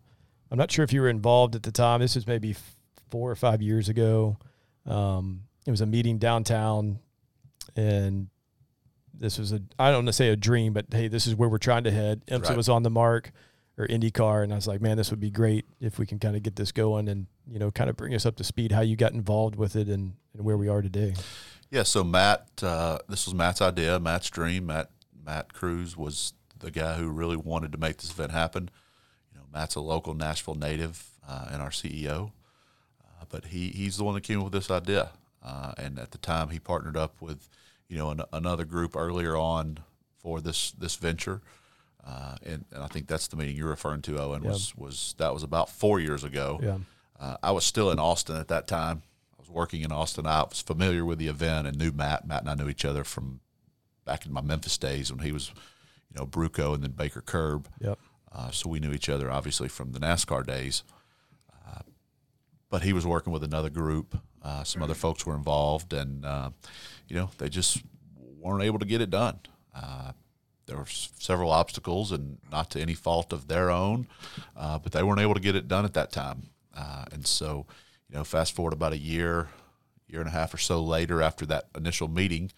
I'm 0.52 0.58
not 0.58 0.72
sure 0.72 0.84
if 0.86 0.94
you 0.94 1.02
were 1.02 1.10
involved 1.10 1.56
at 1.56 1.64
the 1.64 1.72
time. 1.72 2.02
This 2.02 2.16
was 2.16 2.28
maybe 2.28 2.52
f- 2.52 2.75
four 3.16 3.32
or 3.32 3.36
five 3.38 3.62
years 3.62 3.88
ago. 3.88 4.38
Um, 4.86 5.44
it 5.66 5.72
was 5.72 5.80
a 5.80 5.86
meeting 5.86 6.18
downtown, 6.18 7.00
and 7.78 8.28
this 9.14 9.40
was 9.40 9.54
a 9.54 9.62
I 9.80 9.86
don't 9.88 10.00
want 10.00 10.08
to 10.08 10.14
say 10.14 10.28
a 10.28 10.36
dream, 10.36 10.74
but 10.74 10.88
hey, 10.92 11.08
this 11.08 11.26
is 11.26 11.34
where 11.34 11.48
we're 11.48 11.58
trying 11.60 11.86
to 11.86 11.92
head. 11.92 12.26
IMSA 12.28 12.50
Right. 12.50 12.58
was 12.58 12.68
on 12.68 12.84
the 12.84 12.90
mark, 12.90 13.32
or 13.78 13.88
IndyCar, 13.88 14.44
and 14.44 14.52
I 14.52 14.58
was 14.58 14.68
like, 14.68 14.82
man, 14.82 14.98
this 14.98 15.12
would 15.12 15.22
be 15.22 15.30
great 15.32 15.64
if 15.80 15.98
we 15.98 16.06
can 16.06 16.20
kind 16.20 16.36
of 16.36 16.44
get 16.44 16.58
this 16.58 16.74
going 16.74 17.08
and 17.08 17.28
you 17.50 17.58
know 17.58 17.72
kind 17.72 17.90
of 17.90 17.96
bring 17.96 18.14
us 18.14 18.26
up 18.26 18.36
to 18.36 18.44
speed 18.44 18.74
how 18.74 18.82
you 18.82 18.98
got 18.98 19.14
involved 19.14 19.56
with 19.56 19.78
it 19.78 19.88
and 19.88 20.16
and 20.34 20.44
where 20.44 20.58
we 20.58 20.68
are 20.68 20.82
today. 20.82 21.14
Yeah, 21.72 21.84
so 21.84 22.04
Matt, 22.04 22.48
uh, 22.62 23.00
this 23.08 23.26
was 23.26 23.34
Matt's 23.34 23.62
idea, 23.62 23.98
Matt's 23.98 24.30
dream. 24.30 24.66
Matt 24.66 24.90
Matt 25.26 25.54
Cruz 25.54 25.96
was 25.96 26.34
the 26.60 26.70
guy 26.70 26.96
who 26.96 27.08
really 27.10 27.38
wanted 27.38 27.72
to 27.72 27.78
make 27.78 27.96
this 27.98 28.12
event 28.12 28.34
happen. 28.34 28.70
You 29.32 29.40
know, 29.40 29.46
Matt's 29.54 29.76
a 29.76 29.80
local 29.80 30.14
Nashville 30.14 30.56
native 30.56 31.06
uh, 31.26 31.48
and 31.52 31.62
our 31.62 31.70
CEO, 31.72 32.34
but 33.30 33.46
he 33.46 33.70
he's 33.70 33.98
the 33.98 34.04
one 34.04 34.16
that 34.16 34.24
came 34.24 34.40
up 34.40 34.46
with 34.46 34.54
this 34.54 34.72
idea. 34.72 35.12
Uh, 35.44 35.74
and 35.78 36.00
at 36.00 36.12
the 36.12 36.18
time, 36.18 36.50
he 36.50 36.60
partnered 36.60 36.98
up 36.98 37.22
with 37.22 37.50
you 37.88 37.98
know 37.98 38.10
an, 38.10 38.22
another 38.34 38.66
group 38.66 38.96
earlier 38.96 39.36
on 39.38 39.80
for 40.18 40.42
this 40.42 40.72
this 40.72 40.96
venture. 40.96 41.42
Uh, 42.06 42.36
and, 42.44 42.66
and 42.72 42.84
I 42.84 42.88
think 42.88 43.08
that's 43.08 43.28
the 43.28 43.36
meeting 43.36 43.56
you're 43.56 43.70
referring 43.70 44.02
to, 44.04 44.20
Owen. 44.20 44.44
Was 44.44 44.76
was 44.76 45.16
that 45.18 45.34
was 45.34 45.44
about 45.44 45.70
four 45.70 46.00
years 46.00 46.24
ago. 46.24 46.60
Yeah. 46.62 46.78
Uh, 47.20 47.38
I 47.42 47.52
was 47.52 47.64
still 47.64 47.92
in 47.92 48.00
Austin 48.00 48.36
at 48.36 48.48
that 48.50 48.68
time. 48.68 49.02
I 49.34 49.42
was 49.42 49.50
working 49.50 49.82
in 49.82 49.92
Austin. 49.92 50.26
I 50.26 50.44
was 50.44 50.62
familiar 50.62 51.06
with 51.06 51.18
the 51.18 51.28
event 51.28 51.68
and 51.68 51.78
knew 51.78 51.92
Matt. 51.92 52.28
Matt 52.28 52.42
and 52.42 52.50
I 52.50 52.56
knew 52.56 52.70
each 52.70 52.86
other 52.86 53.04
from 53.04 53.40
back 54.04 54.26
in 54.26 54.34
my 54.34 54.42
Memphis 54.42 54.78
days 54.78 55.12
when 55.12 55.26
he 55.26 55.32
was, 55.32 55.52
you 56.12 56.20
know, 56.20 56.28
Brewco 56.28 56.76
and 56.76 56.84
then 56.84 56.92
Baker 56.92 57.22
Curb. 57.22 57.68
Yep. 57.80 57.98
Uh, 58.32 58.52
so 58.52 58.70
we 58.70 58.80
knew 58.80 58.92
each 58.92 59.10
other 59.10 59.32
obviously 59.32 59.70
from 59.70 59.94
the 59.94 60.00
NASCAR 60.00 60.46
days. 60.46 60.84
But 62.70 62.84
he 62.84 62.94
was 62.94 63.06
working 63.06 63.32
with 63.32 63.44
another 63.44 63.70
group. 63.70 64.18
Uh, 64.42 64.64
some 64.64 64.82
other 64.82 64.94
folks 64.94 65.26
were 65.26 65.36
involved, 65.36 65.94
and 65.94 66.26
uh, 66.26 66.50
you 67.08 67.16
know 67.16 67.30
they 67.38 67.50
just 67.50 67.84
weren't 68.18 68.64
able 68.64 68.80
to 68.80 68.86
get 68.86 69.02
it 69.02 69.10
done. 69.10 69.40
Uh, 69.74 70.12
there 70.66 70.78
were 70.78 70.86
several 70.88 71.52
obstacles, 71.52 72.12
and 72.12 72.38
not 72.52 72.70
to 72.72 72.80
any 72.80 72.94
fault 72.94 73.32
of 73.34 73.48
their 73.48 73.70
own, 73.70 74.08
uh, 74.56 74.80
but 74.80 74.92
they 74.92 75.04
weren't 75.04 75.22
able 75.22 75.34
to 75.34 75.40
get 75.40 75.56
it 75.56 75.68
done 75.68 75.86
at 75.86 75.94
that 75.94 76.12
time. 76.12 76.50
Uh, 76.76 77.06
and 77.12 77.26
so, 77.26 77.66
you 78.10 78.16
know, 78.16 78.24
fast 78.24 78.56
forward 78.56 78.74
about 78.74 78.94
a 78.94 78.98
year, 78.98 79.50
year 80.08 80.20
and 80.20 80.30
a 80.30 80.32
half 80.34 80.54
or 80.54 80.58
so 80.58 80.82
later, 80.82 81.22
after 81.22 81.46
that 81.46 81.66
initial 81.76 82.08
meeting, 82.08 82.52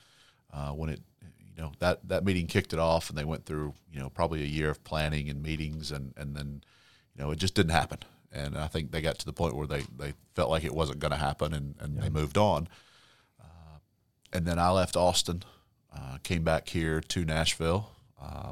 uh, 0.53 0.71
when 0.71 0.89
it, 0.89 1.01
you 1.55 1.61
know, 1.61 1.71
that 1.79 2.07
that 2.07 2.23
meeting 2.23 2.47
kicked 2.47 2.73
it 2.73 2.79
off, 2.79 3.09
and 3.09 3.17
they 3.17 3.25
went 3.25 3.45
through, 3.45 3.73
you 3.91 3.99
know, 3.99 4.09
probably 4.09 4.41
a 4.41 4.47
year 4.47 4.69
of 4.69 4.83
planning 4.83 5.29
and 5.29 5.43
meetings, 5.43 5.91
and 5.91 6.13
and 6.17 6.35
then, 6.35 6.63
you 7.15 7.23
know, 7.23 7.31
it 7.31 7.39
just 7.39 7.55
didn't 7.55 7.71
happen. 7.71 7.99
And 8.31 8.57
I 8.57 8.67
think 8.67 8.91
they 8.91 9.01
got 9.01 9.17
to 9.19 9.25
the 9.25 9.33
point 9.33 9.55
where 9.55 9.67
they, 9.67 9.83
they 9.97 10.13
felt 10.35 10.49
like 10.49 10.63
it 10.63 10.73
wasn't 10.73 10.99
going 10.99 11.11
to 11.11 11.17
happen, 11.17 11.53
and, 11.53 11.75
and 11.79 12.01
they 12.01 12.09
moved 12.09 12.37
on. 12.37 12.67
Uh, 13.39 13.79
and 14.33 14.45
then 14.45 14.59
I 14.59 14.69
left 14.71 14.95
Austin, 14.95 15.43
uh, 15.95 16.17
came 16.23 16.43
back 16.43 16.69
here 16.69 16.99
to 17.01 17.25
Nashville, 17.25 17.91
uh, 18.21 18.51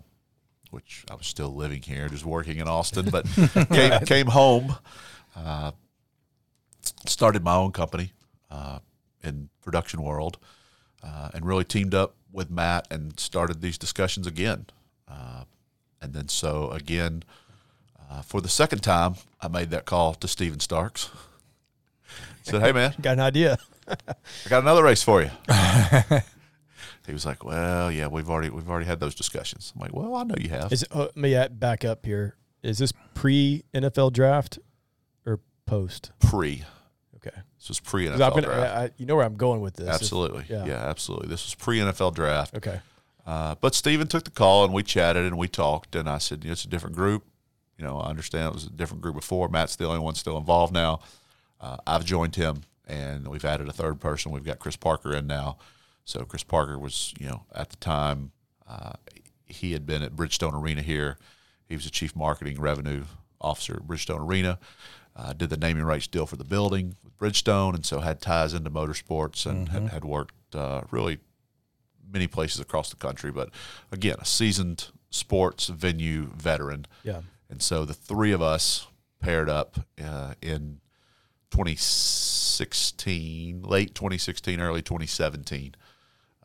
which 0.71 1.05
I 1.11 1.15
was 1.15 1.27
still 1.27 1.53
living 1.53 1.81
here, 1.81 2.07
just 2.09 2.25
working 2.25 2.57
in 2.57 2.67
Austin, 2.67 3.09
but 3.09 3.25
came, 3.71 3.99
came 4.05 4.27
home, 4.27 4.75
uh, 5.35 5.71
started 7.05 7.43
my 7.43 7.55
own 7.55 7.71
company 7.71 8.11
uh, 8.49 8.79
in 9.23 9.49
production 9.61 10.01
world, 10.01 10.37
uh, 11.03 11.29
and 11.33 11.45
really 11.45 11.63
teamed 11.63 11.93
up 11.93 12.15
with 12.31 12.49
Matt 12.49 12.87
and 12.91 13.19
started 13.19 13.61
these 13.61 13.77
discussions 13.77 14.27
again. 14.27 14.65
Uh, 15.07 15.43
and 16.01 16.13
then 16.13 16.27
so 16.27 16.69
again, 16.71 17.23
uh, 18.09 18.21
for 18.21 18.41
the 18.41 18.49
second 18.49 18.79
time, 18.79 19.15
I 19.41 19.47
made 19.47 19.71
that 19.71 19.85
call 19.85 20.13
to 20.15 20.27
Steven 20.27 20.59
Starks. 20.59 21.09
Said, 22.43 22.61
"Hey 22.61 22.71
man, 22.71 22.93
Got 23.01 23.13
an 23.13 23.19
idea. 23.21 23.57
I 23.87 24.49
got 24.49 24.61
another 24.61 24.83
race 24.83 25.01
for 25.03 25.21
you." 25.21 25.31
he 27.07 27.13
was 27.13 27.25
like, 27.25 27.43
"Well, 27.43 27.91
yeah, 27.91 28.07
we've 28.07 28.29
already 28.29 28.49
we've 28.49 28.69
already 28.69 28.85
had 28.85 28.99
those 28.99 29.15
discussions." 29.15 29.73
I'm 29.75 29.81
like, 29.81 29.93
"Well, 29.93 30.15
I 30.15 30.23
know 30.23 30.35
you 30.37 30.49
have." 30.49 30.71
Is 30.71 30.83
it, 30.83 30.89
uh, 30.95 31.07
me 31.15 31.35
at- 31.35 31.59
back 31.59 31.83
up 31.83 32.05
here. 32.05 32.35
Is 32.61 32.77
this 32.77 32.93
pre 33.13 33.63
NFL 33.73 34.13
draft 34.13 34.59
or 35.25 35.39
post? 35.65 36.11
pre. 36.19 36.63
Okay. 37.15 37.35
This 37.57 37.69
was 37.69 37.79
pre 37.79 38.05
NFL 38.05 38.43
draft. 38.43 38.75
I, 38.75 38.83
I- 38.85 38.91
you 38.97 39.05
know 39.07 39.15
where 39.15 39.25
I'm 39.25 39.37
going 39.37 39.61
with 39.61 39.75
this. 39.75 39.87
If- 39.87 39.93
absolutely, 39.93 40.45
yeah. 40.49 40.65
yeah. 40.65 40.87
absolutely. 40.87 41.29
This 41.29 41.45
was 41.45 41.55
pre 41.55 41.79
NFL 41.79 42.13
draft. 42.13 42.55
okay. 42.55 42.79
Uh, 43.25 43.55
but 43.59 43.73
Steven 43.73 44.05
took 44.07 44.23
the 44.23 44.29
call 44.29 44.63
and 44.65 44.71
we 44.71 44.83
chatted 44.83 45.25
and 45.25 45.35
we 45.35 45.47
talked 45.47 45.95
and 45.95 46.07
I 46.07 46.19
said, 46.19 46.43
you 46.43 46.49
know, 46.49 46.51
it's 46.51 46.63
a 46.63 46.67
different 46.67 46.95
group. 46.95 47.23
You 47.77 47.83
know, 47.83 47.99
I 47.99 48.09
understand 48.09 48.47
it 48.47 48.53
was 48.53 48.65
a 48.65 48.69
different 48.69 49.01
group 49.01 49.15
before. 49.15 49.49
Matt's 49.49 49.75
the 49.75 49.85
only 49.85 49.99
one 49.99 50.15
still 50.15 50.37
involved 50.37 50.73
now. 50.73 51.01
Uh, 51.59 51.77
I've 51.85 52.05
joined 52.05 52.35
him 52.35 52.61
and 52.87 53.27
we've 53.27 53.45
added 53.45 53.67
a 53.67 53.73
third 53.73 53.99
person. 53.99 54.31
We've 54.31 54.45
got 54.45 54.59
Chris 54.59 54.75
Parker 54.75 55.13
in 55.13 55.27
now. 55.27 55.57
So 56.05 56.23
Chris 56.23 56.43
Parker 56.43 56.77
was, 56.77 57.13
you 57.19 57.27
know, 57.27 57.43
at 57.53 57.69
the 57.69 57.75
time 57.77 58.31
uh, 58.67 58.93
he 59.45 59.73
had 59.73 59.85
been 59.85 60.03
at 60.03 60.15
Bridgestone 60.15 60.53
Arena 60.53 60.81
here. 60.81 61.17
He 61.67 61.75
was 61.75 61.85
the 61.85 61.91
chief 61.91 62.15
marketing 62.15 62.59
revenue 62.61 63.05
officer 63.41 63.75
at 63.75 63.87
Bridgestone 63.87 64.25
Arena. 64.25 64.59
Uh, 65.15 65.33
did 65.33 65.49
the 65.49 65.57
naming 65.57 65.83
rights 65.83 66.07
deal 66.07 66.25
for 66.25 66.35
the 66.35 66.43
building 66.43 66.95
with 67.03 67.17
Bridgestone, 67.17 67.73
and 67.73 67.85
so 67.85 68.01
had 68.01 68.21
ties 68.21 68.53
into 68.53 68.69
motorsports 68.69 69.45
and 69.45 69.69
had, 69.69 69.87
had 69.87 70.03
worked 70.05 70.35
uh, 70.53 70.81
really 70.91 71.19
many 72.11 72.27
places 72.27 72.59
across 72.59 72.89
the 72.89 72.97
country. 72.97 73.31
But 73.31 73.49
again, 73.91 74.17
a 74.19 74.25
seasoned 74.25 74.87
sports 75.09 75.67
venue 75.67 76.31
veteran. 76.35 76.85
Yeah. 77.03 77.21
And 77.49 77.61
so 77.61 77.85
the 77.85 77.93
three 77.93 78.31
of 78.31 78.41
us 78.41 78.87
paired 79.19 79.49
up 79.49 79.77
uh, 80.03 80.33
in 80.41 80.79
2016, 81.51 83.63
late 83.63 83.95
2016, 83.95 84.59
early 84.59 84.81
2017. 84.81 85.75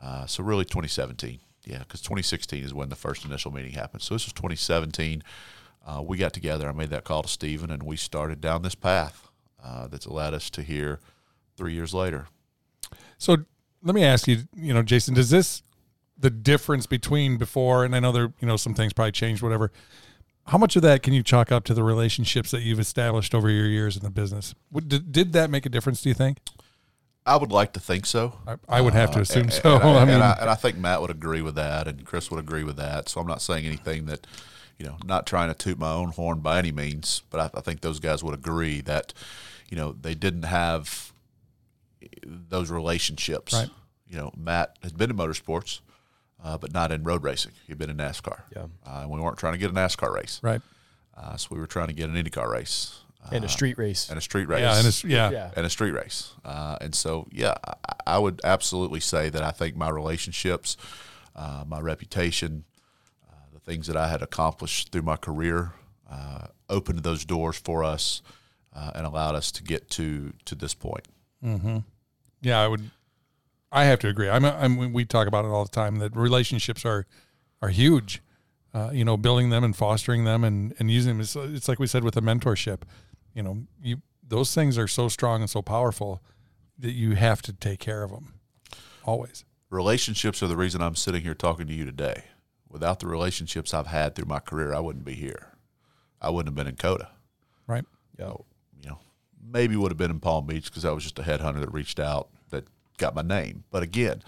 Uh, 0.01 0.27
so 0.27 0.43
really 0.43 0.65
2017. 0.65 1.41
Yeah, 1.65 1.81
because 1.81 2.01
2016 2.01 2.65
is 2.65 2.73
when 2.73 2.89
the 2.89 2.97
first 2.97 3.25
initial 3.25 3.53
meeting 3.53 3.73
happened. 3.73 4.03
So 4.03 4.15
this 4.15 4.25
was 4.25 4.33
2017. 4.33 5.23
Uh, 5.87 6.03
we 6.03 6.17
got 6.17 6.33
together. 6.33 6.69
I 6.69 6.73
made 6.73 6.91
that 6.91 7.05
call 7.05 7.23
to 7.23 7.29
Stephen, 7.29 7.71
and 7.71 7.83
we 7.83 7.97
started 7.97 8.41
down 8.41 8.63
this 8.63 8.75
path 8.75 9.29
uh, 9.63 9.87
that's 9.89 10.07
led 10.07 10.35
us 10.35 10.49
to 10.51 10.63
here 10.63 11.01
three 11.57 11.75
years 11.75 11.93
later. 11.93 12.29
So 13.19 13.45
let 13.83 13.95
me 13.95 14.05
ask 14.05 14.27
you, 14.27 14.45
you 14.55 14.73
know, 14.73 14.83
Jason, 14.83 15.15
does 15.15 15.31
this 15.31 15.63
the 16.19 16.31
difference 16.31 16.87
between 16.87 17.39
before 17.39 17.85
and 17.85 17.97
I 17.97 18.01
know 18.01 18.13
there, 18.13 18.33
you 18.41 18.47
know, 18.47 18.57
some 18.57 18.75
things 18.75 18.93
probably 18.93 19.13
changed, 19.13 19.43
whatever. 19.43 19.73
How 20.51 20.59
much 20.59 20.75
of 20.75 20.83
that 20.83 21.05
can 21.05 21.13
you 21.13 21.23
chalk 21.23 21.53
up 21.53 21.63
to 21.67 21.75
the 21.75 21.85
relationships 21.85 22.51
that 22.51 22.63
you've 22.63 22.81
established 22.81 23.37
over 23.37 23.49
your 23.49 23.67
years 23.67 23.97
in 23.97 24.03
the 24.03 24.11
business? 24.11 24.53
Did, 24.75 25.13
did 25.13 25.33
that 25.33 25.49
make 25.49 25.65
a 25.65 25.69
difference? 25.69 26.03
Do 26.03 26.09
you 26.09 26.15
think? 26.15 26.39
I 27.25 27.37
would 27.37 27.53
like 27.53 27.73
to 27.75 27.81
think 27.81 28.05
so. 28.05 28.35
I, 28.49 28.57
I 28.69 28.81
would 28.81 28.93
have 28.95 29.13
to 29.13 29.19
Uh, 29.19 29.23
assume 29.23 29.51
so. 29.51 29.77
And 29.81 29.85
I, 29.85 30.03
I 30.03 30.05
mean, 30.05 30.15
and, 30.15 30.25
I, 30.25 30.39
and 30.41 30.51
I 30.51 30.57
think 30.57 30.77
Matt 30.77 31.01
would 31.03 31.11
agree 31.13 31.41
with 31.41 31.55
that, 31.55 31.87
and 31.87 32.05
Chris 32.05 32.33
would 32.33 32.41
agree 32.41 32.65
with 32.65 32.77
that. 32.79 33.09
So 33.09 33.21
I'm 33.21 33.29
not 33.29 33.43
saying 33.43 33.65
anything 33.65 34.07
that, 34.07 34.27
you 34.77 34.87
know, 34.87 34.97
not 35.05 35.25
trying 35.25 35.51
to 35.51 35.55
toot 35.55 35.79
my 35.79 35.93
own 35.93 36.09
horn 36.09 36.41
by 36.41 36.59
any 36.59 36.73
means, 36.73 37.23
but 37.31 37.55
I, 37.55 37.59
I 37.59 37.61
think 37.61 37.83
those 37.83 38.01
guys 38.01 38.25
would 38.25 38.35
agree 38.35 38.81
that, 38.81 39.15
you 39.69 39.77
know, 39.77 39.93
they 39.93 40.17
didn't 40.17 40.45
have 40.47 41.13
those 42.27 42.73
relationships. 42.73 43.53
Right. 43.53 43.71
You 44.09 44.17
know, 44.17 44.33
Matt 44.37 44.79
had 44.83 44.99
been 44.99 45.11
in 45.11 45.17
motorsports, 45.17 45.79
uh, 46.45 46.57
but 46.59 46.73
not 46.73 46.91
in 46.93 47.03
road 47.05 47.23
racing. 47.23 47.53
He'd 47.67 47.79
been 47.79 47.91
in 47.91 47.97
NASCAR. 47.97 48.41
Yeah. 48.55 48.63
Uh, 48.87 49.01
and 49.03 49.11
we 49.11 49.21
weren't 49.21 49.39
trying 49.39 49.53
to 49.55 49.59
get 49.59 49.71
a 49.71 49.75
NASCAR 49.75 50.13
race. 50.15 50.41
right. 50.43 50.61
Uh, 51.17 51.37
so 51.37 51.49
we 51.51 51.59
were 51.61 51.67
trying 51.67 51.89
to 51.89 51.93
get 51.93 52.09
an 52.09 52.15
IndyCar 52.17 52.49
race 52.51 53.01
And 53.31 53.45
a 53.45 53.49
street 53.49 53.77
race. 53.77 54.09
and 54.09 54.17
a 54.17 54.23
street 54.23 54.49
race 54.49 54.63
Yeah, 54.63 54.79
and 54.79 54.87
it's 54.87 55.05
yeah, 55.05 55.31
yeah. 55.31 55.51
and 55.55 55.67
a 55.67 55.71
street 55.71 55.91
race. 55.91 56.33
Uh, 56.45 56.79
and 56.81 56.95
so, 56.95 57.27
yeah, 57.31 57.55
I, 57.67 58.15
I 58.15 58.19
would 58.19 58.41
absolutely 58.43 59.01
say 59.01 59.29
that 59.29 59.43
I 59.43 59.51
think 59.51 59.77
my 59.77 59.91
relationships, 59.91 60.79
uh, 61.37 61.65
my 61.67 61.79
reputation, 61.81 62.65
uh, 63.29 63.35
the 63.53 63.61
things 63.61 63.87
that 63.89 63.97
I 63.99 64.09
had 64.09 64.23
accomplished 64.23 64.93
through 64.93 65.03
my 65.03 65.17
career, 65.17 65.73
uh, 66.11 66.47
opened 66.71 67.01
those 67.01 67.27
doors 67.27 67.59
for 67.59 67.85
us 67.85 68.23
uh, 68.75 68.93
and 68.95 69.05
allowed 69.05 69.35
us 69.35 69.53
to 69.53 69.63
get 69.63 69.91
to 69.91 70.33
to 70.47 70.55
this 70.55 70.73
point. 70.73 71.07
yeah. 72.41 72.61
I 72.61 72.69
would. 72.69 72.91
I 73.73 73.85
have 73.85 74.01
to 74.01 74.09
agree. 74.09 74.29
I'm, 74.29 74.45
I'm. 74.45 74.93
We 74.93 75.05
talk 75.05 75.29
about 75.29 75.45
it 75.45 75.49
all 75.49 75.65
the 75.65 75.71
time 75.71 75.97
that 75.97 76.15
relationships 76.17 76.85
are 76.85 77.07
are 77.63 77.69
huge. 77.69 78.23
Uh, 78.73 78.91
you 78.93 79.05
know, 79.05 79.17
building 79.17 79.51
them 79.51 79.65
and 79.65 79.77
fostering 79.77 80.25
them 80.25 80.45
and 80.45 80.75
and 80.79 80.91
using 80.91 81.15
them. 81.15 81.21
It's, 81.21 81.37
it's 81.37 81.69
like 81.69 81.79
we 81.79 81.87
said 81.87 82.05
with 82.05 82.15
the 82.15 82.23
mentorship. 82.23 82.83
You 83.35 83.43
know, 83.43 83.67
you 83.83 84.03
those 84.27 84.55
things 84.55 84.79
are 84.79 84.89
so 84.89 85.09
strong 85.09 85.41
and 85.41 85.51
so 85.51 85.63
powerful 85.63 86.23
that 86.79 86.93
you 86.93 87.15
have 87.15 87.43
to 87.43 87.53
take 87.53 87.79
care 87.79 88.03
of 88.03 88.11
them 88.11 88.35
always. 89.05 89.45
Relationships 89.71 90.43
are 90.43 90.49
the 90.49 90.57
reason 90.57 90.81
I'm 90.81 90.97
sitting 90.97 91.23
here 91.23 91.35
talking 91.35 91.67
to 91.67 91.75
you 91.75 91.85
today. 91.85 92.25
Without 92.69 93.01
the 93.01 93.07
relationships 93.07 93.75
I've 93.75 93.89
had 93.89 94.15
through 94.15 94.27
my 94.27 94.39
career, 94.39 94.73
I 94.73 94.81
wouldn't 94.81 95.05
be 95.05 95.15
here. 95.15 95.49
I 96.21 96.31
wouldn't 96.31 96.49
have 96.49 96.55
been 96.57 96.73
in 96.73 96.77
COTA. 96.77 97.11
Right. 97.67 97.85
Yeah. 98.19 98.35
you 98.81 98.91
know, 98.91 98.99
maybe 99.43 99.77
would 99.77 99.91
have 99.91 99.99
been 99.99 100.11
in 100.11 100.21
Palm 100.21 100.47
Beach 100.47 100.67
because 100.67 100.85
I 100.85 100.91
was 100.91 101.03
just 101.03 101.19
a 101.19 101.23
headhunter 101.23 101.61
that 101.61 101.73
reached 101.73 101.99
out 101.99 102.31
got 103.01 103.15
my 103.17 103.23
name. 103.23 103.65
But 103.71 103.83
again, 103.83 104.23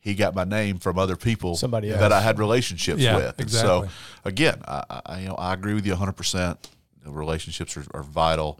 he 0.00 0.14
got 0.14 0.34
my 0.34 0.44
name 0.44 0.78
from 0.78 0.98
other 0.98 1.16
people 1.16 1.56
Somebody 1.56 1.90
that 1.90 2.12
I 2.12 2.20
had 2.20 2.38
relationships 2.38 3.00
Yeah, 3.02 3.16
with. 3.16 3.40
Exactly. 3.40 3.88
so 3.88 3.94
again, 4.24 4.62
I, 4.66 5.00
I 5.04 5.20
you 5.20 5.28
know 5.28 5.34
I 5.34 5.52
agree 5.52 5.74
with 5.74 5.84
you 5.84 5.92
100. 5.92 6.12
percent 6.12 6.68
Relationships 7.04 7.76
are, 7.76 7.84
are 7.94 8.02
vital 8.02 8.58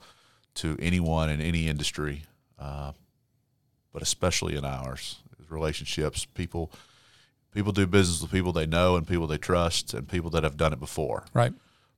to 0.56 0.76
anyone 0.80 1.28
in 1.30 1.40
any 1.40 1.66
industry, 1.66 2.22
uh, 2.60 2.92
but 3.92 4.02
especially 4.02 4.54
in 4.56 4.64
ours. 4.64 5.16
Relationships, 5.48 6.24
people 6.24 6.70
people 7.54 7.72
do 7.72 7.86
business 7.86 8.20
with 8.22 8.30
people 8.30 8.52
they 8.52 8.66
know 8.66 8.96
and 8.96 9.06
people 9.06 9.26
they 9.26 9.38
trust 9.38 9.94
and 9.94 10.06
people 10.08 10.30
that 10.30 10.42
have 10.44 10.56
done 10.56 10.72
it 10.72 10.78
before 10.80 11.24
Right. 11.32 11.52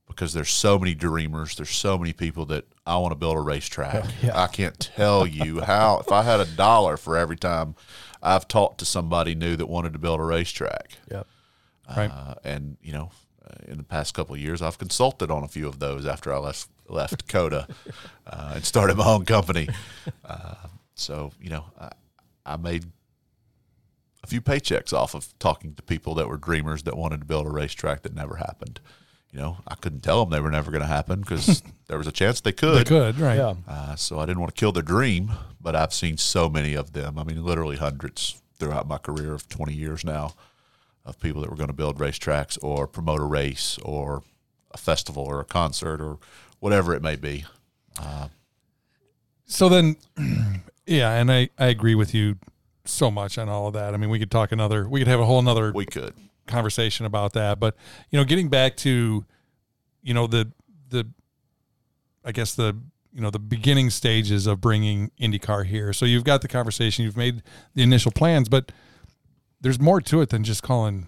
Because 0.09 0.33
there's 0.33 0.49
so 0.51 0.77
many 0.77 0.93
dreamers. 0.95 1.55
There's 1.55 1.69
so 1.69 1.97
many 1.97 2.11
people 2.11 2.45
that 2.47 2.65
I 2.85 2.97
want 2.97 3.13
to 3.13 3.15
build 3.15 3.37
a 3.37 3.39
racetrack. 3.41 4.05
Yeah. 4.21 4.37
I 4.37 4.47
can't 4.47 4.77
tell 4.77 5.25
you 5.25 5.61
how. 5.61 5.99
If 5.99 6.11
I 6.11 6.23
had 6.23 6.41
a 6.41 6.45
dollar 6.45 6.97
for 6.97 7.15
every 7.15 7.37
time 7.37 7.75
I've 8.21 8.47
talked 8.47 8.79
to 8.79 8.85
somebody 8.85 9.33
new 9.33 9.55
that 9.55 9.67
wanted 9.67 9.93
to 9.93 9.99
build 9.99 10.19
a 10.19 10.23
racetrack, 10.23 10.97
Yep. 11.09 11.25
Right. 11.95 12.11
uh, 12.11 12.35
and 12.43 12.75
you 12.81 12.91
know, 12.91 13.11
uh, 13.45 13.53
in 13.71 13.77
the 13.77 13.83
past 13.83 14.13
couple 14.13 14.35
of 14.35 14.41
years, 14.41 14.61
I've 14.61 14.77
consulted 14.77 15.31
on 15.31 15.43
a 15.43 15.47
few 15.47 15.67
of 15.67 15.79
those 15.79 16.05
after 16.05 16.33
I 16.33 16.37
left 16.37 16.67
left 16.89 17.27
COTA 17.29 17.67
uh, 18.27 18.51
and 18.55 18.65
started 18.65 18.97
my 18.97 19.05
own 19.07 19.23
company. 19.25 19.69
Uh, 20.25 20.55
so 20.95 21.31
you 21.41 21.49
know, 21.49 21.65
I, 21.79 21.91
I 22.45 22.57
made 22.57 22.85
a 24.23 24.27
few 24.27 24.41
paychecks 24.41 24.91
off 24.91 25.15
of 25.15 25.33
talking 25.39 25.73
to 25.75 25.81
people 25.83 26.13
that 26.15 26.27
were 26.27 26.37
dreamers 26.37 26.83
that 26.83 26.97
wanted 26.97 27.21
to 27.21 27.25
build 27.25 27.45
a 27.47 27.49
racetrack 27.49 28.01
that 28.03 28.13
never 28.13 28.35
happened. 28.35 28.79
You 29.31 29.39
know, 29.39 29.57
I 29.67 29.75
couldn't 29.75 30.01
tell 30.01 30.23
them 30.23 30.31
they 30.31 30.39
were 30.39 30.49
never 30.51 30.71
going 30.71 30.81
to 30.81 30.87
happen 30.87 31.21
because 31.21 31.61
there 31.87 31.97
was 31.97 32.07
a 32.07 32.11
chance 32.11 32.41
they 32.41 32.51
could. 32.51 32.79
They 32.79 32.89
could. 32.89 33.19
Right. 33.19 33.37
Yeah. 33.37 33.55
Uh, 33.67 33.95
so 33.95 34.19
I 34.19 34.25
didn't 34.25 34.39
want 34.39 34.55
to 34.55 34.59
kill 34.59 34.71
their 34.71 34.83
dream, 34.83 35.31
but 35.61 35.75
I've 35.75 35.93
seen 35.93 36.17
so 36.17 36.49
many 36.49 36.73
of 36.73 36.93
them. 36.93 37.19
I 37.19 37.23
mean, 37.23 37.43
literally 37.43 37.77
hundreds 37.77 38.41
throughout 38.57 38.87
my 38.87 38.97
career 38.97 39.33
of 39.33 39.47
20 39.49 39.73
years 39.73 40.03
now 40.03 40.33
of 41.05 41.19
people 41.19 41.41
that 41.41 41.49
were 41.49 41.55
going 41.55 41.67
to 41.67 41.73
build 41.73 41.99
racetracks 41.99 42.57
or 42.61 42.87
promote 42.87 43.21
a 43.21 43.25
race 43.25 43.77
or 43.83 44.23
a 44.71 44.77
festival 44.77 45.23
or 45.23 45.39
a 45.39 45.45
concert 45.45 46.01
or 46.01 46.17
whatever 46.59 46.93
it 46.95 47.01
may 47.01 47.15
be. 47.15 47.45
So 49.45 49.69
then, 49.69 49.97
yeah, 50.85 51.13
and 51.13 51.31
I, 51.31 51.49
I 51.57 51.67
agree 51.67 51.95
with 51.95 52.13
you 52.13 52.37
so 52.85 53.11
much 53.11 53.37
on 53.37 53.49
all 53.49 53.67
of 53.67 53.73
that. 53.73 53.93
I 53.93 53.97
mean, 53.97 54.09
we 54.09 54.19
could 54.19 54.31
talk 54.31 54.51
another, 54.51 54.87
we 54.87 54.99
could 54.99 55.07
have 55.07 55.19
a 55.19 55.25
whole 55.25 55.39
another 55.39 55.71
We 55.71 55.85
could. 55.85 56.13
Conversation 56.49 57.05
about 57.05 57.33
that. 57.33 57.59
But 57.59 57.75
you 58.09 58.17
know, 58.17 58.25
getting 58.25 58.49
back 58.49 58.75
to, 58.77 59.25
you 60.01 60.13
know, 60.13 60.27
the 60.27 60.51
the, 60.89 61.07
I 62.25 62.31
guess 62.31 62.55
the 62.55 62.77
you 63.13 63.21
know 63.21 63.29
the 63.29 63.39
beginning 63.39 63.89
stages 63.89 64.47
of 64.47 64.59
bringing 64.59 65.11
IndyCar 65.19 65.65
here. 65.65 65.93
So 65.93 66.05
you've 66.05 66.23
got 66.23 66.41
the 66.41 66.47
conversation, 66.47 67.05
you've 67.05 67.17
made 67.17 67.41
the 67.73 67.83
initial 67.83 68.11
plans, 68.11 68.49
but 68.49 68.71
there's 69.61 69.79
more 69.79 70.01
to 70.01 70.21
it 70.21 70.29
than 70.29 70.43
just 70.43 70.63
calling, 70.63 71.07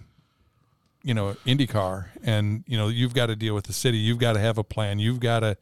you 1.02 1.14
know, 1.14 1.36
IndyCar. 1.46 2.06
And 2.22 2.64
you 2.66 2.76
know, 2.76 2.88
you've 2.88 3.14
got 3.14 3.26
to 3.26 3.36
deal 3.36 3.54
with 3.54 3.64
the 3.64 3.72
city. 3.72 3.98
You've 3.98 4.18
got 4.18 4.34
to 4.34 4.40
have 4.40 4.58
a 4.58 4.64
plan. 4.64 4.98
You've 4.98 5.20
got 5.20 5.40
to 5.40 5.56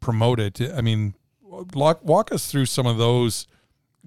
promote 0.00 0.40
it. 0.40 0.60
I 0.60 0.80
mean, 0.80 1.14
walk, 1.42 2.02
walk 2.02 2.32
us 2.32 2.50
through 2.50 2.66
some 2.66 2.86
of 2.86 2.98
those 2.98 3.46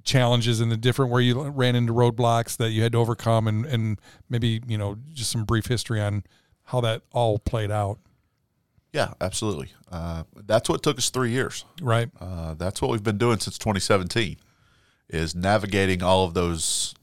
challenges 0.04 0.60
and 0.60 0.72
the 0.72 0.78
different 0.78 1.12
where 1.12 1.22
you 1.22 1.42
ran 1.50 1.76
into 1.76 1.94
roadblocks 1.94 2.58
that 2.58 2.72
you 2.72 2.84
had 2.84 2.94
to 2.94 2.98
overcome 2.98 3.48
and, 3.48 3.66
and 3.66 4.00
maybe, 4.30 4.62
you 4.68 4.78
know, 4.78 4.98
just 5.14 5.32
some 5.32 5.46
brief 5.46 5.68
history 5.68 6.02
on 6.02 6.24
how 6.66 6.82
that 6.82 7.02
all 7.12 7.40
played 7.40 7.72
out. 7.72 8.00
Yeah, 8.94 9.14
absolutely. 9.22 9.70
Uh, 9.92 10.24
that's 10.46 10.68
what 10.68 10.82
took 10.82 10.98
us 10.98 11.10
three 11.10 11.32
years. 11.32 11.66
Right. 11.82 12.10
Uh, 12.20 12.56
that's 12.56 12.82
what 12.82 12.92
we've 12.92 13.04
been 13.04 13.18
doing 13.18 13.40
since 13.40 13.58
2017 13.58 14.38
is 15.10 15.36
navigating 15.36 16.04
all 16.04 16.26
of 16.26 16.34
those 16.34 16.94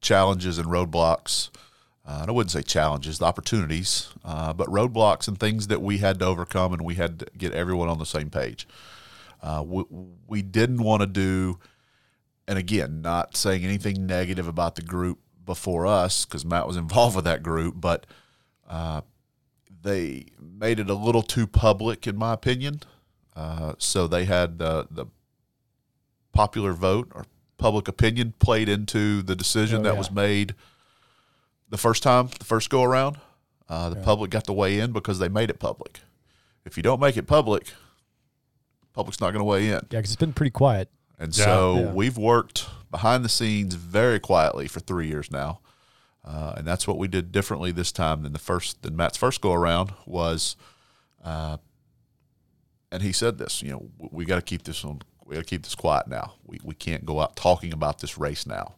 challenges 0.00 0.58
and 0.58 0.68
roadblocks. 0.68 1.50
Uh, 2.06 2.18
and 2.22 2.28
I 2.28 2.32
wouldn't 2.32 2.50
say 2.50 2.62
challenges, 2.62 3.18
the 3.18 3.24
opportunities, 3.24 4.08
uh, 4.24 4.52
but 4.52 4.66
roadblocks 4.66 5.28
and 5.28 5.38
things 5.38 5.68
that 5.68 5.80
we 5.80 5.98
had 5.98 6.18
to 6.18 6.26
overcome, 6.26 6.72
and 6.72 6.82
we 6.84 6.96
had 6.96 7.20
to 7.20 7.26
get 7.38 7.52
everyone 7.52 7.88
on 7.88 7.98
the 7.98 8.06
same 8.06 8.28
page. 8.28 8.66
Uh, 9.40 9.62
we, 9.64 9.84
we 10.26 10.42
didn't 10.42 10.82
want 10.82 11.00
to 11.02 11.06
do, 11.06 11.60
and 12.48 12.58
again, 12.58 13.02
not 13.02 13.36
saying 13.36 13.64
anything 13.64 14.06
negative 14.06 14.46
about 14.48 14.74
the 14.74 14.82
group 14.82 15.18
before 15.44 15.86
us 15.86 16.24
because 16.24 16.44
Matt 16.44 16.66
was 16.66 16.76
involved 16.84 17.16
with 17.16 17.24
that 17.24 17.42
group, 17.42 17.74
but 17.78 18.06
uh, 18.68 19.02
they 19.82 20.26
made 20.40 20.78
it 20.78 20.90
a 20.90 20.94
little 20.94 21.22
too 21.22 21.46
public, 21.46 22.06
in 22.06 22.16
my 22.16 22.32
opinion. 22.32 22.80
Uh, 23.34 23.74
so 23.78 24.06
they 24.06 24.24
had 24.24 24.60
uh, 24.60 24.84
the 24.90 25.06
popular 26.32 26.72
vote 26.72 27.10
or 27.14 27.24
public 27.58 27.88
opinion 27.88 28.34
played 28.38 28.68
into 28.68 29.22
the 29.22 29.36
decision 29.36 29.80
Oh, 29.80 29.82
that 29.84 29.92
yeah. 29.92 29.98
was 29.98 30.10
made 30.10 30.54
the 31.68 31.78
first 31.78 32.02
time, 32.02 32.28
the 32.38 32.44
first 32.44 32.68
go 32.70 32.82
around. 32.82 33.18
Uh, 33.68 33.88
the 33.88 33.96
public 33.96 34.30
got 34.30 34.44
to 34.44 34.52
weigh 34.52 34.78
in 34.78 34.92
because 34.92 35.18
they 35.18 35.28
made 35.28 35.48
it 35.48 35.58
public. 35.58 36.00
If 36.66 36.76
you 36.76 36.82
don't 36.82 37.00
make 37.00 37.16
it 37.16 37.26
public, 37.26 37.72
public's 38.92 39.20
not 39.20 39.30
going 39.30 39.40
to 39.40 39.44
weigh 39.44 39.68
in. 39.68 39.72
Yeah, 39.72 39.80
because 39.88 40.10
it's 40.10 40.16
been 40.16 40.34
pretty 40.34 40.50
quiet. 40.50 40.90
And 41.22 41.36
Yeah. 41.36 41.44
so 41.44 41.76
Yeah. 41.76 41.92
we've 41.92 42.18
worked 42.18 42.68
behind 42.90 43.24
the 43.24 43.28
scenes 43.28 43.74
very 43.74 44.18
quietly 44.18 44.66
for 44.66 44.80
three 44.80 45.06
years 45.06 45.30
now. 45.30 45.60
Uh, 46.24 46.54
and 46.56 46.66
that's 46.66 46.86
what 46.86 46.98
we 46.98 47.06
did 47.08 47.30
differently 47.32 47.70
this 47.72 47.92
time 47.92 48.22
than 48.22 48.32
the 48.32 48.38
first 48.38 48.82
than 48.82 48.96
Matt's 48.96 49.16
first 49.16 49.40
go 49.40 49.52
around 49.52 49.92
was 50.04 50.56
uh, 51.24 51.58
and 52.90 53.02
he 53.02 53.12
said 53.12 53.38
this, 53.38 53.62
you 53.62 53.70
know, 53.70 53.88
we, 53.98 54.08
we 54.12 54.24
got 54.24 54.36
to 54.36 54.42
keep 54.42 54.64
this 54.64 54.84
on 54.84 55.02
we 55.24 55.36
got 55.36 55.42
to 55.42 55.48
keep 55.48 55.62
this 55.62 55.74
quiet 55.76 56.08
now. 56.08 56.34
We, 56.44 56.58
we 56.62 56.74
can't 56.74 57.06
go 57.06 57.20
out 57.20 57.36
talking 57.36 57.72
about 57.72 58.00
this 58.00 58.18
race 58.18 58.44
now. 58.46 58.74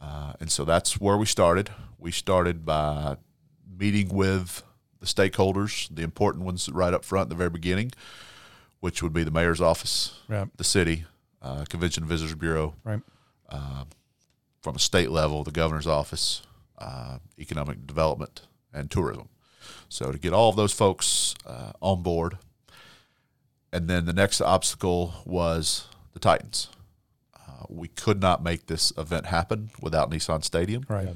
Uh, 0.00 0.32
and 0.40 0.50
so 0.50 0.64
that's 0.64 0.98
where 1.00 1.16
we 1.16 1.26
started. 1.26 1.70
We 1.98 2.10
started 2.10 2.64
by 2.66 3.16
meeting 3.78 4.08
with 4.08 4.62
the 5.00 5.06
stakeholders, 5.06 5.94
the 5.94 6.02
important 6.02 6.44
ones 6.44 6.68
right 6.70 6.92
up 6.92 7.04
front 7.04 7.26
at 7.26 7.28
the 7.28 7.34
very 7.36 7.50
beginning, 7.50 7.92
which 8.80 9.02
would 9.02 9.12
be 9.12 9.22
the 9.24 9.30
mayor's 9.30 9.60
office, 9.60 10.18
the 10.56 10.64
city, 10.64 11.04
uh, 11.46 11.64
Convention 11.68 12.02
and 12.02 12.08
Visitors 12.10 12.34
Bureau, 12.34 12.74
Right. 12.84 13.00
from 14.62 14.74
a 14.76 14.78
state 14.80 15.10
level, 15.10 15.44
the 15.44 15.50
governor's 15.52 15.86
office, 15.86 16.42
uh, 16.78 17.18
economic 17.38 17.86
development, 17.86 18.42
and 18.72 18.90
tourism. 18.90 19.28
So 19.88 20.10
to 20.12 20.18
get 20.18 20.32
all 20.32 20.50
of 20.50 20.56
those 20.56 20.72
folks 20.72 21.34
uh, 21.46 21.72
on 21.80 22.02
board, 22.02 22.38
and 23.72 23.88
then 23.88 24.04
the 24.06 24.12
next 24.12 24.40
obstacle 24.40 25.14
was 25.24 25.86
the 26.12 26.18
Titans. 26.18 26.68
Uh, 27.34 27.64
we 27.68 27.88
could 27.88 28.20
not 28.20 28.42
make 28.42 28.66
this 28.66 28.92
event 28.98 29.26
happen 29.26 29.70
without 29.80 30.10
Nissan 30.10 30.42
Stadium. 30.42 30.84
Right. 30.88 31.08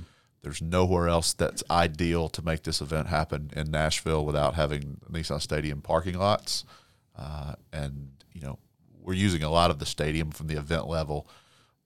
There's 0.43 0.62
nowhere 0.62 1.09
else 1.09 1.33
that's 1.33 1.62
ideal 1.70 2.28
to 2.31 2.43
make 2.43 2.62
this 2.62 2.81
event 2.81 3.09
happen 3.09 3.51
in 3.55 3.70
Nashville 3.70 4.24
without 4.24 4.55
having 4.55 4.99
Nissan 5.11 5.41
Stadium 5.41 5.83
parking 5.83 6.16
lots. 6.18 6.64
Uh, 7.16 7.55
and, 7.72 8.11
you 8.33 8.41
know, 8.41 8.59
we're 9.03 9.14
using 9.14 9.42
a 9.42 9.51
lot 9.51 9.70
of 9.70 9.78
the 9.78 9.86
stadium 9.86 10.30
from 10.30 10.46
the 10.46 10.57
event 10.57 10.86
level, 10.88 11.26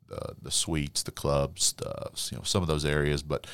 the, 0.09 0.35
the 0.43 0.51
suites, 0.51 1.03
the 1.03 1.11
clubs, 1.13 1.73
the, 1.75 2.11
you 2.31 2.39
know, 2.39 2.43
some 2.45 2.63
of 2.63 2.69
those 2.69 2.85
areas, 2.85 3.23
but 3.23 3.47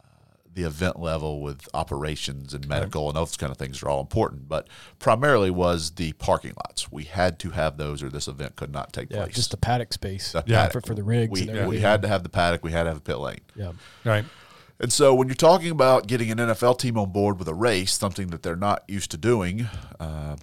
uh, 0.00 0.04
the 0.52 0.62
event 0.64 0.98
level 1.00 1.40
with 1.40 1.68
operations 1.74 2.52
and 2.54 2.66
medical 2.68 3.08
and 3.08 3.16
those 3.16 3.36
kind 3.36 3.50
of 3.50 3.56
things 3.58 3.82
are 3.82 3.88
all 3.88 4.00
important. 4.00 4.48
But 4.48 4.68
primarily 4.98 5.50
was 5.50 5.92
the 5.92 6.12
parking 6.14 6.52
lots. 6.66 6.90
We 6.92 7.04
had 7.04 7.38
to 7.40 7.50
have 7.50 7.76
those 7.76 8.02
or 8.02 8.08
this 8.10 8.28
event 8.28 8.56
could 8.56 8.72
not 8.72 8.92
take 8.92 9.10
Yeah, 9.10 9.24
place. 9.24 9.34
just 9.34 9.50
the 9.50 9.56
paddock 9.56 9.92
space. 9.92 10.32
The 10.32 10.44
Yeah. 10.46 10.68
For, 10.68 10.80
for 10.80 10.94
the 10.94 11.02
rigs 11.04 11.30
we, 11.32 11.48
and 11.48 11.68
we 11.68 11.80
had 11.80 12.02
to 12.02 12.08
have 12.08 12.22
the 12.22 12.28
paddock. 12.28 12.62
We 12.64 12.72
had 12.72 12.84
to 12.84 12.90
have 12.90 12.98
a 12.98 13.00
pit 13.02 13.18
lane. 13.18 13.40
yeah. 13.54 13.72
Right. 14.04 14.24
And 14.78 14.92
so 14.92 15.14
when 15.14 15.26
you're 15.28 15.34
talking 15.34 15.70
about 15.70 16.06
getting 16.06 16.30
an 16.30 16.36
NFL 16.36 16.78
team 16.78 16.98
on 16.98 17.10
board 17.10 17.38
with 17.38 17.48
a 17.48 17.54
race, 17.54 17.94
something 17.94 18.26
that 18.28 18.42
they're 18.42 18.56
not 18.56 18.82
used 18.86 19.10
to 19.12 19.16
doing, 19.16 19.68
uh, 19.98 20.36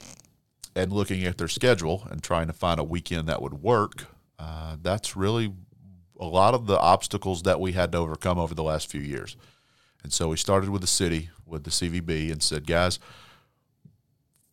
and 0.75 0.91
looking 0.91 1.23
at 1.25 1.37
their 1.37 1.47
schedule 1.47 2.07
and 2.09 2.21
trying 2.23 2.47
to 2.47 2.53
find 2.53 2.79
a 2.79 2.83
weekend 2.83 3.27
that 3.27 3.41
would 3.41 3.61
work, 3.61 4.05
uh, 4.39 4.77
that's 4.81 5.15
really 5.15 5.53
a 6.19 6.25
lot 6.25 6.53
of 6.53 6.67
the 6.67 6.79
obstacles 6.79 7.43
that 7.43 7.59
we 7.59 7.73
had 7.73 7.91
to 7.91 7.97
overcome 7.97 8.37
over 8.39 8.53
the 8.55 8.63
last 8.63 8.89
few 8.89 9.01
years. 9.01 9.35
And 10.03 10.11
so 10.11 10.27
we 10.29 10.37
started 10.37 10.69
with 10.69 10.81
the 10.81 10.87
city, 10.87 11.29
with 11.45 11.63
the 11.63 11.69
CVB, 11.69 12.31
and 12.31 12.41
said, 12.41 12.67
guys, 12.67 12.99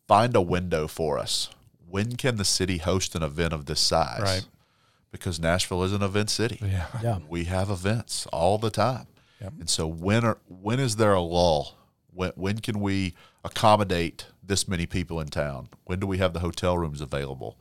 find 0.07 0.35
a 0.35 0.41
window 0.41 0.87
for 0.87 1.17
us. 1.17 1.49
When 1.89 2.15
can 2.15 2.37
the 2.37 2.45
city 2.45 2.77
host 2.77 3.15
an 3.15 3.23
event 3.23 3.53
of 3.53 3.65
this 3.65 3.79
size? 3.79 4.21
Right. 4.21 4.45
Because 5.11 5.39
Nashville 5.41 5.83
is 5.83 5.91
an 5.91 6.01
event 6.01 6.29
city 6.29 6.57
Yeah. 6.61 6.87
Yeah. 7.03 7.19
we 7.27 7.43
have 7.45 7.69
events 7.69 8.25
all 8.27 8.57
the 8.57 8.69
time. 8.69 9.07
Yep. 9.41 9.53
And 9.59 9.69
so 9.69 9.87
when 9.87 10.23
are 10.23 10.37
when 10.47 10.79
is 10.79 10.95
there 10.95 11.13
a 11.13 11.21
lull? 11.21 11.75
When 12.13 12.31
when 12.35 12.59
can 12.59 12.79
we 12.79 13.13
accommodate 13.43 14.27
this 14.43 14.67
many 14.67 14.85
people 14.85 15.19
in 15.19 15.27
town? 15.27 15.69
When 15.85 15.99
do 15.99 16.07
we 16.07 16.17
have 16.17 16.33
the 16.33 16.39
hotel 16.39 16.77
rooms 16.77 17.01
available? 17.01 17.57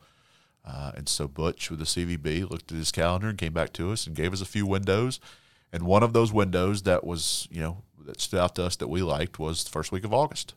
Uh, 0.64 0.92
and 0.94 1.08
so 1.08 1.26
Butch 1.26 1.70
with 1.70 1.78
the 1.78 1.84
CVB 1.86 2.48
looked 2.50 2.70
at 2.70 2.76
his 2.78 2.92
calendar 2.92 3.28
and 3.28 3.38
came 3.38 3.52
back 3.52 3.72
to 3.74 3.92
us 3.92 4.06
and 4.06 4.14
gave 4.14 4.32
us 4.32 4.40
a 4.40 4.46
few 4.46 4.66
windows. 4.66 5.18
And 5.72 5.84
one 5.84 6.02
of 6.02 6.12
those 6.12 6.32
windows 6.32 6.82
that 6.82 7.04
was, 7.04 7.48
you 7.50 7.60
know, 7.60 7.82
that 8.06 8.20
stood 8.20 8.40
out 8.40 8.54
to 8.56 8.64
us 8.64 8.76
that 8.76 8.88
we 8.88 9.02
liked 9.02 9.38
was 9.38 9.64
the 9.64 9.70
first 9.70 9.92
week 9.92 10.04
of 10.04 10.12
August. 10.12 10.54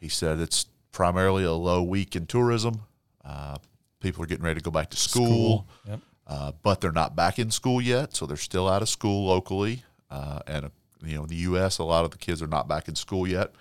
He 0.00 0.08
said 0.08 0.38
it's 0.40 0.66
primarily 0.90 1.44
a 1.44 1.52
low 1.52 1.82
week 1.82 2.16
in 2.16 2.26
tourism. 2.26 2.82
Uh, 3.24 3.58
people 4.00 4.22
are 4.22 4.26
getting 4.26 4.44
ready 4.44 4.58
to 4.60 4.64
go 4.64 4.70
back 4.70 4.90
to 4.90 4.96
school 4.96 5.66
Yep. 5.86 6.00
uh, 6.26 6.52
but 6.62 6.80
they're 6.80 6.90
not 6.92 7.14
back 7.14 7.38
in 7.38 7.50
school 7.50 7.80
yet, 7.80 8.16
so 8.16 8.26
they're 8.26 8.36
still 8.36 8.68
out 8.68 8.82
of 8.82 8.88
school 8.88 9.26
locally. 9.28 9.84
Uh, 10.10 10.40
and 10.46 10.70
you 11.04 11.16
know, 11.16 11.22
in 11.22 11.28
the 11.28 11.36
U.S., 11.36 11.78
a 11.78 11.84
lot 11.84 12.04
of 12.04 12.10
the 12.10 12.18
kids 12.18 12.42
are 12.42 12.46
not 12.48 12.66
back 12.68 12.88
in 12.88 12.94
school 12.96 13.26
yet. 13.26 13.52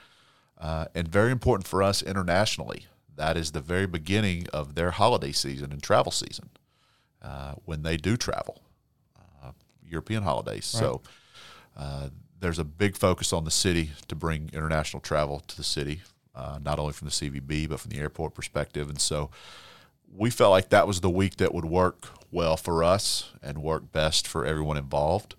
Uh, 0.62 0.86
and 0.94 1.08
very 1.08 1.32
important 1.32 1.68
for 1.68 1.82
us 1.82 2.04
internationally, 2.04 2.86
that 3.16 3.36
is 3.36 3.52
the 3.52 3.62
very 3.62 3.88
beginning 3.88 4.46
of 4.54 4.76
their 4.76 4.92
holiday 4.92 5.32
season 5.32 5.72
and 5.72 5.82
travel 5.82 6.12
season 6.12 6.50
uh, 7.24 7.56
when 7.66 7.82
they 7.82 7.98
do 7.98 8.16
travel, 8.16 8.62
uh, 9.44 9.52
European 9.84 10.22
holidays. 10.22 10.66
So 10.66 11.02
uh, 11.76 12.10
there's 12.40 12.60
a 12.60 12.64
big 12.64 12.96
focus 12.96 13.34
on 13.34 13.44
the 13.44 13.52
city 13.52 13.92
to 14.08 14.16
bring 14.16 14.52
international 14.54 15.02
travel 15.02 15.40
to 15.48 15.58
the 15.58 15.64
city, 15.64 16.02
uh, 16.36 16.60
not 16.64 16.78
only 16.78 16.94
from 16.94 17.08
the 17.08 17.12
CVB 17.12 17.68
but 17.68 17.80
from 17.80 17.90
the 17.90 18.00
airport 18.00 18.36
perspective. 18.36 18.88
And 18.88 19.02
so 19.02 19.32
we 20.14 20.30
felt 20.30 20.52
like 20.52 20.70
that 20.70 20.88
was 20.88 21.02
the 21.02 21.10
week 21.10 21.38
that 21.38 21.54
would 21.56 21.66
work 21.66 22.10
well 22.32 22.56
for 22.56 22.84
us 22.84 23.32
and 23.42 23.64
work 23.64 23.92
best 23.92 24.28
for 24.28 24.46
everyone 24.46 24.78
involved. 24.78 25.36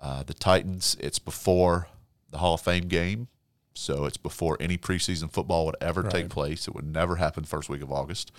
Uh, 0.00 0.22
the 0.22 0.34
Titans, 0.34 0.96
it's 1.00 1.18
before 1.18 1.88
the 2.30 2.38
Hall 2.38 2.54
of 2.54 2.60
Fame 2.60 2.88
game, 2.88 3.28
so 3.74 4.04
it's 4.04 4.16
before 4.16 4.56
any 4.60 4.76
preseason 4.76 5.30
football 5.30 5.66
would 5.66 5.76
ever 5.80 6.02
take 6.02 6.28
place. 6.28 6.66
It 6.68 6.74
would 6.74 6.86
never 6.92 7.16
happen 7.16 7.44
first 7.44 7.68
week 7.68 7.82
of 7.82 7.90
August. 7.92 8.32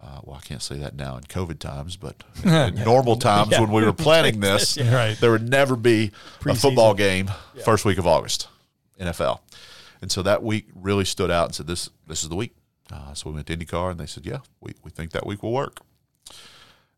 Uh, 0.00 0.20
well, 0.22 0.36
I 0.36 0.40
can't 0.46 0.60
say 0.62 0.76
that 0.78 0.94
now 0.96 1.16
in 1.16 1.22
COVID 1.24 1.58
times, 1.58 1.96
but 1.96 2.22
in 2.44 2.74
normal 2.84 3.16
times 3.16 3.52
Yeah. 3.52 3.60
when 3.60 3.70
we 3.70 3.84
were 3.84 3.92
planning 3.92 4.40
this, 4.40 4.76
Right. 4.78 5.16
there 5.18 5.30
would 5.30 5.48
never 5.48 5.76
be 5.76 6.10
a 6.44 6.54
football 6.54 6.92
game 6.94 7.30
first 7.64 7.84
week 7.84 7.96
of 7.98 8.06
August, 8.06 8.48
NFL. 9.00 9.40
And 10.02 10.12
so 10.12 10.22
that 10.22 10.42
week 10.42 10.66
really 10.74 11.04
stood 11.06 11.30
out 11.30 11.46
and 11.46 11.54
said, 11.54 11.66
"This 11.66 11.88
this 12.06 12.22
is 12.22 12.28
the 12.28 12.36
week." 12.36 12.54
Uh, 12.92 13.14
so 13.14 13.30
we 13.30 13.34
went 13.34 13.46
to 13.46 13.56
IndyCar, 13.56 13.90
and 13.92 13.98
they 13.98 14.04
said, 14.06 14.26
"Yeah, 14.26 14.38
we, 14.60 14.72
we 14.82 14.90
think 14.90 15.12
that 15.12 15.24
week 15.26 15.42
will 15.42 15.52
work." 15.52 15.80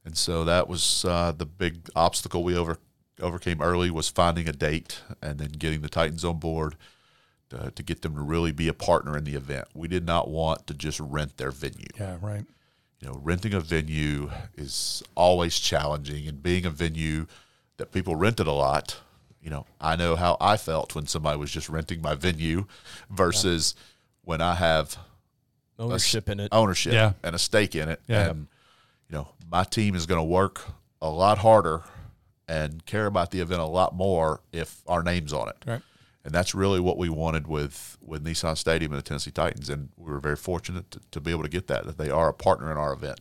And 0.05 0.17
so 0.17 0.45
that 0.45 0.67
was 0.69 1.05
uh, 1.05 1.33
the 1.33 1.47
big 1.47 1.89
obstacle 1.95 2.43
we 2.43 2.57
over 2.57 2.79
overcame 3.21 3.63
early 3.63 3.91
was 3.91 4.09
finding 4.09 4.49
a 4.49 4.53
date 4.53 5.01
and 5.23 5.39
then 5.39 5.51
getting 5.51 5.81
the 5.83 5.89
Titans 5.89 6.25
on 6.25 6.39
board 6.39 6.77
to, 7.51 7.71
to 7.71 7.83
get 7.83 8.03
them 8.03 8.15
to 8.15 8.21
really 8.21 8.53
be 8.53 8.69
a 8.69 8.75
partner 8.75 9.17
in 9.17 9.25
the 9.25 9.35
event. 9.35 9.67
We 9.75 9.89
did 9.89 10.05
not 10.07 10.29
want 10.29 10.67
to 10.67 10.75
just 10.75 10.99
rent 11.01 11.37
their 11.37 11.51
venue 11.51 11.87
Yeah. 11.99 12.17
Right. 12.21 12.45
you 13.01 13.09
know, 13.09 13.21
renting 13.23 13.55
a 13.55 13.61
venue 13.61 14.31
is 14.57 15.03
always 15.15 15.59
challenging, 15.59 16.27
and 16.29 16.43
being 16.43 16.65
a 16.67 16.71
venue 16.71 17.27
that 17.77 17.93
people 17.93 18.17
rented 18.17 18.47
a 18.47 18.53
lot, 18.53 18.99
you 19.43 19.51
know, 19.51 19.67
I 19.81 19.97
know 19.97 20.17
how 20.17 20.37
I 20.41 20.57
felt 20.57 20.95
when 20.95 21.07
somebody 21.07 21.39
was 21.39 21.51
just 21.53 21.69
renting 21.69 22.01
my 22.03 22.15
venue 22.15 22.67
versus 23.11 23.75
when 24.25 24.41
I 24.41 24.55
have 24.57 24.97
Ownership 25.79 26.29
in 26.31 26.41
it. 26.41 26.49
ownership 26.53 26.95
Yeah. 26.95 27.13
and 27.23 27.35
a 27.37 27.39
stake 27.39 27.75
in 27.77 27.89
it. 27.91 28.01
Yeah. 28.09 28.31
And, 28.31 28.47
you 29.11 29.17
know, 29.17 29.29
my 29.49 29.63
team 29.63 29.95
is 29.95 30.07
going 30.07 30.19
to 30.19 30.25
work 30.25 30.63
a 31.03 31.09
lot 31.11 31.39
harder 31.39 31.83
and 32.49 32.85
care 32.87 33.07
about 33.07 33.31
the 33.31 33.41
event 33.41 33.61
a 33.61 33.67
lot 33.67 33.95
more 33.95 34.41
if 34.53 34.81
our 34.89 35.03
name's 35.03 35.33
on 35.35 35.49
it. 35.51 35.57
Right. 35.67 35.83
And 36.27 36.35
that's 36.35 36.57
really 36.57 36.81
what 36.81 36.99
we 36.99 37.09
wanted 37.09 37.47
with, 37.47 37.97
with 38.05 38.25
Nissan 38.25 38.57
Stadium 38.57 38.91
and 38.91 38.99
the 38.99 39.05
Tennessee 39.05 39.31
Titans. 39.31 39.71
And 39.71 39.91
we 39.97 40.11
were 40.11 40.19
very 40.19 40.35
fortunate 40.35 40.91
to, 40.91 41.01
to 41.13 41.21
be 41.21 41.31
able 41.31 41.45
to 41.45 41.49
get 41.49 41.69
that, 41.69 41.87
that 41.87 41.99
they 41.99 42.11
are 42.11 42.29
a 42.29 42.35
partner 42.35 42.73
in 42.73 42.77
our 42.77 42.93
event. 42.93 43.21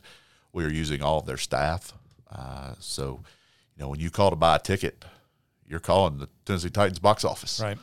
We 0.52 0.64
are 0.64 0.72
using 0.72 1.02
all 1.02 1.20
of 1.20 1.26
their 1.26 1.36
staff. 1.36 1.92
Uh, 2.28 2.74
so, 2.80 3.22
you 3.76 3.82
know, 3.82 3.90
when 3.90 4.00
you 4.00 4.10
call 4.10 4.30
to 4.30 4.36
buy 4.36 4.56
a 4.56 4.58
ticket, 4.58 5.04
you're 5.68 5.78
calling 5.78 6.18
the 6.18 6.28
Tennessee 6.44 6.68
Titans 6.68 6.98
box 6.98 7.24
office. 7.24 7.60
Right. 7.60 7.78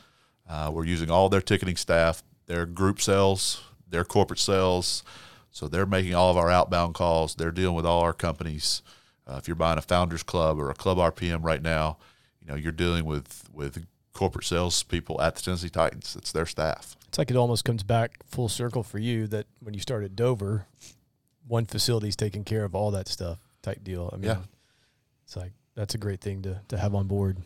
Uh, 0.46 0.70
we're 0.70 0.84
using 0.84 1.10
all 1.10 1.30
their 1.30 1.40
ticketing 1.40 1.76
staff, 1.76 2.22
their 2.44 2.66
group 2.66 3.00
sales, 3.00 3.64
their 3.88 4.04
corporate 4.04 4.40
sales. 4.40 5.04
So 5.50 5.68
they're 5.68 5.86
making 5.86 6.14
all 6.14 6.30
of 6.30 6.36
our 6.36 6.50
outbound 6.50 6.92
calls. 6.92 7.34
They're 7.34 7.50
dealing 7.50 7.76
with 7.76 7.86
all 7.86 8.02
our 8.02 8.12
companies. 8.12 8.82
Uh, 9.26 9.36
if 9.38 9.48
you're 9.48 9.54
buying 9.54 9.78
a 9.78 9.82
Founders 9.82 10.22
Club 10.22 10.58
or 10.58 10.68
a 10.68 10.74
Club 10.74 10.98
RPM 10.98 11.42
right 11.42 11.62
now, 11.62 11.96
you 12.42 12.48
know 12.48 12.56
you're 12.56 12.72
dealing 12.72 13.06
with 13.06 13.48
with 13.54 13.86
corporate 14.14 14.44
sales 14.46 14.82
people 14.84 15.20
at 15.20 15.36
the 15.36 15.42
Tennessee 15.42 15.68
Titans. 15.68 16.16
It's 16.16 16.32
their 16.32 16.46
staff. 16.46 16.96
It's 17.08 17.18
like 17.18 17.30
it 17.30 17.36
almost 17.36 17.64
comes 17.64 17.82
back 17.82 18.24
full 18.26 18.48
circle 18.48 18.82
for 18.82 18.98
you 18.98 19.26
that 19.28 19.46
when 19.60 19.74
you 19.74 19.80
started 19.80 20.16
Dover, 20.16 20.66
one 21.46 21.66
facility's 21.66 22.16
taking 22.16 22.42
care 22.44 22.64
of 22.64 22.74
all 22.74 22.90
that 22.92 23.06
stuff 23.08 23.38
type 23.62 23.84
deal. 23.84 24.08
I 24.12 24.16
mean, 24.16 24.30
Yeah. 24.30 24.38
it's 25.24 25.36
like 25.36 25.52
that's 25.74 25.94
a 25.94 25.98
great 25.98 26.20
thing 26.20 26.42
to, 26.42 26.60
to 26.68 26.78
have 26.78 26.94
on 26.94 27.06
board. 27.06 27.38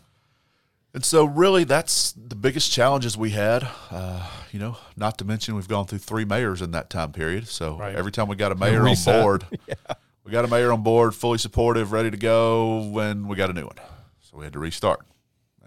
And 0.94 1.04
so, 1.04 1.24
really, 1.26 1.64
that's 1.64 2.12
the 2.12 2.34
biggest 2.34 2.72
challenges 2.72 3.16
we 3.16 3.30
had. 3.30 3.68
Uh, 3.90 4.26
you 4.52 4.58
know, 4.58 4.76
not 4.96 5.18
to 5.18 5.24
mention 5.24 5.54
we've 5.54 5.68
gone 5.68 5.86
through 5.86 5.98
three 5.98 6.24
mayors 6.24 6.62
in 6.62 6.70
that 6.70 6.88
time 6.88 7.12
period. 7.12 7.46
So 7.48 7.76
Right. 7.76 7.94
every 7.94 8.10
time 8.12 8.26
we 8.28 8.36
got 8.36 8.52
a 8.52 8.54
mayor 8.64 8.86
on 8.88 8.96
board, 9.04 9.44
we 10.24 10.32
got 10.32 10.44
a 10.46 10.48
mayor 10.48 10.72
on 10.72 10.82
board, 10.82 11.14
fully 11.14 11.38
supportive, 11.38 11.92
ready 11.92 12.10
to 12.10 12.16
go. 12.16 12.88
When 12.90 13.28
we 13.28 13.36
got 13.36 13.50
a 13.50 13.52
new 13.52 13.66
one, 13.66 13.76
so 14.22 14.38
we 14.38 14.44
had 14.44 14.54
to 14.54 14.58
restart, 14.58 15.00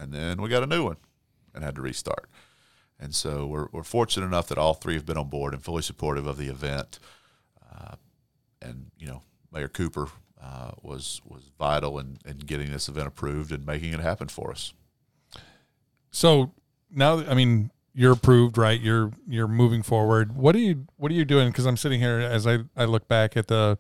and 0.02 0.12
then 0.12 0.42
we 0.42 0.50
got 0.50 0.64
a 0.64 0.68
new 0.68 0.84
one, 0.84 0.98
and 1.54 1.64
had 1.64 1.76
to 1.76 1.82
restart. 1.82 2.30
And 3.00 3.14
so 3.16 3.46
we're 3.46 3.68
we're 3.72 3.84
fortunate 3.84 4.26
enough 4.26 4.48
that 4.50 4.58
all 4.58 4.74
three 4.74 4.96
have 4.96 5.06
been 5.06 5.18
on 5.18 5.30
board 5.30 5.54
and 5.54 5.64
fully 5.64 5.82
supportive 5.82 6.28
of 6.28 6.38
the 6.38 6.48
event. 6.48 7.00
Uh, 7.72 7.96
and 8.62 8.92
you 8.98 9.08
know, 9.08 9.22
Mayor 9.52 9.68
Cooper 9.68 10.08
uh, 10.42 10.72
was 10.82 11.22
was 11.26 11.52
vital 11.58 12.00
in, 12.00 12.18
in 12.26 12.38
getting 12.38 12.72
this 12.72 12.90
event 12.90 13.08
approved 13.08 13.52
and 13.52 13.66
making 13.66 13.94
it 13.94 14.00
happen 14.00 14.28
for 14.28 14.52
us. 14.52 14.74
So 16.12 16.54
now, 16.94 17.20
I 17.20 17.34
mean, 17.34 17.72
you're 17.94 18.14
approved, 18.14 18.58
right? 18.58 18.80
You're 18.80 19.12
you're 19.28 19.48
moving 19.48 19.84
forward. 19.84 20.36
What 20.36 20.56
are 20.56 20.60
you 20.60 20.88
What 20.98 21.12
are 21.12 21.16
you 21.16 21.26
doing? 21.26 21.50
Because 21.50 21.66
I'm 21.66 21.78
sitting 21.78 22.00
here 22.00 22.20
as 22.20 22.48
I 22.48 22.60
I 22.76 22.86
look 22.86 23.08
back 23.08 23.38
at 23.38 23.48
the 23.48 23.78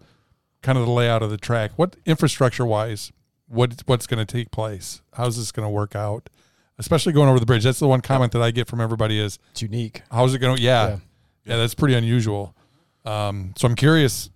kind 0.61 0.77
of 0.77 0.85
the 0.85 0.91
layout 0.91 1.23
of 1.23 1.29
the 1.29 1.37
track. 1.37 1.71
What 1.75 1.95
infrastructure 2.05 2.65
wise, 2.65 3.11
what 3.51 3.81
what's 3.85 4.07
going 4.07 4.25
to 4.25 4.31
take 4.31 4.51
place? 4.51 5.01
How's 5.13 5.37
this 5.37 5.51
going 5.51 5.65
to 5.65 5.69
work 5.71 5.95
out? 5.95 6.29
especially 6.77 7.13
going 7.13 7.29
over 7.29 7.39
the 7.39 7.45
bridge. 7.45 7.63
That's 7.63 7.77
the 7.77 7.87
one 7.87 8.01
comment 8.01 8.31
that 8.31 8.41
I 8.41 8.49
get 8.49 8.67
from 8.67 8.81
everybody 8.81 9.19
is, 9.19 9.37
It's 9.51 9.61
unique. 9.61 10.01
"How's 10.09 10.33
it 10.33 10.39
going?" 10.39 10.55
to 10.57 10.61
Yeah, 10.63 10.87
Yeah. 10.87 10.97
yeah, 11.45 11.57
that's 11.57 11.75
pretty 11.75 11.93
unusual. 11.93 12.55
Um, 13.05 13.53
so 13.55 13.67
I'm 13.67 13.75
curious, 13.75 14.31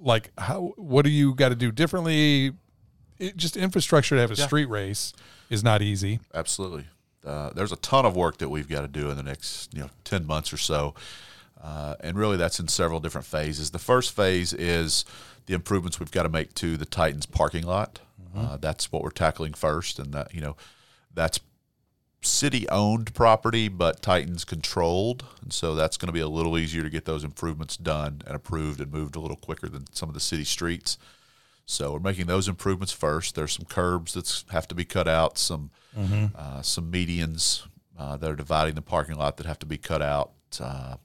like, 0.00 0.32
how 0.38 0.72
what 0.76 1.04
do 1.04 1.10
you 1.12 1.36
got 1.36 1.50
to 1.50 1.54
do 1.54 1.70
differently? 1.70 2.52
It, 3.20 3.36
just 3.36 3.56
infrastructure 3.56 4.16
to 4.16 4.20
have 4.22 4.32
a 4.32 4.34
Yeah. 4.34 4.46
street 4.46 4.68
race 4.68 5.12
is 5.50 5.62
not 5.62 5.80
easy. 5.80 6.18
Absolutely. 6.34 6.86
Uh, 7.24 7.50
there's 7.50 7.70
a 7.70 7.76
ton 7.76 8.04
of 8.04 8.16
work 8.16 8.38
that 8.38 8.48
we've 8.48 8.68
got 8.68 8.80
to 8.80 8.88
do 8.88 9.08
in 9.10 9.16
the 9.16 9.22
next 9.22 9.72
you 9.72 9.80
know 9.80 9.90
10 10.02 10.26
months 10.26 10.52
or 10.52 10.56
so. 10.56 10.94
Uh, 11.62 11.94
and 12.00 12.18
really, 12.18 12.36
that's 12.36 12.58
in 12.58 12.66
several 12.66 12.98
different 12.98 13.26
phases. 13.26 13.70
The 13.70 13.78
first 13.78 14.10
phase 14.16 14.52
is 14.52 15.04
the 15.46 15.54
improvements 15.54 16.00
we've 16.00 16.10
got 16.10 16.24
to 16.24 16.28
make 16.28 16.54
to 16.54 16.76
the 16.76 16.86
Titans 16.86 17.26
parking 17.26 17.64
lot. 17.64 18.00
Uh, 18.36 18.56
that's 18.56 18.92
what 18.92 19.02
we're 19.02 19.10
tackling 19.10 19.54
first, 19.54 19.98
and 19.98 20.12
that 20.12 20.34
you 20.34 20.40
know, 20.40 20.56
that's 21.14 21.40
city-owned 22.20 23.14
property, 23.14 23.68
but 23.68 24.02
Titans 24.02 24.44
controlled, 24.44 25.24
and 25.42 25.52
so 25.52 25.74
that's 25.74 25.96
going 25.96 26.08
to 26.08 26.12
be 26.12 26.20
a 26.20 26.28
little 26.28 26.58
easier 26.58 26.82
to 26.82 26.90
get 26.90 27.04
those 27.04 27.24
improvements 27.24 27.76
done 27.76 28.22
and 28.26 28.34
approved 28.34 28.80
and 28.80 28.92
moved 28.92 29.16
a 29.16 29.20
little 29.20 29.36
quicker 29.36 29.68
than 29.68 29.84
some 29.92 30.08
of 30.08 30.14
the 30.14 30.20
city 30.20 30.44
streets. 30.44 30.98
So 31.64 31.92
we're 31.92 32.00
making 32.00 32.26
those 32.26 32.48
improvements 32.48 32.92
first. 32.92 33.34
There's 33.34 33.52
some 33.52 33.66
curbs 33.66 34.14
that 34.14 34.44
have 34.52 34.66
to 34.68 34.74
be 34.74 34.84
cut 34.84 35.06
out, 35.06 35.38
some 35.38 35.70
uh, 36.34 36.62
some 36.62 36.90
medians 36.90 37.66
uh, 37.98 38.16
that 38.16 38.30
are 38.30 38.36
dividing 38.36 38.74
the 38.74 38.82
parking 38.82 39.16
lot 39.16 39.36
that 39.36 39.46
have 39.46 39.58
to 39.60 39.66
be 39.66 39.76
cut 39.78 40.00
out. 40.02 40.32
Uh, 40.60 40.96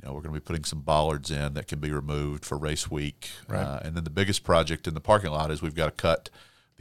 you 0.00 0.06
know, 0.06 0.12
we're 0.14 0.20
going 0.22 0.34
to 0.34 0.40
be 0.40 0.44
putting 0.44 0.64
some 0.64 0.80
bollards 0.80 1.30
in 1.30 1.54
that 1.54 1.68
can 1.68 1.78
be 1.78 1.90
removed 1.90 2.44
for 2.44 2.58
race 2.58 2.90
week. 2.90 3.30
Uh, 3.66 3.80
and 3.84 3.94
then 3.94 4.04
the 4.04 4.10
biggest 4.10 4.42
project 4.42 4.86
in 4.88 4.94
the 4.94 5.00
parking 5.00 5.30
lot 5.30 5.50
is 5.50 5.62
we've 5.62 5.74
got 5.74 5.86
to 5.86 5.92
cut 5.92 6.30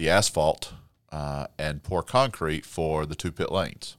the 0.02 0.10
asphalt 0.10 0.74
uh, 1.12 1.46
and 1.60 1.84
pour 1.84 2.02
concrete 2.02 2.66
for 2.66 3.06
the 3.06 3.14
two 3.14 3.32
pit 3.32 3.52
lanes. 3.52 3.98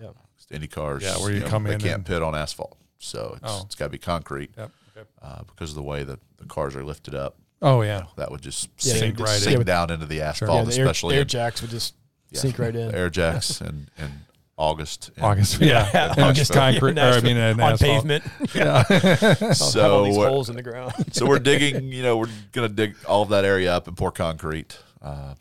Yeah. 0.00 0.08
Any 0.50 0.66
cars, 0.66 1.02
Yeah, 1.02 1.16
where 1.16 1.32
you 1.32 1.40
know, 1.40 1.48
come 1.48 1.64
they 1.64 1.72
in 1.74 1.80
can't 1.80 1.94
and- 1.94 2.06
pit 2.06 2.22
on 2.22 2.34
asphalt, 2.34 2.76
so 2.98 3.32
it's, 3.42 3.50
Oh. 3.50 3.62
it's 3.64 3.74
got 3.74 3.86
to 3.86 3.90
be 3.90 3.96
concrete 3.96 4.50
Yep. 4.58 4.70
Okay. 4.94 5.08
uh, 5.22 5.44
because 5.44 5.70
of 5.70 5.76
the 5.76 5.82
way 5.82 6.04
that 6.04 6.18
the 6.36 6.44
cars 6.44 6.76
are 6.76 6.84
lifted 6.84 7.14
up. 7.14 7.36
Oh 7.62 7.80
yeah. 7.80 8.02
That 8.16 8.30
would 8.30 8.42
just 8.42 8.68
Yeah, 8.80 8.94
sink, 8.96 9.16
they- 9.16 9.24
right 9.24 9.40
sink 9.40 9.60
in. 9.60 9.64
down 9.66 9.90
into 9.90 10.04
the 10.04 10.16
Yeah, 10.16 10.28
asphalt, 10.28 10.66
the 10.68 10.74
air, 10.76 10.84
especially 10.84 11.14
air 11.14 11.22
in- 11.22 11.28
jacks 11.28 11.62
would 11.62 11.70
just 11.70 11.94
yeah, 12.30 12.40
sink 12.40 12.58
right 12.58 12.76
in. 12.76 12.94
Air 12.94 13.08
jacks 13.08 13.62
and, 13.62 13.90
in 13.96 14.10
August. 14.58 15.10
and- 15.16 15.24
August. 15.24 15.60
Yeah. 15.60 15.88
Yeah, 15.94 16.12
And 16.16 16.24
August, 16.24 16.52
concrete. 16.52 16.96
yeah, 16.96 17.14
or, 17.14 17.18
I 17.18 17.20
mean, 17.20 17.36
on 17.36 17.60
asphalt. 17.60 17.78
pavement. 17.80 18.24
Yeah. 18.54 18.84
have 18.88 19.42
all 19.42 19.54
So 19.54 20.04
these 20.04 20.16
we're- 20.16 20.28
holes 20.30 20.48
in 20.50 20.56
the 20.56 20.62
ground. 20.62 20.92
so 21.12 21.26
we're 21.26 21.38
digging. 21.38 21.86
You 21.92 22.02
know, 22.02 22.16
we're 22.18 22.28
gonna 22.52 22.68
dig 22.68 22.94
all 23.06 23.22
of 23.22 23.30
that 23.30 23.44
area 23.44 23.72
up 23.74 23.88
and 23.88 23.96
pour 23.96 24.12
concrete 24.12 24.78
uh, 25.00 25.34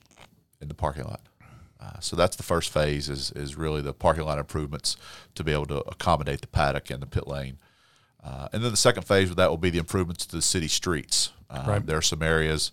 in 0.62 0.68
the 0.68 0.74
parking 0.74 1.04
lot. 1.06 1.22
Uh, 1.80 2.00
so 2.00 2.16
that's 2.16 2.36
the 2.36 2.44
first 2.44 2.70
phase. 2.70 3.10
Is 3.10 3.32
is 3.32 3.56
really 3.56 3.82
the 3.82 3.94
parking 3.94 4.24
lot 4.24 4.38
improvements 4.40 4.98
to 5.36 5.44
be 5.44 5.52
able 5.52 5.66
to 5.68 5.78
accommodate 5.90 6.42
the 6.42 6.48
paddock 6.48 6.90
and 6.90 7.02
the 7.02 7.08
pit 7.08 7.28
lane. 7.28 7.58
Uh, 8.24 8.48
and 8.54 8.64
then 8.64 8.70
the 8.72 8.78
second 8.78 9.02
phase 9.04 9.32
of 9.32 9.36
that 9.36 9.50
will 9.50 9.58
be 9.58 9.72
the 9.72 9.80
improvements 9.80 10.26
to 10.28 10.36
the 10.36 10.42
city 10.44 10.68
streets. 10.68 11.32
Uh, 11.50 11.64
Right. 11.68 11.86
There 11.86 11.98
are 11.98 12.02
some 12.04 12.22
areas. 12.22 12.72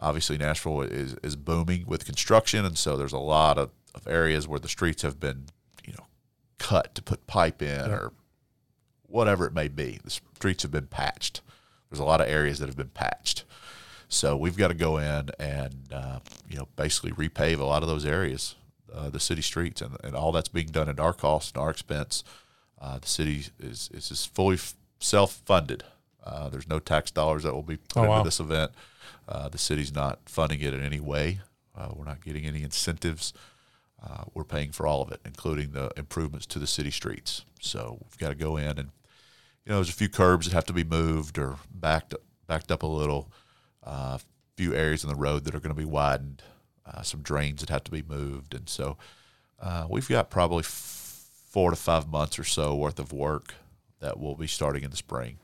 Obviously, 0.00 0.36
Nashville 0.36 0.82
is 0.82 1.14
is 1.22 1.36
booming 1.36 1.84
with 1.86 2.04
construction, 2.04 2.64
and 2.64 2.76
so 2.76 2.96
there's 2.96 3.12
a 3.12 3.18
lot 3.18 3.56
of, 3.56 3.70
of 3.94 4.06
areas 4.08 4.46
where 4.48 4.58
the 4.58 4.68
streets 4.68 5.02
have 5.02 5.20
been, 5.20 5.36
you 5.36 5.44
know, 5.44 5.53
cut 6.58 6.94
to 6.94 7.02
put 7.02 7.26
pipe 7.26 7.60
in 7.62 7.90
or 7.90 8.12
whatever 9.06 9.46
it 9.46 9.54
may 9.54 9.68
be. 9.68 9.98
The 10.04 10.10
streets 10.10 10.62
have 10.62 10.72
been 10.72 10.86
patched. 10.86 11.40
There's 11.90 12.00
a 12.00 12.04
lot 12.04 12.20
of 12.20 12.28
areas 12.28 12.58
that 12.58 12.66
have 12.66 12.76
been 12.76 12.88
patched. 12.88 13.44
So 14.08 14.36
we've 14.36 14.56
got 14.56 14.68
to 14.68 14.74
go 14.74 14.98
in 14.98 15.30
and 15.38 15.74
uh, 15.92 16.18
you 16.48 16.56
know 16.58 16.68
basically 16.76 17.12
repave 17.12 17.58
a 17.58 17.64
lot 17.64 17.82
of 17.82 17.88
those 17.88 18.04
areas, 18.04 18.54
uh, 18.92 19.10
the 19.10 19.20
city 19.20 19.42
streets, 19.42 19.80
and, 19.80 19.96
and 20.04 20.14
all 20.14 20.30
that's 20.32 20.48
being 20.48 20.68
done 20.68 20.88
at 20.88 21.00
our 21.00 21.12
cost 21.12 21.54
and 21.54 21.62
our 21.62 21.70
expense. 21.70 22.22
Uh, 22.80 22.98
the 22.98 23.06
city 23.06 23.44
is 23.58 23.90
is 23.92 24.08
just 24.08 24.34
fully 24.34 24.54
f- 24.56 24.74
self-funded. 25.00 25.84
Uh, 26.24 26.48
there's 26.48 26.68
no 26.68 26.78
tax 26.78 27.10
dollars 27.10 27.42
that 27.42 27.54
will 27.54 27.62
be 27.62 27.76
put 27.76 27.98
Oh, 27.98 28.02
into 28.02 28.10
wow. 28.10 28.22
this 28.22 28.40
event. 28.40 28.72
Uh, 29.28 29.48
the 29.48 29.58
city's 29.58 29.94
not 29.94 30.18
funding 30.26 30.60
it 30.60 30.74
in 30.74 30.82
any 30.82 31.00
way. 31.00 31.40
Uh, 31.76 31.88
we're 31.94 32.04
not 32.04 32.22
getting 32.24 32.44
any 32.46 32.62
incentives. 32.62 33.32
Uh, 34.06 34.24
we're 34.34 34.44
paying 34.44 34.70
for 34.70 34.86
all 34.86 35.00
of 35.00 35.10
it, 35.10 35.20
including 35.24 35.72
the 35.72 35.90
improvements 35.96 36.44
to 36.46 36.58
the 36.58 36.66
city 36.66 36.90
streets. 36.90 37.44
So 37.60 37.98
we've 38.02 38.18
got 38.18 38.28
to 38.28 38.34
go 38.34 38.56
in 38.56 38.78
and 38.78 38.90
you 39.64 39.70
know, 39.70 39.76
there's 39.76 39.88
a 39.88 39.94
few 39.94 40.10
curbs 40.10 40.46
that 40.46 40.54
have 40.54 40.66
to 40.66 40.72
be 40.74 40.84
moved 40.84 41.38
or 41.38 41.56
backed 41.70 42.14
backed 42.46 42.70
up 42.70 42.82
a 42.82 42.86
little. 42.86 43.32
A 43.82 44.20
few 44.56 44.74
areas 44.74 45.02
in 45.04 45.08
the 45.08 45.14
road 45.14 45.44
that 45.44 45.54
are 45.54 45.60
going 45.60 45.74
to 45.74 45.80
be 45.80 45.84
widened. 45.84 46.42
Uh, 46.86 47.02
some 47.02 47.20
drains 47.22 47.60
that 47.60 47.70
have 47.70 47.84
to 47.84 47.90
be 47.90 48.02
moved, 48.02 48.54
and 48.54 48.68
so 48.68 48.98
uh, 49.58 49.86
we've 49.88 50.08
got 50.08 50.28
probably 50.28 50.62
four 50.62 51.70
to 51.70 51.76
five 51.76 52.08
months 52.08 52.38
or 52.38 52.44
so 52.44 52.74
worth 52.74 52.98
of 52.98 53.10
work 53.10 53.54
that 54.00 54.20
will 54.20 54.34
be 54.34 54.46
starting 54.46 54.84
in 54.84 54.90
the 54.90 54.96
spring. 54.96 55.38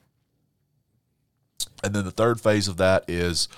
And 1.83 1.95
then 1.95 2.05
the 2.05 2.11
third 2.11 2.41
phase 2.43 2.69
of 2.69 2.77
that 2.77 3.05
is 3.09 3.49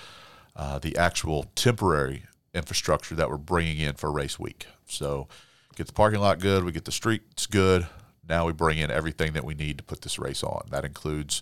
uh, 0.55 0.79
the 0.79 0.95
actual 0.95 1.47
temporary 1.55 2.23
infrastructure 2.53 3.15
that 3.15 3.29
we're 3.29 3.37
bringing 3.37 3.79
in 3.79 3.95
for 3.95 4.11
race 4.11 4.39
week. 4.39 4.67
So 4.87 5.27
get 5.75 5.87
the 5.87 5.93
parking 5.93 6.19
lot 6.19 6.39
good, 6.39 6.63
we 6.63 6.71
get 6.71 6.85
the 6.85 6.91
streets 6.91 7.45
good. 7.47 7.87
Now 8.27 8.45
we 8.45 8.53
bring 8.53 8.77
in 8.77 8.89
everything 8.89 9.33
that 9.33 9.43
we 9.43 9.53
need 9.53 9.77
to 9.79 9.83
put 9.83 10.01
this 10.01 10.17
race 10.19 10.43
on. 10.43 10.67
That 10.69 10.85
includes 10.85 11.41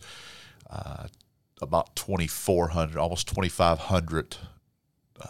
uh, 0.70 1.08
about 1.62 1.96
2,400, 1.96 2.98
almost 2.98 3.28
2,500 3.28 4.38
uh, 5.22 5.26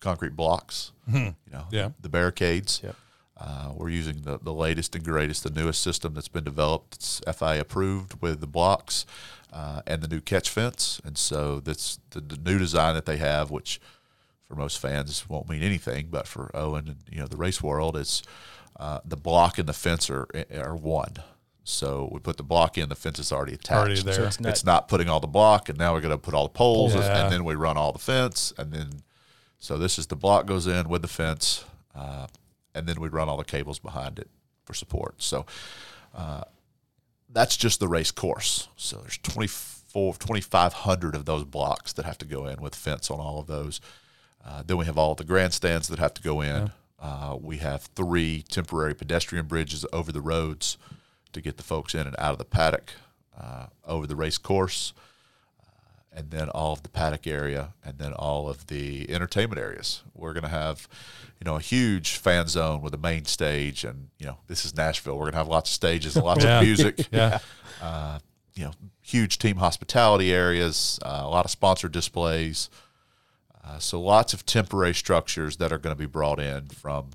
concrete 0.00 0.36
blocks. 0.36 0.92
You 1.12 1.34
know, 1.50 1.64
Yeah. 1.70 1.90
the 2.00 2.08
barricades. 2.08 2.80
Yep. 2.84 2.96
Uh, 3.40 3.72
we're 3.74 3.88
using 3.88 4.22
the, 4.22 4.38
the 4.38 4.52
latest 4.52 4.94
and 4.94 5.02
greatest, 5.04 5.42
the 5.42 5.50
newest 5.50 5.82
system 5.82 6.14
that's 6.14 6.28
been 6.28 6.44
developed. 6.44 6.94
It's 6.96 7.20
FIA 7.26 7.60
approved 7.60 8.20
with 8.20 8.40
the 8.40 8.46
blocks 8.46 9.04
uh, 9.52 9.80
and 9.86 10.00
the 10.02 10.06
new 10.08 10.20
catch 10.20 10.48
fence. 10.50 11.00
And 11.04 11.16
so 11.18 11.58
that's 11.58 11.98
the, 12.10 12.20
the 12.20 12.36
new 12.36 12.58
design 12.58 12.94
that 12.94 13.06
they 13.06 13.16
have, 13.16 13.50
which 13.50 13.80
for 14.52 14.58
most 14.58 14.78
fans 14.78 15.26
won't 15.30 15.48
mean 15.48 15.62
anything, 15.62 16.08
but 16.10 16.26
for 16.28 16.50
Owen 16.54 16.86
and 16.86 16.96
you 17.10 17.18
know 17.20 17.26
the 17.26 17.38
race 17.38 17.62
world, 17.62 17.96
it's 17.96 18.22
uh, 18.78 19.00
the 19.04 19.16
block 19.16 19.58
and 19.58 19.66
the 19.66 19.72
fence 19.72 20.10
are, 20.10 20.26
are 20.54 20.76
one. 20.76 21.14
So 21.64 22.08
we 22.12 22.18
put 22.20 22.36
the 22.36 22.42
block 22.42 22.76
in, 22.76 22.88
the 22.90 22.94
fence 22.94 23.18
is 23.18 23.32
already 23.32 23.54
attached. 23.54 23.72
Already 23.78 24.02
there. 24.02 24.14
So 24.14 24.24
it's 24.24 24.40
not- 24.40 24.48
It's 24.50 24.64
not 24.64 24.88
putting 24.88 25.08
all 25.08 25.20
the 25.20 25.26
block, 25.26 25.68
and 25.70 25.78
now 25.78 25.94
we're 25.94 26.00
going 26.02 26.10
to 26.12 26.18
put 26.18 26.34
all 26.34 26.42
the 26.48 26.52
poles, 26.52 26.94
Yeah. 26.94 27.22
and 27.24 27.32
then 27.32 27.44
we 27.44 27.54
run 27.54 27.76
all 27.78 27.92
the 27.92 27.98
fence, 27.98 28.52
and 28.58 28.72
then 28.72 29.02
so 29.58 29.78
this 29.78 29.98
is 29.98 30.08
the 30.08 30.16
block 30.16 30.44
goes 30.46 30.66
in 30.66 30.88
with 30.88 31.00
the 31.02 31.08
fence, 31.08 31.64
uh, 31.94 32.26
and 32.74 32.86
then 32.86 33.00
we 33.00 33.08
run 33.08 33.28
all 33.30 33.36
the 33.38 33.44
cables 33.44 33.78
behind 33.78 34.18
it 34.18 34.28
for 34.66 34.74
support. 34.74 35.22
So 35.22 35.46
uh, 36.14 36.42
that's 37.30 37.56
just 37.56 37.80
the 37.80 37.88
race 37.88 38.10
course. 38.10 38.68
So 38.76 38.96
there's 38.98 39.18
24, 39.18 40.14
2,500 40.16 41.14
of 41.14 41.24
those 41.24 41.44
blocks 41.44 41.92
that 41.94 42.04
have 42.04 42.18
to 42.18 42.26
go 42.26 42.46
in 42.46 42.60
with 42.60 42.74
fence 42.74 43.10
on 43.10 43.18
all 43.20 43.38
of 43.38 43.46
those. 43.46 43.80
Uh, 44.46 44.62
then 44.66 44.76
we 44.76 44.84
have 44.86 44.98
all 44.98 45.14
the 45.14 45.24
grandstands 45.24 45.88
that 45.88 45.98
have 45.98 46.14
to 46.14 46.22
go 46.22 46.40
in. 46.40 46.72
Uh, 47.00 47.36
we 47.40 47.58
have 47.58 47.82
three 47.96 48.42
temporary 48.48 48.94
pedestrian 48.94 49.46
bridges 49.46 49.84
over 49.92 50.12
the 50.12 50.20
roads 50.20 50.78
to 51.32 51.40
get 51.40 51.56
the 51.56 51.62
folks 51.62 51.94
in 51.94 52.06
and 52.06 52.14
out 52.18 52.32
of 52.32 52.38
the 52.38 52.44
paddock 52.44 52.92
uh, 53.40 53.66
over 53.86 54.06
the 54.06 54.14
race 54.16 54.38
course, 54.38 54.92
uh, 55.60 55.70
and 56.18 56.30
then 56.30 56.48
all 56.50 56.72
of 56.74 56.82
the 56.82 56.88
paddock 56.88 57.26
area, 57.26 57.72
and 57.84 57.98
then 57.98 58.12
all 58.12 58.48
of 58.48 58.66
the 58.68 59.08
entertainment 59.10 59.60
areas. 59.60 60.02
We're 60.14 60.32
going 60.32 60.42
to 60.44 60.48
have, 60.48 60.86
you 61.40 61.44
know, 61.44 61.56
a 61.56 61.60
huge 61.60 62.16
fan 62.16 62.46
zone 62.48 62.82
with 62.82 62.94
a 62.94 62.98
main 62.98 63.24
stage, 63.24 63.84
and 63.84 64.08
you 64.18 64.26
know, 64.26 64.38
this 64.48 64.64
is 64.64 64.76
Nashville. 64.76 65.14
We're 65.14 65.24
going 65.24 65.32
to 65.32 65.38
have 65.38 65.48
lots 65.48 65.70
of 65.70 65.74
stages 65.74 66.14
and 66.16 66.24
lots 66.24 66.44
Yeah. 66.44 66.58
of 66.60 66.64
music 66.66 67.08
Yeah. 67.12 67.38
uh, 67.80 68.18
you 68.54 68.64
know, 68.64 68.72
huge 69.00 69.38
team 69.38 69.56
hospitality 69.56 70.32
areas, 70.32 70.98
uh, 71.04 71.22
a 71.24 71.28
lot 71.28 71.44
of 71.46 71.50
sponsor 71.50 71.88
displays. 71.88 72.68
Uh, 73.64 73.78
so 73.78 74.00
lots 74.00 74.34
of 74.34 74.44
temporary 74.44 74.94
structures 74.94 75.56
that 75.58 75.72
are 75.72 75.78
going 75.78 75.94
to 75.94 75.98
be 75.98 76.06
brought 76.06 76.40
in 76.40 76.66
from, 76.68 77.10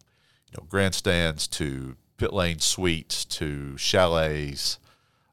you 0.52 0.57
know, 0.57 0.65
grandstands 0.69 1.48
to 1.48 1.95
pit 2.18 2.34
lane 2.34 2.60
suites 2.60 3.26
to 3.26 3.78
chalets, 3.78 4.80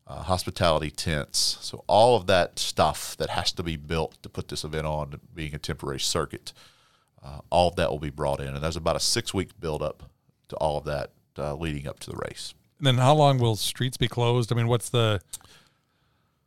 uh, 0.07 0.23
hospitality 0.23 0.91
tents. 0.91 1.59
So 1.61 1.85
all 1.87 2.17
of 2.17 2.27
that 2.27 2.59
stuff 2.59 3.17
that 3.17 3.31
has 3.31 3.53
to 3.53 3.63
be 3.63 3.77
built 3.77 4.23
to 4.23 4.29
put 4.29 4.49
this 4.49 4.65
event 4.65 4.87
on, 4.87 5.21
being 5.35 5.55
a 5.55 5.59
temporary 5.59 6.01
circuit, 6.01 6.53
uh, 7.25 7.39
all 7.49 7.69
of 7.69 7.77
that 7.77 7.91
will 7.91 7.99
be 7.99 8.11
brought 8.11 8.41
in, 8.41 8.49
and 8.49 8.63
there's 8.63 8.77
about 8.77 8.97
a 8.97 9.01
six 9.01 9.33
week 9.33 9.59
buildup 9.59 10.03
to 10.49 10.57
all 10.57 10.77
of 10.77 10.85
that 10.85 11.11
uh, 11.39 11.55
leading 11.55 11.89
up 11.89 11.99
to 12.01 12.11
the 12.11 12.17
race. 12.17 12.55
And 12.79 12.87
then 12.87 12.97
how 12.99 13.15
long 13.15 13.39
will 13.39 13.57
streets 13.57 13.97
be 13.97 14.09
closed? 14.09 14.53
I 14.53 14.57
mean, 14.57 14.69
what's 14.69 14.91
the 14.91 15.21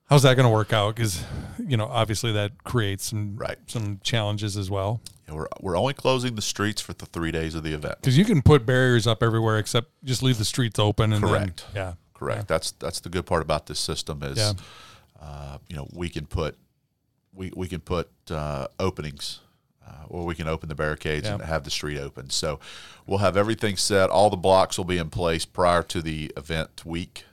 how's 0.09 0.23
that 0.23 0.35
going 0.35 0.45
to 0.45 0.53
work 0.53 0.73
out? 0.73 0.95
Because 0.95 1.23
you 1.65 1.77
know, 1.77 1.85
obviously 1.87 2.31
that 2.33 2.63
creates 2.63 3.05
some 3.05 3.35
Right. 3.37 3.57
some 3.67 3.99
challenges 4.03 4.57
as 4.57 4.69
well. 4.69 5.01
And 5.27 5.35
we're, 5.35 5.47
we're 5.59 5.77
only 5.77 5.93
closing 5.93 6.35
the 6.35 6.41
streets 6.41 6.81
for 6.81 6.93
the 6.93 7.05
three 7.05 7.31
days 7.31 7.53
of 7.55 7.63
the 7.63 7.73
event. 7.73 7.95
Because 7.99 8.17
you 8.17 8.23
can 8.25 8.41
put 8.41 8.65
barriers 8.65 9.05
up 9.05 9.21
everywhere 9.21 9.57
except 9.57 9.89
just 10.05 10.23
leave 10.23 10.37
the 10.37 10.45
streets 10.45 10.79
open 10.79 11.11
and 11.11 11.23
Correct. 11.23 11.65
Then, 11.73 11.83
yeah. 11.83 11.93
Correct. 12.13 12.47
That's 12.47 12.71
that's 12.71 12.99
the 13.01 13.09
good 13.09 13.25
part 13.25 13.41
about 13.41 13.67
this 13.67 13.79
system 13.79 14.23
is, 14.23 14.37
Yeah. 14.37 14.53
uh, 15.21 15.57
you 15.67 15.75
know, 15.75 15.87
we 15.93 16.09
can 16.09 16.25
put 16.25 16.57
we 17.33 17.51
we 17.55 17.67
can 17.67 17.79
put 17.81 18.09
uh, 18.31 18.67
openings 18.79 19.41
uh, 19.85 19.89
uh, 19.91 20.05
or 20.07 20.25
we 20.25 20.33
can 20.35 20.47
open 20.47 20.67
the 20.69 20.75
barricades 20.75 21.27
and 21.27 21.41
have 21.41 21.63
the 21.63 21.69
street 21.69 21.99
open. 21.99 22.29
So 22.29 22.59
we'll 23.05 23.19
have 23.19 23.37
everything 23.37 23.77
set. 23.77 24.09
All 24.09 24.29
the 24.29 24.37
blocks 24.37 24.77
will 24.77 24.85
be 24.85 24.97
in 24.97 25.09
place 25.09 25.45
prior 25.45 25.83
to 25.83 26.01
the 26.01 26.31
event 26.35 26.85
week. 26.85 27.25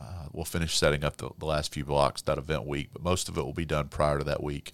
Uh, 0.00 0.26
we'll 0.32 0.44
finish 0.44 0.76
setting 0.76 1.04
up 1.04 1.16
the, 1.18 1.30
the 1.38 1.46
last 1.46 1.72
few 1.72 1.84
blocks 1.84 2.20
that 2.22 2.36
event 2.38 2.66
week, 2.66 2.88
but 2.92 3.02
most 3.02 3.28
of 3.28 3.38
it 3.38 3.44
will 3.44 3.52
be 3.54 3.64
done 3.64 3.88
prior 3.88 4.18
to 4.18 4.24
that 4.24 4.42
week. 4.42 4.72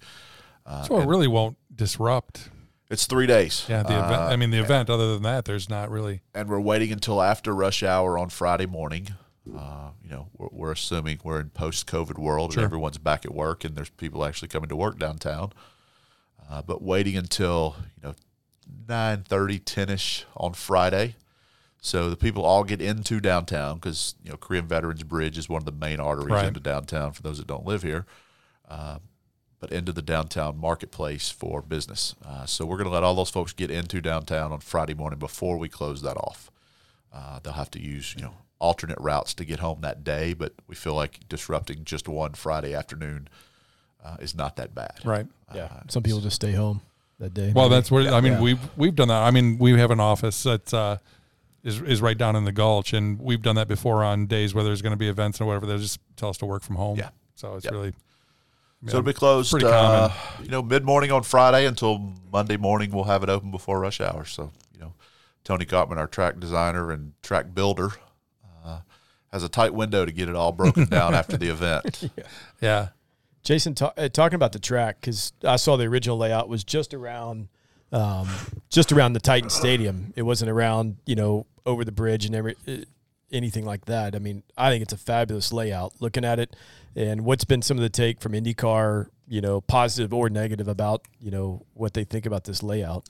Uh, 0.65 0.83
So 0.83 0.99
it 0.99 1.07
really 1.07 1.27
won't 1.27 1.57
disrupt. 1.73 2.49
it's 2.89 3.05
three 3.05 3.27
days. 3.27 3.65
Yeah, 3.69 3.83
the 3.83 3.93
event. 3.97 4.21
Uh, 4.21 4.25
I 4.25 4.35
mean, 4.35 4.49
the 4.51 4.57
event. 4.59 4.89
Other 4.89 5.13
than 5.13 5.23
that, 5.23 5.45
there's 5.45 5.69
not 5.69 5.89
really. 5.91 6.21
and 6.33 6.49
we're 6.49 6.59
waiting 6.59 6.91
until 6.91 7.21
after 7.21 7.53
rush 7.53 7.83
hour 7.83 8.17
on 8.17 8.29
Friday 8.29 8.65
morning. 8.65 9.09
Uh, 9.57 9.89
you 10.03 10.09
know, 10.09 10.27
we're, 10.37 10.49
we're 10.51 10.71
assuming 10.71 11.19
we're 11.23 11.39
in 11.39 11.49
post-COVID 11.49 12.17
world 12.19 12.53
Sure. 12.53 12.61
and 12.61 12.65
everyone's 12.65 12.97
back 12.99 13.25
at 13.25 13.33
work, 13.33 13.63
and 13.63 13.75
there's 13.75 13.89
people 13.89 14.23
actually 14.25 14.47
coming 14.49 14.69
to 14.69 14.75
work 14.75 14.99
downtown. 14.99 15.51
Uh, 16.49 16.61
but 16.61 16.81
waiting 16.83 17.15
until 17.17 17.75
you 17.95 18.09
know 18.09 18.15
9:30, 18.87 19.61
10ish 19.63 20.25
on 20.35 20.53
Friday, 20.53 21.15
so 21.81 22.09
the 22.09 22.15
people 22.15 22.43
all 22.45 22.63
get 22.63 22.81
into 22.81 23.19
downtown 23.19 23.75
because 23.75 24.15
you 24.23 24.29
know 24.31 24.37
Korean 24.37 24.67
Veterans 24.67 25.03
Bridge 25.03 25.37
is 25.37 25.49
one 25.49 25.61
of 25.61 25.65
the 25.65 25.71
main 25.71 25.99
arteries 25.99 26.29
Right. 26.31 26.45
into 26.45 26.59
downtown 26.59 27.11
for 27.11 27.21
those 27.23 27.37
that 27.39 27.47
don't 27.47 27.65
live 27.65 27.83
here. 27.83 28.05
Uh, 28.69 28.99
but 29.59 29.71
into 29.71 29.91
the 29.91 30.01
downtown 30.01 30.57
marketplace 30.57 31.29
for 31.29 31.61
business. 31.61 32.15
Uh, 32.25 32.47
so 32.47 32.65
we're 32.65 32.77
going 32.77 32.87
to 32.87 32.93
let 32.93 33.03
all 33.03 33.13
those 33.13 33.29
folks 33.29 33.53
get 33.53 33.69
into 33.69 34.01
downtown 34.01 34.51
on 34.51 34.59
Friday 34.59 34.95
morning 34.95 35.19
before 35.19 35.55
we 35.57 35.69
close 35.69 36.01
that 36.01 36.17
off. 36.17 36.49
Uh, 37.13 37.39
they'll 37.43 37.53
have 37.53 37.69
to 37.69 37.79
use 37.79 38.15
you 38.15 38.23
know 38.23 38.33
alternate 38.59 38.97
routes 38.99 39.33
to 39.35 39.45
get 39.45 39.59
home 39.59 39.81
that 39.81 40.03
day, 40.03 40.33
but 40.33 40.53
we 40.67 40.73
feel 40.75 40.93
like 40.95 41.19
disrupting 41.29 41.83
just 41.83 42.07
one 42.07 42.33
Friday 42.33 42.73
afternoon 42.73 43.27
uh, 44.03 44.17
is 44.19 44.33
not 44.33 44.55
that 44.55 44.73
bad. 44.73 44.99
Right. 45.05 45.27
Yeah. 45.53 45.65
Uh, 45.65 45.81
Some 45.89 46.01
people 46.03 46.21
just 46.21 46.37
stay 46.37 46.53
home 46.53 46.81
that 47.19 47.33
day. 47.35 47.51
Well, 47.55 47.65
maybe. 47.69 47.75
that's 47.75 47.91
where 47.91 48.11
I 48.13 48.19
mean 48.21 48.33
Yeah. 48.33 48.41
we've 48.41 48.59
we've 48.77 48.95
done 48.95 49.09
that. 49.09 49.21
I 49.21 49.29
mean 49.31 49.57
we 49.59 49.71
have 49.79 49.91
an 49.91 49.99
office 49.99 50.41
that 50.43 50.73
uh, 50.73 50.97
is 51.63 51.81
is 51.81 52.01
right 52.01 52.17
down 52.17 52.35
in 52.35 52.43
the 52.45 52.51
Gulch, 52.51 52.93
and 52.93 53.19
we've 53.19 53.41
done 53.41 53.55
that 53.55 53.67
before 53.67 54.03
on 54.03 54.25
days 54.27 54.53
where 54.53 54.63
there's 54.63 54.81
going 54.81 54.91
to 54.91 54.97
be 54.97 55.07
events 55.07 55.39
or 55.41 55.45
whatever. 55.45 55.65
They 55.65 55.77
just 55.77 55.99
tell 56.15 56.29
us 56.29 56.37
to 56.37 56.45
work 56.45 56.63
from 56.63 56.75
home. 56.75 56.97
Yeah. 56.97 57.09
So 57.35 57.55
it's 57.55 57.65
Yep. 57.65 57.73
really. 57.73 57.93
So 58.87 58.97
it'll 58.97 59.03
be 59.03 59.13
closed, 59.13 59.51
pretty 59.51 59.67
uh, 59.67 60.09
common. 60.09 60.45
you 60.45 60.49
know, 60.49 60.63
mid 60.63 60.83
morning 60.83 61.11
on 61.11 61.21
Friday 61.21 61.67
until 61.67 61.99
Monday 62.31 62.57
morning. 62.57 62.89
We'll 62.91 63.03
have 63.03 63.21
it 63.21 63.29
open 63.29 63.51
before 63.51 63.79
rush 63.79 64.01
hour. 64.01 64.25
So 64.25 64.51
you 64.73 64.79
know, 64.81 64.93
Tony 65.43 65.65
Cotman, 65.65 65.99
our 65.99 66.07
track 66.07 66.39
designer 66.39 66.91
and 66.91 67.13
track 67.21 67.53
builder, 67.53 67.91
uh, 68.65 68.79
has 69.31 69.43
a 69.43 69.49
tight 69.49 69.75
window 69.75 70.03
to 70.03 70.11
get 70.11 70.29
it 70.29 70.35
all 70.35 70.51
broken 70.51 70.85
down 70.89 71.13
after 71.13 71.37
the 71.37 71.49
event. 71.49 72.09
Yeah. 72.17 72.23
yeah. 72.59 72.87
Jason, 73.43 73.73
ta- 73.75 73.93
uh, 73.97 74.07
talking 74.09 74.35
about 74.35 74.51
the 74.51 74.59
track 74.59 74.97
because 75.01 75.31
I 75.43 75.55
saw 75.57 75.75
the 75.75 75.85
original 75.85 76.17
layout 76.17 76.47
was 76.49 76.63
just 76.63 76.93
around, 76.93 77.49
um, 77.91 78.27
just 78.69 78.91
around 78.91 79.13
the 79.13 79.19
Titan 79.19 79.49
Stadium. 79.49 80.13
It 80.15 80.23
wasn't 80.23 80.51
around, 80.51 80.97
you 81.05 81.15
know, 81.15 81.45
over 81.65 81.83
the 81.83 81.91
bridge 81.91 82.25
and 82.25 82.35
every 82.35 82.55
uh, 82.67 82.77
anything 83.31 83.65
like 83.65 83.85
that. 83.85 84.15
I 84.15 84.19
mean, 84.19 84.43
I 84.57 84.69
think 84.69 84.81
it's 84.81 84.93
a 84.93 84.97
fabulous 84.97 85.51
layout. 85.53 85.93
Looking 85.99 86.25
at 86.25 86.39
it, 86.39 86.55
and 86.95 87.25
what's 87.25 87.43
been 87.45 87.61
some 87.61 87.77
of 87.77 87.81
the 87.83 87.89
take 87.89 88.21
from 88.21 88.33
IndyCar, 88.33 89.07
you 89.27 89.41
know, 89.41 89.61
positive 89.61 90.13
or 90.13 90.29
negative 90.29 90.67
about, 90.67 91.05
you 91.19 91.31
know, 91.31 91.65
what 91.73 91.93
they 91.93 92.03
think 92.03 92.25
about 92.25 92.43
this 92.45 92.61
layout. 92.63 93.05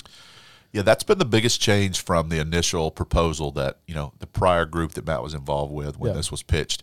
Yeah, 0.73 0.83
that's 0.83 1.03
been 1.03 1.17
the 1.17 1.25
biggest 1.25 1.59
change 1.59 2.01
from 2.01 2.29
the 2.29 2.39
initial 2.39 2.91
proposal 2.91 3.51
that 3.51 3.79
you 3.87 3.93
know 3.93 4.13
the 4.19 4.27
prior 4.27 4.65
group 4.65 4.93
that 4.93 5.05
Matt 5.05 5.21
was 5.21 5.33
involved 5.33 5.73
with 5.73 5.99
when 5.99 6.11
Yeah. 6.11 6.17
this 6.17 6.31
was 6.31 6.43
pitched. 6.43 6.81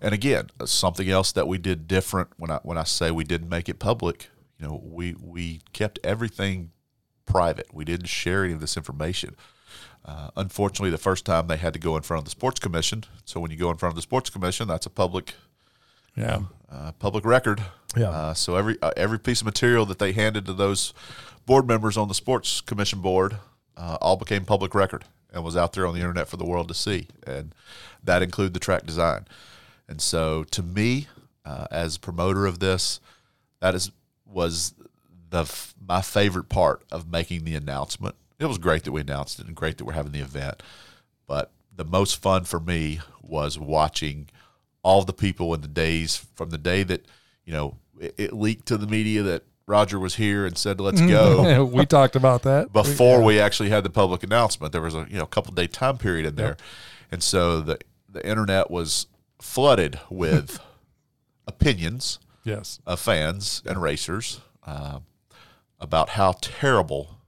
And 0.00 0.12
again, 0.12 0.50
uh, 0.60 0.66
something 0.66 1.08
else 1.08 1.32
that 1.32 1.48
we 1.48 1.56
did 1.56 1.88
different 1.88 2.28
when 2.36 2.50
I 2.50 2.58
when 2.64 2.76
I 2.76 2.84
say 2.84 3.10
we 3.10 3.24
didn't 3.24 3.48
make 3.48 3.70
it 3.70 3.78
public, 3.78 4.28
you 4.58 4.66
know, 4.66 4.78
we 4.84 5.14
we 5.18 5.62
kept 5.72 5.98
everything 6.04 6.72
private. 7.26 7.72
We 7.72 7.84
didn't 7.84 8.06
share 8.06 8.44
any 8.44 8.52
of 8.52 8.60
this 8.60 8.76
information. 8.76 9.36
Uh, 10.04 10.30
unfortunately, 10.36 10.90
the 10.90 10.98
first 10.98 11.24
time 11.24 11.46
they 11.46 11.56
had 11.56 11.72
to 11.72 11.78
go 11.78 11.96
in 11.96 12.02
front 12.02 12.18
of 12.20 12.24
the 12.24 12.30
sports 12.30 12.60
commission. 12.60 13.04
So 13.24 13.40
when 13.40 13.50
you 13.50 13.56
go 13.56 13.70
in 13.70 13.76
front 13.78 13.92
of 13.92 13.96
the 13.96 14.02
sports 14.02 14.28
commission, 14.30 14.68
that's 14.68 14.86
a 14.86 14.90
public 14.90 15.34
Yeah. 16.16 16.40
uh, 16.70 16.92
public 16.92 17.24
record. 17.24 17.62
Yeah. 17.96 18.10
Uh, 18.10 18.34
so 18.34 18.56
every 18.56 18.76
uh, 18.82 18.90
every 18.96 19.18
piece 19.18 19.40
of 19.40 19.46
material 19.46 19.86
that 19.86 19.98
they 19.98 20.12
handed 20.12 20.44
to 20.46 20.52
those 20.52 20.92
board 21.46 21.66
members 21.66 21.96
on 21.96 22.08
the 22.08 22.14
sports 22.14 22.60
commission 22.60 23.00
board 23.00 23.36
uh, 23.76 23.96
all 24.00 24.16
became 24.16 24.44
public 24.44 24.74
record 24.74 25.04
and 25.32 25.42
was 25.44 25.56
out 25.56 25.72
there 25.72 25.86
on 25.86 25.94
the 25.94 26.00
internet 26.00 26.28
for 26.28 26.36
the 26.36 26.44
world 26.44 26.68
to 26.68 26.74
see, 26.74 27.08
and 27.26 27.54
that 28.02 28.22
included 28.22 28.52
the 28.54 28.60
track 28.60 28.84
design. 28.86 29.26
And 29.88 30.00
so, 30.00 30.44
to 30.44 30.62
me, 30.62 31.08
uh, 31.44 31.66
as 31.70 31.98
promoter 31.98 32.46
of 32.46 32.58
this, 32.60 33.00
that 33.60 33.74
is 33.74 33.90
was 34.26 34.74
the 35.34 35.40
f- 35.40 35.74
my 35.86 36.00
favorite 36.00 36.48
part 36.48 36.84
of 36.92 37.10
making 37.10 37.44
the 37.44 37.54
announcement. 37.56 38.14
It 38.38 38.46
was 38.46 38.58
great 38.58 38.84
that 38.84 38.92
we 38.92 39.00
announced 39.00 39.38
it 39.40 39.46
and 39.46 39.54
great 39.56 39.78
that 39.78 39.84
we're 39.84 39.92
having 39.92 40.12
the 40.12 40.20
event, 40.20 40.62
but 41.26 41.50
the 41.74 41.84
most 41.84 42.22
fun 42.22 42.44
for 42.44 42.60
me 42.60 43.00
was 43.20 43.58
watching 43.58 44.28
all 44.82 45.02
the 45.04 45.12
people 45.12 45.52
in 45.54 45.60
the 45.60 45.68
days 45.68 46.16
from 46.34 46.50
the 46.50 46.58
day 46.58 46.82
that 46.84 47.04
you 47.44 47.52
know 47.52 47.76
it, 48.00 48.14
it 48.18 48.32
leaked 48.32 48.66
to 48.66 48.76
the 48.76 48.86
media 48.86 49.22
that 49.22 49.42
Roger 49.66 49.98
was 49.98 50.14
here 50.16 50.44
and 50.46 50.56
said 50.58 50.78
let's 50.80 51.00
go 51.00 51.64
we 51.78 51.86
talked 51.86 52.16
about 52.16 52.42
that 52.42 52.72
before 52.72 53.22
we 53.22 53.40
actually 53.40 53.70
had 53.70 53.82
the 53.82 53.90
public 53.90 54.22
announcement. 54.22 54.72
There 54.72 54.82
was 54.82 54.94
a 54.94 55.06
you 55.10 55.18
know 55.18 55.26
couple 55.26 55.52
day 55.54 55.66
time 55.66 55.98
period 55.98 56.26
in 56.26 56.34
there, 56.36 56.56
and 57.10 57.22
so 57.22 57.60
the 57.60 57.78
the 58.08 58.24
internet 58.28 58.70
was 58.70 59.06
flooded 59.40 59.98
with 60.10 60.60
opinions 61.46 62.18
Yes. 62.44 62.78
of 62.86 63.00
fans 63.00 63.62
and 63.64 63.80
racers 63.80 64.40
uh, 64.66 65.00
about 65.84 66.10
how 66.10 66.32
terrible 66.40 67.18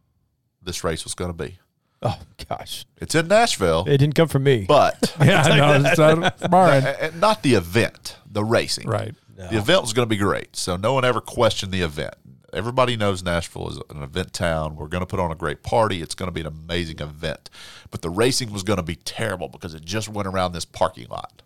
this 0.62 0.83
race 0.83 1.05
was 1.05 1.15
going 1.15 1.31
to 1.31 1.37
be. 1.45 1.59
Oh 2.03 2.19
gosh, 2.49 2.85
It's 3.01 3.15
in 3.15 3.28
Nashville, 3.28 3.85
it 3.87 3.97
didn't 3.99 4.15
come 4.15 4.28
from 4.28 4.43
me. 4.45 4.65
but 4.69 5.15
Yeah. 5.20 5.43
no, 5.81 5.89
it's 5.89 5.99
not 5.99 6.39
from 6.39 6.55
our 6.55 6.69
end. 6.70 6.87
uh, 6.87 7.11
not 7.15 7.43
the 7.43 7.55
event, 7.55 8.16
the 8.31 8.45
racing. 8.45 8.89
Right. 8.89 9.15
The 9.37 9.59
event 9.59 9.83
was 9.83 9.93
going 9.93 10.07
to 10.07 10.11
be 10.11 10.16
great, 10.16 10.57
so 10.57 10.77
no 10.77 10.95
one 10.95 11.05
ever 11.05 11.20
questioned 11.20 11.70
the 11.73 11.83
event. 11.83 12.15
Everybody 12.55 12.97
knows 12.97 13.23
Nashville 13.23 13.69
is 13.69 13.78
an 13.91 14.03
event 14.03 14.33
town. 14.33 14.77
We're 14.77 14.87
going 14.89 15.03
to 15.03 15.07
put 15.07 15.20
on 15.20 15.31
a 15.31 15.35
great 15.35 15.62
party. 15.62 16.01
It's 16.01 16.15
going 16.15 16.28
to 16.28 16.33
be 16.33 16.41
an 16.41 16.47
amazing 16.47 17.01
event. 17.01 17.51
But 17.91 18.01
the 18.01 18.09
racing 18.09 18.51
was 18.51 18.62
going 18.62 18.78
to 18.78 18.83
be 18.83 18.97
terrible 18.97 19.49
because 19.49 19.74
it 19.74 19.85
just 19.85 20.09
went 20.09 20.27
around 20.27 20.53
this 20.53 20.65
parking 20.65 21.09
lot. 21.09 21.43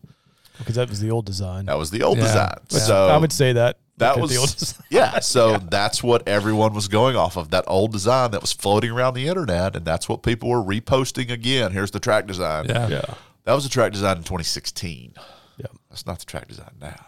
because 0.59 0.77
that 0.77 0.89
was 0.89 1.01
the 1.01 1.11
old 1.11 1.27
design. 1.27 1.67
That 1.67 1.79
was 1.79 1.91
the 1.91 2.03
old 2.05 2.19
Yeah. 2.19 2.25
design. 2.25 2.57
Which 2.71 2.83
So 2.83 3.09
I 3.09 3.17
would 3.17 3.33
say 3.33 3.53
that 3.55 3.79
that 4.01 4.17
look 4.17 4.23
was 4.23 4.31
the 4.33 4.37
old 4.39 4.57
design. 4.57 4.85
yeah. 4.91 5.19
So 5.21 5.57
that's 5.71 6.03
what 6.03 6.27
everyone 6.29 6.75
was 6.75 6.89
going 6.89 7.17
off 7.17 7.37
of 7.37 7.51
that 7.51 7.65
old 7.69 7.93
design 7.93 8.33
that 8.33 8.41
was 8.41 8.53
floating 8.53 8.91
around 8.91 9.15
the 9.15 9.29
internet, 9.29 9.77
and 9.77 9.85
that's 9.85 10.09
what 10.09 10.23
people 10.23 10.49
were 10.51 10.63
reposting 10.63 11.31
again. 11.31 11.73
Here's 11.73 11.91
the 11.93 12.01
track 12.01 12.27
design. 12.27 12.67
Yeah. 12.69 12.89
yeah. 12.89 13.15
That 13.45 13.55
was 13.55 13.65
the 13.65 13.71
track 13.71 13.93
design 13.93 14.19
in 14.19 14.23
2016. 14.25 15.15
Yeah. 15.57 15.67
That's 15.89 16.05
not 16.07 16.19
the 16.19 16.25
track 16.27 16.49
design 16.49 16.73
now. 16.81 17.07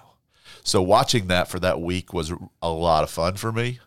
So 0.65 0.81
watching 0.81 1.27
that 1.27 1.49
for 1.49 1.59
that 1.61 1.81
week 1.81 2.13
was 2.13 2.33
a 2.63 2.71
lot 2.71 3.03
of 3.03 3.11
fun 3.11 3.35
for 3.35 3.51
me. 3.53 3.81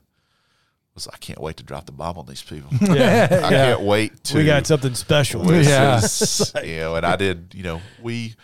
Was 0.94 1.08
I 1.08 1.18
can't 1.18 1.40
wait 1.42 1.58
to 1.58 1.64
drop 1.64 1.86
the 1.86 1.92
bomb 1.92 2.18
on 2.18 2.26
these 2.26 2.42
people. 2.44 2.70
Yeah. 2.96 3.28
I 3.44 3.50
can't 3.50 3.82
wait 3.82 4.24
to. 4.26 4.38
we 4.38 4.46
got 4.46 4.66
something 4.68 4.94
special. 4.94 5.44
This 5.44 5.68
Yeah. 5.68 5.98
is- 5.98 6.54
you 6.64 6.78
know, 6.78 6.96
and 6.96 7.06
I 7.06 7.16
did. 7.18 7.54
You 7.54 7.64
know, 7.64 7.82
we 8.02 8.36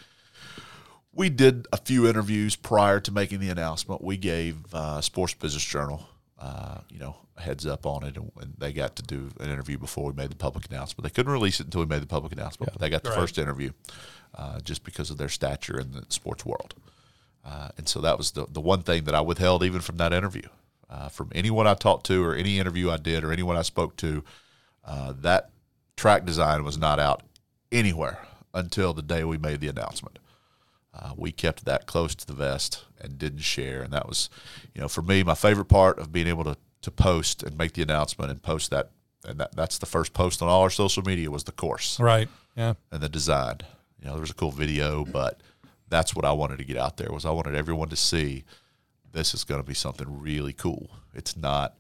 we 1.13 1.29
did 1.29 1.67
a 1.73 1.77
few 1.77 2.07
interviews 2.07 2.55
prior 2.55 2.99
to 3.01 3.11
making 3.11 3.39
the 3.39 3.49
announcement. 3.49 4.03
We 4.03 4.17
gave 4.17 4.57
uh, 4.73 5.01
Sports 5.01 5.33
Business 5.33 5.63
Journal, 5.63 6.07
uh, 6.39 6.79
you 6.89 6.99
know, 6.99 7.15
a 7.38 7.41
heads 7.41 7.65
up 7.65 7.85
on 7.85 8.03
it, 8.03 8.15
and, 8.17 8.31
and 8.41 8.53
they 8.57 8.71
got 8.73 8.95
to 8.97 9.03
do 9.03 9.29
an 9.39 9.49
interview 9.49 9.77
before 9.77 10.05
we 10.05 10.13
made 10.13 10.29
the 10.31 10.35
public 10.35 10.67
announcement. 10.69 11.03
They 11.03 11.13
couldn't 11.13 11.31
release 11.33 11.59
it 11.59 11.65
until 11.65 11.81
we 11.81 11.88
made 11.88 12.01
the 12.01 12.07
public 12.07 12.31
announcement. 12.33 12.71
But 12.73 12.81
they 12.81 12.89
got 12.89 13.03
the 13.03 13.09
Right. 13.09 13.19
first 13.19 13.38
interview 13.38 13.71
uh, 14.35 14.59
just 14.61 14.83
because 14.83 15.09
of 15.11 15.17
their 15.17 15.29
stature 15.29 15.79
in 15.79 15.91
the 15.91 16.05
sports 16.09 16.45
world. 16.45 16.75
Uh, 17.43 17.69
and 17.77 17.89
so 17.89 17.99
that 18.01 18.17
was 18.17 18.31
the, 18.31 18.45
the 18.49 18.61
one 18.61 18.83
thing 18.83 19.03
that 19.05 19.15
I 19.15 19.21
withheld 19.21 19.63
even 19.63 19.81
from 19.81 19.97
that 19.97 20.13
interview. 20.13 20.43
Uh, 20.89 21.07
from 21.09 21.31
anyone 21.33 21.67
I 21.67 21.73
talked 21.73 22.05
to 22.07 22.23
or 22.23 22.35
any 22.35 22.59
interview 22.59 22.89
I 22.91 22.97
did 22.97 23.23
or 23.23 23.31
anyone 23.31 23.55
I 23.57 23.61
spoke 23.61 23.95
to, 23.97 24.23
uh, 24.85 25.13
that 25.21 25.49
track 25.95 26.25
design 26.25 26.63
was 26.63 26.77
not 26.77 26.99
out 26.99 27.23
anywhere 27.71 28.19
until 28.53 28.93
the 28.93 29.01
day 29.01 29.23
we 29.23 29.38
made 29.38 29.61
the 29.61 29.69
announcement. 29.69 30.19
Uh, 31.02 31.14
we 31.18 31.32
kept 31.32 31.65
that 31.65 31.88
close 31.88 32.14
to 32.14 32.28
the 32.28 32.34
vest 32.34 32.86
and 33.02 33.18
didn't 33.18 33.40
share. 33.41 33.82
And 33.82 33.91
that 33.91 34.07
was, 34.07 34.30
you 34.76 34.82
know, 34.82 34.88
for 34.88 35.02
me, 35.02 35.23
my 35.23 35.34
favorite 35.34 35.65
part 35.65 35.98
of 35.98 36.11
being 36.11 36.28
able 36.28 36.44
to, 36.44 36.56
to 36.84 36.91
post 36.91 37.41
and 37.41 37.57
make 37.57 37.73
the 37.73 37.82
announcement 37.82 38.30
and 38.30 38.41
post 38.41 38.69
that. 38.69 38.91
And 39.28 39.40
that, 39.40 39.56
that's 39.56 39.78
the 39.80 39.86
first 39.88 40.14
post 40.14 40.41
on 40.41 40.48
all 40.49 40.61
our 40.61 40.69
social 40.69 41.02
media 41.03 41.30
was 41.32 41.44
the 41.45 41.52
course 41.52 41.99
Right. 41.99 42.28
Yeah. 42.56 42.73
and 42.91 43.02
the 43.02 43.10
design. 43.10 43.57
You 43.99 44.06
know, 44.07 44.11
there 44.14 44.22
was 44.22 44.30
a 44.32 44.36
cool 44.36 44.52
video, 44.52 45.03
but 45.06 45.41
that's 45.90 46.15
what 46.15 46.23
I 46.26 46.32
wanted 46.34 46.57
to 46.60 46.64
get 46.65 46.78
out 46.78 46.98
there 46.98 47.11
was 47.11 47.26
I 47.26 47.32
wanted 47.32 47.56
everyone 47.56 47.90
to 47.90 47.95
see 47.95 48.44
this 49.11 49.34
is 49.34 49.44
going 49.44 49.60
to 49.61 49.68
be 49.68 49.73
something 49.73 50.22
really 50.22 50.53
cool. 50.53 50.90
It's 51.14 51.36
not 51.36 51.76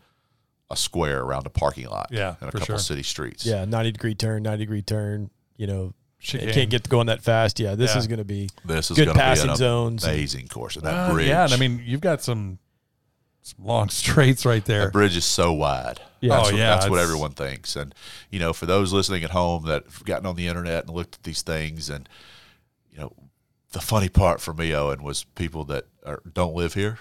a 0.69 0.75
square 0.77 1.21
around 1.21 1.45
a 1.45 1.49
parking 1.49 1.87
lot 1.87 2.07
Yeah, 2.11 2.35
and 2.41 2.49
a 2.49 2.51
couple 2.51 2.65
sure. 2.65 2.77
city 2.79 3.03
streets. 3.03 3.45
Yeah, 3.45 3.65
ninety 3.65 3.91
degree 3.91 4.15
turn, 4.15 4.43
ninety 4.43 4.63
degree 4.65 4.81
turn. 4.81 5.29
You 5.57 5.67
know, 5.67 5.93
Chicane. 6.21 6.49
it 6.49 6.53
can't 6.53 6.69
get 6.69 6.87
going 6.87 7.07
that 7.07 7.21
fast. 7.23 7.59
Yeah, 7.59 7.75
this 7.75 7.91
Yeah. 7.93 7.97
is 7.99 8.07
going 8.07 8.19
to 8.19 8.23
be 8.23 8.49
This 8.63 8.91
is 8.91 8.97
Good 8.97 9.05
going 9.05 9.17
to 9.17 9.21
be 9.21 9.25
passing 9.25 9.49
an 9.49 9.55
zones. 9.55 10.03
amazing 10.05 10.47
course. 10.47 10.75
And 10.75 10.85
that 10.85 10.93
Uh, 10.93 11.13
bridge. 11.13 11.27
yeah, 11.27 11.45
and 11.45 11.53
I 11.53 11.57
mean, 11.57 11.81
you've 11.85 12.01
got 12.01 12.21
some 12.21 12.59
some 13.43 13.65
long 13.65 13.89
straights 14.01 14.45
right 14.45 14.63
there. 14.65 14.85
The 14.85 14.91
bridge 14.91 15.17
is 15.17 15.25
so 15.25 15.51
wide. 15.51 15.99
Yeah. 16.19 16.35
that's 16.35 16.49
Oh, 16.49 16.51
what, 16.51 16.59
yeah, 16.59 16.75
that's 16.75 16.89
what 16.89 16.99
everyone 16.99 17.31
thinks. 17.31 17.75
And 17.75 17.95
you 18.29 18.37
know, 18.39 18.53
for 18.53 18.67
those 18.67 18.93
listening 18.93 19.23
at 19.23 19.31
home 19.31 19.65
that 19.65 19.83
have 19.85 20.05
gotten 20.05 20.27
on 20.27 20.35
the 20.35 20.47
internet 20.47 20.85
and 20.85 20.93
looked 20.95 21.15
at 21.15 21.23
these 21.23 21.41
things, 21.41 21.89
and 21.89 22.07
you 22.93 22.99
know, 22.99 23.13
the 23.71 23.81
funny 23.81 24.09
part 24.09 24.41
for 24.41 24.53
me, 24.53 24.75
Owen, 24.75 25.01
was 25.01 25.23
people 25.23 25.63
that 25.65 25.85
are, 26.05 26.21
don't 26.31 26.53
live 26.53 26.75
here 26.75 26.99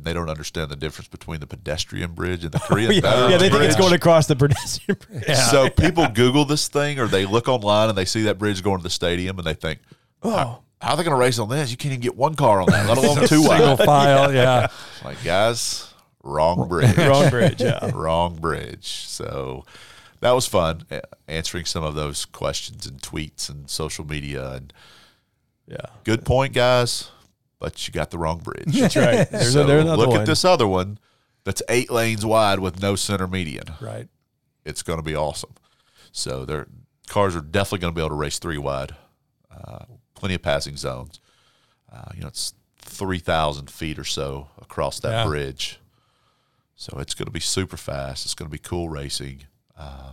and 0.00 0.04
they 0.06 0.12
don't 0.14 0.30
understand 0.30 0.70
the 0.70 0.76
difference 0.76 1.08
between 1.08 1.40
the 1.40 1.46
pedestrian 1.46 2.12
bridge 2.12 2.42
and 2.44 2.52
the 2.52 2.58
Korean 2.68 2.92
yeah, 2.92 3.28
yeah, 3.28 3.36
they 3.36 3.50
think 3.50 3.62
it's 3.62 3.76
going 3.76 3.92
across 3.92 4.26
the 4.26 4.34
pedestrian 4.36 4.98
bridge. 5.10 5.36
So 5.36 5.68
people 5.70 6.06
Google 6.08 6.44
this 6.44 6.68
thing 6.68 6.98
or 6.98 7.06
they 7.06 7.26
look 7.26 7.48
online 7.48 7.88
and 7.90 7.96
they 7.98 8.04
see 8.06 8.22
that 8.22 8.38
bridge 8.38 8.62
going 8.62 8.78
to 8.78 8.82
the 8.82 8.90
stadium 8.90 9.38
and 9.38 9.46
they 9.46 9.54
think, 9.54 9.78
Oh, 10.22 10.30
oh. 10.30 10.62
how 10.80 10.92
are 10.92 10.96
they 10.96 11.02
going 11.04 11.14
to 11.16 11.20
race 11.20 11.38
on 11.38 11.48
this? 11.48 11.70
You 11.70 11.76
can't 11.76 11.92
even 11.92 12.00
get 12.02 12.16
one 12.16 12.34
car 12.34 12.60
on 12.60 12.66
that, 12.70 12.88
let 12.88 12.98
alone 12.98 13.16
two 13.26 13.26
Single 13.42 13.76
wide. 13.76 13.84
file, 13.84 14.34
yeah. 14.34 14.66
Like, 15.04 15.22
guys, 15.24 15.92
wrong 16.22 16.68
bridge. 16.68 16.96
wrong 16.96 17.30
bridge. 17.30 17.60
Yeah. 17.60 17.90
wrong 17.94 18.36
bridge. 18.36 18.86
So 18.86 19.64
that 20.20 20.32
was 20.32 20.46
fun 20.46 20.84
answering 21.28 21.64
some 21.64 21.82
of 21.84 21.94
those 21.94 22.24
questions 22.24 22.86
and 22.86 23.00
tweets 23.00 23.48
and 23.48 23.68
social 23.70 24.06
media. 24.06 24.50
And 24.52 24.72
Yeah. 25.66 25.86
good 26.04 26.24
point, 26.24 26.52
guys, 26.52 27.10
but 27.60 27.86
you 27.86 27.92
got 27.92 28.10
the 28.10 28.18
wrong 28.18 28.38
bridge. 28.38 28.66
That's 28.80 28.96
right. 28.96 29.30
There's, 29.30 29.52
so 29.52 29.62
a, 29.62 29.66
there's 29.66 29.84
look 29.84 30.08
one. 30.08 30.20
at 30.22 30.26
this 30.26 30.44
other 30.44 30.66
one 30.66 30.98
that's 31.44 31.62
eight 31.68 31.90
lanes 31.90 32.26
wide 32.26 32.58
with 32.58 32.82
no 32.82 32.96
center 32.96 33.28
median. 33.28 33.64
Right. 33.80 34.08
It's 34.64 34.82
going 34.82 34.98
to 34.98 35.04
be 35.04 35.14
awesome. 35.14 35.54
So 36.10 36.44
their 36.44 36.66
cars 37.08 37.36
are 37.36 37.40
definitely 37.40 37.78
going 37.78 37.92
to 37.94 37.96
be 37.96 38.00
able 38.02 38.10
to 38.10 38.14
race 38.16 38.38
three 38.40 38.58
wide. 38.58 38.96
Uh, 39.50 39.84
plenty 40.14 40.34
of 40.34 40.42
passing 40.42 40.76
zones. 40.76 41.20
Uh, 41.92 42.10
you 42.14 42.22
know, 42.22 42.28
it's 42.28 42.54
three 42.78 43.18
thousand 43.18 43.70
feet 43.70 43.98
or 43.98 44.04
so 44.04 44.48
across 44.60 44.98
that 45.00 45.10
Yeah. 45.10 45.24
bridge. 45.26 45.78
So 46.76 46.98
it's 46.98 47.14
going 47.14 47.26
to 47.26 47.32
be 47.32 47.40
super 47.40 47.76
fast. 47.76 48.24
It's 48.24 48.34
going 48.34 48.48
to 48.50 48.52
be 48.52 48.58
cool 48.58 48.88
racing. 48.88 49.42
Uh, 49.76 50.12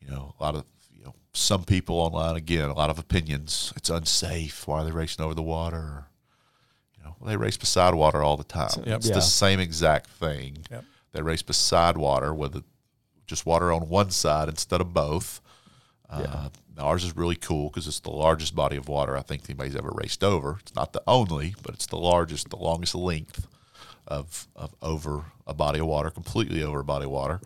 you 0.00 0.10
know, 0.10 0.34
a 0.38 0.42
lot 0.42 0.54
of 0.54 0.64
you 0.96 1.04
know 1.04 1.14
some 1.34 1.64
people 1.64 1.96
online 1.96 2.36
again, 2.36 2.68
a 2.70 2.74
lot 2.74 2.88
of 2.90 2.98
opinions. 2.98 3.72
It's 3.76 3.90
unsafe. 3.90 4.66
Why 4.66 4.80
are 4.80 4.84
they 4.84 4.90
racing 4.90 5.24
over 5.24 5.34
the 5.34 5.42
water? 5.42 6.06
You 7.02 7.08
know, 7.08 7.16
well, 7.20 7.28
they 7.30 7.36
race 7.36 7.56
beside 7.56 7.94
water 7.94 8.22
all 8.22 8.36
the 8.36 8.44
time. 8.44 8.70
Yep. 8.84 8.96
It's 8.98 9.08
Yeah. 9.08 9.14
the 9.14 9.20
same 9.20 9.58
exact 9.60 10.08
thing. 10.10 10.58
Yep. 10.70 10.84
They 11.12 11.22
race 11.22 11.42
beside 11.42 11.96
water 11.98 12.32
with 12.32 12.62
just 13.26 13.44
water 13.44 13.72
on 13.72 13.88
one 13.88 14.10
side 14.10 14.48
instead 14.48 14.80
of 14.80 14.92
both. 14.94 15.40
Uh, 16.08 16.50
ours 16.78 17.04
is 17.04 17.16
really 17.16 17.36
cool 17.36 17.68
because 17.70 17.86
it's 17.86 18.00
the 18.00 18.10
largest 18.10 18.54
body 18.54 18.76
of 18.76 18.86
water 18.88 19.16
I 19.16 19.22
think 19.22 19.42
anybody's 19.48 19.76
ever 19.76 19.90
raced 19.94 20.22
over. 20.22 20.58
It's 20.60 20.74
not 20.74 20.92
the 20.92 21.02
only, 21.06 21.54
but 21.62 21.74
it's 21.74 21.86
the 21.86 21.96
largest, 21.96 22.50
the 22.50 22.56
longest 22.56 22.94
length 22.94 23.46
of 24.06 24.46
of 24.56 24.74
over 24.82 25.24
a 25.46 25.54
body 25.54 25.78
of 25.80 25.86
water, 25.86 26.10
completely 26.10 26.62
over 26.62 26.80
a 26.80 26.84
body 26.84 27.04
of 27.06 27.10
water. 27.10 27.40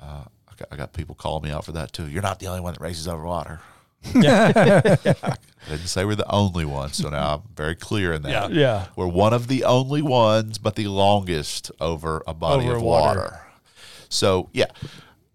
Uh, 0.00 0.24
I, 0.48 0.54
got, 0.56 0.68
I 0.72 0.76
got 0.76 0.92
people 0.92 1.14
calling 1.14 1.42
me 1.44 1.50
out 1.50 1.64
for 1.64 1.72
that 1.72 1.92
too. 1.92 2.08
You're 2.08 2.22
not 2.22 2.38
the 2.38 2.46
only 2.46 2.60
one 2.60 2.72
that 2.74 2.80
races 2.80 3.06
over 3.08 3.24
water. 3.24 3.60
I 4.14 5.36
didn't 5.68 5.86
say 5.86 6.04
we're 6.04 6.14
the 6.14 6.30
only 6.30 6.64
one, 6.64 6.92
so 6.92 7.08
now 7.08 7.36
I'm 7.36 7.42
very 7.54 7.74
clear 7.74 8.12
in 8.12 8.22
that. 8.22 8.30
Yeah. 8.30 8.48
yeah. 8.48 8.86
We're 8.96 9.06
one 9.08 9.32
of 9.32 9.48
the 9.48 9.64
only 9.64 10.02
ones, 10.02 10.58
but 10.58 10.76
the 10.76 10.88
longest 10.88 11.70
over 11.80 12.22
a 12.26 12.34
body 12.34 12.64
Over 12.66 12.76
of 12.76 12.82
water. 12.82 13.20
water. 13.20 13.40
So 14.08 14.50
yeah, 14.52 14.66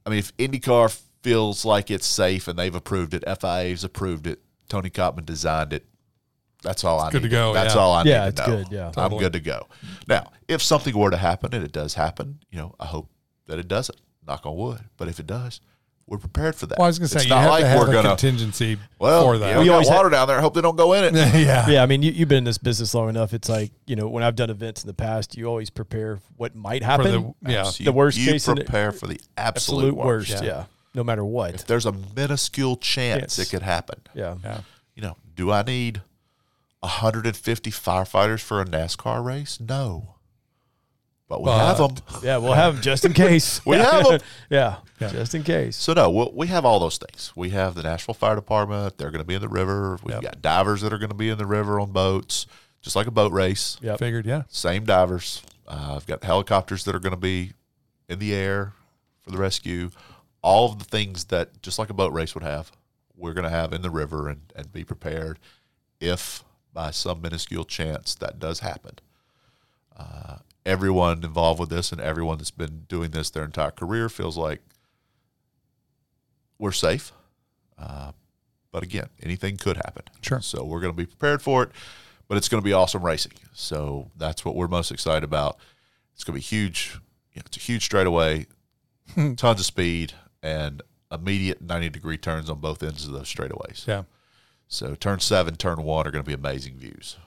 I 0.06 0.10
mean, 0.10 0.20
if 0.20 0.36
IndyCar 0.38 1.02
feels 1.24 1.66
like 1.66 1.90
it's 1.92 2.06
safe 2.06 2.48
and 2.48 2.58
they've 2.58 2.74
approved 2.76 3.14
it, 3.14 3.24
FIA's 3.42 3.84
approved 3.84 4.28
it, 4.28 4.40
Tony 4.70 4.90
Cotman 4.90 5.26
designed 5.26 5.74
it. 5.74 5.86
That's 6.62 6.84
all 6.84 7.00
I 7.00 7.10
good 7.10 7.24
need. 7.24 7.30
to 7.30 7.36
go, 7.36 7.54
That's 7.54 7.74
yeah. 7.76 7.82
all 7.82 7.94
I 7.94 8.04
Yeah, 8.04 8.26
need 8.26 8.36
to 8.36 8.42
it's 8.44 8.48
know. 8.50 8.58
good, 8.58 8.68
yeah. 8.72 8.92
I'm 8.98 9.18
good 9.18 9.34
to 9.34 9.40
go. 9.40 9.68
Now, 10.08 10.32
if 10.48 10.62
something 10.62 10.96
were 10.98 11.10
to 11.10 11.18
happen, 11.18 11.54
and 11.56 11.64
it 11.64 11.72
does 11.72 11.94
happen, 11.94 12.40
you 12.52 12.58
know, 12.60 12.76
I 12.80 12.86
hope 12.86 13.10
that 13.48 13.60
it 13.60 13.68
doesn't. 13.68 13.98
Knock 14.28 14.46
on 14.46 14.56
wood. 14.58 14.82
But 14.98 15.08
if 15.08 15.20
it 15.20 15.26
does, 15.26 15.60
we're 16.10 16.18
prepared 16.18 16.56
for 16.56 16.66
that. 16.66 16.78
Well, 16.78 16.86
I 16.86 16.90
was 16.90 16.98
going 17.00 17.08
to 17.10 17.16
It's 17.16 17.24
say, 17.24 17.28
you 17.30 17.36
not 17.36 17.42
have 17.44 17.52
like 17.52 17.62
to 17.64 17.68
have 17.70 17.80
we're 17.80 17.90
a 17.90 17.94
gonna. 17.94 18.10
contingency 18.10 18.78
Well, 18.98 19.24
for 19.24 19.38
that. 19.38 19.54
know, 19.54 19.60
We 19.60 19.66
we 19.66 19.70
always 19.70 19.88
ha- 19.88 19.96
water 19.96 20.10
down 20.10 20.28
there. 20.28 20.38
I 20.38 20.42
hope 20.42 20.54
they 20.56 20.62
don't 20.62 20.76
go 20.76 20.94
in 20.94 21.04
it. 21.04 21.14
yeah. 21.36 21.70
Yeah, 21.70 21.84
I 21.84 21.86
mean, 21.86 22.02
you, 22.02 22.12
you've 22.12 22.28
been 22.30 22.40
in 22.40 22.44
this 22.44 22.58
business 22.58 22.94
long 22.94 23.10
enough. 23.10 23.34
It's 23.34 23.48
like 23.48 23.72
you 23.86 23.96
know, 23.96 24.08
when 24.10 24.24
I've 24.24 24.36
done 24.36 24.50
events 24.50 24.84
in 24.84 24.88
the 24.88 24.94
past, 24.94 25.38
you 25.38 25.46
always 25.46 25.70
prepare 25.70 26.20
what 26.38 26.56
might 26.56 26.82
For 26.82 26.86
happen. 26.88 27.36
the, 27.44 27.52
yeah. 27.52 27.64
So 27.64 27.84
The 27.84 27.92
worst 27.92 28.18
you 28.18 28.32
case 28.32 28.48
in- 28.48 28.56
prepare 28.56 28.92
for 28.92 29.08
the 29.08 29.20
absolute, 29.38 29.90
absolute 29.90 29.96
worst. 29.96 30.32
worst. 30.32 30.44
Yeah. 30.44 30.50
Yeah. 30.50 30.64
no 30.96 31.04
matter 31.04 31.24
what. 31.24 31.54
If 31.56 31.68
there's 31.68 31.86
a 31.86 31.92
minuscule 32.16 32.76
chance 32.78 33.38
Yes. 33.38 33.48
it 33.48 33.52
could 33.52 33.62
happen, 33.64 34.02
yeah, 34.16 34.36
Yeah. 34.44 34.62
you 34.96 35.04
know, 35.04 35.16
do 35.36 35.52
I 35.52 35.62
need 35.62 36.02
150 36.82 37.72
firefighters 37.72 38.40
for 38.42 38.62
a 38.62 38.66
NASCAR 38.66 39.24
race? 39.24 39.60
No, 39.60 40.16
but 41.30 41.40
we 41.42 41.46
But- 41.46 41.58
have 41.66 41.78
them. 41.78 42.22
yeah, 42.24 42.36
we'll 42.38 42.54
have 42.54 42.74
them 42.74 42.82
just 42.84 43.06
in 43.06 43.14
case. 43.14 43.62
We 43.66 43.78
have 43.78 44.06
'em. 44.12 44.20
yeah, 44.50 44.78
Yeah. 45.00 45.10
just 45.10 45.34
in 45.36 45.44
case. 45.44 45.78
So 45.78 45.94
no, 45.94 46.10
we 46.10 46.28
we 46.34 46.48
have 46.48 46.66
all 46.66 46.80
those 46.80 46.98
things. 46.98 47.32
We 47.36 47.52
have 47.52 47.76
the 47.76 47.84
Nashville 47.84 48.16
Fire 48.16 48.36
Department. 48.36 48.98
They're 48.98 49.12
going 49.12 49.22
to 49.24 49.28
be 49.28 49.36
in 49.36 49.42
the 49.42 49.48
river. 49.48 49.98
We've 50.04 50.16
Yep. 50.16 50.22
got 50.24 50.42
divers 50.42 50.82
that 50.82 50.92
are 50.92 50.98
going 50.98 51.10
to 51.12 51.16
be 51.16 51.30
in 51.30 51.38
the 51.38 51.46
river 51.46 51.80
on 51.80 51.92
boats, 51.92 52.46
just 52.82 52.96
like 52.98 53.08
a 53.08 53.12
boat 53.12 53.32
race. 53.32 53.78
Yep. 53.82 54.00
Figured, 54.00 54.26
yeah. 54.26 54.44
Same 54.50 54.84
divers. 54.84 55.42
Uh, 55.68 55.94
I've 55.96 56.08
got 56.08 56.24
helicopters 56.24 56.84
that 56.86 56.96
are 56.96 57.00
going 57.00 57.12
to 57.16 57.18
be 57.18 57.54
in 58.10 58.20
the 58.20 58.34
air 58.34 58.74
for 59.22 59.30
the 59.32 59.38
rescue. 59.38 59.92
All 60.42 60.72
of 60.72 60.80
the 60.80 60.86
things 60.86 61.26
that 61.26 61.62
just 61.62 61.78
like 61.78 61.90
a 61.92 61.94
boat 61.94 62.12
race 62.12 62.34
would 62.34 62.44
have, 62.44 62.72
we're 63.16 63.34
going 63.34 63.44
to 63.44 63.50
have 63.52 63.72
in 63.74 63.82
the 63.84 63.92
river 63.92 64.30
and, 64.30 64.42
and 64.56 64.72
be 64.74 64.84
prepared 64.84 65.38
if 66.00 66.44
by 66.74 66.90
some 66.92 67.22
minuscule 67.22 67.66
chance 67.66 68.16
that 68.16 68.40
does 68.40 68.62
happen. 68.62 68.98
Uh, 69.96 70.38
everyone 70.66 71.24
involved 71.24 71.60
with 71.60 71.70
this 71.70 71.92
and 71.92 72.02
everyone 72.02 72.38
that's 72.38 72.52
been 72.52 72.86
doing 72.88 73.12
this 73.12 73.30
their 73.30 73.44
entire 73.44 73.72
career 73.72 74.10
feels 74.10 74.38
like 74.38 74.62
we're 76.58 76.72
safe. 76.72 77.12
Uh, 77.78 78.12
but 78.72 78.84
again, 78.84 79.10
anything 79.24 79.58
could 79.58 79.78
happen. 79.78 80.04
Sure. 80.22 80.42
So 80.42 80.64
we're 80.64 80.82
going 80.82 80.94
to 80.94 80.98
be 80.98 81.06
prepared 81.06 81.42
for 81.42 81.64
it, 81.64 81.72
but 82.28 82.38
it's 82.38 82.50
going 82.50 82.62
to 82.62 82.66
be 82.66 82.74
awesome 82.74 83.04
racing. 83.04 83.32
So 83.54 84.12
that's 84.16 84.46
what 84.46 84.56
we're 84.56 84.68
most 84.68 84.92
excited 84.92 85.24
about. 85.24 85.58
It's 86.14 86.24
going 86.24 86.40
to 86.40 86.40
be 86.40 86.56
huge. 86.56 87.00
You 87.34 87.40
know, 87.40 87.44
it's 87.46 87.58
a 87.58 87.62
huge 87.62 87.86
straightaway, 87.86 88.48
tons 89.16 89.60
of 89.60 89.66
speed, 89.66 90.14
and 90.44 90.82
immediate 91.12 91.62
90 91.62 91.90
degree 91.90 92.18
turns 92.18 92.50
on 92.50 92.60
both 92.60 92.84
ends 92.84 93.06
of 93.06 93.14
those 93.14 93.34
straightaways. 93.34 93.88
Yeah. 93.88 94.04
So 94.68 94.94
turn 94.94 95.20
seven, 95.20 95.56
turn 95.56 95.82
one 95.82 96.06
are 96.06 96.12
going 96.12 96.24
to 96.24 96.28
be 96.28 96.36
amazing 96.36 96.78
views. 96.78 97.18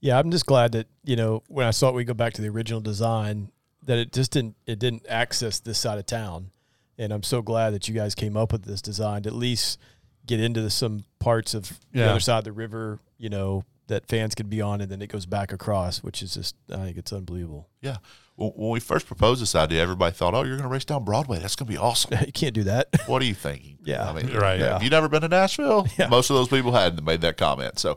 Yeah, 0.00 0.18
I'm 0.18 0.30
just 0.30 0.46
glad 0.46 0.72
that 0.72 0.86
you 1.04 1.16
know 1.16 1.42
when 1.48 1.66
I 1.66 1.70
saw 1.70 1.88
it, 1.88 1.94
we 1.94 2.04
go 2.04 2.14
back 2.14 2.32
to 2.34 2.42
the 2.42 2.48
original 2.48 2.80
design 2.80 3.50
that 3.84 3.98
it 3.98 4.12
just 4.12 4.32
didn't 4.32 4.56
it 4.66 4.78
didn't 4.78 5.06
access 5.08 5.58
this 5.58 5.78
side 5.78 5.98
of 5.98 6.06
town, 6.06 6.50
and 6.98 7.12
I'm 7.12 7.22
so 7.22 7.42
glad 7.42 7.70
that 7.74 7.88
you 7.88 7.94
guys 7.94 8.14
came 8.14 8.36
up 8.36 8.52
with 8.52 8.64
this 8.64 8.82
design 8.82 9.22
to 9.22 9.28
at 9.30 9.34
least 9.34 9.78
get 10.26 10.40
into 10.40 10.60
the, 10.60 10.70
some 10.70 11.04
parts 11.18 11.54
of 11.54 11.78
the 11.92 12.04
other 12.08 12.20
side 12.20 12.38
of 12.38 12.44
the 12.44 12.52
river, 12.52 13.00
you 13.16 13.30
know, 13.30 13.64
that 13.88 14.06
fans 14.06 14.34
could 14.34 14.50
be 14.50 14.60
on, 14.60 14.80
and 14.82 14.90
then 14.90 15.00
it 15.02 15.08
goes 15.08 15.26
back 15.26 15.52
across, 15.52 16.02
which 16.02 16.22
is 16.22 16.34
just 16.34 16.54
I 16.70 16.76
think 16.76 16.96
it's 16.98 17.12
unbelievable. 17.12 17.68
Yeah. 17.80 17.96
When 18.36 18.50
when 18.50 18.70
we 18.70 18.78
first 18.80 19.06
proposed 19.06 19.42
this 19.42 19.54
idea, 19.54 19.82
everybody 19.82 20.14
thought, 20.14 20.34
"Oh, 20.34 20.42
you're 20.42 20.56
going 20.56 20.68
to 20.68 20.72
race 20.72 20.84
down 20.84 21.04
Broadway. 21.04 21.38
That's 21.38 21.56
going 21.56 21.66
to 21.66 21.72
be 21.72 21.78
awesome." 21.78 22.16
you 22.26 22.32
can't 22.32 22.54
do 22.54 22.64
that. 22.64 22.88
what 23.06 23.20
are 23.20 23.24
you 23.24 23.34
thinking? 23.34 23.78
Yeah. 23.82 24.08
I 24.08 24.12
mean, 24.12 24.32
Right. 24.32 24.60
Have 24.60 24.82
you 24.82 24.90
never 24.90 25.08
been 25.08 25.22
to 25.22 25.28
Nashville? 25.28 25.86
Yeah. 25.98 26.06
Most 26.08 26.30
of 26.30 26.36
those 26.36 26.48
people 26.48 26.72
hadn't 26.72 27.02
made 27.04 27.22
that 27.22 27.36
comment. 27.36 27.78
So, 27.78 27.96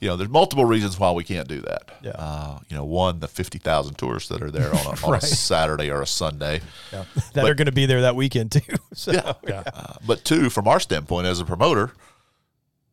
you 0.00 0.08
know, 0.08 0.16
there's 0.16 0.30
multiple 0.30 0.64
reasons 0.64 0.98
why 0.98 1.12
we 1.12 1.24
can't 1.24 1.46
do 1.46 1.60
that. 1.60 1.90
Yeah. 2.02 2.12
Uh, 2.12 2.58
you 2.68 2.76
know, 2.76 2.84
one, 2.84 3.20
the 3.20 3.28
50,000 3.28 3.94
tourists 3.94 4.28
that 4.30 4.42
are 4.42 4.50
there 4.50 4.74
on 4.74 4.86
a, 4.86 4.90
on 5.06 5.14
a 5.14 5.20
Saturday 5.20 5.90
or 5.90 6.00
a 6.02 6.06
Sunday. 6.06 6.60
that 6.90 7.44
are 7.44 7.54
going 7.54 7.66
to 7.66 7.72
be 7.72 7.86
there 7.86 8.02
that 8.02 8.16
weekend 8.16 8.52
too. 8.52 8.60
So, 8.94 9.12
Yeah. 9.12 9.34
Yeah. 9.46 9.62
Uh, 9.72 9.94
but 10.06 10.24
two, 10.24 10.50
from 10.50 10.66
our 10.66 10.80
standpoint 10.80 11.26
as 11.26 11.38
a 11.38 11.44
promoter, 11.44 11.92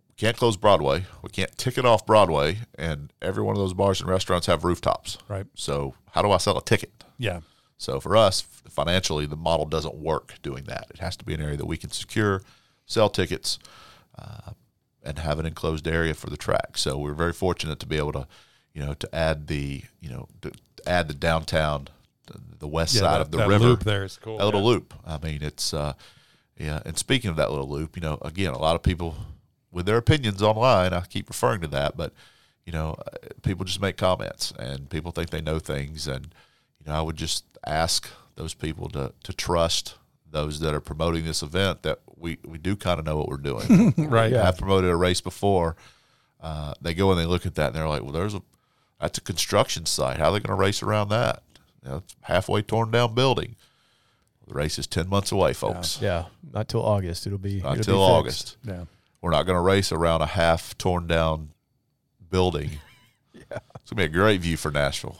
we 0.10 0.16
can't 0.18 0.36
close 0.38 0.58
Broadway. 0.58 1.06
We 1.22 1.30
can't 1.30 1.56
ticket 1.58 1.86
off 1.86 2.06
Broadway, 2.06 2.60
and 2.76 3.12
every 3.22 3.44
one 3.44 3.56
of 3.56 3.60
those 3.62 3.74
bars 3.74 4.02
and 4.02 4.10
restaurants 4.10 4.48
have 4.48 4.64
rooftops. 4.64 5.18
Right. 5.28 5.46
So, 5.56 5.96
how 6.12 6.22
do 6.22 6.32
I 6.32 6.38
sell 6.38 6.58
a 6.58 6.64
ticket? 6.64 7.04
Yeah. 7.18 7.42
So 7.78 8.00
for 8.00 8.18
us, 8.18 8.42
financially, 8.42 9.26
the 9.28 9.36
model 9.36 9.66
doesn't 9.66 9.96
work 9.96 10.34
doing 10.42 10.64
that. 10.66 10.88
It 10.90 11.00
has 11.00 11.16
to 11.18 11.26
be 11.26 11.34
an 11.34 11.42
area 11.42 11.58
that 11.58 11.68
we 11.68 11.78
can 11.78 11.92
secure, 11.92 12.42
sell 12.86 13.10
tickets, 13.10 13.60
uh, 14.18 14.52
and 15.08 15.20
have 15.20 15.40
an 15.40 15.46
enclosed 15.46 15.88
area 15.88 16.14
for 16.14 16.30
the 16.30 16.38
track. 16.38 16.78
So 16.78 16.98
we're 16.98 17.14
very 17.14 17.34
fortunate 17.34 17.80
to 17.80 17.86
be 17.88 17.98
able 17.98 18.12
to, 18.14 18.28
you 18.74 18.86
know, 18.86 18.94
to 18.94 19.16
add 19.16 19.48
the, 19.48 19.84
you 20.02 20.10
know, 20.10 20.28
to, 20.42 20.52
add 20.86 21.08
the 21.08 21.14
downtown, 21.14 21.88
the, 22.60 22.68
west 22.68 22.94
Yeah, 22.96 23.02
side 23.02 23.14
that- 23.14 23.22
of 23.22 23.32
the 23.32 23.38
that 23.40 23.48
river. 23.48 23.64
loop 23.66 23.84
there 23.84 24.04
is 24.04 24.18
cool. 24.18 24.38
That 24.38 24.46
little 24.46 24.62
yeah. 24.62 24.68
loop. 24.68 24.94
I 25.06 25.18
mean, 25.18 25.40
it's, 25.42 25.74
uh, 25.74 25.94
yeah. 26.58 26.82
And 26.86 26.98
speaking 26.98 27.30
of 27.30 27.36
that 27.38 27.50
little 27.52 27.70
loop, 27.70 27.96
you 27.96 28.02
know, 28.02 28.18
again, 28.22 28.54
a 28.54 28.60
lot 28.60 28.76
of 28.76 28.84
people 28.84 29.16
with 29.72 29.86
their 29.86 29.98
opinions 29.98 30.42
online, 30.42 30.94
I 30.94 31.02
keep 31.02 31.30
referring 31.30 31.62
to 31.62 31.68
that, 31.68 31.96
but 31.98 32.14
you 32.66 32.74
know, 32.74 32.96
uh, 33.06 33.28
people 33.44 33.64
just 33.64 33.82
make 33.82 33.96
comments 33.96 34.52
and 34.60 34.90
people 34.90 35.12
think 35.12 35.30
they 35.30 35.40
know 35.40 35.58
things. 35.58 36.06
And, 36.06 36.26
you 36.80 36.92
know, 36.92 36.98
I 36.98 37.02
would 37.02 37.16
just 37.16 37.46
ask 37.66 38.10
those 38.36 38.54
people 38.54 38.90
to, 38.90 39.14
to 39.24 39.34
trust 39.34 39.96
those 40.32 40.60
that 40.60 40.74
are 40.74 40.82
promoting 40.82 41.26
this 41.26 41.42
event 41.42 41.84
that 41.84 42.00
we, 42.16 42.38
we 42.46 42.58
do 42.58 42.76
kind 42.76 43.00
of 43.00 43.06
know 43.06 43.18
what 43.18 43.28
we're 43.30 43.38
doing. 43.38 43.94
Right. 43.98 44.32
Yeah. 44.32 44.48
I've 44.48 44.58
promoted 44.58 44.90
a 44.90 44.96
race 44.96 45.22
before. 45.22 45.76
Uh, 46.42 46.74
they 46.82 46.94
go 46.94 47.12
and 47.12 47.20
they 47.20 47.26
look 47.26 47.46
at 47.46 47.56
that 47.56 47.68
and 47.68 47.76
they're 47.76 47.88
like, 47.88 48.04
well, 48.04 48.12
there's 48.12 48.34
a, 48.34 48.42
that's 49.00 49.18
a 49.18 49.22
construction 49.22 49.86
site. 49.86 50.18
How 50.18 50.30
are 50.30 50.34
they 50.34 50.40
going 50.40 50.56
to 50.56 50.62
race 50.62 50.84
around 50.84 51.10
that? 51.10 51.44
You 51.84 51.90
know, 51.90 51.98
it's 51.98 52.16
halfway 52.22 52.62
torn 52.62 52.92
down 52.92 53.14
building. 53.16 53.56
The 54.48 54.54
race 54.54 54.80
is 54.80 54.88
ten 54.88 55.10
months 55.10 55.32
away, 55.32 55.52
folks. 55.54 56.02
Yeah, 56.02 56.26
not 56.54 56.70
till 56.70 56.82
August. 56.82 57.28
It'll 57.28 57.38
be 57.38 57.60
Not 57.62 57.84
till. 57.84 58.02
August. 58.02 58.56
Yeah. 58.64 58.86
We're 59.22 59.32
not 59.32 59.44
going 59.44 59.58
to 59.58 59.62
race 59.62 59.92
around 59.92 60.22
a 60.22 60.26
half 60.26 60.78
torn 60.78 61.06
down 61.06 61.50
building. 62.30 62.72
yeah. 63.34 63.42
It's 63.76 63.92
going 63.92 63.96
to 63.96 63.96
be 63.96 64.04
a 64.04 64.08
great 64.08 64.40
view 64.42 64.56
for 64.56 64.72
Nashville. 64.72 65.18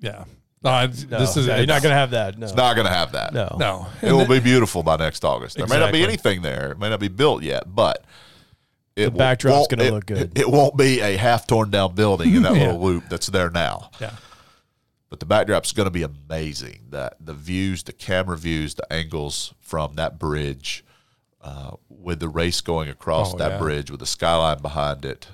Yeah. 0.00 0.24
Uh, 0.64 0.88
No, 1.10 1.18
this 1.20 1.36
is 1.36 1.46
you're 1.46 1.56
not 1.66 1.82
going 1.82 1.92
to 1.92 1.98
have 1.98 2.10
that. 2.10 2.36
No, 2.38 2.46
It's 2.46 2.54
not 2.56 2.74
going 2.74 2.86
to 2.86 2.92
have 2.92 3.12
that. 3.12 3.32
no, 3.32 3.56
no. 3.58 3.86
It 4.02 4.12
will 4.12 4.26
be 4.26 4.40
beautiful 4.40 4.82
by 4.82 4.96
next 4.96 5.24
August. 5.24 5.56
There 5.56 5.66
may 5.66 5.78
not 5.78 5.92
be 5.92 6.02
anything 6.02 6.42
there. 6.42 6.72
It 6.72 6.78
may 6.78 6.88
not 6.88 7.00
be 7.00 7.08
built 7.08 7.42
yet, 7.42 7.72
but 7.72 8.04
it 8.96 9.04
The 9.04 9.10
will- 9.12 9.18
backdrop's 9.18 9.68
gonna 9.68 9.90
look 9.90 10.06
good. 10.06 10.36
It, 10.36 10.50
won't 10.50 10.76
be 10.76 11.00
a 11.00 11.16
half 11.16 11.46
torn 11.46 11.70
down 11.70 11.94
building 11.94 12.34
in 12.34 12.42
that 12.42 12.54
Yeah. 12.56 12.66
little 12.72 12.80
loop 12.80 13.04
that's 13.08 13.28
there 13.28 13.50
now. 13.50 13.90
Yeah. 14.00 14.10
But 15.10 15.20
the 15.20 15.26
backdrop's 15.26 15.72
going 15.72 15.86
to 15.86 15.90
be 15.90 16.02
amazing. 16.02 16.80
That 16.90 17.14
the 17.18 17.32
views, 17.34 17.82
the 17.84 17.92
camera 17.94 18.36
views, 18.36 18.74
the 18.74 18.92
angles 18.92 19.54
from 19.60 19.94
that 19.94 20.18
bridge, 20.18 20.84
uh, 21.40 21.76
with 21.88 22.20
the 22.20 22.28
race 22.28 22.60
going 22.60 22.90
across 22.90 23.32
Oh, 23.32 23.38
that 23.38 23.52
yeah. 23.52 23.58
bridge 23.58 23.90
with 23.90 24.00
the 24.00 24.06
skyline 24.06 24.60
behind 24.60 25.04
it, 25.06 25.28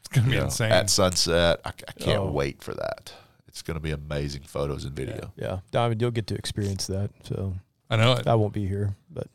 It's 0.00 0.08
going 0.08 0.26
to 0.26 0.30
be 0.30 0.36
know, 0.36 0.44
insane. 0.44 0.70
at 0.70 0.90
sunset. 0.90 1.60
I, 1.64 1.70
I 1.70 1.92
can't 1.98 2.18
Oh. 2.20 2.30
wait 2.30 2.62
for 2.62 2.72
that. 2.74 3.12
It's 3.50 3.62
going 3.62 3.74
to 3.74 3.80
be 3.80 3.90
amazing 3.90 4.42
photos 4.42 4.84
and 4.84 4.94
video. 4.94 5.32
yeah, 5.36 5.58
Diamond, 5.70 6.00
you'll 6.00 6.10
get 6.10 6.26
to 6.28 6.34
experience 6.34 6.86
that. 6.86 7.10
So 7.24 7.54
I 7.90 7.96
know 7.96 8.12
it. 8.12 8.26
I 8.26 8.34
won't 8.36 8.52
be 8.52 8.66
here, 8.66 8.94
but 9.10 9.26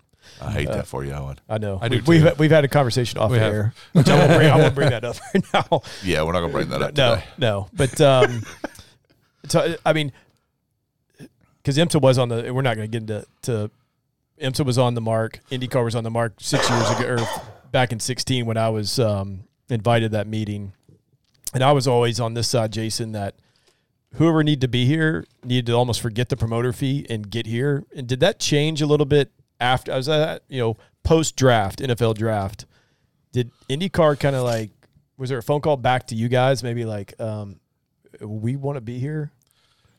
I 0.42 0.52
hate 0.52 0.70
that 0.70 0.88
for 0.88 1.04
you, 1.04 1.12
Owen. 1.12 1.38
I 1.48 1.58
know. 1.58 1.78
I 1.82 1.90
do 1.90 2.02
We've 2.08 2.24
too. 2.24 2.34
we've 2.40 2.50
had 2.52 2.64
a 2.66 2.68
conversation 2.68 3.20
off 3.20 3.30
We 3.32 3.38
air, 3.38 3.74
which 3.94 4.08
I 4.10 4.18
won't 4.18 4.34
bring. 4.38 4.50
I 4.50 4.58
won't 4.58 4.74
bring 4.76 4.90
that 4.90 5.04
up 5.04 5.18
right 5.34 5.44
now. 5.54 5.82
Yeah, 6.04 6.24
we're 6.24 6.32
not 6.32 6.40
going 6.40 6.52
to 6.52 6.58
bring 6.58 6.70
that 6.70 6.82
up 6.82 6.96
no, 6.98 7.16
today. 7.16 7.28
no. 7.38 7.70
But 7.74 8.02
um, 8.02 8.44
so 9.48 9.76
I 9.86 9.94
mean, 9.94 10.12
because 11.58 11.78
IMSA 11.78 12.02
was 12.02 12.18
on 12.18 12.30
the. 12.30 12.54
We're 12.54 12.62
not 12.62 12.76
going 12.76 12.90
to 12.90 13.00
get 13.00 13.02
into 13.10 13.28
to. 13.44 13.72
IMSA 14.42 14.66
was 14.66 14.78
on 14.78 14.94
the 14.96 15.02
mark. 15.02 15.40
IndyCar 15.52 15.84
was 15.84 15.96
on 15.96 16.04
the 16.04 16.10
mark 16.12 16.34
six 16.40 16.70
years 16.70 16.90
ago, 16.92 17.16
or 17.16 17.42
back 17.72 17.92
in 17.92 18.00
sixteen 18.00 18.46
when 18.46 18.58
I 18.58 18.70
was 18.70 18.98
um, 19.00 19.44
invited 19.70 20.12
to 20.12 20.18
that 20.18 20.28
meeting, 20.28 20.74
and 21.54 21.64
I 21.64 21.72
was 21.74 21.88
always 21.88 22.20
on 22.20 22.34
this 22.34 22.48
side, 22.48 22.72
Jason. 22.72 23.12
That 23.14 23.36
whoever 24.18 24.44
needed 24.44 24.62
to 24.62 24.68
be 24.68 24.86
here 24.86 25.26
needed 25.44 25.68
to 25.68 25.74
almost 25.74 26.02
forget 26.02 26.30
the 26.30 26.38
promoter 26.38 26.74
fee 26.74 27.06
and 27.10 27.30
get 27.30 27.46
here. 27.46 27.84
And 27.96 28.08
did 28.08 28.20
that 28.22 28.40
change 28.40 28.82
a 28.82 28.86
little 28.86 29.06
bit 29.06 29.32
after? 29.60 29.92
I 29.94 29.98
was 29.98 30.10
at 30.10 30.44
you 30.48 30.60
know 30.60 30.78
post 31.04 31.36
draft 31.36 31.80
NFL 31.80 32.16
draft. 32.16 32.66
Did 33.32 33.52
IndyCar 33.70 34.20
kind 34.20 34.36
of 34.36 34.44
like? 34.44 34.72
Was 35.18 35.30
there 35.30 35.38
a 35.38 35.44
phone 35.44 35.62
call 35.62 35.78
back 35.78 36.08
to 36.08 36.16
you 36.16 36.28
guys? 36.28 36.62
Maybe 36.62 36.84
like, 36.84 37.14
um, 37.22 37.60
we 38.20 38.58
want 38.58 38.76
to 38.76 38.82
be 38.82 39.00
here. 39.00 39.32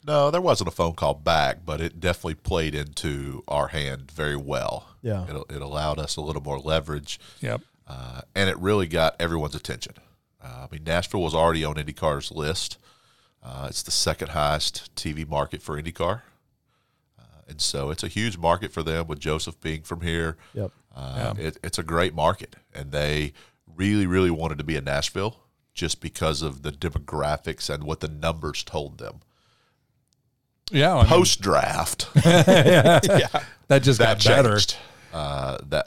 No, 0.07 0.31
there 0.31 0.43
wasn't 0.43 0.69
a 0.69 0.73
phone 0.73 0.93
call 0.95 1.15
back, 1.15 1.65
but 1.65 1.81
it 1.81 2.01
definitely 2.01 2.35
played 2.35 2.75
into 2.75 3.43
our 3.49 3.69
hand 3.69 4.11
very 4.11 4.37
well. 4.37 4.87
Yeah. 5.03 5.25
It, 5.27 5.55
it 5.57 5.63
allowed 5.63 5.99
us 5.99 6.17
a 6.17 6.21
little 6.21 6.43
more 6.43 6.59
leverage, 6.59 7.19
Yep. 7.41 7.63
uh, 7.89 8.21
and 8.35 8.51
it 8.51 8.59
really 8.59 8.87
got 8.87 9.17
everyone's 9.19 9.55
attention. 9.55 9.95
Uh, 10.43 10.67
I 10.67 10.69
mean, 10.71 10.85
Nashville 10.85 11.23
was 11.23 11.35
already 11.35 11.65
on 11.65 11.75
IndyCar's 11.77 12.31
list. 12.31 12.77
Uh, 13.47 13.67
it's 13.69 13.83
the 13.83 13.93
second 13.93 14.31
highest 14.31 14.93
TV 14.97 15.27
market 15.27 15.63
for 15.63 15.81
IndyCar. 15.81 16.23
Uh, 17.17 17.23
and 17.49 17.61
so 17.61 17.91
it's 17.91 18.03
a 18.03 18.09
huge 18.09 18.37
market 18.37 18.73
for 18.73 18.83
them 18.83 19.07
with 19.07 19.21
Josef 19.21 19.61
being 19.61 19.83
from 19.83 20.01
here. 20.01 20.37
Yep. 20.53 20.73
Uh, 20.95 21.35
it, 21.39 21.59
it's 21.63 21.79
a 21.79 21.83
great 21.85 22.13
market, 22.13 22.57
and 22.75 22.91
they 22.91 23.33
really, 23.77 24.07
really 24.07 24.31
wanted 24.31 24.59
to 24.59 24.65
be 24.65 24.75
in 24.77 24.85
Nashville 24.85 25.37
just 25.75 26.01
because 26.01 26.43
of 26.43 26.63
the 26.63 26.73
demographics 26.73 27.73
and 27.73 27.85
what 27.85 28.01
the 28.01 28.09
numbers 28.09 28.65
told 28.65 28.99
them. 28.99 29.21
Yeah. 30.73 31.05
Post 31.07 31.41
draft, 31.41 32.09
that 32.15 33.43
just 33.83 34.01
that 34.01 34.19
got 34.19 34.25
better. 34.25 34.51
changed. 34.55 34.77
Uh, 35.13 35.59
that 35.69 35.87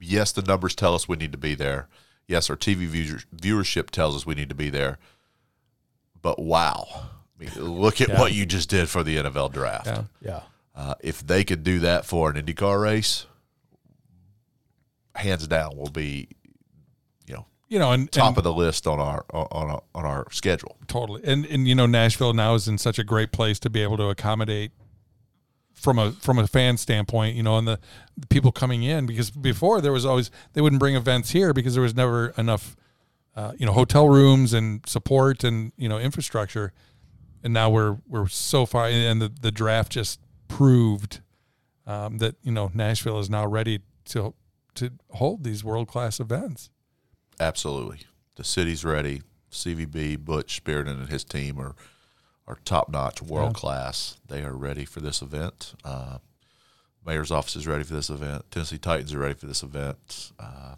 yes, 0.00 0.32
the 0.32 0.42
numbers 0.42 0.74
tell 0.74 0.94
us 0.94 1.06
we 1.06 1.16
need 1.16 1.32
to 1.32 1.38
be 1.38 1.54
there. 1.54 1.88
Yes, 2.26 2.48
our 2.48 2.56
TV 2.56 2.86
viewer, 2.86 3.18
viewership 3.36 3.90
tells 3.90 4.16
us 4.16 4.24
we 4.24 4.34
need 4.34 4.48
to 4.48 4.54
be 4.54 4.70
there. 4.70 4.98
But 6.26 6.40
wow, 6.40 6.88
I 6.92 7.04
mean, 7.38 7.50
look 7.80 8.00
at 8.00 8.08
Yeah. 8.08 8.18
what 8.20 8.32
you 8.32 8.46
just 8.46 8.68
did 8.68 8.88
for 8.88 9.04
the 9.04 9.14
NFL 9.18 9.52
draft. 9.52 9.86
Yeah. 9.86 10.02
Yeah. 10.20 10.40
Uh, 10.74 10.94
if 10.98 11.24
they 11.24 11.44
could 11.44 11.62
do 11.62 11.78
that 11.78 12.04
for 12.04 12.28
an 12.28 12.42
IndyCar 12.44 12.82
race, 12.82 13.26
hands 15.14 15.46
down, 15.46 15.76
will 15.76 15.88
be 15.90 16.26
you 17.28 17.34
know 17.34 17.46
You 17.68 17.78
know, 17.78 17.92
and, 17.92 18.10
top 18.10 18.30
and 18.30 18.38
of 18.38 18.42
the 18.42 18.52
list 18.52 18.88
on 18.88 18.98
our 18.98 19.24
on 19.32 19.70
our, 19.70 19.82
on 19.94 20.04
our 20.04 20.26
schedule. 20.32 20.76
totally. 20.88 21.22
And 21.22 21.46
and 21.46 21.68
you 21.68 21.76
know, 21.76 21.86
Nashville 21.86 22.32
now 22.32 22.54
is 22.54 22.66
in 22.66 22.76
such 22.76 22.98
a 22.98 23.04
great 23.04 23.30
place 23.30 23.60
to 23.60 23.70
be 23.70 23.80
able 23.84 23.96
to 23.98 24.08
accommodate 24.08 24.72
from 25.74 26.00
a 26.00 26.10
from 26.10 26.40
a 26.40 26.48
fan 26.48 26.76
standpoint, 26.76 27.36
you 27.36 27.44
know, 27.44 27.56
and 27.56 27.68
the, 27.68 27.78
the 28.16 28.26
people 28.26 28.50
coming 28.50 28.82
in 28.82 29.06
because 29.06 29.30
before 29.30 29.80
there 29.80 29.92
was 29.92 30.04
always 30.04 30.32
they 30.54 30.60
wouldn't 30.60 30.80
bring 30.80 30.96
events 30.96 31.30
here 31.30 31.52
because 31.52 31.74
there 31.74 31.84
was 31.84 31.94
never 31.94 32.34
enough 32.36 32.74
uh, 33.36 33.52
you 33.58 33.66
know, 33.66 33.72
hotel 33.72 34.08
rooms 34.08 34.52
and 34.52 34.86
support 34.88 35.44
and, 35.44 35.72
you 35.76 35.88
know, 35.88 35.98
infrastructure. 35.98 36.72
And 37.44 37.52
now 37.52 37.70
we're 37.70 37.98
we're 38.08 38.28
so 38.28 38.66
far 38.66 38.86
and 38.86 39.20
the, 39.20 39.28
the 39.28 39.52
draft 39.52 39.92
just 39.92 40.20
proved 40.48 41.20
um, 41.86 42.18
that, 42.18 42.36
you 42.42 42.50
know, 42.50 42.70
Nashville 42.74 43.20
is 43.20 43.30
now 43.30 43.46
ready 43.46 43.80
to 44.06 44.34
to 44.76 44.90
hold 45.10 45.44
these 45.44 45.62
world 45.62 45.86
class 45.86 46.18
events. 46.18 46.70
Absolutely, 47.38 48.00
the 48.36 48.44
city's 48.44 48.84
ready. 48.84 49.22
CVB, 49.50 50.18
Butch, 50.18 50.62
Spyridon, 50.62 51.00
and 51.00 51.08
his 51.08 51.24
team 51.24 51.60
are 51.60 51.76
are 52.46 52.58
top 52.64 52.88
notch, 52.88 53.22
world 53.22 53.54
class. 53.54 54.18
They 54.26 54.42
are 54.42 54.54
ready 54.54 54.84
for 54.84 55.00
this 55.00 55.20
event. 55.20 55.74
Uh, 55.84 56.18
Mayor's 57.04 57.30
office 57.30 57.56
is 57.56 57.66
ready 57.66 57.84
for 57.84 57.94
this 57.94 58.10
event. 58.10 58.44
Tennessee 58.50 58.78
Titans 58.78 59.12
are 59.14 59.18
ready 59.18 59.34
for 59.34 59.46
this 59.46 59.62
event. 59.62 60.32
Uh, 60.38 60.76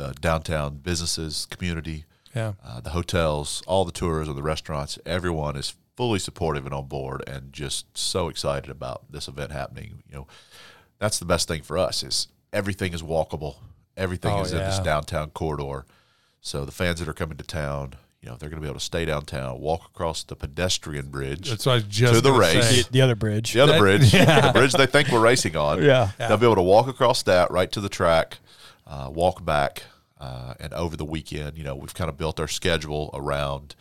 the 0.00 0.14
downtown 0.20 0.76
businesses, 0.76 1.46
community, 1.50 2.04
Yeah. 2.34 2.52
uh, 2.64 2.80
the 2.80 2.90
hotels, 2.90 3.62
all 3.66 3.84
the 3.84 3.92
tours, 3.92 4.10
tourism, 4.26 4.36
the 4.36 4.42
restaurants, 4.42 4.98
everyone 5.04 5.56
is 5.56 5.74
fully 5.96 6.18
supportive 6.18 6.64
and 6.64 6.74
on 6.74 6.86
board, 6.86 7.22
and 7.28 7.52
just 7.52 7.96
so 7.96 8.28
excited 8.28 8.70
about 8.70 9.02
this 9.12 9.28
event 9.28 9.52
happening. 9.52 10.02
You 10.08 10.14
know, 10.16 10.26
that's 10.98 11.18
the 11.18 11.26
best 11.26 11.48
thing 11.48 11.62
for 11.62 11.76
us 11.76 12.02
is 12.02 12.28
everything 12.52 12.94
is 12.94 13.02
walkable. 13.02 13.56
Everything 13.96 14.32
Oh, 14.32 14.40
is 14.42 14.52
in 14.52 14.58
this 14.58 14.78
downtown 14.78 15.30
corridor. 15.30 15.84
So 16.40 16.64
the 16.64 16.72
fans 16.72 17.00
that 17.00 17.08
are 17.08 17.12
coming 17.12 17.36
to 17.36 17.44
town, 17.44 17.94
you 18.22 18.30
know, 18.30 18.36
they're 18.36 18.48
going 18.48 18.60
to 18.60 18.64
be 18.64 18.68
able 18.68 18.78
to 18.78 18.84
stay 18.84 19.04
downtown, 19.04 19.60
walk 19.60 19.84
across 19.86 20.22
the 20.22 20.34
pedestrian 20.36 21.08
bridge 21.10 21.50
That's 21.50 21.66
what 21.66 21.76
I 21.76 21.78
just 21.80 22.14
To 22.14 22.20
the 22.22 22.32
race. 22.32 22.86
The, 22.86 22.92
the 22.92 23.00
other 23.02 23.14
bridge. 23.16 23.52
the 23.52 23.60
other 23.60 23.72
That- 23.72 23.78
bridge, 23.78 24.14
yeah. 24.14 24.46
the 24.46 24.58
bridge 24.58 24.72
they 24.72 24.86
think 24.86 25.10
we're 25.10 25.20
racing 25.20 25.56
on. 25.56 25.82
Yeah. 25.82 26.10
They'll 26.16 26.38
be 26.38 26.46
able 26.46 26.54
to 26.56 26.62
walk 26.62 26.86
across 26.88 27.22
that 27.24 27.50
right 27.50 27.70
to 27.72 27.80
the 27.82 27.90
track, 27.90 28.38
uh, 28.86 29.10
walk 29.12 29.44
back, 29.44 29.82
uh, 30.20 30.54
and 30.60 30.72
over 30.74 30.96
the 30.96 31.04
weekend, 31.04 31.56
you 31.58 31.64
know, 31.64 31.74
we've 31.74 31.94
kind 31.94 32.08
of 32.10 32.16
built 32.16 32.38
our 32.38 32.46
schedule 32.48 33.10
around, 33.14 33.74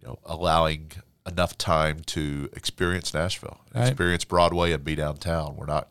you 0.00 0.08
know, 0.08 0.18
allowing 0.24 0.90
enough 1.26 1.56
time 1.58 2.00
to 2.06 2.48
experience 2.54 3.14
Nashville, 3.14 3.60
Right. 3.74 3.88
experience 3.88 4.24
Broadway, 4.24 4.72
and 4.72 4.82
be 4.82 4.94
downtown. 4.96 5.54
We're 5.56 5.66
not, 5.66 5.88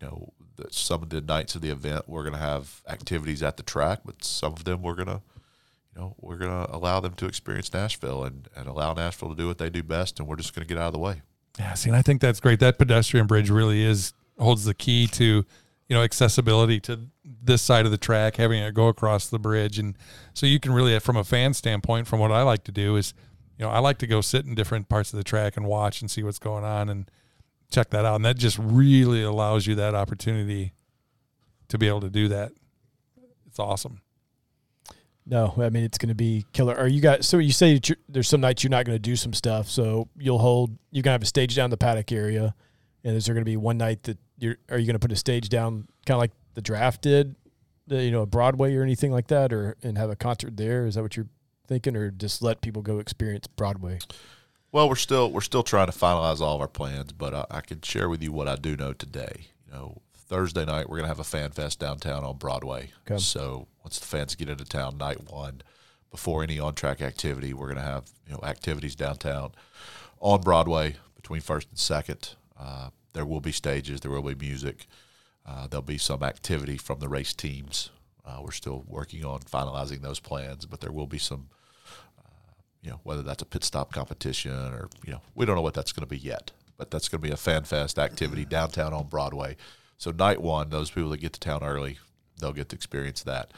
you 0.00 0.08
know, 0.08 0.32
some 0.70 1.02
of 1.02 1.10
the 1.10 1.20
nights 1.20 1.54
of 1.54 1.60
the 1.60 1.68
event 1.70 2.08
we're 2.08 2.22
going 2.22 2.32
to 2.32 2.38
have 2.40 2.82
activities 2.88 3.42
at 3.42 3.58
the 3.58 3.62
track, 3.62 4.00
but 4.04 4.24
some 4.24 4.54
of 4.54 4.64
them 4.64 4.80
we're 4.82 4.94
going 4.94 5.06
to, 5.08 5.20
you 5.94 6.00
know, 6.00 6.14
we're 6.20 6.38
going 6.38 6.50
to 6.66 6.74
allow 6.74 6.98
them 7.00 7.12
to 7.14 7.26
experience 7.26 7.72
Nashville 7.74 8.24
and, 8.24 8.48
and 8.56 8.66
allow 8.66 8.94
Nashville 8.94 9.28
to 9.28 9.36
do 9.36 9.46
what 9.46 9.58
they 9.58 9.68
do 9.70 9.82
best, 9.82 10.18
and 10.18 10.26
we're 10.26 10.36
just 10.36 10.54
going 10.54 10.66
to 10.66 10.74
get 10.74 10.80
out 10.80 10.86
of 10.88 10.92
the 10.94 10.98
way. 10.98 11.20
Yeah, 11.58 11.74
see, 11.74 11.90
and 11.90 11.96
I 11.96 12.02
think 12.02 12.20
that's 12.20 12.40
great. 12.40 12.58
That 12.60 12.78
pedestrian 12.78 13.26
bridge 13.26 13.50
really 13.50 13.82
is 13.84 14.12
holds 14.38 14.64
the 14.64 14.74
key 14.74 15.06
to, 15.08 15.44
you 15.88 15.96
know, 15.96 16.02
accessibility 16.02 16.80
to 16.80 17.00
this 17.24 17.62
side 17.62 17.84
of 17.84 17.90
the 17.90 17.98
track, 17.98 18.36
having 18.36 18.62
it 18.62 18.74
go 18.74 18.88
across 18.88 19.28
the 19.28 19.38
bridge, 19.38 19.78
and 19.78 19.96
so 20.34 20.46
you 20.46 20.60
can 20.60 20.72
really, 20.72 20.98
from 20.98 21.16
a 21.16 21.24
fan 21.24 21.54
standpoint, 21.54 22.06
from 22.06 22.20
what 22.20 22.32
I 22.32 22.42
like 22.42 22.64
to 22.64 22.72
do 22.72 22.96
is, 22.96 23.14
you 23.58 23.64
know, 23.64 23.70
I 23.70 23.78
like 23.78 23.98
to 23.98 24.06
go 24.06 24.20
sit 24.20 24.44
in 24.44 24.54
different 24.54 24.88
parts 24.88 25.12
of 25.12 25.16
the 25.16 25.24
track 25.24 25.56
and 25.56 25.66
watch 25.66 26.00
and 26.00 26.10
see 26.10 26.22
what's 26.22 26.38
going 26.38 26.64
on 26.64 26.88
and 26.88 27.10
check 27.70 27.90
that 27.90 28.04
out, 28.04 28.16
and 28.16 28.24
that 28.24 28.36
just 28.36 28.58
really 28.58 29.22
allows 29.22 29.66
you 29.66 29.74
that 29.76 29.94
opportunity 29.94 30.72
to 31.68 31.78
be 31.78 31.88
able 31.88 32.00
to 32.00 32.10
do 32.10 32.28
that. 32.28 32.52
It's 33.46 33.58
awesome. 33.58 34.00
No, 35.28 35.54
I 35.56 35.70
mean 35.70 35.82
it's 35.82 35.98
going 35.98 36.10
to 36.10 36.14
be 36.14 36.46
killer. 36.52 36.76
Are 36.76 36.86
you 36.86 37.00
guys? 37.00 37.26
So 37.26 37.38
you 37.38 37.50
say 37.50 37.80
there's 38.08 38.28
some 38.28 38.40
nights 38.40 38.62
you're 38.62 38.70
not 38.70 38.84
going 38.84 38.94
to 38.94 39.00
do 39.02 39.16
some 39.16 39.32
stuff. 39.32 39.68
So 39.68 40.08
you'll 40.16 40.38
hold. 40.38 40.70
You're 40.92 41.02
going 41.02 41.10
to 41.10 41.14
have 41.14 41.22
a 41.22 41.26
stage 41.26 41.56
down 41.56 41.70
the 41.70 41.76
paddock 41.76 42.12
area, 42.12 42.54
and 43.06 43.16
is 43.16 43.24
there 43.24 43.34
going 43.34 43.44
to 43.44 43.50
be 43.50 43.56
one 43.56 43.78
night 43.78 44.02
that 44.02 44.18
you're? 44.36 44.56
Are 44.68 44.78
you 44.78 44.84
going 44.84 44.94
to 44.94 44.98
put 44.98 45.12
a 45.12 45.16
stage 45.16 45.48
down, 45.48 45.86
kind 46.04 46.16
of 46.16 46.18
like 46.18 46.32
the 46.54 46.60
draft 46.60 47.02
did, 47.02 47.36
the, 47.86 48.02
you 48.02 48.10
know, 48.10 48.22
a 48.22 48.26
Broadway 48.26 48.74
or 48.74 48.82
anything 48.82 49.12
like 49.12 49.28
that, 49.28 49.52
or 49.52 49.76
and 49.82 49.96
have 49.96 50.10
a 50.10 50.16
concert 50.16 50.56
there? 50.56 50.86
Is 50.86 50.96
that 50.96 51.02
what 51.02 51.16
you're 51.16 51.28
thinking, 51.68 51.94
or 51.96 52.10
just 52.10 52.42
let 52.42 52.60
people 52.60 52.82
go 52.82 52.98
experience 52.98 53.46
Broadway? 53.46 54.00
Well, 54.72 54.88
we're 54.88 54.96
still 54.96 55.30
we're 55.30 55.40
still 55.40 55.62
trying 55.62 55.86
to 55.86 55.92
finalize 55.92 56.40
all 56.40 56.56
of 56.56 56.60
our 56.60 56.68
plans, 56.68 57.12
but 57.12 57.32
I, 57.32 57.46
I 57.48 57.60
can 57.60 57.80
share 57.80 58.08
with 58.08 58.22
you 58.24 58.32
what 58.32 58.48
I 58.48 58.56
do 58.56 58.76
know 58.76 58.92
today. 58.92 59.46
You 59.66 59.72
know, 59.72 60.02
Thursday 60.12 60.64
night 60.64 60.90
we're 60.90 60.96
gonna 60.96 61.08
have 61.08 61.20
a 61.20 61.24
fan 61.24 61.52
fest 61.52 61.78
downtown 61.78 62.24
on 62.24 62.38
Broadway. 62.38 62.90
Okay. 63.08 63.20
So 63.20 63.68
once 63.84 64.00
the 64.00 64.06
fans 64.06 64.34
get 64.34 64.48
into 64.48 64.64
town, 64.64 64.98
night 64.98 65.30
one, 65.30 65.62
before 66.10 66.42
any 66.42 66.58
on 66.58 66.74
track 66.74 67.00
activity, 67.00 67.54
we're 67.54 67.68
gonna 67.68 67.82
have 67.82 68.10
you 68.26 68.32
know 68.32 68.40
activities 68.42 68.96
downtown 68.96 69.52
on 70.18 70.40
Broadway 70.40 70.96
between 71.14 71.40
first 71.40 71.68
and 71.68 71.78
second. 71.78 72.30
Uh, 72.58 72.88
there 73.16 73.24
will 73.24 73.40
be 73.40 73.50
stages, 73.50 74.00
there 74.02 74.10
will 74.10 74.22
be 74.22 74.34
music, 74.34 74.86
uh, 75.46 75.66
there'll 75.66 75.82
be 75.82 75.96
some 75.96 76.22
activity 76.22 76.76
from 76.76 77.00
the 77.00 77.08
race 77.08 77.32
teams. 77.32 77.88
Uh, 78.26 78.40
we're 78.42 78.52
still 78.52 78.84
working 78.86 79.24
on 79.24 79.40
finalizing 79.40 80.02
those 80.02 80.20
plans, 80.20 80.66
but 80.66 80.82
there 80.82 80.92
will 80.92 81.06
be 81.06 81.16
some, 81.16 81.48
uh, 82.18 82.52
you 82.82 82.90
know, 82.90 83.00
whether 83.04 83.22
that's 83.22 83.40
a 83.40 83.46
pit 83.46 83.64
stop 83.64 83.90
competition 83.90 84.52
or 84.52 84.90
you 85.06 85.12
know, 85.12 85.22
we 85.34 85.46
don't 85.46 85.56
know 85.56 85.62
what 85.62 85.72
that's 85.72 85.92
going 85.92 86.02
to 86.02 86.06
be 86.06 86.18
yet. 86.18 86.50
But 86.76 86.90
that's 86.90 87.08
going 87.08 87.22
to 87.22 87.26
be 87.26 87.32
a 87.32 87.38
fan 87.38 87.64
fest 87.64 87.98
activity 87.98 88.44
downtown 88.44 88.92
on 88.92 89.06
Broadway. 89.06 89.56
So 89.96 90.10
night 90.10 90.42
one, 90.42 90.68
those 90.68 90.90
people 90.90 91.08
that 91.10 91.20
get 91.20 91.32
to 91.32 91.40
town 91.40 91.64
early, 91.64 91.98
they'll 92.38 92.52
get 92.52 92.68
to 92.68 92.76
experience 92.76 93.22
that. 93.22 93.50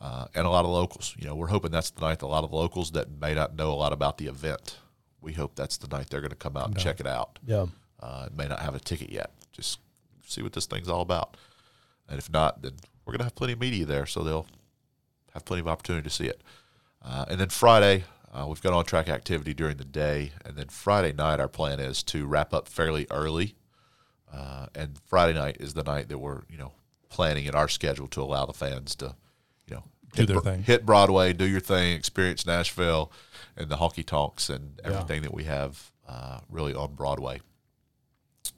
Uh, 0.00 0.28
and 0.34 0.46
a 0.46 0.50
lot 0.50 0.64
of 0.64 0.70
locals. 0.70 1.14
You 1.18 1.26
know, 1.26 1.34
we're 1.34 1.48
hoping 1.48 1.72
that's 1.72 1.90
the 1.90 2.00
night 2.00 2.22
a 2.22 2.26
lot 2.26 2.42
of 2.42 2.54
locals 2.54 2.92
that 2.92 3.20
may 3.20 3.34
not 3.34 3.54
know 3.54 3.70
a 3.70 3.74
lot 3.74 3.92
about 3.92 4.16
the 4.16 4.28
event. 4.28 4.78
We 5.20 5.34
hope 5.34 5.56
that's 5.56 5.76
the 5.76 5.88
night 5.94 6.08
they're 6.08 6.22
going 6.22 6.30
to 6.30 6.36
come 6.36 6.56
out 6.56 6.68
and 6.68 6.78
check 6.78 7.00
it 7.00 7.06
out. 7.06 7.38
Yeah. 7.46 7.66
Uh, 8.00 8.28
may 8.36 8.46
not 8.46 8.60
have 8.60 8.74
a 8.74 8.80
ticket 8.80 9.10
yet. 9.10 9.30
Just 9.52 9.80
see 10.26 10.42
what 10.42 10.52
this 10.52 10.66
thing's 10.66 10.88
all 10.88 11.00
about. 11.00 11.36
And 12.08 12.18
if 12.18 12.30
not, 12.30 12.60
then 12.62 12.72
we're 13.04 13.12
going 13.12 13.18
to 13.20 13.24
have 13.24 13.34
plenty 13.34 13.54
of 13.54 13.60
media 13.60 13.86
there, 13.86 14.04
so 14.06 14.22
they'll 14.22 14.46
have 15.32 15.44
plenty 15.44 15.60
of 15.60 15.68
opportunity 15.68 16.04
to 16.04 16.14
see 16.14 16.26
it. 16.26 16.42
Uh, 17.02 17.24
and 17.28 17.40
then 17.40 17.48
Friday, 17.48 18.04
uh, 18.32 18.46
we've 18.46 18.60
got 18.62 18.72
on 18.72 18.84
track 18.84 19.08
activity 19.08 19.54
during 19.54 19.76
the 19.76 19.84
day. 19.84 20.32
And 20.44 20.56
then 20.56 20.68
Friday 20.68 21.12
night, 21.12 21.40
our 21.40 21.48
plan 21.48 21.80
is 21.80 22.02
to 22.04 22.26
wrap 22.26 22.52
up 22.52 22.68
fairly 22.68 23.06
early. 23.10 23.54
Uh, 24.32 24.66
and 24.74 24.98
Friday 25.06 25.38
night 25.38 25.58
is 25.60 25.74
the 25.74 25.84
night 25.84 26.08
that 26.08 26.18
we're, 26.18 26.42
you 26.50 26.58
know, 26.58 26.72
planning 27.08 27.44
in 27.46 27.54
our 27.54 27.68
schedule 27.68 28.08
to 28.08 28.20
allow 28.20 28.44
the 28.44 28.52
fans 28.52 28.96
to, 28.96 29.14
you 29.68 29.76
know, 29.76 29.84
Do 30.14 30.22
hit 30.22 30.26
their 30.26 30.40
Bro- 30.40 30.52
thing. 30.52 30.62
hit 30.64 30.84
Broadway, 30.84 31.32
do 31.32 31.44
your 31.44 31.60
thing, 31.60 31.94
experience 31.94 32.44
Nashville, 32.44 33.12
and 33.56 33.68
the 33.68 33.76
honky 33.76 34.04
tonks 34.04 34.50
and 34.50 34.80
everything 34.82 35.22
that 35.22 35.32
we 35.32 35.44
have 35.44 35.92
uh, 36.08 36.40
really 36.50 36.74
on 36.74 36.94
Broadway. 36.94 37.40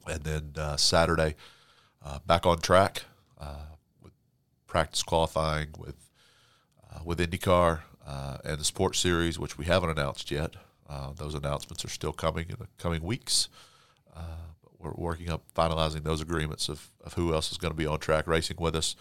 And 0.09 0.23
then 0.23 0.53
uh, 0.57 0.77
Saturday, 0.77 1.35
uh, 2.05 2.21
back 2.27 2.47
on 2.47 2.59
track 2.59 3.05
uh, 3.41 3.75
with 4.03 4.13
practice 4.67 5.03
qualifying 5.03 5.69
with 5.79 5.97
uh, 6.91 7.01
with 7.05 7.19
IndyCar 7.19 7.81
uh, 8.07 8.39
and 8.45 8.59
the 8.59 8.65
Sports 8.65 8.99
Series, 9.01 9.39
which 9.39 9.59
we 9.59 9.65
haven't 9.65 9.91
announced 9.91 10.31
yet. 10.31 10.55
Those 11.17 11.35
announcements 11.35 11.85
are 11.85 11.89
still 11.89 12.13
coming 12.13 12.47
in 12.49 12.57
the 12.59 12.69
coming 12.79 13.03
weeks. 13.03 13.49
We're 14.79 14.93
working 14.93 15.31
up 15.31 15.43
finalizing 15.55 16.05
those 16.05 16.21
agreements 16.21 16.69
of, 16.69 16.91
of 17.03 17.15
who 17.15 17.33
else 17.33 17.51
is 17.51 17.59
going 17.59 17.73
to 17.73 17.77
be 17.77 17.87
on 17.87 17.99
track 17.99 18.29
racing 18.29 18.59
with 18.61 18.77
us. 18.77 18.95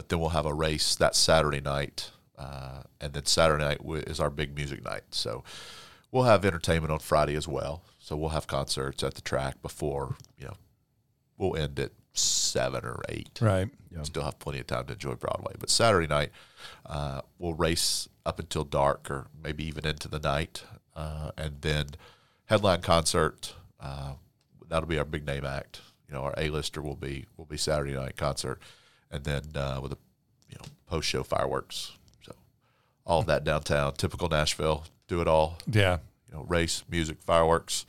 But 0.00 0.08
then 0.08 0.18
we'll 0.18 0.30
have 0.30 0.46
a 0.46 0.54
race 0.54 0.94
that 0.94 1.14
Saturday 1.14 1.60
night, 1.60 2.10
uh, 2.38 2.84
and 3.02 3.12
then 3.12 3.26
Saturday 3.26 3.64
night 3.64 3.80
is 4.06 4.18
our 4.18 4.30
big 4.30 4.56
music 4.56 4.82
night. 4.82 5.02
So 5.10 5.44
we'll 6.10 6.24
have 6.24 6.42
entertainment 6.42 6.90
on 6.90 7.00
Friday 7.00 7.34
as 7.34 7.46
well. 7.46 7.82
So 8.10 8.16
we'll 8.16 8.30
have 8.30 8.48
concerts 8.48 9.04
at 9.04 9.14
the 9.14 9.20
track 9.20 9.62
before 9.62 10.16
you 10.36 10.46
know 10.46 10.54
we'll 11.38 11.54
end 11.56 11.78
at 11.78 11.92
seven 12.12 12.84
or 12.84 13.00
eight 13.08 13.38
Right. 13.40 13.68
still 14.02 14.24
have 14.24 14.40
plenty 14.40 14.58
of 14.58 14.66
time 14.66 14.86
to 14.86 14.94
enjoy 14.94 15.14
Broadway. 15.14 15.52
But 15.60 15.70
Saturday 15.70 16.08
night, 16.08 16.32
uh, 16.86 17.20
we'll 17.38 17.54
race 17.54 18.08
up 18.26 18.40
until 18.40 18.64
dark 18.64 19.08
or 19.12 19.28
maybe 19.40 19.64
even 19.64 19.86
into 19.86 20.08
the 20.08 20.18
night. 20.18 20.64
Uh, 20.96 21.30
and 21.38 21.60
then 21.60 21.86
headline 22.46 22.80
concert, 22.80 23.54
uh, 23.78 24.14
that'll 24.68 24.88
be 24.88 24.98
our 24.98 25.04
big 25.04 25.24
name 25.24 25.44
act. 25.44 25.80
You 26.08 26.14
know, 26.14 26.22
our 26.24 26.34
A-lister 26.36 26.82
will 26.82 26.96
be 26.96 27.26
will 27.36 27.44
be 27.44 27.56
Saturday 27.56 27.94
night 27.94 28.16
concert. 28.16 28.60
And 29.08 29.22
then 29.22 29.42
uh, 29.54 29.78
with 29.80 29.92
a 29.92 29.98
you 30.48 30.56
know 30.58 30.64
post 30.88 31.08
show 31.08 31.22
fireworks. 31.22 31.92
So 32.26 32.34
all 33.06 33.20
of 33.20 33.26
that 33.26 33.44
downtown, 33.44 33.94
typical 33.94 34.28
Nashville, 34.28 34.82
do 35.06 35.20
it 35.20 35.28
all. 35.28 35.58
Yeah. 35.70 35.98
You 36.30 36.38
know, 36.38 36.44
race, 36.44 36.84
music, 36.88 37.22
fireworks, 37.22 37.86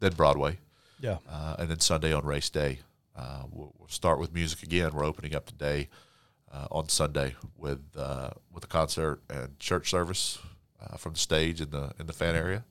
then 0.00 0.12
Broadway. 0.12 0.58
Yeah. 1.00 1.18
Uh, 1.28 1.56
and 1.58 1.68
then 1.68 1.80
Sunday 1.80 2.12
on 2.12 2.24
race 2.24 2.50
day, 2.50 2.80
uh, 3.16 3.42
we'll, 3.50 3.72
we'll 3.78 3.88
start 3.88 4.18
with 4.18 4.32
music 4.32 4.62
again. 4.62 4.92
We're 4.92 5.04
opening 5.04 5.34
up 5.34 5.46
today 5.46 5.88
uh, 6.52 6.66
on 6.70 6.88
Sunday 6.88 7.36
with 7.56 7.82
uh, 7.96 8.30
with 8.52 8.64
a 8.64 8.66
concert 8.66 9.20
and 9.28 9.58
church 9.58 9.90
service 9.90 10.38
uh, 10.80 10.96
from 10.96 11.12
the 11.12 11.18
stage 11.18 11.60
in 11.60 11.70
the 11.70 11.92
in 11.98 12.06
the 12.06 12.12
fan 12.12 12.34
area, 12.34 12.64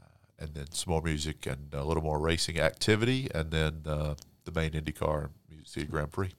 uh, 0.00 0.04
and 0.38 0.54
then 0.54 0.70
some 0.72 0.92
more 0.92 1.02
music 1.02 1.46
and 1.46 1.72
a 1.72 1.84
little 1.84 2.02
more 2.02 2.18
racing 2.18 2.58
activity, 2.58 3.28
and 3.34 3.50
then 3.50 3.82
uh, 3.86 4.14
the 4.44 4.52
main 4.52 4.70
IndyCar 4.70 5.30
Music 5.48 5.68
City 5.68 5.86
Grand 5.86 6.10
Prix. 6.10 6.32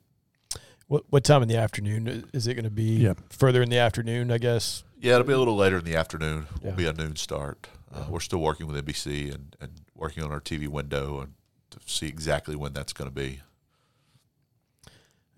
What 0.88 1.04
what 1.10 1.24
time 1.24 1.42
in 1.42 1.48
the 1.48 1.58
afternoon 1.58 2.30
is 2.34 2.48
it 2.48 2.56
going 2.56 2.66
to 2.66 2.70
be? 2.70 2.98
Yeah. 2.98 3.14
Further 3.30 3.62
in 3.62 3.70
the 3.70 3.78
afternoon, 3.78 4.32
I 4.32 4.38
guess. 4.38 4.84
Yeah, 5.00 5.16
it'll 5.16 5.28
be 5.28 5.34
a 5.34 5.40
little 5.40 5.56
later 5.56 5.78
in 5.78 5.86
the 5.86 5.96
afternoon. 5.96 6.48
Will 6.62 6.74
be 6.74 6.86
a 6.86 6.94
noon 6.94 7.16
start. 7.16 7.68
Uh, 7.94 8.06
we're 8.10 8.20
still 8.20 8.40
working 8.40 8.68
with 8.68 8.86
NBC 8.86 9.34
and, 9.34 9.56
and 9.60 9.72
working 9.96 10.24
on 10.24 10.32
our 10.32 10.40
TV 10.40 10.68
window 10.68 11.20
and 11.20 11.34
to 11.72 11.80
see 11.86 12.08
exactly 12.08 12.56
when 12.56 12.74
that's 12.74 12.94
going 12.94 13.10
to 13.10 13.16
be. 13.16 13.42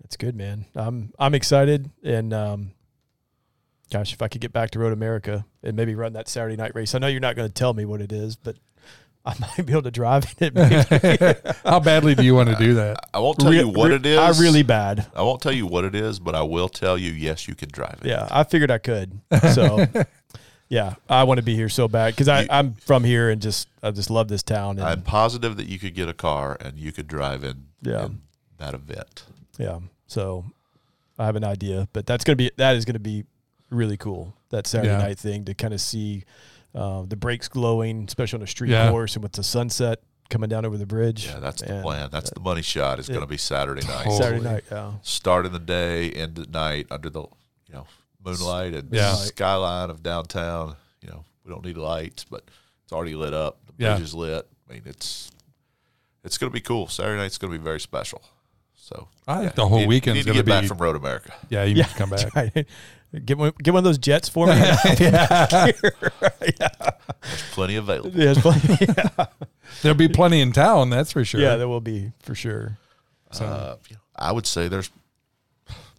That's 0.00 0.16
good, 0.16 0.36
man. 0.36 0.66
I'm 0.74 1.12
I'm 1.18 1.34
excited, 1.34 1.90
and 2.02 2.34
um, 2.34 2.72
gosh, 3.90 4.12
if 4.12 4.20
I 4.20 4.28
could 4.28 4.40
get 4.40 4.52
back 4.52 4.70
to 4.72 4.78
Road 4.78 4.92
America 4.92 5.46
and 5.62 5.76
maybe 5.76 5.94
run 5.94 6.12
that 6.12 6.28
Saturday 6.28 6.56
night 6.56 6.72
race. 6.74 6.94
I 6.94 6.98
know 6.98 7.06
you're 7.06 7.20
not 7.20 7.36
going 7.36 7.48
to 7.48 7.54
tell 7.54 7.72
me 7.72 7.84
what 7.84 8.00
it 8.00 8.12
is, 8.12 8.36
but 8.36 8.56
I 9.24 9.34
might 9.40 9.64
be 9.64 9.72
able 9.72 9.82
to 9.82 9.90
drive 9.90 10.34
in 10.38 10.52
it. 10.52 10.54
Maybe. 10.54 11.50
How 11.64 11.80
badly 11.80 12.14
do 12.14 12.22
you 12.22 12.34
want 12.34 12.50
to 12.50 12.56
do 12.56 12.74
that? 12.74 13.08
I 13.14 13.20
won't 13.20 13.38
tell 13.38 13.50
Re- 13.50 13.60
you 13.60 13.68
what 13.68 13.88
re- 13.90 13.96
it 13.96 14.04
is. 14.04 14.18
I 14.18 14.42
really 14.42 14.62
bad. 14.62 15.06
I 15.16 15.22
won't 15.22 15.40
tell 15.40 15.52
you 15.52 15.66
what 15.66 15.84
it 15.84 15.94
is, 15.94 16.18
but 16.18 16.34
I 16.34 16.42
will 16.42 16.68
tell 16.68 16.98
you. 16.98 17.12
Yes, 17.12 17.48
you 17.48 17.54
can 17.54 17.70
drive 17.70 18.00
it. 18.02 18.08
Yeah, 18.08 18.28
I 18.30 18.44
figured 18.44 18.70
I 18.70 18.78
could. 18.78 19.18
So, 19.54 19.86
yeah, 20.74 20.94
I 21.08 21.22
want 21.24 21.38
to 21.38 21.44
be 21.44 21.54
here 21.54 21.68
so 21.68 21.86
bad 21.88 22.14
because 22.16 22.28
I'm 22.28 22.74
from 22.74 23.04
here 23.04 23.30
and 23.30 23.40
just 23.40 23.68
I 23.82 23.90
just 23.92 24.10
love 24.10 24.28
this 24.28 24.42
town. 24.42 24.78
And 24.78 24.86
I'm 24.88 25.02
positive 25.02 25.56
that 25.56 25.66
you 25.66 25.78
could 25.78 25.94
get 25.94 26.08
a 26.08 26.12
car 26.14 26.56
and 26.60 26.78
you 26.78 26.90
could 26.92 27.06
drive 27.06 27.44
in, 27.44 27.66
Yeah. 27.82 28.06
in 28.06 28.20
that 28.58 28.74
event. 28.74 29.24
yeah, 29.58 29.78
so 30.06 30.44
I 31.18 31.26
have 31.26 31.36
an 31.36 31.44
idea, 31.44 31.88
but 31.92 32.06
that's 32.06 32.24
gonna 32.24 32.36
be 32.36 32.50
that 32.56 32.76
is 32.76 32.84
gonna 32.84 32.98
be 32.98 33.24
really 33.70 33.96
cool. 33.96 34.34
That 34.50 34.66
Saturday 34.66 34.92
Yeah. 34.92 34.98
night 35.08 35.18
thing 35.18 35.44
to 35.46 35.54
kind 35.54 35.72
of 35.74 35.80
see 35.80 36.24
uh, 36.74 37.02
the 37.06 37.14
brakes 37.16 37.46
glowing, 37.48 38.04
especially 38.08 38.38
on 38.38 38.42
a 38.42 38.46
street 38.48 38.70
Yeah. 38.70 38.90
course 38.90 39.14
and 39.14 39.22
with 39.22 39.32
the 39.32 39.44
sunset 39.44 40.00
coming 40.28 40.48
down 40.48 40.64
over 40.64 40.76
the 40.76 40.86
bridge. 40.86 41.26
Yeah, 41.26 41.38
that's 41.38 41.62
the 41.62 41.72
And 41.74 41.82
plan. 41.84 42.08
That's 42.10 42.30
the 42.30 42.40
money 42.40 42.62
shot. 42.62 42.98
Is 42.98 43.08
yeah. 43.08 43.14
going 43.14 43.26
to 43.26 43.30
be 43.30 43.36
Saturday 43.36 43.86
night. 43.86 43.98
Totally. 44.04 44.16
Saturday 44.16 44.42
night. 44.42 44.64
Yeah, 44.72 44.92
Start 45.02 45.46
in 45.46 45.52
the 45.52 45.58
day, 45.60 46.10
end 46.10 46.36
at 46.38 46.50
night, 46.50 46.86
under 46.90 47.10
the 47.10 47.20
you 47.68 47.74
know 47.74 47.86
moonlight 48.24 48.74
and 48.74 48.88
Yeah. 48.92 49.14
skyline 49.14 49.90
of 49.90 50.02
downtown. 50.02 50.76
You 51.02 51.08
know, 51.10 51.24
we 51.44 51.50
don't 51.52 51.64
need 51.64 51.76
lights, 51.76 52.24
but 52.24 52.42
it's 52.84 52.92
already 52.92 53.14
lit 53.14 53.34
up. 53.34 53.58
The 53.66 53.84
Yeah. 53.84 53.94
bridge 53.94 54.04
is 54.04 54.14
lit. 54.14 54.48
I 54.68 54.72
mean, 54.72 54.82
it's 54.86 55.30
it's 56.24 56.38
going 56.38 56.50
to 56.50 56.54
be 56.54 56.60
cool. 56.62 56.86
Saturday 56.88 57.18
night's 57.20 57.36
going 57.36 57.52
to 57.52 57.58
be 57.58 57.62
very 57.62 57.80
special. 57.80 58.22
So 58.76 59.08
I 59.28 59.36
think 59.40 59.46
yeah, 59.50 59.54
the 59.56 59.68
whole 59.68 59.86
weekend 59.86 59.88
need- 59.88 59.88
weekend's 59.88 60.06
you 60.06 60.14
need 60.14 60.22
to 60.24 60.30
gonna 60.30 60.42
get 60.42 60.46
back 60.46 60.62
be- 60.62 60.68
from 60.68 60.78
Road 60.78 60.96
America. 60.96 61.32
Yeah, 61.50 61.64
you 61.64 61.74
yeah. 61.76 61.82
need 61.84 61.90
to 61.90 61.96
come 61.96 62.10
back. 62.10 62.34
Right. 62.34 62.66
Get 63.24 63.38
one, 63.38 63.52
get 63.62 63.72
one 63.72 63.78
of 63.78 63.84
those 63.84 63.98
jets 63.98 64.28
for 64.28 64.48
me. 64.48 64.54
yeah, 64.98 65.36
There's 65.70 67.42
plenty 67.52 67.76
available. 67.76 68.10
There's 68.10 68.38
plenty- 68.40 68.86
yeah. 68.86 69.26
There'll 69.82 69.96
be 69.96 70.08
plenty 70.08 70.40
in 70.40 70.50
town, 70.50 70.90
that's 70.90 71.12
for 71.12 71.24
sure. 71.24 71.40
yeah, 71.40 71.54
there 71.54 71.68
will 71.68 71.80
be 71.80 72.10
for 72.20 72.34
sure. 72.34 72.76
Uh, 73.38 73.76
I 74.16 74.32
would 74.32 74.46
say 74.46 74.66
there's 74.66 74.90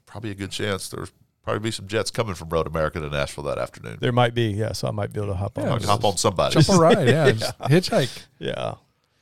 probably 0.05 0.31
a 0.31 0.35
good 0.35 0.51
chance 0.51 0.89
there's 0.89 1.11
probably 1.45 1.59
be 1.61 1.71
some 1.71 1.87
jets 1.87 2.11
coming 2.11 2.35
from 2.35 2.49
Road 2.49 2.67
America 2.67 2.99
to 2.99 3.09
Nashville 3.09 3.45
that 3.45 3.57
afternoon. 3.57 3.97
There 4.01 4.11
might 4.11 4.33
be, 4.33 4.47
yeah. 4.47 4.73
So 4.73 4.87
I 4.87 4.91
might 4.91 5.13
be 5.13 5.19
able 5.21 5.31
to 5.33 5.37
hop 5.37 5.57
on. 5.57 5.63
Yeah, 5.65 5.71
I'll 5.73 5.79
hop 5.79 6.03
on 6.03 6.17
somebody. 6.17 6.59
Jump 6.59 6.77
a 6.77 6.81
ride, 6.81 7.07
yeah. 7.07 7.31
Just 7.33 7.57
hitchhike. 7.59 8.23
Yeah. 8.39 8.75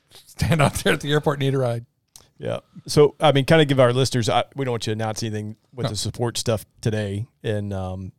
Stand 0.10 0.62
out 0.62 0.74
there 0.76 0.94
at 0.94 1.02
the 1.02 1.12
airport, 1.12 1.40
need 1.40 1.54
a 1.54 1.58
ride. 1.58 1.86
Yeah. 2.40 2.60
So, 2.88 3.16
I 3.20 3.32
mean, 3.32 3.46
kind 3.46 3.62
of 3.62 3.68
give 3.68 3.80
our 3.80 3.94
listeners, 3.94 4.30
I, 4.30 4.44
we 4.56 4.66
don't 4.66 4.72
want 4.74 4.88
you 4.88 4.92
to 4.96 4.98
announce 5.02 5.22
anything 5.24 5.56
with 5.74 5.86
No. 5.86 5.90
the 5.92 5.96
support 5.96 6.38
stuff 6.38 6.66
today. 6.82 7.28
And, 7.44 7.72
um, 7.74 8.12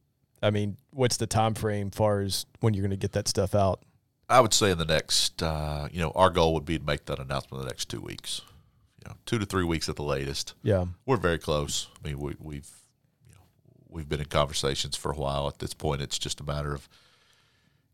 I 0.43 0.51
mean, 0.51 0.76
what's 0.90 1.16
the 1.16 1.26
time 1.26 1.55
frame 1.55 1.90
far 1.90 2.20
as 2.20 2.47
when 2.60 2.74
you're 2.74 2.82
going 2.82 2.90
to 2.90 2.97
get 2.97 3.12
that 3.12 3.26
stuff 3.28 3.55
out? 3.55 3.82
I 4.28 4.40
would 4.40 4.55
say 4.55 4.70
in 4.70 4.78
the 4.78 4.85
next, 4.86 5.43
uh, 5.43 5.89
you 5.93 6.01
know, 6.01 6.12
our 6.14 6.31
goal 6.31 6.55
would 6.55 6.64
be 6.64 6.78
to 6.78 6.85
make 6.85 7.05
that 7.06 7.18
announcement 7.18 7.60
in 7.60 7.66
the 7.66 7.70
next 7.72 7.90
two 7.90 8.01
weeks. 8.01 8.40
You 9.05 9.10
know, 9.10 9.16
two 9.26 9.39
to 9.39 9.44
three 9.47 9.64
weeks 9.64 9.89
at 9.89 9.97
the 9.97 10.02
latest. 10.02 10.55
Yeah. 10.62 10.86
We're 11.06 11.16
very 11.18 11.39
close. 11.39 11.89
I 12.02 12.09
mean, 12.09 12.18
we, 12.18 12.35
we've, 12.40 12.68
you 12.68 12.70
know, 12.70 12.74
we've 13.95 14.09
been 14.09 14.21
in 14.21 14.27
conversations 14.27 14.97
for 14.97 15.12
a 15.12 15.16
while. 15.16 15.47
At 15.47 15.61
this 15.61 15.73
point, 15.73 16.03
it's 16.03 16.19
just 16.19 16.41
a 16.41 16.45
matter 16.45 16.75
of 16.75 16.89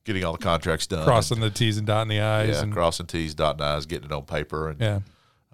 getting 0.04 0.24
all 0.24 0.32
the 0.32 0.38
contracts 0.38 0.86
done, 0.86 1.04
Crossing 1.04 1.40
the 1.40 1.50
T's 1.50 1.76
and 1.76 1.86
dotting 1.86 2.08
the 2.08 2.20
I's. 2.20 2.48
yeah, 2.48 2.62
and, 2.62 2.72
crossing 2.72 3.06
T's, 3.06 3.34
dotting 3.34 3.62
I's, 3.62 3.86
getting 3.86 4.06
it 4.06 4.12
on 4.12 4.24
paper, 4.24 4.70
and 4.70 4.80
yeah. 4.80 5.00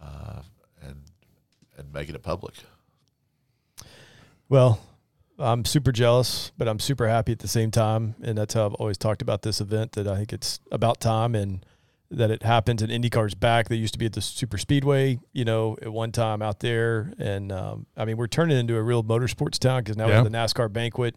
uh, 0.01 0.43
and 0.83 1.03
and 1.77 1.93
making 1.93 2.15
it 2.15 2.23
public. 2.23 2.55
Well, 4.49 4.81
I'm 5.39 5.65
super 5.65 5.93
jealous, 5.93 6.53
but 6.57 6.69
I'm 6.69 6.79
super 6.79 7.09
happy 7.09 7.33
at 7.33 7.41
the 7.41 7.49
same 7.49 7.71
time. 7.71 8.15
And 8.23 8.39
that's 8.39 8.55
how 8.55 8.67
I've 8.67 8.75
always 8.75 8.97
talked 8.97 9.23
about 9.23 9.43
this 9.43 9.61
event 9.61 9.93
that 9.93 10.07
I 10.07 10.17
think 10.17 10.33
it's 10.33 10.61
about 10.71 11.01
time 11.01 11.35
and 11.35 11.67
that 12.11 12.31
it 12.31 12.43
happens 12.43 12.83
in 12.83 12.91
IndyCar's 12.91 13.35
back. 13.35 13.69
They 13.69 13.77
used 13.77 13.93
to 13.95 13.99
be 13.99 14.07
at 14.07 14.13
the 14.13 14.21
super 14.21 14.59
speedway, 14.59 15.19
you 15.33 15.45
know, 15.45 15.77
at 15.83 15.93
one 15.93 16.13
time 16.13 16.41
out 16.43 16.61
there. 16.61 17.13
And 17.19 17.51
um, 17.51 17.87
I 17.97 18.05
mean, 18.05 18.17
we're 18.17 18.29
turning 18.29 18.57
into 18.59 18.77
a 18.77 18.83
real 18.83 19.03
motorsports 19.03 19.59
town 19.59 19.83
because 19.83 19.97
now 19.97 20.05
Yeah. 20.05 20.11
we 20.11 20.15
have 20.15 20.25
the 20.25 20.31
NASCAR 20.31 20.73
banquet 20.73 21.17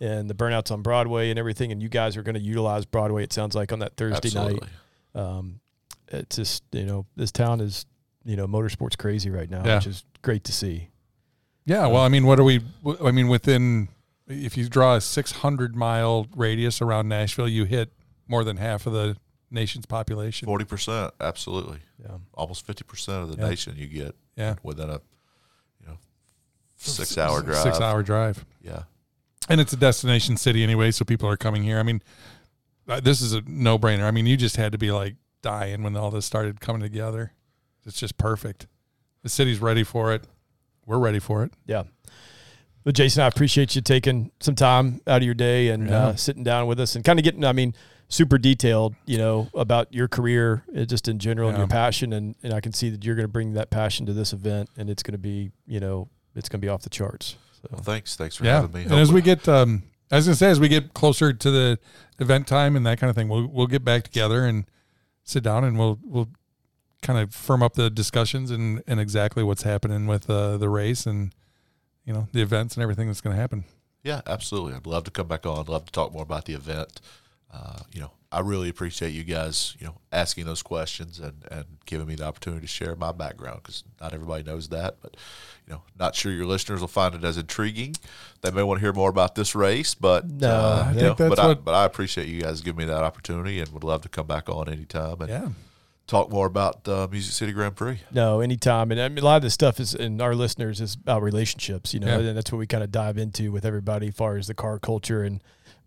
and 0.00 0.28
the 0.30 0.34
burnouts 0.34 0.70
on 0.70 0.80
Broadway 0.82 1.28
and 1.30 1.38
everything. 1.38 1.70
And 1.70 1.82
you 1.82 1.88
guys 1.90 2.16
are 2.16 2.22
going 2.22 2.34
to 2.34 2.40
utilize 2.40 2.84
Broadway, 2.86 3.22
it 3.24 3.32
sounds 3.32 3.54
like, 3.54 3.72
on 3.72 3.80
that 3.80 3.96
Thursday 3.96 4.28
Absolutely. 4.28 4.68
night. 5.14 5.22
Um, 5.22 5.60
it's 6.08 6.36
just 6.36 6.62
you 6.72 6.84
know 6.84 7.06
this 7.16 7.32
town 7.32 7.60
is 7.60 7.86
you 8.24 8.36
know 8.36 8.46
motorsports 8.46 8.96
crazy 8.96 9.30
right 9.30 9.48
now, 9.50 9.62
Yeah. 9.64 9.76
which 9.76 9.86
is 9.86 10.04
great 10.22 10.44
to 10.44 10.52
see. 10.52 10.88
Yeah, 11.64 11.86
well, 11.86 12.02
I 12.02 12.08
mean, 12.08 12.26
what 12.26 12.40
are 12.40 12.44
we? 12.44 12.60
I 13.04 13.10
mean, 13.12 13.28
within 13.28 13.88
if 14.28 14.56
you 14.56 14.68
draw 14.68 14.94
a 14.96 15.00
600 15.00 15.76
mile 15.76 16.26
radius 16.34 16.80
around 16.80 17.08
Nashville, 17.08 17.48
you 17.48 17.64
hit 17.64 17.92
more 18.26 18.44
than 18.44 18.56
half 18.56 18.86
of 18.86 18.92
the 18.94 19.16
nation's 19.52 19.86
population. 19.86 20.46
Forty 20.46 20.64
percent, 20.64 21.12
absolutely. 21.20 21.78
Yeah. 22.02 22.16
Almost 22.34 22.66
fifty 22.66 22.84
percent 22.84 23.22
of 23.22 23.36
the 23.36 23.42
Yeah. 23.42 23.48
nation 23.50 23.74
you 23.76 23.86
get 23.86 24.14
Yeah, 24.36 24.54
within 24.62 24.90
a 24.90 25.00
you 25.80 25.86
know 25.88 25.98
six 26.76 27.16
hour 27.18 27.42
drive. 27.42 27.62
Six 27.62 27.80
hour 27.80 28.02
drive, 28.02 28.44
Yeah. 28.62 28.84
and 29.48 29.60
it's 29.60 29.72
a 29.72 29.76
destination 29.76 30.36
city 30.36 30.62
anyway, 30.62 30.90
so 30.90 31.04
people 31.04 31.28
are 31.28 31.36
coming 31.36 31.62
here. 31.62 31.78
I 31.78 31.82
mean, 31.82 32.02
uh, 32.88 33.00
this 33.00 33.20
is 33.20 33.32
a 33.32 33.42
no 33.46 33.78
brainer. 33.78 34.04
I 34.04 34.10
mean, 34.10 34.26
you 34.26 34.36
just 34.36 34.56
had 34.56 34.72
to 34.72 34.78
be 34.78 34.90
like 34.90 35.16
dying 35.42 35.82
when 35.82 35.96
all 35.96 36.10
this 36.10 36.26
started 36.26 36.60
coming 36.60 36.82
together. 36.82 37.32
It's 37.84 37.98
just 37.98 38.16
perfect. 38.18 38.66
The 39.22 39.28
city's 39.28 39.60
ready 39.60 39.84
for 39.84 40.12
it. 40.12 40.24
We're 40.86 40.98
ready 40.98 41.18
for 41.20 41.44
it. 41.44 41.52
Yeah. 41.66 41.84
But 42.84 42.96
Jason, 42.96 43.22
I 43.22 43.26
appreciate 43.28 43.76
you 43.76 43.82
taking 43.82 44.32
some 44.40 44.56
time 44.56 45.00
out 45.06 45.18
of 45.18 45.22
your 45.22 45.34
day 45.34 45.68
and 45.68 45.88
Yeah. 45.88 46.06
uh, 46.06 46.16
sitting 46.16 46.42
down 46.42 46.66
with 46.66 46.80
us 46.80 46.96
and 46.96 47.04
kind 47.04 47.20
of 47.20 47.24
getting, 47.24 47.44
I 47.44 47.52
mean, 47.52 47.74
super 48.12 48.36
detailed, 48.36 48.94
you 49.06 49.16
know, 49.16 49.48
about 49.54 49.92
your 49.92 50.06
career, 50.06 50.64
uh, 50.76 50.84
just 50.84 51.08
in 51.08 51.18
general 51.18 51.48
and 51.48 51.56
your 51.56 51.66
passion. 51.66 52.12
And, 52.12 52.34
and 52.42 52.52
I 52.52 52.60
can 52.60 52.72
see 52.72 52.90
that 52.90 53.04
you're 53.04 53.14
going 53.14 53.24
to 53.24 53.32
bring 53.32 53.54
that 53.54 53.70
passion 53.70 54.04
to 54.06 54.12
this 54.12 54.32
event 54.32 54.68
and 54.76 54.90
it's 54.90 55.02
going 55.02 55.12
to 55.12 55.18
be, 55.18 55.50
you 55.66 55.80
know, 55.80 56.08
it's 56.34 56.48
going 56.48 56.60
to 56.60 56.64
be 56.64 56.68
off 56.68 56.82
the 56.82 56.90
charts. 56.90 57.36
Well, 57.70 57.80
thanks. 57.80 58.16
Thanks 58.16 58.36
for 58.36 58.44
yeah. 58.44 58.60
having 58.60 58.72
me. 58.72 58.82
And 58.82 58.94
as 58.94 59.12
we 59.12 59.22
get, 59.22 59.48
um, 59.48 59.84
as 60.10 60.12
I 60.12 60.16
was 60.16 60.26
gonna 60.26 60.36
say, 60.36 60.50
as 60.50 60.60
we 60.60 60.68
get 60.68 60.94
closer 60.94 61.32
to 61.32 61.50
the 61.50 61.78
event 62.18 62.46
time 62.46 62.76
and 62.76 62.84
that 62.86 62.98
kind 62.98 63.08
of 63.08 63.14
thing, 63.14 63.28
we'll 63.28 63.46
we'll 63.46 63.68
get 63.68 63.84
back 63.84 64.02
together 64.02 64.44
and 64.44 64.64
sit 65.22 65.44
down 65.44 65.62
and 65.62 65.78
we'll 65.78 65.98
we'll 66.02 66.28
kind 67.02 67.20
of 67.20 67.32
firm 67.32 67.62
up 67.62 67.74
the 67.74 67.88
discussions 67.88 68.50
and 68.50 68.82
and 68.88 68.98
exactly 68.98 69.44
what's 69.44 69.62
happening 69.62 70.08
with 70.08 70.28
uh, 70.28 70.56
the 70.56 70.68
race 70.68 71.06
and 71.06 71.32
you 72.04 72.12
know 72.12 72.26
the 72.32 72.42
events 72.42 72.74
and 72.74 72.82
everything 72.82 73.06
that's 73.06 73.20
going 73.20 73.34
to 73.34 73.40
happen. 73.40 73.64
Yeah, 74.02 74.22
absolutely. 74.26 74.74
I'd 74.74 74.86
love 74.86 75.04
to 75.04 75.12
come 75.12 75.28
back 75.28 75.46
on. 75.46 75.60
I'd 75.60 75.68
love 75.68 75.86
to 75.86 75.92
talk 75.92 76.12
more 76.12 76.24
about 76.24 76.46
the 76.46 76.54
event. 76.54 77.00
Uh, 77.52 77.80
you 77.92 78.00
know, 78.00 78.10
I 78.30 78.40
really 78.40 78.70
appreciate 78.70 79.10
you 79.10 79.24
guys, 79.24 79.76
you 79.78 79.86
know, 79.86 79.96
asking 80.10 80.46
those 80.46 80.62
questions 80.62 81.18
and, 81.20 81.44
and 81.50 81.64
giving 81.84 82.06
me 82.06 82.14
the 82.14 82.24
opportunity 82.24 82.62
to 82.62 82.66
share 82.66 82.96
my 82.96 83.12
background 83.12 83.60
because 83.62 83.84
not 84.00 84.14
everybody 84.14 84.42
knows 84.42 84.70
that. 84.70 84.96
But, 85.02 85.18
you 85.66 85.74
know, 85.74 85.82
not 85.98 86.14
sure 86.14 86.32
your 86.32 86.46
listeners 86.46 86.80
will 86.80 86.88
find 86.88 87.14
it 87.14 87.22
as 87.24 87.36
intriguing. 87.36 87.94
They 88.40 88.50
may 88.50 88.62
want 88.62 88.78
to 88.78 88.84
hear 88.86 88.94
more 88.94 89.10
about 89.10 89.34
this 89.34 89.54
race, 89.54 89.94
but 89.94 90.26
No, 90.30 90.48
uh, 90.48 90.86
I 90.88 90.92
know, 90.94 91.14
but 91.14 91.38
I, 91.38 91.52
but 91.54 91.74
I 91.74 91.84
appreciate 91.84 92.26
you 92.28 92.40
guys 92.40 92.62
giving 92.62 92.78
me 92.78 92.84
that 92.86 93.02
opportunity 93.02 93.60
and 93.60 93.68
would 93.70 93.84
love 93.84 94.00
to 94.02 94.08
come 94.08 94.26
back 94.26 94.48
on 94.48 94.70
anytime 94.70 95.20
and 95.20 95.28
Yeah, 95.28 95.48
talk 96.06 96.30
more 96.30 96.46
about 96.46 96.88
uh, 96.88 97.06
Music 97.10 97.34
City 97.34 97.52
Grand 97.52 97.76
Prix. 97.76 98.00
no, 98.10 98.40
anytime. 98.40 98.90
And 98.92 98.98
I 99.00 99.10
mean, 99.10 99.18
a 99.18 99.24
lot 99.26 99.36
of 99.36 99.42
this 99.42 99.52
stuff 99.52 99.78
is, 99.78 99.94
and 99.94 100.22
our 100.22 100.34
listeners 100.34 100.80
is 100.80 100.94
about 100.94 101.22
relationships, 101.22 101.92
you 101.92 102.00
know, 102.00 102.06
Yeah. 102.18 102.28
and 102.28 102.36
that's 102.38 102.50
what 102.50 102.58
we 102.58 102.66
kind 102.66 102.82
of 102.82 102.90
dive 102.90 103.18
into 103.18 103.52
with 103.52 103.66
everybody 103.66 104.08
as 104.08 104.14
far 104.14 104.38
as 104.38 104.46
the 104.46 104.54
car 104.54 104.78
culture 104.78 105.22
and 105.22 105.42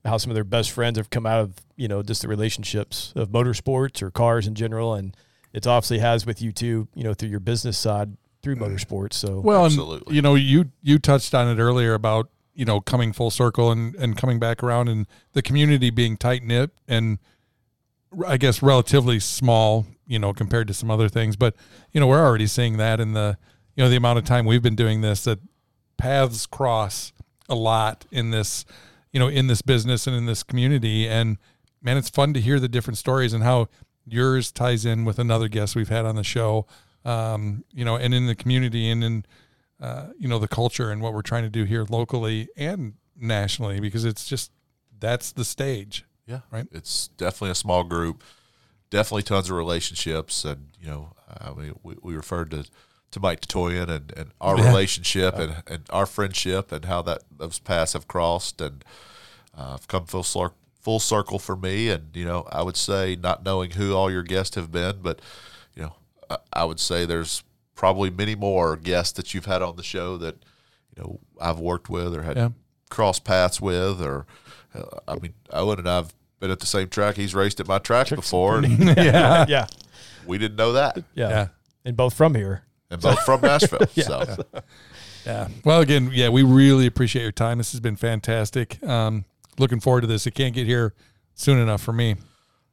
how 0.05 0.17
some 0.17 0.31
of 0.31 0.35
their 0.35 0.43
best 0.43 0.71
friends 0.71 0.97
have 0.97 1.09
come 1.09 1.25
out 1.25 1.41
of, 1.41 1.55
you 1.75 1.87
know, 1.87 2.03
just 2.03 2.21
the 2.21 2.27
relationships 2.27 3.11
of 3.15 3.29
motorsports 3.29 4.01
or 4.01 4.11
cars 4.11 4.47
in 4.47 4.55
general. 4.55 4.93
And 4.93 5.15
it 5.53 5.65
obviously 5.65 5.99
has 5.99 6.25
with 6.25 6.41
you 6.41 6.51
too, 6.51 6.87
you 6.93 7.03
know, 7.03 7.13
through 7.13 7.29
your 7.29 7.39
business 7.39 7.77
side 7.77 8.15
through 8.45 8.55
motorsports. 8.55 9.13
So, 9.13 9.39
well, 9.39 9.65
and 9.65 10.03
you 10.07 10.21
know 10.21 10.35
you 10.35 10.71
you 10.83 10.99
touched 10.99 11.33
on 11.33 11.47
it 11.47 11.59
earlier 11.59 11.95
about 11.95 12.29
you 12.53 12.63
know 12.63 12.79
coming 12.79 13.11
full 13.11 13.31
circle 13.31 13.71
and 13.71 13.95
and 13.95 14.15
coming 14.15 14.39
back 14.39 14.63
around 14.63 14.87
and 14.87 15.07
the 15.33 15.41
community 15.41 15.89
being 15.89 16.15
tight 16.15 16.43
knit 16.43 16.69
and 16.87 17.17
I 18.25 18.37
guess 18.37 18.61
relatively 18.61 19.19
small, 19.19 19.85
you 20.07 20.19
know, 20.19 20.31
compared 20.31 20.67
to 20.67 20.73
some 20.73 20.91
other 20.91 21.09
things. 21.09 21.35
But 21.35 21.55
you 21.91 21.99
know, 21.99 22.07
we're 22.07 22.23
already 22.23 22.47
seeing 22.47 22.77
that 22.77 22.99
in 22.99 23.13
the 23.13 23.37
you 23.75 23.83
know 23.83 23.89
the 23.89 23.97
amount 23.97 24.19
of 24.19 24.25
time 24.25 24.45
we've 24.45 24.61
been 24.61 24.75
doing 24.75 25.01
this 25.01 25.23
that 25.23 25.39
paths 25.97 26.45
cross 26.45 27.13
a 27.49 27.55
lot 27.55 28.05
in 28.11 28.29
this 28.29 28.65
you 29.15 29.19
know 29.19 29.29
in 29.29 29.47
this 29.47 29.61
business 29.61 30.07
and 30.07 30.15
in 30.15 30.25
this 30.25 30.43
community. 30.43 31.07
And 31.07 31.37
man, 31.81 31.95
it's 31.95 32.09
fun 32.09 32.33
to 32.33 32.41
hear 32.41 32.59
the 32.59 32.67
different 32.67 32.97
stories 32.97 33.31
and 33.31 33.45
how 33.45 33.69
yours 34.05 34.51
ties 34.51 34.85
in 34.85 35.05
with 35.05 35.19
another 35.19 35.47
guest 35.47 35.73
we've 35.73 35.87
had 35.87 36.05
on 36.05 36.17
the 36.17 36.23
show. 36.23 36.67
Um, 37.05 37.63
you 37.71 37.85
know, 37.85 37.95
and 37.95 38.13
in 38.13 38.27
the 38.27 38.35
community 38.35 38.89
and 38.89 39.03
in 39.05 39.25
uh, 39.79 40.07
you 40.19 40.27
know 40.27 40.37
the 40.37 40.49
culture 40.49 40.91
and 40.91 41.01
what 41.01 41.13
we're 41.13 41.21
trying 41.21 41.43
to 41.43 41.49
do 41.49 41.63
here 41.63 41.85
locally 41.89 42.49
and 42.57 42.95
nationally 43.15 43.79
because 43.79 44.03
it's 44.03 44.27
just 44.27 44.51
that's 44.99 45.31
the 45.31 45.45
stage. 45.45 46.03
Yeah, 46.27 46.41
Right. 46.51 46.67
It's 46.73 47.07
definitely 47.07 47.51
a 47.51 47.55
small 47.55 47.85
group. 47.85 48.21
Definitely 48.89 49.23
tons 49.23 49.49
of 49.49 49.55
relationships, 49.55 50.43
and 50.43 50.71
you 50.77 50.87
know, 50.87 51.13
I 51.39 51.53
mean, 51.53 51.79
we, 51.83 51.95
we 52.01 52.15
referred 52.15 52.51
to 52.51 52.65
to 53.15 53.19
Mike 53.19 53.41
Tatoian 53.41 53.89
and, 53.89 54.13
and 54.15 54.29
our 54.39 54.57
Yeah. 54.57 54.67
relationship 54.67 55.35
and, 55.39 55.63
and 55.67 55.83
our 55.89 56.05
friendship 56.05 56.71
and 56.71 56.85
how 56.85 57.01
that 57.01 57.23
those 57.35 57.59
paths 57.59 57.93
have 57.93 58.07
crossed 58.07 58.61
and 58.61 58.85
uh, 59.57 59.71
have 59.71 59.87
come 59.87 60.05
full 60.05 60.23
circle 60.23 60.55
full 60.81 60.99
circle 60.99 61.39
for 61.39 61.55
me. 61.55 61.89
And 61.89 62.09
you 62.13 62.25
know, 62.25 62.47
I 62.51 62.61
would 62.61 62.77
say 62.77 63.15
not 63.15 63.43
knowing 63.43 63.71
who 63.71 63.93
all 63.95 64.11
your 64.11 64.21
guests 64.21 64.55
have 64.55 64.71
been, 64.71 64.97
but 65.01 65.19
you 65.75 65.81
know, 65.83 65.95
I, 66.29 66.37
I 66.53 66.63
would 66.65 66.79
say 66.79 67.05
there's 67.05 67.43
probably 67.73 68.09
many 68.09 68.35
more 68.35 68.75
guests 68.77 69.13
that 69.13 69.33
you've 69.33 69.45
had 69.47 69.61
on 69.61 69.75
the 69.77 69.83
show 69.83 70.17
that 70.17 70.35
you 70.95 71.01
know 71.03 71.19
I've 71.41 71.59
worked 71.59 71.89
with 71.89 72.13
or 72.13 72.21
had 72.23 72.37
Yeah. 72.37 72.49
cross 72.89 73.19
paths 73.19 73.59
with, 73.61 74.01
or 74.01 74.25
uh, 74.75 74.83
I 75.07 75.15
mean, 75.15 75.33
Owen 75.51 75.79
and 75.79 75.89
I've 75.89 76.13
been 76.39 76.51
at 76.51 76.59
the 76.59 76.65
same 76.65 76.89
track. 76.89 77.15
He's 77.15 77.33
raced 77.33 77.59
at 77.61 77.67
my 77.67 77.79
track 77.79 78.09
before, 78.09 78.57
and 78.57 78.79
yeah. 78.97 79.45
yeah, 79.47 79.67
we 80.27 80.37
didn't 80.37 80.57
know 80.57 80.73
that. 80.73 80.97
yeah, 81.15 81.29
Yeah. 81.29 81.47
And 81.85 81.95
both 81.95 82.13
from 82.15 82.33
here. 82.35 82.63
And 82.95 83.15
both 83.15 83.19
from 83.25 83.41
Nashville. 83.41 83.87
So 83.95 84.43
Yeah. 85.25 85.47
Well, 85.63 85.81
again, 85.81 86.11
yeah, 86.13 86.29
we 86.29 86.43
really 86.43 86.85
appreciate 86.85 87.23
your 87.23 87.31
time. 87.31 87.57
This 87.57 87.71
has 87.71 87.79
been 87.81 87.95
fantastic. 87.95 88.83
Um, 88.83 89.25
looking 89.57 89.79
forward 89.79 90.01
to 90.01 90.07
this. 90.07 90.27
It 90.27 90.35
can't 90.35 90.53
get 90.53 90.67
here 90.67 90.93
soon 91.33 91.57
enough 91.57 91.81
for 91.81 91.93
me. 91.93 92.15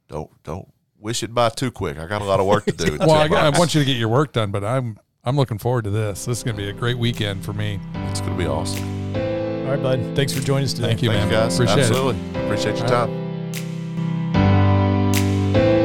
don't 0.07 0.29
don't 0.43 0.71
wish 0.99 1.23
it 1.23 1.33
by 1.33 1.49
too 1.49 1.71
quick. 1.71 1.97
I 1.97 2.05
got 2.07 2.21
a 2.21 2.25
lot 2.25 2.39
of 2.39 2.45
work 2.45 2.65
to 2.65 2.71
do. 2.71 2.97
Well, 2.99 3.11
I, 3.11 3.25
I 3.25 3.49
want 3.57 3.73
you 3.73 3.81
to 3.81 3.85
get 3.85 3.97
your 3.97 4.09
work 4.09 4.33
done, 4.33 4.51
but 4.51 4.63
I'm 4.63 4.97
I'm 5.23 5.35
looking 5.35 5.57
forward 5.57 5.85
to 5.85 5.89
this. 5.89 6.25
This 6.25 6.37
is 6.39 6.43
going 6.43 6.55
to 6.55 6.61
be 6.61 6.69
a 6.69 6.73
great 6.73 6.97
weekend 6.97 7.43
for 7.43 7.53
me. 7.53 7.79
It's 8.09 8.19
going 8.21 8.33
to 8.33 8.37
be 8.37 8.45
awesome. 8.45 9.15
All 9.15 9.69
right, 9.71 9.81
bud. 9.81 10.15
Thanks 10.15 10.33
for 10.33 10.41
joining 10.43 10.65
us 10.65 10.73
today. 10.73 10.87
Thank 10.89 11.01
you, 11.01 11.09
Thank 11.09 11.31
man. 11.31 11.31
you 11.31 11.35
guys. 11.35 11.55
Appreciate 11.55 11.79
it. 11.79 11.89
Absolutely. 11.89 12.41
Appreciate 12.45 12.77
your 12.77 12.93
All 12.93 13.07
right. 15.53 15.82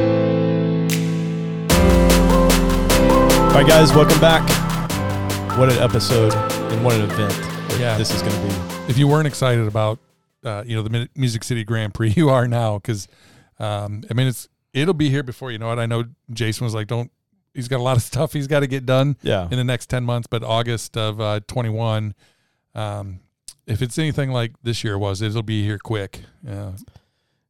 All 3.49 3.55
right, 3.55 3.67
guys, 3.67 3.91
welcome 3.93 4.19
back. 4.21 4.47
What 5.57 5.69
an 5.71 5.79
episode 5.79 6.33
and 6.33 6.83
what 6.85 6.93
an 6.95 7.01
event 7.01 7.33
Yeah. 7.79 7.97
this 7.97 8.13
is 8.13 8.21
going 8.21 8.33
to 8.33 8.47
be. 8.47 8.89
If 8.91 8.97
you 8.97 9.07
weren't 9.07 9.27
excited 9.27 9.67
about, 9.67 9.99
uh, 10.45 10.63
you 10.65 10.75
know, 10.75 10.83
the 10.83 11.09
Music 11.15 11.43
City 11.43 11.63
Grand 11.63 11.93
Prix, 11.93 12.09
you 12.15 12.29
are 12.29 12.47
now 12.47 12.77
because, 12.77 13.07
um, 13.59 14.03
I 14.09 14.13
mean, 14.13 14.27
it's 14.27 14.47
it'll 14.73 14.93
be 14.93 15.09
here 15.09 15.23
before 15.23 15.51
you 15.51 15.57
know 15.57 15.71
it. 15.73 15.79
I 15.79 15.85
know 15.87 16.05
Jason 16.31 16.63
was 16.65 16.73
like, 16.73 16.87
"Don't." 16.87 17.11
He's 17.53 17.67
got 17.67 17.79
a 17.79 17.83
lot 17.83 17.97
of 17.97 18.03
stuff 18.11 18.31
he's 18.33 18.47
got 18.47 18.59
to 18.61 18.67
get 18.67 18.85
done 18.85 19.17
Yeah. 19.23 19.45
in 19.51 19.57
the 19.57 19.63
next 19.63 19.87
ten 19.87 20.03
months, 20.05 20.27
but 20.29 20.43
August 20.43 20.95
of 20.95 21.19
uh, 21.19 21.39
twenty 21.47 21.69
one. 21.69 22.13
Um, 22.75 23.19
if 23.67 23.81
it's 23.81 23.97
anything 23.97 24.31
like 24.31 24.53
this 24.63 24.83
year 24.83 24.97
was, 24.97 25.21
it'll 25.21 25.43
be 25.43 25.63
here 25.65 25.79
quick. 25.79 26.21
Yeah, 26.47 26.71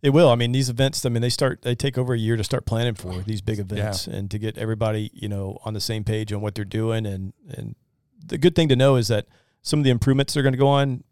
It 0.01 0.11
will. 0.11 0.30
I 0.30 0.35
mean, 0.35 0.51
these 0.53 0.69
events, 0.69 1.05
I 1.05 1.09
mean, 1.09 1.21
they 1.21 1.30
start, 1.30 1.61
they 1.63 1.76
take 1.76 1.97
over 1.97 2.13
a 2.13 2.17
year 2.17 2.38
to 2.38 2.43
start 2.43 2.65
planning 2.65 2.93
for 2.95 3.21
these 3.21 3.41
big 3.41 3.59
events 3.59 4.07
and 4.07 4.31
to 4.31 4.39
get 4.39 4.57
everybody, 4.57 5.11
you 5.13 5.27
know, 5.27 5.57
on 5.65 5.73
the 5.73 5.81
same 5.81 6.03
page 6.05 6.31
on 6.31 6.39
what 6.41 6.55
they're 6.55 6.63
doing. 6.63 7.05
And, 7.05 7.34
and 7.49 7.76
the 8.26 8.38
good 8.38 8.55
thing 8.55 8.69
to 8.69 8.76
know 8.77 8.95
is 8.95 9.09
that 9.09 9.27
some 9.61 9.80
of 9.80 9.84
the 9.84 9.89
improvements 9.89 10.38
are 10.38 10.41
going 10.41 10.53
to 10.53 10.57
go 10.57 10.67
on, 10.69 11.03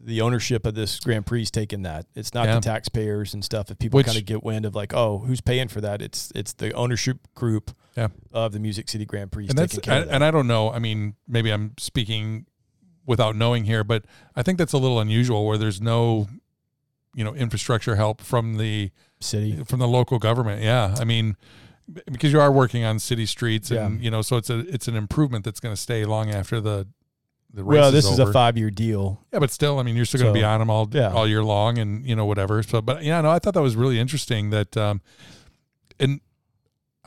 the 0.00 0.20
ownership 0.20 0.64
of 0.64 0.76
this 0.76 1.00
Grand 1.00 1.26
Prix 1.26 1.42
is 1.42 1.50
taking 1.50 1.82
that. 1.82 2.06
It's 2.14 2.32
not 2.32 2.46
Yeah. 2.46 2.54
the 2.54 2.60
taxpayers 2.60 3.34
and 3.34 3.44
stuff. 3.44 3.68
If 3.72 3.80
people 3.80 4.00
kind 4.04 4.16
of 4.16 4.24
get 4.24 4.44
wind 4.44 4.64
of 4.64 4.76
like, 4.76 4.94
oh, 4.94 5.18
who's 5.18 5.40
paying 5.40 5.66
for 5.66 5.80
that? 5.80 6.00
It's 6.00 6.30
it's 6.36 6.52
the 6.52 6.72
ownership 6.74 7.18
group 7.34 7.72
Yeah. 7.96 8.06
of 8.32 8.52
the 8.52 8.60
Music 8.60 8.88
City 8.88 9.04
Grand 9.04 9.32
Prix 9.32 9.48
and 9.48 9.58
that's 9.58 9.72
taking 9.74 9.82
care 9.90 9.94
and, 9.94 10.02
of 10.04 10.08
that. 10.10 10.14
and 10.14 10.24
I 10.24 10.30
don't 10.30 10.46
know. 10.46 10.70
I 10.70 10.78
mean, 10.78 11.16
maybe 11.26 11.50
I'm 11.50 11.74
speaking 11.80 12.46
without 13.06 13.34
knowing 13.34 13.64
here, 13.64 13.82
but 13.82 14.04
I 14.36 14.44
think 14.44 14.58
that's 14.58 14.72
a 14.72 14.78
little 14.78 15.00
unusual 15.00 15.44
where 15.44 15.58
there's 15.58 15.80
no, 15.80 16.28
you 17.14 17.24
know, 17.24 17.34
infrastructure 17.34 17.96
help 17.96 18.20
from 18.20 18.56
the 18.58 18.90
City. 19.20 19.62
from 19.64 19.78
the 19.80 19.88
local 19.88 20.18
government. 20.18 20.62
Yeah, 20.62 20.94
I 21.00 21.04
mean, 21.04 21.36
because 22.10 22.32
you 22.32 22.40
are 22.40 22.52
working 22.52 22.84
on 22.84 22.98
city 22.98 23.26
streets, 23.26 23.70
and 23.70 23.98
Yeah. 23.98 24.04
you 24.04 24.10
know, 24.10 24.22
so 24.22 24.36
it's 24.36 24.50
a 24.50 24.60
it's 24.60 24.86
an 24.88 24.94
improvement 24.96 25.44
that's 25.44 25.58
going 25.60 25.74
to 25.74 25.80
stay 25.80 26.04
long 26.04 26.30
after 26.30 26.60
the 26.60 26.86
the 27.52 27.64
race. 27.64 27.80
Well, 27.80 27.90
this 27.90 28.04
is 28.04 28.18
a 28.18 28.30
five 28.32 28.56
year 28.58 28.70
deal. 28.70 29.24
Yeah, 29.32 29.38
but 29.38 29.50
still, 29.50 29.78
I 29.78 29.82
mean, 29.82 29.96
you're 29.96 30.04
still 30.04 30.20
going 30.20 30.34
to 30.34 30.38
So, 30.38 30.42
be 30.42 30.44
on 30.44 30.60
them 30.60 30.70
all 30.70 30.88
yeah. 30.92 31.10
all 31.12 31.26
year 31.26 31.42
long, 31.42 31.78
and 31.78 32.06
you 32.06 32.14
know 32.14 32.26
whatever. 32.26 32.62
So, 32.62 32.80
but 32.82 33.02
yeah, 33.02 33.20
no, 33.22 33.30
I 33.30 33.38
thought 33.38 33.54
that 33.54 33.62
was 33.62 33.74
really 33.74 33.98
interesting. 33.98 34.50
That, 34.50 34.76
um, 34.76 35.00
and 35.98 36.20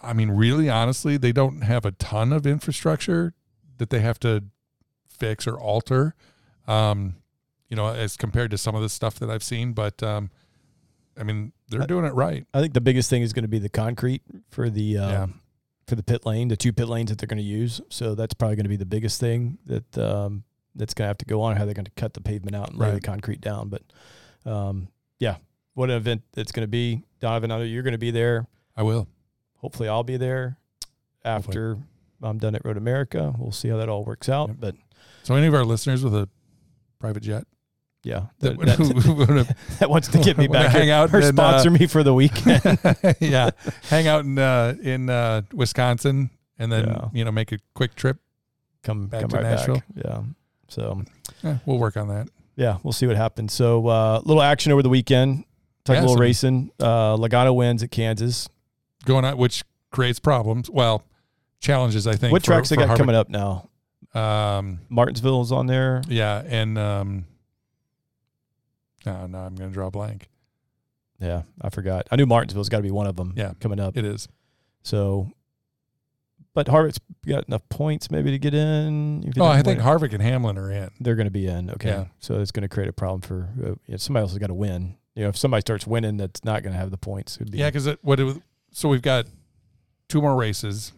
I 0.04 0.14
mean, 0.14 0.32
really, 0.32 0.68
honestly, 0.70 1.16
they 1.16 1.32
don't 1.32 1.62
have 1.62 1.86
a 1.86 1.92
ton 1.92 2.34
of 2.34 2.46
infrastructure 2.48 3.34
that 3.78 3.90
they 3.92 4.00
have 4.00 4.20
to 4.22 4.44
fix 5.08 5.46
or 5.48 5.60
alter, 5.60 6.16
um, 6.68 7.16
you 7.72 7.76
know, 7.78 7.88
as 7.88 8.16
compared 8.18 8.52
to 8.52 8.58
some 8.60 8.76
of 8.76 8.82
the 8.84 8.90
stuff 8.90 9.16
that 9.20 9.30
I've 9.32 9.44
seen. 9.44 9.72
But 9.74 10.04
um, 10.04 10.30
I 11.18 11.24
mean, 11.24 11.54
they're 11.70 11.88
doing 11.88 12.06
it 12.06 12.14
right. 12.14 12.46
I 12.54 12.62
think 12.62 12.74
the 12.74 12.82
biggest 12.82 13.10
thing 13.10 13.22
is 13.24 13.34
going 13.34 13.44
to 13.44 13.50
be 13.50 13.60
the 13.60 13.70
concrete 13.70 14.22
for 14.50 14.70
the 14.70 14.98
um, 15.00 15.10
Yeah. 15.10 15.28
for 15.88 15.96
the 15.96 16.04
pit 16.04 16.26
lane, 16.26 16.50
the 16.50 16.58
two 16.58 16.74
pit 16.74 16.88
lanes 16.90 17.10
that 17.10 17.18
they're 17.18 17.28
going 17.28 17.38
to 17.38 17.44
use. 17.44 17.82
So 17.90 18.14
that's 18.14 18.34
probably 18.34 18.58
going 18.58 18.66
to 18.66 18.70
be 18.70 18.76
the 18.76 18.86
biggest 18.86 19.20
thing 19.20 19.58
that 19.66 19.98
um, 19.98 20.44
that's 20.76 20.94
going 20.94 21.06
to 21.06 21.08
have 21.08 21.18
to 21.20 21.26
go 21.26 21.42
on. 21.42 21.56
How 21.56 21.66
they're 21.66 21.74
going 21.74 21.86
to 21.86 21.92
cut 21.96 22.14
the 22.14 22.22
pavement 22.22 22.56
out 22.56 22.70
and 22.72 22.78
lay 22.78 22.92
the 22.92 23.02
concrete 23.02 23.42
down. 23.42 23.70
But 23.70 23.82
um, 24.46 24.90
yeah, 25.20 25.38
what 25.74 25.90
an 25.90 25.96
event 25.96 26.24
it's 26.36 26.52
going 26.52 26.64
to 26.64 26.70
be, 26.72 27.04
Donovan. 27.22 27.52
I 27.52 27.58
know 27.58 27.64
you're 27.64 27.84
going 27.84 27.94
to 27.94 27.98
be 27.98 28.12
there. 28.12 28.48
I 28.76 28.84
will. 28.84 29.08
Hopefully, 29.58 29.88
I'll 29.90 30.04
be 30.04 30.18
there 30.18 30.58
after 31.24 31.78
I'm 32.22 32.38
done 32.38 32.56
at 32.56 32.66
Road 32.66 32.78
America. 32.78 33.34
We'll 33.38 33.52
see 33.52 33.70
how 33.70 33.78
that 33.78 33.90
all 33.90 34.04
works 34.04 34.28
out. 34.30 34.50
Yep. 34.50 34.58
But 34.60 34.76
So 35.24 35.36
any 35.36 35.48
of 35.48 35.54
our 35.54 35.64
listeners 35.66 36.04
with 36.04 36.16
a 36.16 36.28
private 37.00 37.24
jet 37.24 37.46
yeah, 38.04 38.26
that, 38.40 38.58
that, 38.60 38.78
that, 38.78 39.56
that 39.80 39.90
wants 39.90 40.08
to 40.10 40.20
get 40.20 40.38
me 40.38 40.48
back 40.48 40.72
hang 40.72 40.90
out 40.90 41.14
or 41.14 41.18
uh, 41.18 41.22
sponsor 41.24 41.70
me 41.70 41.88
for 41.88 42.04
the 42.04 42.14
weekend. 42.14 42.62
yeah, 43.20 43.52
hang 43.90 44.08
out 44.08 44.26
in 44.26 44.38
uh, 44.40 44.76
in 44.82 45.10
uh, 45.10 45.42
Wisconsin 45.54 46.30
and 46.58 46.72
then 46.72 46.88
Yeah. 46.88 47.08
you 47.14 47.26
know 47.26 47.32
make 47.32 47.52
a 47.52 47.60
quick 47.76 47.96
trip. 47.96 48.18
come 48.84 49.08
Back 49.08 49.22
come 49.22 49.30
to 49.30 49.36
right 49.38 49.44
Nashville? 49.44 49.76
back. 49.76 49.84
Yeah. 50.06 50.22
So 50.68 51.04
Eh, 51.44 51.58
we'll 51.66 51.78
work 51.80 51.98
on 51.98 52.08
that. 52.08 52.28
yeah, 52.56 52.78
we'll 52.84 52.94
see 52.94 53.06
what 53.08 53.16
happens. 53.18 53.54
So 53.54 53.88
a 53.90 54.16
uh, 54.18 54.22
little 54.24 54.42
action 54.44 54.72
over 54.72 54.82
the 54.82 54.90
weekend. 54.90 55.44
Talk 55.84 55.96
Yeah, 55.96 56.00
a 56.00 56.02
little 56.02 56.16
some- 56.16 56.22
racing. 56.22 56.72
Uh, 56.80 57.18
Logano 57.18 57.54
wins 57.56 57.82
at 57.84 57.92
Kansas. 57.92 58.48
Going 59.06 59.26
on, 59.26 59.36
which 59.38 59.64
creates 59.92 60.20
problems. 60.20 60.70
Well, 60.70 61.04
challenges. 61.60 62.06
I 62.08 62.16
think. 62.16 62.32
what 62.32 62.44
tracks 62.44 62.70
they 62.70 62.76
got 62.76 62.96
coming 62.98 63.16
up 63.16 63.30
now? 63.30 63.68
Um, 64.14 64.80
Martinsville 64.90 65.42
is 65.42 65.52
on 65.52 65.66
there. 65.68 66.02
yeah, 66.08 66.44
and 66.46 66.78
um, 66.78 67.26
no, 69.06 69.26
no, 69.28 69.38
I'm 69.40 69.56
going 69.56 69.70
to 69.70 69.74
draw 69.74 69.88
a 69.88 69.92
blank. 69.92 70.28
Yeah, 71.20 71.44
I 71.62 71.70
forgot. 71.70 72.08
I 72.12 72.16
knew 72.16 72.26
Martinsville's 72.26 72.70
got 72.70 72.78
to 72.78 72.84
be 72.84 72.92
one 72.92 73.08
of 73.08 73.16
them. 73.16 73.34
Yeah. 73.36 73.54
coming 73.60 73.80
up. 73.80 73.96
It 73.96 74.06
is. 74.06 74.28
So, 74.84 75.32
but 76.54 76.68
Harvick's 76.68 77.00
got 77.28 77.48
enough 77.48 77.68
points 77.70 78.10
maybe 78.10 78.32
to 78.32 78.40
get 78.40 78.54
in. 78.54 79.32
Oh, 79.40 79.46
I 79.46 79.62
think. 79.62 79.80
Harvick 79.80 80.14
and 80.14 80.22
Hamlin 80.22 80.58
are 80.58 80.72
in. 80.72 80.90
they're 81.00 81.16
going 81.16 81.26
to 81.28 81.32
be 81.32 81.46
in. 81.48 81.70
Okay, 81.72 81.90
Yeah. 81.90 82.06
so 82.20 82.40
it's 82.40 82.52
going 82.52 82.64
to 82.64 82.70
create 82.70 82.90
a 82.90 82.94
problem 82.94 83.22
for 83.22 83.50
uh, 83.64 83.98
somebody 83.98 84.22
else 84.24 84.32
has 84.32 84.40
got 84.40 84.48
to 84.48 84.54
win. 84.56 84.98
You 85.16 85.24
know, 85.24 85.30
if 85.30 85.38
somebody 85.38 85.62
starts 85.62 85.86
winning, 85.86 86.18
that's 86.18 86.44
not 86.44 86.64
going 86.64 86.74
to 86.74 86.80
have 86.80 86.90
the 86.90 86.98
points. 86.98 87.36
It'd 87.38 87.52
be, 87.52 87.60
Yeah, 87.60 87.70
because 87.70 87.88
what 88.02 88.20
it 88.20 88.24
was, 88.24 88.40
so 88.72 88.90
we've 88.90 89.02
got 89.02 89.26
two 90.08 90.22
more 90.22 90.36
races, 90.36 90.94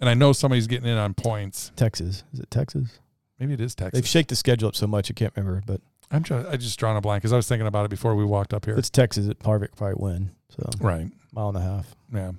and 0.00 0.08
I 0.08 0.14
know 0.14 0.32
somebody's 0.32 0.66
getting 0.66 0.88
in 0.88 0.96
on 0.96 1.12
points. 1.14 1.72
Texas 1.76 2.24
is 2.32 2.40
it 2.40 2.50
Texas? 2.50 2.98
Maybe 3.38 3.52
it 3.52 3.60
is 3.60 3.74
Texas. 3.74 3.98
They've 4.00 4.08
shaked 4.08 4.30
the 4.30 4.36
schedule 4.36 4.68
up 4.68 4.76
so 4.76 4.86
much 4.86 5.10
I 5.10 5.14
can't 5.14 5.32
remember, 5.36 5.62
but 5.66 5.80
I'm 6.10 6.22
just, 6.22 6.48
I 6.48 6.56
just 6.56 6.78
drawn 6.78 6.96
a 6.96 7.00
blank 7.00 7.22
because 7.22 7.32
I 7.32 7.36
was 7.36 7.48
thinking 7.48 7.66
about 7.66 7.84
it 7.84 7.88
before 7.88 8.14
we 8.14 8.24
walked 8.24 8.54
up 8.54 8.64
here. 8.64 8.76
it's 8.76 8.90
Texas. 8.90 9.26
It 9.26 9.38
Harvick 9.40 9.76
probably 9.76 9.96
win. 9.98 10.30
So 10.50 10.68
right. 10.80 11.08
mile 11.32 11.48
and 11.48 11.58
a 11.58 11.60
half. 11.60 11.94
Yeah. 12.12 12.32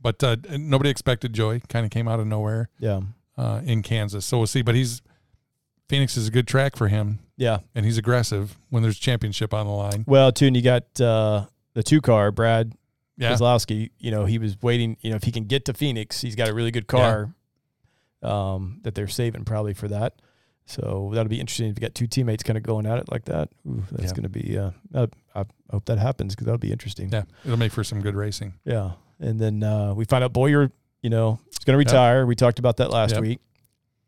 But 0.00 0.22
uh, 0.22 0.36
nobody 0.58 0.90
expected 0.90 1.32
Joey. 1.32 1.62
Kind 1.68 1.84
of 1.84 1.90
came 1.90 2.08
out 2.08 2.20
of 2.20 2.26
nowhere 2.26 2.68
Yeah, 2.78 3.00
uh, 3.38 3.62
in 3.64 3.82
Kansas. 3.82 4.24
So 4.26 4.38
we'll 4.38 4.46
see. 4.46 4.60
But 4.62 4.74
he's 4.74 5.00
Phoenix 5.88 6.16
is 6.16 6.28
a 6.28 6.30
good 6.30 6.46
track 6.46 6.76
for 6.76 6.88
him, 6.88 7.20
yeah. 7.36 7.58
and 7.74 7.84
he's 7.86 7.96
aggressive 7.98 8.58
when 8.70 8.82
there's 8.82 8.98
championship 8.98 9.54
on 9.54 9.66
the 9.66 9.72
line. 9.72 10.04
Well, 10.06 10.30
too, 10.32 10.46
and 10.46 10.56
you 10.56 10.62
got 10.62 11.00
uh, 11.00 11.46
the 11.72 11.82
two 11.82 12.00
car, 12.02 12.30
Brad 12.32 12.74
Yeah. 13.16 13.32
Keselowski. 13.32 13.90
You 13.98 14.10
know, 14.10 14.24
he 14.26 14.38
was 14.38 14.60
waiting. 14.62 14.96
You 15.00 15.10
know, 15.10 15.16
if 15.16 15.24
he 15.24 15.32
can 15.32 15.44
get 15.44 15.64
to 15.66 15.74
Phoenix, 15.74 16.20
he's 16.20 16.36
got 16.36 16.48
a 16.48 16.54
really 16.54 16.70
good 16.70 16.86
car 16.86 17.34
um, 18.22 18.80
that 18.82 18.94
they're 18.94 19.08
saving 19.08 19.44
probably 19.44 19.72
for 19.74 19.88
that. 19.88 20.14
So 20.66 21.10
that'll 21.12 21.28
be 21.28 21.40
interesting 21.40 21.68
if 21.68 21.76
you 21.76 21.80
got 21.80 21.94
two 21.94 22.06
teammates 22.06 22.42
kind 22.42 22.56
of 22.56 22.62
going 22.62 22.86
at 22.86 22.98
it 22.98 23.10
like 23.12 23.26
that. 23.26 23.50
Ooh, 23.66 23.82
that's 23.90 24.04
Yeah. 24.04 24.10
going 24.10 24.22
to 24.22 24.28
be. 24.30 24.58
Uh, 24.58 24.70
uh, 24.94 25.06
I 25.34 25.44
hope 25.70 25.84
that 25.86 25.98
happens 25.98 26.34
because 26.34 26.46
that'll 26.46 26.58
be 26.58 26.72
interesting. 26.72 27.10
Yeah. 27.12 27.24
It'll 27.44 27.58
make 27.58 27.72
for 27.72 27.84
some 27.84 28.00
good 28.00 28.14
racing. 28.14 28.54
Yeah. 28.64 28.92
And 29.20 29.38
then 29.38 29.62
uh, 29.62 29.92
we 29.94 30.04
find 30.06 30.24
out 30.24 30.32
Bowyer, 30.32 30.70
you 31.02 31.10
know, 31.10 31.38
is 31.50 31.58
going 31.58 31.74
to 31.74 31.78
retire. 31.78 32.24
We 32.26 32.34
talked 32.34 32.58
about 32.58 32.78
that 32.78 32.90
last 32.90 33.12
Yep. 33.12 33.20
week. 33.22 33.40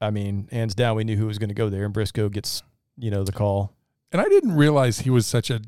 I 0.00 0.10
mean, 0.10 0.48
hands 0.50 0.74
down, 0.74 0.96
we 0.96 1.04
knew 1.04 1.16
who 1.16 1.26
was 1.26 1.38
going 1.38 1.48
to 1.48 1.54
go 1.54 1.68
there, 1.70 1.84
and 1.84 1.92
Briscoe 1.92 2.28
gets, 2.28 2.62
you 2.98 3.10
know, 3.10 3.22
the 3.24 3.32
call. 3.32 3.72
And 4.12 4.20
I 4.20 4.24
didn't 4.24 4.54
realize 4.56 5.00
he 5.00 5.10
was 5.10 5.26
such 5.26 5.50
a 5.50 5.60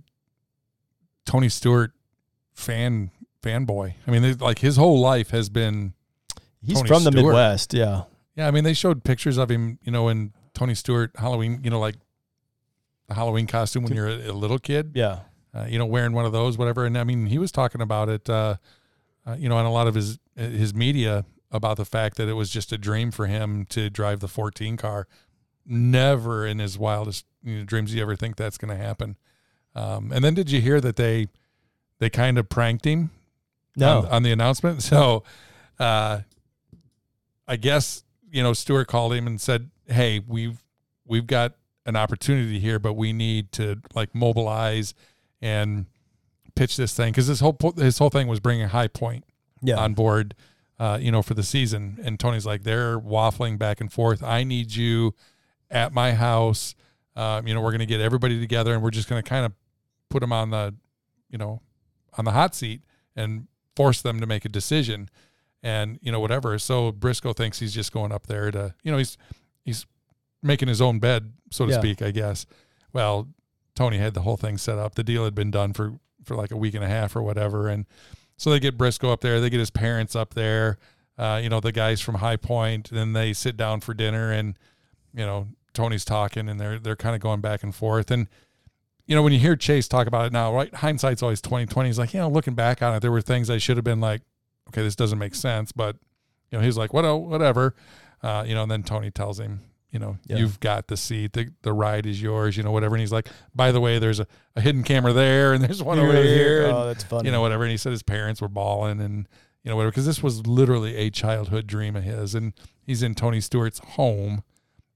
Tony 1.26 1.48
Stewart 1.48 1.92
fan 2.54 3.10
fanboy. 3.42 3.94
I 4.06 4.10
mean, 4.10 4.38
like 4.38 4.58
his 4.60 4.76
whole 4.76 5.00
life 5.00 5.30
has 5.30 5.48
been. 5.48 5.92
He's 6.62 6.76
Tony 6.78 6.88
from 6.88 7.04
the 7.04 7.12
Midwest. 7.12 7.72
Yeah. 7.74 8.04
Yeah, 8.36 8.48
I 8.48 8.50
mean, 8.50 8.64
they 8.64 8.72
showed 8.74 9.04
pictures 9.04 9.36
of 9.36 9.50
him, 9.50 9.78
you 9.82 9.90
know, 9.92 10.08
in 10.08 10.32
Tony 10.58 10.74
Stewart 10.74 11.12
Halloween, 11.16 11.60
you 11.62 11.70
know, 11.70 11.78
like 11.78 11.94
the 13.08 13.14
Halloween 13.14 13.46
costume 13.46 13.84
when 13.84 13.94
you're 13.94 14.08
a, 14.08 14.30
a 14.30 14.32
little 14.32 14.58
kid. 14.58 14.90
Yeah. 14.94 15.20
uh, 15.54 15.66
you 15.68 15.78
know, 15.78 15.86
wearing 15.86 16.12
one 16.12 16.24
of 16.26 16.32
those, 16.32 16.58
whatever. 16.58 16.84
And 16.84 16.98
I 16.98 17.04
mean, 17.04 17.26
he 17.26 17.38
was 17.38 17.52
talking 17.52 17.80
about 17.80 18.08
it, 18.08 18.28
uh, 18.28 18.56
uh, 19.26 19.36
you 19.38 19.48
know, 19.48 19.56
on 19.56 19.64
a 19.66 19.72
lot 19.72 19.86
of 19.86 19.94
his 19.94 20.18
his 20.36 20.74
media 20.74 21.24
about 21.50 21.76
the 21.76 21.84
fact 21.84 22.16
that 22.16 22.28
it 22.28 22.34
was 22.34 22.50
just 22.50 22.72
a 22.72 22.78
dream 22.78 23.10
for 23.10 23.26
him 23.26 23.64
to 23.66 23.88
drive 23.88 24.20
the 24.20 24.28
14 24.28 24.76
car. 24.76 25.06
Never 25.64 26.46
in 26.46 26.58
his 26.58 26.76
wildest 26.78 27.24
you 27.42 27.58
know, 27.58 27.64
dreams 27.64 27.92
he 27.92 28.00
ever 28.00 28.16
think 28.16 28.36
that's 28.36 28.58
going 28.58 28.76
to 28.76 28.82
happen. 28.84 29.16
Um, 29.74 30.10
and 30.12 30.24
then 30.24 30.34
did 30.34 30.50
you 30.50 30.60
hear 30.60 30.80
that 30.80 30.96
they 30.96 31.28
they 32.00 32.10
kind 32.10 32.36
of 32.38 32.48
pranked 32.48 32.84
him 32.84 33.10
No. 33.76 34.00
on, 34.00 34.06
on 34.06 34.22
the 34.24 34.32
announcement? 34.32 34.82
So, 34.92 35.22
uh, 35.78 36.20
I 37.46 37.56
guess 37.56 38.02
you 38.30 38.42
know 38.42 38.52
Stewart 38.52 38.88
called 38.88 39.12
him 39.12 39.26
and 39.26 39.40
said, 39.40 39.70
"Hey, 39.86 40.20
we've 40.26 40.62
we've 41.06 41.26
got 41.26 41.54
an 41.86 41.96
opportunity 41.96 42.60
here, 42.60 42.78
but 42.78 42.94
we 42.94 43.12
need 43.12 43.50
to 43.52 43.80
like 43.94 44.14
mobilize 44.14 44.94
and 45.40 45.86
pitch 46.54 46.76
this 46.76 46.94
thing 46.94 47.12
because 47.12 47.26
this 47.26 47.40
whole 47.40 47.52
po- 47.52 47.72
his 47.72 47.98
whole 47.98 48.10
thing 48.10 48.26
was 48.26 48.40
bringing 48.40 48.68
High 48.68 48.88
Point 48.88 49.24
yeah. 49.62 49.76
on 49.76 49.94
board, 49.94 50.34
uh, 50.78 50.98
you 51.00 51.10
know, 51.10 51.22
for 51.22 51.34
the 51.34 51.42
season. 51.42 51.98
And 52.04 52.18
Tony's 52.18 52.44
like, 52.44 52.64
they're 52.64 52.98
waffling 52.98 53.58
back 53.58 53.80
and 53.80 53.92
forth. 53.92 54.22
I 54.22 54.44
need 54.44 54.74
you 54.74 55.14
at 55.70 55.92
my 55.92 56.12
house. 56.12 56.74
Um, 57.16 57.46
you 57.48 57.54
know, 57.54 57.60
we're 57.60 57.70
going 57.70 57.80
to 57.80 57.86
get 57.86 58.00
everybody 58.00 58.38
together 58.38 58.74
and 58.74 58.82
we're 58.82 58.90
just 58.90 59.08
going 59.08 59.22
to 59.22 59.28
kind 59.28 59.46
of 59.46 59.52
put 60.08 60.20
them 60.20 60.32
on 60.32 60.50
the, 60.50 60.74
you 61.30 61.38
know, 61.38 61.62
on 62.16 62.24
the 62.24 62.32
hot 62.32 62.54
seat 62.54 62.82
and 63.16 63.46
force 63.76 64.02
them 64.02 64.20
to 64.20 64.26
make 64.26 64.44
a 64.44 64.48
decision 64.48 65.08
and, 65.62 65.98
you 66.02 66.12
know, 66.12 66.20
whatever. 66.20 66.58
So 66.58 66.92
Briscoe 66.92 67.32
thinks 67.32 67.58
he's 67.58 67.74
just 67.74 67.92
going 67.92 68.12
up 68.12 68.26
there 68.26 68.50
to, 68.50 68.74
you 68.82 68.92
know, 68.92 68.98
he's, 68.98 69.16
he's 69.64 69.86
making 70.42 70.68
his 70.68 70.80
own 70.80 70.98
bed, 70.98 71.32
so 71.50 71.66
to 71.66 71.72
Yeah. 71.72 71.78
speak, 71.80 72.00
I 72.02 72.10
guess. 72.10 72.46
Well, 72.92 73.28
Tony 73.74 73.98
had 73.98 74.14
the 74.14 74.22
whole 74.22 74.36
thing 74.36 74.56
set 74.58 74.78
up. 74.78 74.94
The 74.94 75.04
deal 75.04 75.24
had 75.24 75.34
been 75.34 75.50
done 75.50 75.72
for, 75.72 75.98
for 76.24 76.34
like 76.36 76.50
a 76.50 76.56
week 76.56 76.74
and 76.74 76.84
a 76.84 76.88
half 76.88 77.14
or 77.16 77.22
whatever. 77.22 77.68
And, 77.68 77.86
so 78.40 78.50
they 78.50 78.60
get 78.60 78.78
Briscoe 78.78 79.10
up 79.10 79.20
there. 79.20 79.40
They 79.40 79.50
get 79.50 79.58
his 79.58 79.70
parents 79.70 80.14
up 80.14 80.34
there. 80.34 80.78
Uh, 81.18 81.40
you 81.42 81.48
know, 81.48 81.58
the 81.58 81.72
guys 81.72 82.00
from 82.00 82.14
High 82.14 82.36
Point. 82.36 82.88
Then 82.88 83.12
they 83.12 83.32
sit 83.32 83.56
down 83.56 83.80
for 83.80 83.94
dinner, 83.94 84.30
and 84.30 84.56
you 85.12 85.26
know, 85.26 85.48
Tony's 85.74 86.04
talking, 86.04 86.48
and 86.48 86.60
they're 86.60 86.78
they're 86.78 86.94
kind 86.94 87.16
of 87.16 87.20
going 87.20 87.40
back 87.40 87.64
and 87.64 87.74
forth. 87.74 88.12
And 88.12 88.28
you 89.08 89.16
know, 89.16 89.24
when 89.24 89.32
you 89.32 89.40
hear 89.40 89.56
Chase 89.56 89.88
talk 89.88 90.06
about 90.06 90.26
it 90.26 90.32
now, 90.32 90.54
right? 90.54 90.72
Hindsight's 90.72 91.20
always 91.20 91.40
twenty 91.40 91.66
twenty. 91.66 91.88
He's 91.88 91.98
like, 91.98 92.14
you 92.14 92.20
know, 92.20 92.28
looking 92.28 92.54
back 92.54 92.80
on 92.80 92.94
it, 92.94 93.00
there 93.00 93.10
were 93.10 93.20
things 93.20 93.50
I 93.50 93.58
should 93.58 93.76
have 93.76 93.82
been 93.82 94.00
like, 94.00 94.22
okay, 94.68 94.82
this 94.82 94.96
doesn't 94.96 95.18
make 95.18 95.34
sense. 95.34 95.72
But 95.72 95.96
you 96.50 96.58
know, 96.58 96.64
he's 96.64 96.76
like, 96.76 96.92
what, 96.92 97.04
oh, 97.04 97.16
whatever. 97.16 97.74
Uh, 98.22 98.44
you 98.46 98.54
know, 98.54 98.62
and 98.62 98.70
then 98.70 98.82
Tony 98.82 99.10
tells 99.10 99.38
him, 99.38 99.60
you 99.90 99.98
know, 99.98 100.18
Yeah. 100.26 100.36
you've 100.38 100.60
got 100.60 100.88
the 100.88 100.96
seat. 100.96 101.32
The 101.34 101.48
the 101.62 101.72
ride 101.72 102.04
is 102.06 102.20
yours. 102.20 102.56
You 102.56 102.62
know, 102.62 102.70
whatever. 102.72 102.94
And 102.94 103.00
he's 103.00 103.12
like, 103.12 103.28
by 103.54 103.70
the 103.72 103.80
way, 103.80 103.98
there's 103.98 104.20
a, 104.20 104.26
a 104.56 104.60
hidden 104.60 104.82
camera 104.82 105.12
there, 105.12 105.52
and 105.54 105.62
there's 105.64 105.82
one 105.82 105.98
over 105.98 106.12
here. 106.22 106.64
and- 106.64 106.72
Oh, 106.72 106.86
that's 106.86 107.04
funny. 107.04 107.26
you 107.26 107.32
know, 107.32 107.40
whatever. 107.40 107.62
And 107.64 107.70
he 107.70 107.76
said 107.76 107.92
his 107.92 108.02
parents 108.02 108.40
were 108.40 108.48
balling 108.48 109.00
and, 109.00 109.28
you 109.62 109.70
know, 109.70 109.76
whatever, 109.76 109.90
because 109.92 110.06
this 110.06 110.22
was 110.22 110.46
literally 110.46 110.96
a 110.96 111.10
childhood 111.10 111.66
dream 111.66 111.96
of 111.96 112.04
his. 112.04 112.34
And 112.34 112.52
he's 112.82 113.02
in 113.02 113.14
Tony 113.14 113.40
Stewart's 113.40 113.78
home, 113.80 114.42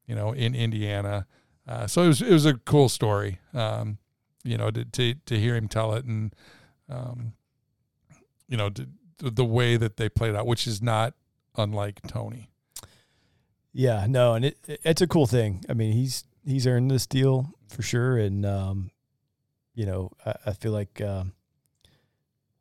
you 0.07 0.15
know, 0.15 0.33
in 0.33 0.55
Indiana. 0.55 1.27
Uh, 1.67 1.87
so 1.87 2.03
it 2.03 2.09
was, 2.09 2.21
it 2.23 2.33
was 2.33 2.45
a 2.47 2.55
cool 2.55 2.89
story, 2.89 3.39
um, 3.55 3.99
you 4.45 4.57
know, 4.59 4.71
to, 4.71 4.85
to, 4.85 5.15
to 5.27 5.39
hear 5.39 5.55
him 5.55 5.69
tell 5.69 5.95
it 5.95 6.05
and, 6.05 6.35
um, 6.91 7.33
you 8.49 8.57
know, 8.57 8.69
to, 8.71 8.89
the 9.31 9.45
way 9.45 9.77
that 9.77 9.97
they 9.97 10.09
played 10.09 10.35
out, 10.35 10.47
which 10.47 10.67
is 10.67 10.83
not 10.83 11.15
unlike 11.57 12.01
Tony. 12.07 12.51
Yeah, 13.73 14.07
no, 14.09 14.35
and 14.35 14.45
it 14.45 14.59
it's 14.85 15.01
a 15.01 15.07
cool 15.07 15.27
thing. 15.27 15.65
I 15.69 15.73
mean, 15.75 15.93
he's 15.93 16.25
he's 16.45 16.67
earned 16.67 16.91
this 16.91 17.07
deal 17.07 17.55
for 17.69 17.83
sure, 17.83 18.19
and 18.19 18.45
um, 18.45 18.91
you 19.75 19.87
know, 19.87 20.11
I, 20.27 20.35
I 20.47 20.53
feel 20.53 20.73
like 20.73 21.01
um, 21.01 21.33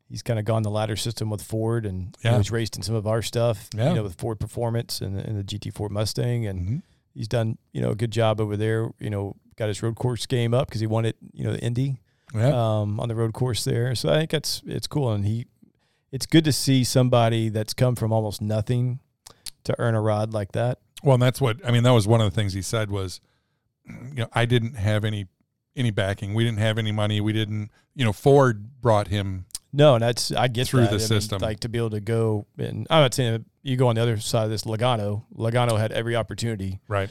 he's 0.07 0.21
kind 0.21 0.39
of 0.39 0.45
gone 0.45 0.63
the 0.63 0.69
ladder 0.71 0.95
system 0.95 1.29
with 1.29 1.41
Ford, 1.41 1.85
and 1.85 2.15
you 2.23 2.29
know, 2.29 2.31
Yeah. 2.31 2.37
he's 2.37 2.51
raced 2.51 2.77
in 2.77 2.83
some 2.83 2.95
of 2.95 3.05
our 3.07 3.21
stuff, 3.21 3.69
Yeah. 3.75 3.89
you 3.89 3.95
know, 3.95 4.03
with 4.03 4.15
Ford 4.15 4.39
Performance 4.39 5.01
and, 5.01 5.17
the- 5.17 5.25
and 5.27 5.37
the 5.37 5.43
GT4 5.43 5.89
Mustang, 5.89 6.45
and 6.45 6.59
Mm-hmm. 6.61 6.77
he's 7.13 7.27
done 7.27 7.57
you 7.73 7.81
know 7.81 7.91
a 7.91 7.95
good 7.95 8.11
job 8.11 8.39
over 8.39 8.55
there. 8.55 8.89
You 8.99 9.09
know, 9.09 9.35
got 9.57 9.67
his 9.67 9.83
road 9.83 9.95
course 9.95 10.25
game 10.25 10.53
up 10.53 10.67
because 10.67 10.79
he 10.81 10.87
won 10.87 11.03
it, 11.05 11.17
you 11.33 11.43
know, 11.43 11.51
the 11.51 11.59
Indy 11.59 11.97
Yeah. 12.33 12.47
um, 12.79 13.01
on 13.01 13.09
the 13.09 13.15
road 13.15 13.33
course 13.33 13.65
there. 13.65 13.93
So 13.95 14.09
I 14.09 14.19
think 14.19 14.29
that's 14.31 14.61
it's 14.65 14.87
cool, 14.87 15.11
and 15.11 15.25
he, 15.25 15.47
it's 16.11 16.25
good 16.25 16.43
to 16.45 16.51
see 16.51 16.83
somebody 16.83 17.49
that's 17.49 17.73
come 17.73 17.95
from 17.95 18.11
almost 18.11 18.41
nothing 18.41 18.99
to 19.63 19.75
earn 19.79 19.95
a 19.95 20.01
rod 20.01 20.33
like 20.33 20.51
that. 20.53 20.79
Well, 21.03 21.15
and 21.15 21.23
that's 21.23 21.39
what 21.41 21.57
I 21.65 21.71
mean. 21.71 21.83
That 21.83 21.91
was 21.91 22.07
one 22.07 22.21
of 22.21 22.29
the 22.29 22.35
things 22.35 22.53
he 22.53 22.61
said 22.61 22.91
was, 22.91 23.21
you 23.87 24.15
know, 24.15 24.27
I 24.33 24.45
didn't 24.45 24.75
have 24.75 25.03
any 25.05 25.27
any 25.75 25.91
backing. 25.91 26.33
We 26.33 26.43
didn't 26.43 26.59
have 26.59 26.77
any 26.77 26.91
money. 26.91 27.21
We 27.21 27.31
didn't, 27.33 27.71
you 27.95 28.03
know, 28.05 28.11
Ford 28.13 28.81
brought 28.81 29.07
him 29.07 29.45
No, 29.73 29.95
and 29.95 30.03
that's 30.03 30.31
I 30.31 30.47
get 30.47 30.67
Through 30.67 30.81
that. 30.81 30.89
the 30.89 30.95
I 30.95 30.99
mean, 30.99 31.07
system. 31.07 31.41
like 31.41 31.61
to 31.61 31.69
be 31.69 31.77
able 31.77 31.91
to 31.91 32.01
go 32.01 32.45
and 32.57 32.85
I'm 32.89 33.01
not 33.03 33.13
saying 33.13 33.45
you 33.63 33.77
go 33.77 33.87
on 33.87 33.95
the 33.95 34.01
other 34.01 34.17
side 34.17 34.43
of 34.45 34.49
this. 34.49 34.63
Logano, 34.63 35.23
Logano 35.35 35.77
had 35.79 35.91
every 35.91 36.15
opportunity 36.15 36.79
Right. 36.87 37.09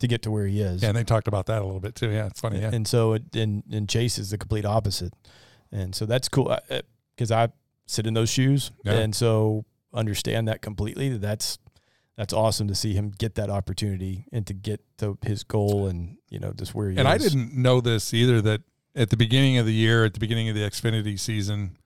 to 0.00 0.06
get 0.08 0.22
to 0.22 0.30
where 0.30 0.46
he 0.46 0.60
is. 0.60 0.82
Yeah, 0.82 0.88
and 0.88 0.98
they 0.98 1.04
talked 1.04 1.26
about 1.28 1.46
that 1.46 1.62
a 1.62 1.64
little 1.64 1.80
bit 1.80 1.94
too. 1.94 2.10
Yeah, 2.10 2.26
it's 2.26 2.40
funny. 2.40 2.60
Yeah. 2.60 2.70
And 2.72 2.86
so, 2.86 3.14
it, 3.14 3.34
and, 3.34 3.62
and 3.72 3.88
Chase 3.88 4.18
is 4.18 4.30
the 4.30 4.38
complete 4.38 4.64
opposite. 4.66 5.14
And 5.70 5.94
so 5.94 6.04
that's 6.06 6.28
cool 6.28 6.56
because 7.16 7.30
I 7.32 7.48
sit 7.86 8.06
in 8.06 8.14
those 8.14 8.30
shoes. 8.30 8.70
Yeah. 8.84 8.92
And 8.94 9.14
so 9.14 9.64
understand 9.94 10.48
that 10.48 10.62
completely. 10.62 11.16
That's, 11.18 11.58
that's 12.16 12.32
awesome 12.32 12.68
to 12.68 12.74
see 12.74 12.94
him 12.94 13.10
get 13.10 13.34
that 13.36 13.50
opportunity 13.50 14.26
and 14.32 14.46
to 14.46 14.54
get 14.54 14.80
to 14.98 15.18
his 15.22 15.44
goal 15.44 15.86
and, 15.86 16.16
you 16.28 16.38
know, 16.38 16.52
just 16.52 16.74
where 16.74 16.90
he 16.90 16.96
And 16.98 17.08
I 17.08 17.18
didn't 17.18 17.54
know 17.54 17.80
this 17.80 18.12
either 18.14 18.40
that 18.42 18.62
at 18.94 19.10
the 19.10 19.16
beginning 19.16 19.58
of 19.58 19.66
the 19.66 19.72
year, 19.72 20.04
at 20.04 20.14
the 20.14 20.20
beginning 20.20 20.48
of 20.48 20.54
the 20.54 20.60
Xfinity 20.62 21.18
season, 21.18 21.76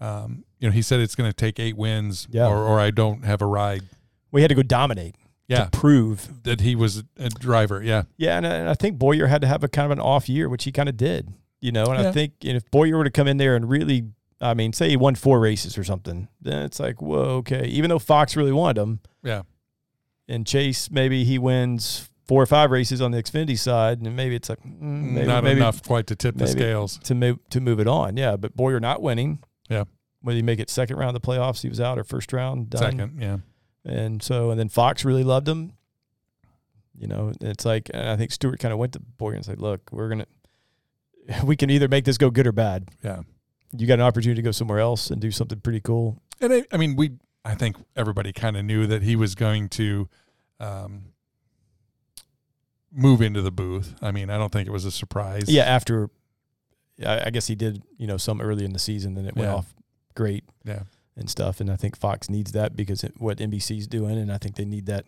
um, 0.00 0.44
you 0.58 0.68
know, 0.68 0.72
he 0.72 0.82
said 0.82 1.00
it's 1.00 1.14
going 1.14 1.30
to 1.30 1.34
take 1.36 1.58
eight 1.58 1.76
wins 1.76 2.26
Yeah. 2.30 2.46
or, 2.48 2.56
or 2.58 2.80
I 2.80 2.90
don't 2.90 3.24
have 3.24 3.42
a 3.42 3.46
ride. 3.46 3.82
We 4.30 4.42
had 4.42 4.48
to 4.48 4.54
go 4.54 4.62
dominate 4.62 5.14
Yeah. 5.48 5.64
to 5.64 5.70
prove. 5.70 6.42
That 6.44 6.60
he 6.60 6.74
was 6.76 7.02
a 7.16 7.28
driver. 7.30 7.82
Yeah. 7.82 8.02
Yeah. 8.16 8.36
And, 8.36 8.46
I- 8.46 8.54
and 8.54 8.68
I 8.68 8.74
think 8.74 8.98
Bowyer 8.98 9.26
had 9.28 9.40
to 9.42 9.48
have 9.48 9.64
a 9.64 9.68
kind 9.68 9.86
of 9.86 9.90
an 9.92 10.00
off 10.00 10.28
year, 10.28 10.48
which 10.48 10.64
he 10.64 10.72
kind 10.72 10.88
of 10.88 10.96
did, 10.96 11.32
you 11.60 11.72
know, 11.72 11.86
and 11.86 12.02
Yeah. 12.02 12.08
I 12.08 12.12
think 12.12 12.32
and 12.42 12.56
if 12.56 12.70
Bowyer 12.70 12.96
were 12.96 13.04
to 13.04 13.10
come 13.10 13.26
in 13.28 13.36
there 13.38 13.56
and 13.56 13.68
really, 13.68 14.04
I 14.40 14.54
mean, 14.54 14.72
say 14.72 14.88
he 14.88 14.96
won 14.96 15.14
four 15.16 15.40
races 15.40 15.76
or 15.76 15.84
something, 15.84 16.28
then 16.40 16.62
it's 16.62 16.78
like, 16.78 17.02
whoa, 17.02 17.38
okay. 17.38 17.64
Even 17.66 17.88
though 17.90 17.98
Fox 17.98 18.36
really 18.36 18.52
wanted 18.52 18.80
him, 18.80 19.00
Yeah. 19.24 19.42
and 20.28 20.46
Chase 20.46 20.90
maybe 20.90 21.24
he 21.24 21.38
wins 21.38 22.08
four 22.26 22.42
or 22.42 22.46
five 22.46 22.70
races 22.70 23.00
on 23.00 23.10
the 23.10 23.22
Xfinity 23.22 23.58
side, 23.58 24.00
and 24.00 24.14
maybe 24.14 24.36
it's 24.36 24.48
like 24.48 24.60
mm, 24.62 24.80
maybe, 24.80 25.26
Not 25.26 25.42
maybe 25.44 25.58
enough 25.60 25.82
quite 25.82 26.06
to 26.08 26.14
tip 26.14 26.36
the 26.36 26.46
scales. 26.46 26.98
to 27.04 27.14
move 27.14 27.38
to 27.50 27.60
move 27.60 27.80
it 27.80 27.88
on. 27.88 28.16
Yeah, 28.16 28.36
but 28.36 28.54
Bowyer 28.54 28.78
not 28.80 29.02
winning. 29.02 29.42
Yeah. 29.68 29.84
Whether 30.20 30.36
you 30.38 30.44
make 30.44 30.58
it 30.60 30.68
second 30.70 30.96
round 30.98 31.16
of 31.16 31.22
the 31.22 31.26
playoffs, 31.26 31.62
he 31.62 31.68
was 31.68 31.80
out, 31.80 31.98
or 31.98 32.04
first 32.04 32.32
round 32.32 32.70
done. 32.70 32.82
Second. 32.82 33.20
Yeah. 33.22 33.38
and 33.84 34.22
so 34.22 34.50
and 34.50 34.60
then 34.60 34.68
Fox 34.68 35.04
really 35.04 35.24
loved 35.24 35.48
him. 35.48 35.72
You 36.96 37.06
know, 37.06 37.32
it's 37.40 37.64
like 37.64 37.90
and 37.94 38.08
I 38.08 38.16
think 38.16 38.30
Stewart 38.32 38.58
kind 38.60 38.72
of 38.72 38.78
went 38.78 38.92
to 38.92 39.00
Bowyer 39.00 39.34
and 39.34 39.44
said, 39.44 39.60
"Look, 39.60 39.88
we're 39.92 40.08
gonna, 40.08 40.26
we 41.44 41.56
can 41.56 41.70
either 41.70 41.88
make 41.88 42.04
this 42.04 42.18
go 42.18 42.30
good 42.30 42.46
or 42.46 42.52
bad. 42.52 42.88
Yeah. 43.02 43.22
You 43.76 43.86
got 43.86 43.94
an 43.94 44.00
opportunity 44.06 44.40
to 44.40 44.44
go 44.44 44.50
somewhere 44.50 44.78
else 44.78 45.10
and 45.10 45.20
do 45.20 45.30
something 45.30 45.60
pretty 45.60 45.80
cool. 45.80 46.20
And 46.40 46.52
I, 46.52 46.64
I 46.72 46.76
mean, 46.76 46.96
we, 46.96 47.12
I 47.44 47.54
think 47.54 47.76
everybody 47.96 48.32
kind 48.32 48.56
of 48.56 48.64
knew 48.64 48.86
that 48.86 49.02
he 49.02 49.14
was 49.16 49.34
going 49.34 49.68
to 49.70 50.08
um, 50.60 51.12
move 52.92 53.20
into 53.20 53.42
the 53.42 53.50
booth. 53.50 53.94
I 54.00 54.10
mean, 54.10 54.30
I 54.30 54.38
don't 54.38 54.50
think 54.50 54.66
it 54.68 54.72
was 54.72 54.84
a 54.84 54.90
surprise. 54.90 55.44
Yeah, 55.48 55.64
after, 55.64 56.10
I, 57.04 57.26
I 57.26 57.30
guess 57.30 57.46
he 57.46 57.54
did, 57.54 57.82
you 57.98 58.06
know, 58.06 58.16
some 58.16 58.40
early 58.40 58.64
in 58.64 58.72
the 58.72 58.78
season, 58.78 59.14
then 59.14 59.26
it 59.26 59.36
went 59.36 59.48
Yeah. 59.50 59.54
off 59.56 59.74
great. 60.14 60.44
Yeah. 60.64 60.82
and 61.16 61.28
stuff. 61.28 61.60
And 61.60 61.68
I 61.70 61.74
think 61.76 61.96
Fox 61.96 62.30
needs 62.30 62.52
that 62.52 62.76
because 62.76 63.02
it, 63.02 63.14
what 63.18 63.38
NBC's 63.38 63.88
doing, 63.88 64.16
and 64.18 64.30
I 64.32 64.38
think 64.38 64.54
they 64.54 64.64
need 64.64 64.86
that. 64.86 65.04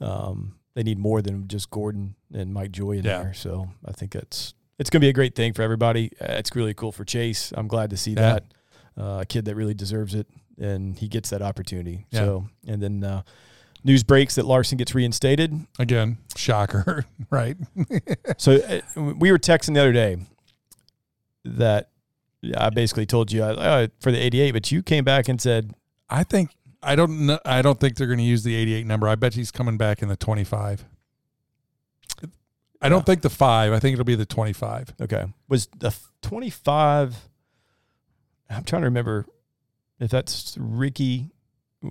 Um, 0.00 0.56
they 0.74 0.82
need 0.82 0.98
more 0.98 1.22
than 1.22 1.46
just 1.48 1.70
Gordon 1.70 2.16
and 2.34 2.52
Mike 2.52 2.72
Joy 2.72 2.92
in 2.98 3.04
Yeah. 3.04 3.22
there. 3.22 3.32
So 3.34 3.68
I 3.84 3.92
think 3.92 4.10
that's 4.12 4.54
it's 4.78 4.90
going 4.90 5.00
to 5.00 5.04
be 5.04 5.08
a 5.08 5.12
great 5.12 5.34
thing 5.34 5.52
for 5.52 5.62
everybody. 5.62 6.10
Uh, 6.20 6.34
It's 6.34 6.54
really 6.54 6.74
cool 6.74 6.92
for 6.92 7.04
Chase. 7.04 7.52
I'm 7.56 7.68
glad 7.68 7.90
to 7.90 7.96
see 7.96 8.12
Yeah. 8.12 8.20
that 8.34 8.44
uh, 8.98 9.18
a 9.22 9.26
kid 9.26 9.44
that 9.46 9.54
really 9.54 9.74
deserves 9.74 10.14
it, 10.14 10.26
and 10.58 10.98
he 10.98 11.08
gets 11.08 11.30
that 11.30 11.42
opportunity. 11.42 12.06
Yeah. 12.10 12.20
So 12.20 12.44
and 12.66 12.82
then 12.82 13.04
uh, 13.04 13.22
news 13.84 14.02
breaks 14.02 14.34
that 14.36 14.46
Larson 14.46 14.78
gets 14.78 14.94
reinstated. 14.94 15.66
Again, 15.78 16.18
shocker, 16.36 17.04
right? 17.30 17.56
so 18.38 18.56
uh, 18.56 18.80
we 19.14 19.30
were 19.30 19.38
texting 19.38 19.74
the 19.74 19.80
other 19.80 19.92
day 19.92 20.16
that 21.44 21.90
I 22.56 22.70
basically 22.70 23.06
told 23.06 23.32
you 23.32 23.42
uh, 23.44 23.88
for 24.00 24.10
the 24.12 24.18
88, 24.18 24.52
but 24.52 24.70
you 24.72 24.82
came 24.82 25.04
back 25.04 25.28
and 25.28 25.40
said 25.40 25.74
I 26.08 26.22
think 26.24 26.50
I 26.82 26.94
don't 26.96 27.26
know. 27.26 27.38
I 27.44 27.62
don't 27.62 27.80
think 27.80 27.96
they're 27.96 28.06
going 28.06 28.18
to 28.18 28.24
use 28.24 28.44
the 28.44 28.54
88 28.54 28.86
number. 28.86 29.08
I 29.08 29.14
bet 29.16 29.34
he's 29.34 29.50
coming 29.50 29.76
back 29.76 30.02
in 30.02 30.08
the 30.08 30.16
25. 30.16 30.84
I 32.80 32.88
don't 32.88 33.00
Yeah. 33.00 33.04
think 33.04 33.22
the 33.22 33.30
five. 33.30 33.72
I 33.72 33.78
think 33.78 33.94
it'll 33.94 34.04
be 34.04 34.14
the 34.14 34.26
25. 34.26 34.94
Okay. 35.00 35.24
Was 35.48 35.68
the 35.78 35.96
25 36.22 37.28
I'm 38.48 38.64
trying 38.64 38.82
to 38.82 38.86
remember 38.86 39.26
if 39.98 40.10
that's 40.10 40.56
Ricky 40.60 41.30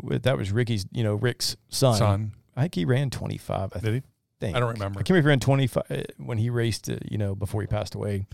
if 0.09 0.23
that 0.23 0.37
was 0.37 0.51
Ricky's, 0.51 0.85
you 0.91 1.03
know, 1.03 1.15
Rick's 1.15 1.55
son. 1.69 1.95
Son, 1.97 2.31
I 2.55 2.61
think 2.61 2.75
he 2.75 2.85
ran 2.85 3.09
25. 3.09 3.71
I 3.75 3.79
did 3.79 3.93
he? 3.93 4.01
think. 4.39 4.55
I 4.55 4.59
don't 4.59 4.73
remember. 4.73 4.99
I 4.99 5.03
can't 5.03 5.11
remember 5.11 5.19
if 5.19 5.25
he 5.25 5.29
ran 5.29 5.39
25 5.39 5.83
uh, 5.89 6.03
when 6.17 6.37
he 6.37 6.49
raced, 6.49 6.89
uh, 6.89 6.97
you 7.09 7.17
know, 7.17 7.35
before 7.35 7.61
he 7.61 7.67
passed 7.67 7.95
away. 7.95 8.27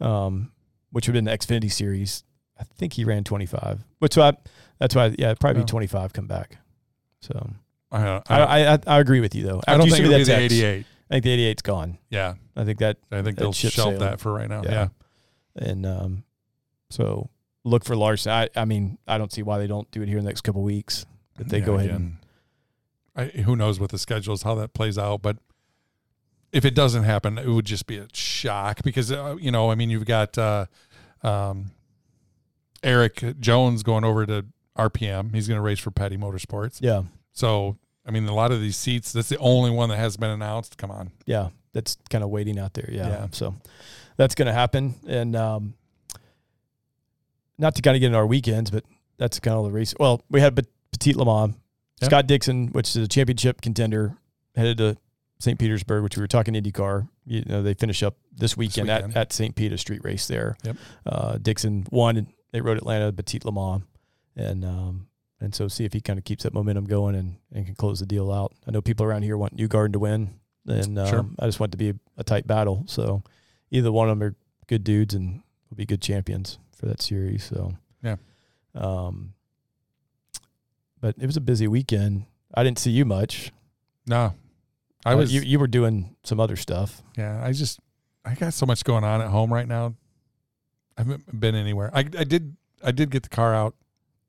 Um, 0.00 0.52
which 0.90 1.06
would 1.06 1.14
have 1.14 1.24
been 1.24 1.30
the 1.32 1.36
Xfinity 1.36 1.70
series. 1.70 2.24
I 2.58 2.64
think 2.64 2.92
he 2.92 3.04
ran 3.04 3.24
25. 3.24 3.84
Which 3.98 4.14
so 4.14 4.22
I, 4.22 4.32
that's 4.78 4.94
why 4.94 5.14
yeah, 5.18 5.34
probably 5.34 5.62
be 5.62 5.66
25 5.66 6.12
come 6.12 6.26
back. 6.26 6.58
So 7.20 7.50
I 7.92 8.22
I 8.28 8.72
I, 8.74 8.78
I, 8.86 8.98
agree 8.98 9.20
with 9.20 9.34
you 9.34 9.44
though. 9.44 9.60
I 9.66 9.76
don't 9.76 9.88
think 9.88 10.00
it'll 10.00 10.18
be 10.18 10.24
the 10.24 10.30
text, 10.30 10.54
88. 10.54 10.86
I 11.10 11.14
think 11.14 11.24
the 11.24 11.52
88's 11.52 11.62
gone. 11.62 11.98
Yeah, 12.08 12.34
I 12.56 12.64
think 12.64 12.78
that 12.78 12.98
I 13.10 13.22
think 13.22 13.36
That 13.36 13.42
they'll 13.42 13.52
shelve 13.52 13.98
that 13.98 14.20
for 14.20 14.32
right 14.32 14.48
now. 14.48 14.62
Yeah. 14.62 14.70
Yeah. 14.70 14.88
and 15.56 15.86
um, 15.86 16.24
so 16.90 17.30
look 17.64 17.84
for 17.84 17.96
Larson. 17.96 18.32
I, 18.32 18.48
I 18.54 18.64
mean, 18.64 18.98
I 19.06 19.18
don't 19.18 19.32
see 19.32 19.42
why 19.42 19.58
they 19.58 19.66
don't 19.66 19.90
do 19.90 20.02
it 20.02 20.08
here 20.08 20.18
in 20.18 20.24
the 20.24 20.30
next 20.30 20.42
couple 20.42 20.62
weeks. 20.62 21.04
That 21.36 21.48
they 21.48 21.58
Yeah, 21.58 21.66
go 21.66 21.74
ahead 21.74 21.90
and 21.90 22.16
I, 23.16 23.24
who 23.24 23.56
knows 23.56 23.80
what 23.80 23.90
the 23.90 23.98
schedule 23.98 24.34
is, 24.34 24.42
how 24.42 24.54
that 24.56 24.72
plays 24.72 24.96
out, 24.96 25.20
but 25.20 25.38
if 26.52 26.64
it 26.64 26.74
doesn't 26.74 27.04
happen, 27.04 27.38
it 27.38 27.46
would 27.48 27.64
just 27.64 27.86
be 27.86 27.98
a 27.98 28.06
shock 28.12 28.82
because 28.82 29.10
uh, 29.12 29.36
you 29.40 29.50
know, 29.50 29.70
I 29.70 29.74
mean, 29.74 29.90
you've 29.90 30.04
got 30.04 30.36
uh, 30.38 30.66
um, 31.22 31.72
Erik 32.82 33.38
Jones 33.40 33.82
going 33.82 34.04
over 34.04 34.26
to 34.26 34.46
RPM. 34.76 35.34
He's 35.34 35.48
going 35.48 35.58
to 35.58 35.62
race 35.62 35.78
for 35.78 35.90
Petty 35.90 36.16
Motorsports. 36.16 36.78
yeah, 36.80 37.02
So, 37.32 37.76
I 38.10 38.12
mean, 38.12 38.26
a 38.26 38.34
lot 38.34 38.50
of 38.50 38.60
these 38.60 38.76
seats, 38.76 39.12
that's 39.12 39.28
the 39.28 39.38
only 39.38 39.70
one 39.70 39.88
that 39.90 39.96
has 39.98 40.16
been 40.16 40.30
announced. 40.30 40.76
Come 40.76 40.90
on. 40.90 41.12
yeah, 41.26 41.50
that's 41.72 41.96
kind 42.10 42.24
of 42.24 42.30
waiting 42.30 42.58
out 42.58 42.74
there. 42.74 42.88
Yeah, 42.90 43.08
Yeah. 43.08 43.26
so 43.30 43.54
that's 44.16 44.34
going 44.34 44.46
to 44.46 44.52
happen, 44.52 44.96
and 45.06 45.36
um, 45.36 45.74
not 47.58 47.74
to 47.76 47.82
kind 47.82 47.96
of 47.96 48.00
get 48.00 48.06
into 48.06 48.18
our 48.18 48.26
weekends, 48.26 48.70
but 48.70 48.84
that's 49.16 49.38
kind 49.38 49.56
of 49.56 49.64
the 49.64 49.70
race. 49.70 49.94
Well, 49.98 50.22
we 50.30 50.40
had 50.40 50.58
Petit 50.92 51.14
Le 51.14 51.24
Mans. 51.24 51.54
Scott 52.02 52.26
Dixon, 52.26 52.68
which 52.68 52.88
is 52.90 52.96
a 52.96 53.06
championship 53.08 53.60
contender, 53.60 54.16
headed 54.56 54.78
to 54.78 54.96
St. 55.38 55.58
Petersburg, 55.58 56.02
which 56.02 56.16
we 56.16 56.22
were 56.22 56.26
talking 56.26 56.54
IndyCar. 56.54 57.06
You 57.26 57.42
know, 57.46 57.62
they 57.62 57.74
finish 57.74 58.02
up 58.02 58.16
this 58.34 58.56
weekend, 58.56 58.88
weekend. 58.88 59.12
At, 59.12 59.16
at 59.20 59.32
St. 59.34 59.54
Pete, 59.54 59.72
a 59.72 59.78
street 59.78 60.00
race 60.02 60.26
there. 60.26 60.56
Yep. 60.64 60.76
Uh, 61.04 61.38
Dixon 61.38 61.86
won. 61.90 62.16
and 62.16 62.26
They 62.52 62.60
Road 62.62 62.78
Atlanta, 62.78 63.12
Petit 63.12 63.40
Le 63.44 63.52
Mans, 63.52 63.82
and 64.34 64.64
um, 64.64 65.06
and 65.40 65.54
so 65.54 65.68
see 65.68 65.84
if 65.84 65.92
he 65.92 66.00
kind 66.00 66.18
of 66.18 66.24
keeps 66.24 66.42
that 66.44 66.52
momentum 66.54 66.84
going 66.84 67.14
and, 67.14 67.36
and 67.52 67.66
can 67.66 67.74
close 67.74 68.00
the 68.00 68.06
deal 68.06 68.30
out. 68.30 68.52
I 68.66 68.70
know 68.70 68.80
people 68.82 69.06
around 69.06 69.22
here 69.22 69.36
want 69.36 69.56
Newgarden 69.56 69.92
to 69.94 69.98
win, 69.98 70.34
and 70.66 70.98
um, 70.98 71.06
Sure. 71.08 71.26
I 71.38 71.46
just 71.46 71.58
want 71.60 71.70
it 71.70 71.72
to 71.72 71.78
be 71.78 71.90
a, 71.90 71.94
a 72.18 72.24
tight 72.24 72.46
battle. 72.46 72.84
So 72.86 73.22
either 73.70 73.90
one 73.90 74.08
of 74.10 74.18
them 74.18 74.28
are 74.28 74.34
good 74.66 74.84
dudes 74.84 75.14
and 75.14 75.42
will 75.70 75.76
be 75.76 75.86
good 75.86 76.02
champions 76.02 76.58
for 76.76 76.86
that 76.86 77.00
series. 77.02 77.44
So 77.44 77.74
Yeah. 78.02 78.16
Um, 78.74 79.32
but 81.00 81.14
it 81.18 81.26
was 81.26 81.36
a 81.36 81.40
busy 81.40 81.66
weekend. 81.66 82.26
I 82.54 82.62
didn't 82.62 82.78
see 82.78 82.90
you 82.90 83.04
much. 83.04 83.52
No, 84.06 84.34
I 85.06 85.12
Uh, 85.14 85.18
was, 85.18 85.32
you. 85.32 85.40
You 85.40 85.58
were 85.58 85.66
doing 85.66 86.14
some 86.24 86.38
other 86.40 86.56
stuff. 86.56 87.02
yeah, 87.16 87.40
I 87.44 87.52
just, 87.52 87.80
I 88.24 88.34
got 88.34 88.52
so 88.54 88.66
much 88.66 88.84
going 88.84 89.04
on 89.04 89.20
at 89.22 89.28
home 89.28 89.52
right 89.52 89.66
now. 89.68 89.94
I 90.98 91.02
haven't 91.02 91.40
been 91.40 91.54
anywhere. 91.54 91.90
I, 91.94 92.00
I 92.00 92.24
did, 92.24 92.56
I 92.84 92.90
did 92.92 93.10
get 93.10 93.22
the 93.22 93.28
car 93.30 93.54
out 93.54 93.74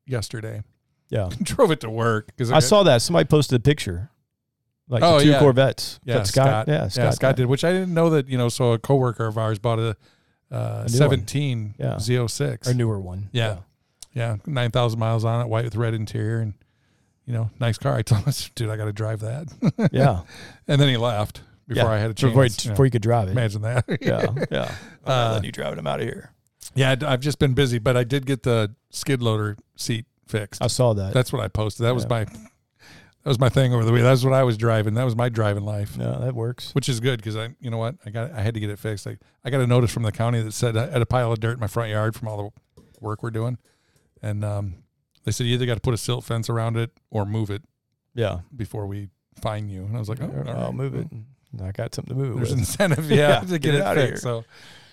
yesterday. 0.06 0.64
Yeah, 1.12 1.30
Drove 1.44 1.70
it 1.72 1.82
to 1.82 1.90
work 1.92 2.28
because 2.28 2.52
I 2.52 2.60
saw 2.60 2.82
that 2.84 3.02
somebody 3.04 3.28
posted 3.28 3.58
a 3.58 3.60
picture, 3.62 4.10
like 4.90 5.04
Oh, 5.04 5.20
the 5.20 5.26
two 5.26 5.30
yeah. 5.32 5.40
Corvettes. 5.40 6.00
Yeah, 6.04 6.18
But 6.20 6.28
Scott. 6.28 6.68
Yeah, 6.68 6.88
Scott, 6.88 7.14
Scott, 7.16 7.36
did, 7.36 7.46
which 7.46 7.64
I 7.64 7.72
didn't 7.72 7.94
know 7.94 8.10
that. 8.12 8.28
You 8.30 8.38
know, 8.38 8.50
so 8.50 8.72
a 8.72 8.80
coworker 8.80 9.28
of 9.28 9.38
ours 9.38 9.60
bought 9.60 9.78
a, 9.80 9.96
uh, 10.52 10.84
A 10.86 10.90
17 10.90 11.76
Yeah. 11.78 11.96
Z06. 11.96 12.66
Our 12.68 12.74
newer 12.74 13.00
one. 13.00 13.30
Yeah. 13.32 13.58
Yeah, 14.14 14.38
nine 14.46 14.72
thousand 14.72 15.00
miles 15.00 15.24
on 15.24 15.40
it, 15.42 15.48
white 15.48 15.64
with 15.64 15.76
red 15.78 15.94
interior, 15.94 16.40
and 16.40 16.54
you 17.26 17.32
know, 17.34 17.50
nice 17.62 17.78
car. 17.78 17.96
I 17.96 18.02
told 18.02 18.24
him, 18.26 18.34
dude, 18.56 18.70
I 18.70 18.76
got 18.76 18.86
to 18.86 18.92
drive 18.94 19.20
that. 19.22 19.48
yeah. 19.94 20.22
and 20.68 20.82
then 20.82 20.90
he 20.90 20.98
left 20.98 21.42
before 21.68 21.84
Yeah. 21.84 21.90
I 21.92 21.98
had 21.98 22.12
a 22.12 22.14
chance. 22.14 22.32
Before, 22.32 22.44
you, 22.46 22.50
know. 22.66 22.72
before 22.72 22.86
you 22.86 22.92
could 22.92 23.02
drive 23.02 23.30
it. 23.30 23.32
Imagine 23.32 23.62
that. 23.62 23.86
Yeah, 24.02 24.34
yeah. 24.52 24.76
Uh, 25.06 25.30
letting 25.34 25.46
you 25.46 25.52
driving 25.54 25.78
them 25.78 25.88
out 25.88 26.02
of 26.02 26.06
here. 26.08 26.32
yeah, 26.76 26.96
I've 27.06 27.22
just 27.22 27.40
been 27.40 27.54
busy, 27.54 27.80
but 27.80 27.96
I 27.96 28.04
did 28.04 28.26
get 28.26 28.44
the 28.44 28.76
skid 28.90 29.22
loader 29.22 29.56
seat 29.78 30.06
fixed. 30.32 30.64
I 30.64 30.68
saw 30.68 30.94
that. 30.94 31.14
That's 31.14 31.32
what 31.34 31.42
I 31.44 31.48
posted. 31.48 31.86
That 31.86 31.94
was 31.94 32.08
my 32.10 32.24
that 32.24 33.30
was 33.30 33.40
my 33.40 33.50
thing 33.50 33.74
over 33.74 33.86
the 33.86 33.92
week. 33.92 34.02
That's 34.02 34.24
what 34.24 34.34
I 34.34 34.44
was 34.44 34.58
driving. 34.58 34.96
That 34.96 35.04
was 35.04 35.16
my 35.16 35.30
driving 35.30 35.64
life. 35.64 35.96
Yeah, 36.00 36.18
that 36.22 36.34
works. 36.34 36.74
Which 36.74 36.90
is 36.90 37.00
good 37.00 37.18
because 37.20 37.36
I, 37.38 37.50
you 37.60 37.70
know 37.70 37.78
what, 37.78 37.96
I 38.06 38.10
got, 38.10 38.32
I 38.32 38.42
had 38.42 38.56
to 38.56 38.60
get 38.60 38.72
it 38.72 38.80
fixed. 38.80 39.06
Like 39.06 39.20
I 39.46 39.50
got 39.52 39.62
a 39.62 39.68
notice 39.68 39.92
from 39.92 40.04
the 40.04 40.12
county 40.12 40.42
that 40.42 40.54
said 40.54 40.76
I 40.76 40.90
had 40.90 41.02
a 41.02 41.06
pile 41.06 41.32
of 41.32 41.40
dirt 41.40 41.54
in 41.54 41.60
my 41.60 41.68
front 41.68 41.92
yard 41.92 42.16
from 42.16 42.28
all 42.28 42.52
the 42.76 42.82
work 43.00 43.22
we're 43.22 43.30
doing, 43.32 43.58
and 44.24 44.44
um, 44.44 44.76
they 45.24 45.32
said 45.32 45.46
you 45.46 45.54
either 45.54 45.68
got 45.68 45.76
to 45.76 45.82
put 45.82 45.94
a 45.94 45.98
silt 45.98 46.24
fence 46.24 46.50
around 46.50 46.78
it 46.78 46.90
or 47.12 47.26
move 47.26 47.52
it 47.52 47.62
Yeah. 48.16 48.40
before 48.56 48.88
we 48.88 49.10
fine 49.42 49.70
you. 49.70 49.84
And 49.86 49.96
I 49.96 50.00
was 50.00 50.10
like, 50.10 50.20
oh, 50.22 50.44
I'll 50.48 50.66
right. 50.66 50.74
move 50.74 50.96
it. 50.96 51.08
I 51.62 51.72
got 51.72 51.94
something 51.94 52.16
to 52.16 52.20
move 52.24 52.34
it 52.34 52.36
There's 52.38 52.50
with. 52.52 52.60
incentive, 52.60 53.12
yeah, 53.12 53.18
Yeah, 53.18 53.40
to 53.42 53.46
get 53.60 53.62
get, 53.62 53.76
it 53.76 53.82
outta 53.82 54.02
fixed. 54.08 54.24
So 54.24 54.46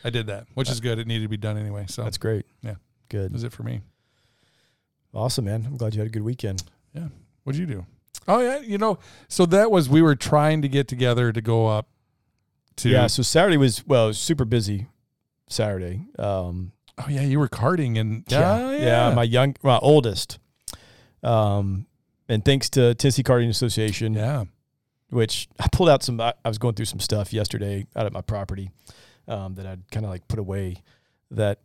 I 0.05 0.11
did 0.11 0.27
that, 0.27 0.49
which 0.55 0.69
is 0.69 0.81
good. 0.81 0.99
It 0.99 1.07
needed 1.07 1.23
to 1.25 1.29
be 1.29 1.37
done 1.39 1.57
anyway. 1.57 1.87
So 1.89 2.03
That's 2.05 2.19
great. 2.19 2.45
Yeah. 2.63 2.75
Good. 3.09 3.31
that 3.31 3.33
was 3.33 3.45
it 3.45 3.53
for 3.53 3.63
me. 3.63 3.81
Awesome, 5.15 5.47
man. 5.47 5.65
I'm 5.67 5.77
glad 5.77 5.95
you 5.95 6.01
had 6.01 6.09
a 6.09 6.13
good 6.13 6.23
weekend. 6.23 6.63
Yeah. 6.95 7.09
What'd 7.45 7.59
you 7.59 7.67
do? 7.67 7.87
Oh 8.27 8.41
yeah, 8.41 8.59
you 8.59 8.77
know, 8.77 8.99
so 9.29 9.47
that 9.47 9.71
was 9.71 9.89
we 9.89 10.03
were 10.03 10.15
trying 10.15 10.61
to 10.63 10.69
get 10.69 10.87
together 10.87 11.33
to 11.33 11.41
go 11.41 11.67
up 11.67 11.89
to 12.77 12.91
Yeah, 12.91 13.07
so 13.07 13.23
Saturday 13.23 13.57
was 13.57 13.87
well, 13.87 14.05
it 14.05 14.09
was 14.09 14.19
super 14.19 14.45
busy 14.45 14.87
Saturday. 15.49 16.05
Um 16.19 16.73
Oh 16.99 17.07
yeah, 17.09 17.23
you 17.23 17.39
were 17.39 17.49
karting 17.49 17.99
and 17.99 18.25
yeah, 18.29 18.73
yeah, 18.73 19.15
my 19.15 19.23
young 19.23 19.57
my 19.63 19.79
oldest. 19.79 20.39
Um 21.23 21.87
and 22.29 22.45
thanks 22.45 22.69
to 22.71 22.95
Tennessee 22.95 23.23
Karting 23.23 23.49
Association, 23.49 24.13
yeah. 24.13 24.45
which 25.09 25.49
I 25.59 25.67
pulled 25.73 25.89
out 25.89 26.03
some 26.03 26.21
I 26.21 26.35
I 26.45 26.49
was 26.49 26.59
going 26.59 26.75
through 26.75 26.87
some 26.87 27.01
stuff 27.01 27.33
yesterday 27.33 27.87
out 27.97 28.05
at 28.05 28.13
my 28.13 28.21
property 28.21 28.71
um 29.27 29.55
that 29.55 29.67
I'd 29.67 29.91
kind 29.91 30.05
of 30.05 30.11
like 30.11 30.29
put 30.29 30.39
away 30.39 30.83
that 31.31 31.61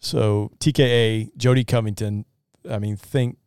so 0.00 0.50
TKA 0.60 1.36
Jody 1.36 1.64
Covington, 1.64 2.24
I 2.68 2.78
mean 2.78 2.96
think 2.96 3.38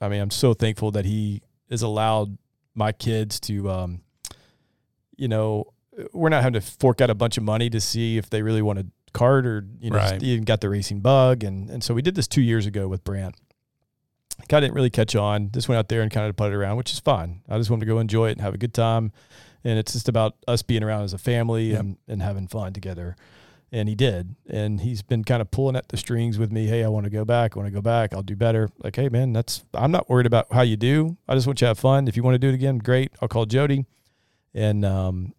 I 0.00 0.08
mean 0.08 0.20
I'm 0.20 0.30
so 0.30 0.54
thankful 0.54 0.90
that 0.92 1.04
he 1.04 1.42
has 1.70 1.82
allowed 1.82 2.36
my 2.74 2.92
kids 2.92 3.38
to 3.40 3.70
um 3.70 4.00
you 5.16 5.28
know 5.28 5.66
we're 6.12 6.28
not 6.28 6.42
having 6.42 6.60
to 6.60 6.60
fork 6.60 7.00
out 7.00 7.08
a 7.10 7.14
bunch 7.14 7.36
of 7.36 7.44
money 7.44 7.70
to 7.70 7.80
see 7.80 8.18
if 8.18 8.28
they 8.30 8.42
really 8.42 8.62
want 8.62 8.78
to 8.80 8.86
kart 9.12 9.44
or 9.46 9.64
you 9.80 9.90
know 9.90 9.96
Right. 9.96 10.20
even 10.22 10.44
got 10.44 10.60
the 10.60 10.68
racing 10.68 11.00
bug 11.00 11.44
and 11.44 11.70
and 11.70 11.84
so 11.84 11.94
we 11.94 12.02
did 12.02 12.14
this 12.16 12.26
2 12.26 12.42
years 12.42 12.66
ago 12.66 12.88
with 12.88 13.04
Brant. 13.04 13.36
Kind 14.48 14.64
of 14.64 14.68
didn't 14.68 14.74
really 14.74 14.90
catch 14.90 15.14
on. 15.14 15.52
Just 15.52 15.68
went 15.68 15.78
out 15.78 15.88
there 15.88 16.02
and 16.02 16.10
kind 16.10 16.28
of 16.28 16.34
put 16.34 16.50
it 16.52 16.56
around, 16.56 16.76
which 16.76 16.92
is 16.92 16.98
fine. 16.98 17.42
I 17.48 17.56
just 17.56 17.70
wanted 17.70 17.82
to 17.82 17.86
go 17.86 18.00
enjoy 18.00 18.30
it 18.30 18.32
and 18.32 18.40
have 18.40 18.52
a 18.52 18.58
good 18.58 18.74
time. 18.74 19.12
And 19.62 19.78
it's 19.78 19.92
just 19.92 20.08
about 20.08 20.34
us 20.48 20.60
being 20.62 20.82
around 20.82 21.02
as 21.04 21.12
a 21.12 21.18
family 21.18 21.70
Yep. 21.70 21.80
and, 21.80 21.96
and 22.08 22.20
having 22.22 22.48
fun 22.48 22.72
together. 22.72 23.14
And 23.74 23.88
he 23.88 23.96
did. 23.96 24.36
And 24.48 24.80
he's 24.82 25.02
been 25.02 25.24
kind 25.24 25.42
of 25.42 25.50
pulling 25.50 25.74
at 25.74 25.88
the 25.88 25.96
strings 25.96 26.38
with 26.38 26.52
me. 26.52 26.66
Hey, 26.68 26.84
I 26.84 26.88
want 26.88 27.04
to 27.04 27.10
go 27.10 27.24
back. 27.24 27.56
I 27.56 27.58
want 27.58 27.66
to 27.66 27.74
go 27.74 27.82
back. 27.82 28.14
I'll 28.14 28.22
do 28.22 28.36
better. 28.36 28.68
Like, 28.84 28.94
hey, 28.94 29.08
man, 29.08 29.32
that's, 29.32 29.64
I'm 29.74 29.90
not 29.90 30.08
worried 30.08 30.26
about 30.26 30.46
how 30.52 30.62
you 30.62 30.76
do. 30.76 31.16
I 31.26 31.34
just 31.34 31.48
want 31.48 31.60
you 31.60 31.64
to 31.64 31.70
have 31.70 31.78
fun. 31.80 32.06
If 32.06 32.16
you 32.16 32.22
want 32.22 32.36
to 32.36 32.38
do 32.38 32.48
it 32.50 32.54
again, 32.54 32.78
great. 32.78 33.10
I'll 33.20 33.26
call 33.26 33.46
Jody. 33.46 33.86
And 34.54 34.84
um, 34.84 35.34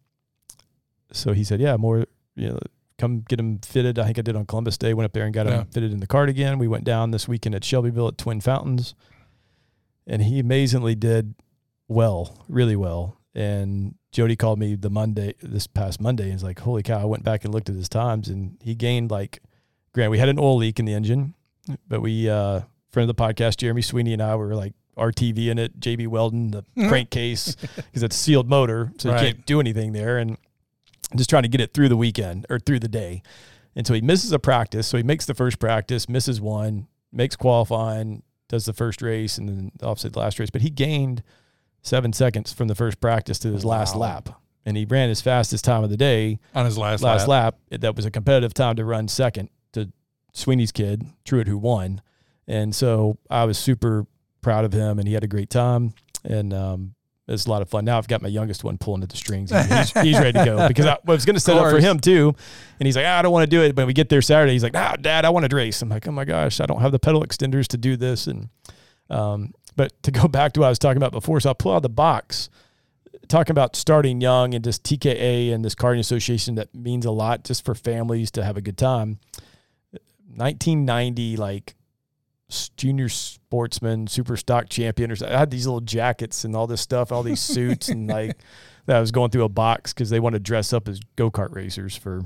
so 1.13 1.31
he 1.31 1.45
said, 1.45 1.61
yeah, 1.61 1.77
more, 1.77 2.07
you 2.35 2.49
know, 2.49 2.59
come 2.97 3.21
get 3.21 3.39
him 3.39 3.59
fitted. 3.59 3.97
I 3.97 4.03
think 4.05 4.19
I 4.19 4.21
did 4.21 4.35
on 4.35 4.45
Columbus 4.45 4.77
Day. 4.77 4.93
Went 4.93 5.05
up 5.05 5.13
there 5.13 5.23
and 5.23 5.33
got 5.33 5.45
Yeah. 5.47 5.61
him 5.61 5.67
fitted 5.67 5.93
in 5.93 6.01
the 6.01 6.07
cart 6.07 6.27
again. 6.27 6.59
We 6.59 6.67
went 6.67 6.83
down 6.83 7.11
this 7.11 7.29
weekend 7.29 7.55
at 7.55 7.63
Shelbyville 7.63 8.09
at 8.09 8.17
Twin 8.17 8.41
Fountains. 8.41 8.95
And 10.05 10.21
he 10.21 10.39
amazingly 10.39 10.95
did 10.95 11.35
well, 11.87 12.43
really 12.49 12.75
well. 12.75 13.17
And 13.33 13.95
Jody 14.15 14.37
called 14.37 14.59
me 14.59 14.75
the 14.75 14.89
Monday, 14.89 15.35
this 15.41 15.67
past 15.67 15.99
Monday, 15.99 16.23
and 16.23 16.31
he's 16.31 16.43
like, 16.43 16.59
"Holy 16.59 16.81
cow!" 16.81 17.01
I 17.01 17.03
went 17.03 17.25
back 17.25 17.43
and 17.43 17.53
looked 17.53 17.67
at 17.67 17.75
his 17.75 17.89
times, 17.89 18.29
and 18.29 18.57
he 18.63 18.73
gained 18.73 19.11
like, 19.11 19.41
grant 19.91 20.09
we 20.09 20.19
had 20.19 20.29
an 20.29 20.39
oil 20.39 20.55
leak 20.55 20.79
in 20.79 20.85
the 20.85 20.93
engine, 20.93 21.33
but 21.89 21.99
we, 21.99 22.29
uh, 22.29 22.61
friend 22.91 23.09
of 23.09 23.13
the 23.13 23.21
podcast, 23.21 23.57
Jeremy 23.57 23.81
Sweeney 23.81 24.13
and 24.13 24.23
I 24.23 24.35
were 24.35 24.55
like 24.55 24.71
RTV 24.97 25.49
in 25.49 25.59
it, 25.59 25.81
JB 25.81 26.07
Weld 26.07 26.33
on, 26.33 26.51
the 26.51 26.63
crankcase, 26.87 27.55
because 27.55 28.03
it's 28.03 28.15
a 28.15 28.17
sealed 28.17 28.47
motor, 28.47 28.93
so 28.97 29.11
you 29.11 29.19
can't 29.19 29.45
do 29.45 29.59
anything 29.59 29.91
there, 29.91 30.17
and 30.17 30.37
just 31.17 31.29
trying 31.29 31.43
to 31.43 31.49
get 31.49 31.59
it 31.59 31.73
through 31.73 31.89
the 31.89 31.97
weekend 31.97 32.45
or 32.49 32.57
through 32.57 32.79
the 32.79 32.87
day. 32.87 33.21
And 33.75 33.85
so 33.85 33.93
he 33.93 33.99
misses 33.99 34.31
a 34.31 34.39
practice. 34.39 34.87
So 34.87 34.95
he 34.95 35.03
makes 35.03 35.25
the 35.25 35.33
first 35.33 35.59
practice, 35.59 36.07
misses 36.07 36.39
one, 36.39 36.87
makes 37.11 37.35
qualifying, 37.35 38.23
does 38.47 38.65
the 38.65 38.71
first 38.71 39.01
race, 39.01 39.37
and 39.37 39.49
then 39.49 39.71
obviously 39.83 40.11
the 40.11 40.19
last 40.19 40.39
race. 40.39 40.49
But 40.49 40.61
he 40.61 40.69
gained 40.69 41.21
seven 41.85 42.11
seconds 42.11 42.51
from 42.51 42.67
the 42.67 42.75
first 42.75 42.99
practice 42.99 43.37
to 43.39 43.53
his 43.53 43.63
last 43.63 43.95
Wow. 43.95 44.01
lap. 44.01 44.29
And 44.65 44.75
he 44.75 44.85
ran 44.85 45.09
his 45.09 45.21
fastest 45.21 45.63
time 45.63 45.83
of 45.83 45.91
the 45.91 45.97
day, 45.97 46.39
on 46.55 46.65
his 46.65 46.75
last, 46.77 47.03
last 47.03 47.27
lap. 47.27 47.55
lap. 47.71 47.81
That 47.81 47.95
was 47.95 48.03
a 48.05 48.11
competitive 48.11 48.53
time 48.55 48.75
to 48.77 48.83
run 48.85 49.07
second 49.07 49.49
to 49.73 49.91
Sweeney's 50.33 50.71
kid, 50.71 51.05
Truett, 51.23 51.47
who 51.47 51.57
won. 51.59 52.01
And 52.47 52.73
so 52.73 53.17
I 53.29 53.43
was 53.43 53.59
super 53.59 54.07
proud 54.41 54.65
of 54.65 54.73
him, 54.73 54.97
and 54.97 55.07
he 55.07 55.13
had 55.13 55.23
a 55.23 55.27
great 55.27 55.51
time. 55.51 55.93
And 56.23 56.51
um, 56.51 56.95
it 57.27 57.31
was 57.33 57.45
a 57.45 57.49
lot 57.51 57.61
of 57.61 57.69
fun. 57.69 57.85
Now 57.85 57.99
I've 57.99 58.07
got 58.07 58.23
my 58.23 58.27
youngest 58.27 58.63
one 58.63 58.79
pulling 58.79 59.03
at 59.03 59.09
the 59.09 59.17
strings. 59.17 59.51
He's, 59.51 59.91
he's 60.01 60.17
ready 60.19 60.33
to 60.39 60.45
go 60.45 60.67
because 60.67 60.87
I, 60.87 60.93
I 60.93 60.97
was 61.05 61.25
going 61.25 61.35
to 61.35 61.39
set 61.39 61.57
up 61.57 61.69
for 61.69 61.79
him 61.79 61.99
too. 61.99 62.33
And 62.79 62.87
he's 62.87 62.95
like, 62.95 63.05
"Ah, 63.05 63.19
I 63.19 63.21
don't 63.21 63.31
want 63.31 63.43
to 63.43 63.55
do 63.55 63.61
it. 63.61 63.75
But 63.75 63.85
we 63.85 63.93
get 63.93 64.09
there 64.09 64.23
Saturday. 64.23 64.53
He's 64.53 64.63
like, 64.63 64.75
Ah, 64.75 64.95
Dad, 64.99 65.25
I 65.25 65.29
want 65.29 65.47
to 65.47 65.55
race. 65.55 65.79
I'm 65.83 65.89
like, 65.89 66.07
Oh 66.07 66.11
my 66.11 66.25
gosh, 66.25 66.59
I 66.59 66.65
don't 66.65 66.81
have 66.81 66.91
the 66.91 66.97
pedal 66.99 67.21
extenders 67.23 67.67
to 67.67 67.77
do 67.77 67.95
this. 67.97 68.25
And 68.25 68.49
um, 69.11 69.53
but 69.75 69.91
to 70.03 70.11
go 70.11 70.27
back 70.27 70.53
to 70.53 70.61
what 70.61 70.67
I 70.67 70.69
was 70.69 70.79
talking 70.79 70.97
about 70.97 71.11
before, 71.11 71.39
so 71.39 71.49
I 71.49 71.53
pull 71.53 71.73
out 71.73 71.81
the 71.81 71.89
box, 71.89 72.49
talking 73.27 73.51
about 73.51 73.75
starting 73.75 74.21
young 74.21 74.53
and 74.53 74.63
just 74.63 74.83
TKA 74.83 75.53
and 75.53 75.63
this 75.63 75.75
karting 75.75 75.99
association 75.99 76.55
that 76.55 76.73
means 76.73 77.05
a 77.05 77.11
lot 77.11 77.43
just 77.43 77.65
for 77.65 77.75
families 77.75 78.31
to 78.31 78.43
have 78.43 78.57
a 78.57 78.61
good 78.61 78.77
time. 78.77 79.19
1990, 80.35 81.37
like 81.37 81.75
junior 82.77 83.09
sportsman, 83.09 84.07
super 84.07 84.37
stock 84.37 84.69
champion, 84.69 85.11
or 85.11 85.15
something. 85.15 85.35
I 85.35 85.39
had 85.39 85.51
these 85.51 85.65
little 85.65 85.81
jackets 85.81 86.43
and 86.43 86.55
all 86.55 86.67
this 86.67 86.81
stuff, 86.81 87.11
all 87.11 87.23
these 87.23 87.39
suits, 87.39 87.89
and 87.89 88.07
like 88.07 88.37
that 88.85 88.97
I 88.97 88.99
was 88.99 89.11
going 89.11 89.31
through 89.31 89.45
a 89.45 89.49
box 89.49 89.93
because 89.93 90.09
they 90.09 90.19
want 90.19 90.33
to 90.33 90.39
dress 90.39 90.73
up 90.73 90.87
as 90.87 90.99
go 91.15 91.31
kart 91.31 91.53
racers 91.53 91.95
for 91.95 92.23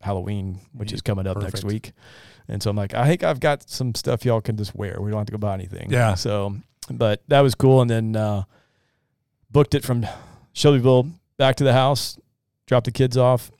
Halloween, 0.00 0.60
which 0.72 0.92
is 0.92 1.02
coming 1.02 1.26
up 1.26 1.36
next 1.38 1.64
week. 1.64 1.92
And 2.48 2.62
so 2.62 2.70
I'm 2.70 2.76
like, 2.76 2.94
I 2.94 3.06
think 3.06 3.22
I've 3.22 3.40
got 3.40 3.68
some 3.68 3.94
stuff 3.94 4.24
y'all 4.24 4.40
can 4.40 4.56
just 4.56 4.74
wear. 4.74 5.00
We 5.00 5.10
don't 5.10 5.18
have 5.18 5.26
to 5.26 5.32
go 5.32 5.38
buy 5.38 5.54
anything. 5.54 5.90
Yeah. 5.90 6.14
So, 6.14 6.56
but 6.90 7.22
that 7.28 7.40
was 7.40 7.54
cool. 7.54 7.80
And 7.80 7.90
then 7.90 8.16
uh, 8.16 8.44
booked 9.50 9.74
it 9.74 9.84
from 9.84 10.06
Shelbyville 10.52 11.08
back 11.36 11.56
to 11.56 11.64
the 11.64 11.72
house, 11.72 12.18
dropped 12.66 12.86
the 12.86 12.92
kids 12.92 13.16
off, 13.16 13.50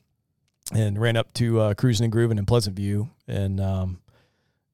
and 0.73 0.99
ran 0.99 1.17
up 1.17 1.33
to 1.33 1.59
uh, 1.59 1.73
Cruising 1.73 2.05
and 2.05 2.11
Grooving 2.11 2.37
in 2.37 2.45
Pleasant 2.45 2.75
View. 2.75 3.09
And 3.27 3.59
um, 3.59 3.99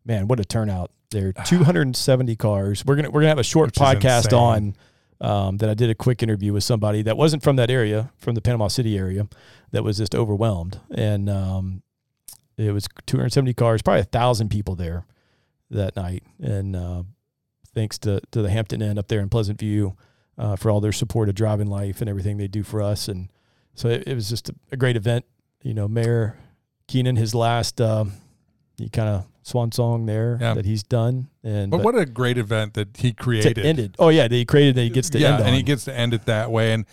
man, 0.06 0.28
what 0.28 0.40
a 0.40 0.46
turnout! 0.46 0.92
There, 1.12 1.34
270 1.46 2.36
cars. 2.36 2.86
We're 2.86 2.96
gonna 2.96 3.10
we're 3.10 3.22
gonna 3.22 3.30
have 3.30 3.40
a 3.40 3.44
short 3.44 3.68
Which 3.68 3.76
podcast 3.76 4.38
on 4.38 4.76
um, 5.22 5.58
that. 5.58 5.70
I 5.70 5.74
did 5.74 5.90
a 5.90 5.96
quick 5.96 6.24
interview 6.24 6.54
with 6.54 6.64
somebody 6.64 7.02
that 7.04 7.18
wasn't 7.18 7.44
from 7.44 7.56
that 7.58 7.70
area, 7.70 8.12
from 8.18 8.36
the 8.36 8.42
Panama 8.42 8.68
City 8.68 8.98
area, 8.98 9.28
that 9.72 9.84
was 9.84 9.98
just 9.98 10.16
overwhelmed. 10.16 10.80
And 10.92 11.30
um, 11.30 11.84
it 12.58 12.72
was 12.72 12.88
270 13.06 13.54
cars, 13.54 13.82
probably 13.82 14.02
a 14.02 14.06
thousand 14.06 14.50
people 14.50 14.76
there 14.76 15.06
that 15.70 15.96
night. 15.96 16.24
And 16.42 16.76
uh, 16.76 17.04
thanks 17.76 17.98
to 18.00 18.20
to 18.32 18.42
the 18.42 18.50
Hampton 18.50 18.82
Inn 18.82 18.98
up 18.98 19.08
there 19.08 19.20
in 19.20 19.30
Pleasant 19.30 19.60
View 19.60 19.96
uh, 20.40 20.56
for 20.56 20.72
all 20.72 20.80
their 20.82 20.92
support 20.92 21.30
of 21.30 21.36
driving 21.36 21.68
life 21.68 22.02
and 22.02 22.10
everything 22.10 22.38
they 22.38 22.48
do 22.48 22.64
for 22.64 22.82
us. 22.82 23.08
And 23.08 23.30
so 23.76 23.90
it, 23.90 24.08
it 24.08 24.16
was 24.16 24.28
just 24.30 24.50
a, 24.50 24.56
a 24.72 24.78
great 24.78 24.96
event. 24.96 25.26
You 25.62 25.74
know, 25.76 25.88
Mayor 25.88 26.38
Keenan, 26.88 27.16
his 27.16 27.36
last 27.36 27.80
um, 27.82 28.14
he 28.78 28.90
kind 28.90 29.10
of 29.10 29.26
swan 29.44 29.72
song 29.72 30.06
there 30.08 30.38
Yeah. 30.42 30.56
that 30.56 30.66
he's 30.66 30.82
done. 30.84 31.28
And 31.44 31.70
But 31.72 31.82
what 31.82 31.96
a 31.96 32.06
great 32.06 32.38
event 32.38 32.74
that 32.74 32.98
he 32.98 33.14
created. 33.14 33.60
end 33.60 33.80
it. 33.80 33.96
Oh 34.00 34.10
yeah, 34.10 34.28
that 34.28 34.36
he 34.36 34.46
created 34.46 34.76
that 34.76 34.82
he 34.84 34.90
gets 34.90 35.10
to 35.12 35.20
yeah, 35.20 35.34
end 35.34 35.42
on. 35.42 35.48
and 35.48 35.56
he 35.56 35.62
gets 35.64 35.86
to 35.86 35.94
end 35.94 36.14
it 36.16 36.26
that 36.26 36.50
way. 36.52 36.74
And 36.74 36.86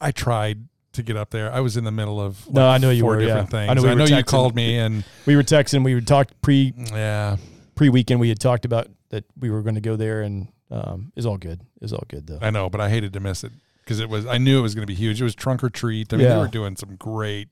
I 0.00 0.10
tried 0.12 0.64
to 0.92 1.02
get 1.04 1.16
up 1.16 1.30
there. 1.30 1.52
I 1.52 1.60
was 1.60 1.76
in 1.76 1.84
the 1.84 1.92
middle 1.92 2.20
of 2.20 2.50
No, 2.52 2.66
I 2.66 2.78
know 2.78 2.90
you 2.90 3.02
four 3.02 3.12
were, 3.16 3.20
yeah. 3.20 3.26
different 3.28 3.50
things. 3.50 3.68
I 3.68 3.70
I 3.72 3.74
know 3.74 3.82
know, 3.82 3.88
we 3.90 3.94
were 4.00 4.06
you 4.08 4.14
texting. 4.16 4.26
called 4.26 4.54
me, 4.56 4.78
and 4.78 5.04
we 5.26 5.36
were 5.36 5.42
texting. 5.44 5.84
We 5.84 5.94
would 5.94 6.06
talk 6.06 6.30
pre 6.42 6.72
yeah, 6.76 7.36
pre 7.76 7.90
weekend. 7.90 8.18
We 8.18 8.28
had 8.28 8.40
talked 8.40 8.64
about 8.64 8.88
that 9.10 9.24
we 9.38 9.50
were 9.50 9.62
going 9.62 9.74
to 9.76 9.80
go 9.80 9.96
there, 9.96 10.22
and 10.22 10.48
um, 10.70 11.12
it's 11.16 11.26
all 11.26 11.36
good. 11.38 11.60
Is 11.80 11.92
all 11.92 12.04
good 12.08 12.26
though. 12.26 12.38
I 12.40 12.50
know, 12.50 12.70
but 12.70 12.80
I 12.80 12.88
hated 12.90 13.12
to 13.12 13.20
miss 13.20 13.44
it 13.44 13.52
because 13.84 14.00
it 14.00 14.08
was. 14.08 14.26
I 14.26 14.38
knew 14.38 14.58
it 14.58 14.62
was 14.62 14.74
going 14.74 14.82
to 14.86 14.90
be 14.90 14.94
huge. 14.94 15.20
It 15.20 15.24
was 15.24 15.34
trunk 15.34 15.62
or 15.64 15.70
treat. 15.70 16.12
I 16.12 16.16
mean, 16.16 16.26
Yeah. 16.26 16.34
they 16.34 16.40
were 16.40 16.48
doing 16.48 16.76
some 16.76 16.96
great, 16.96 17.48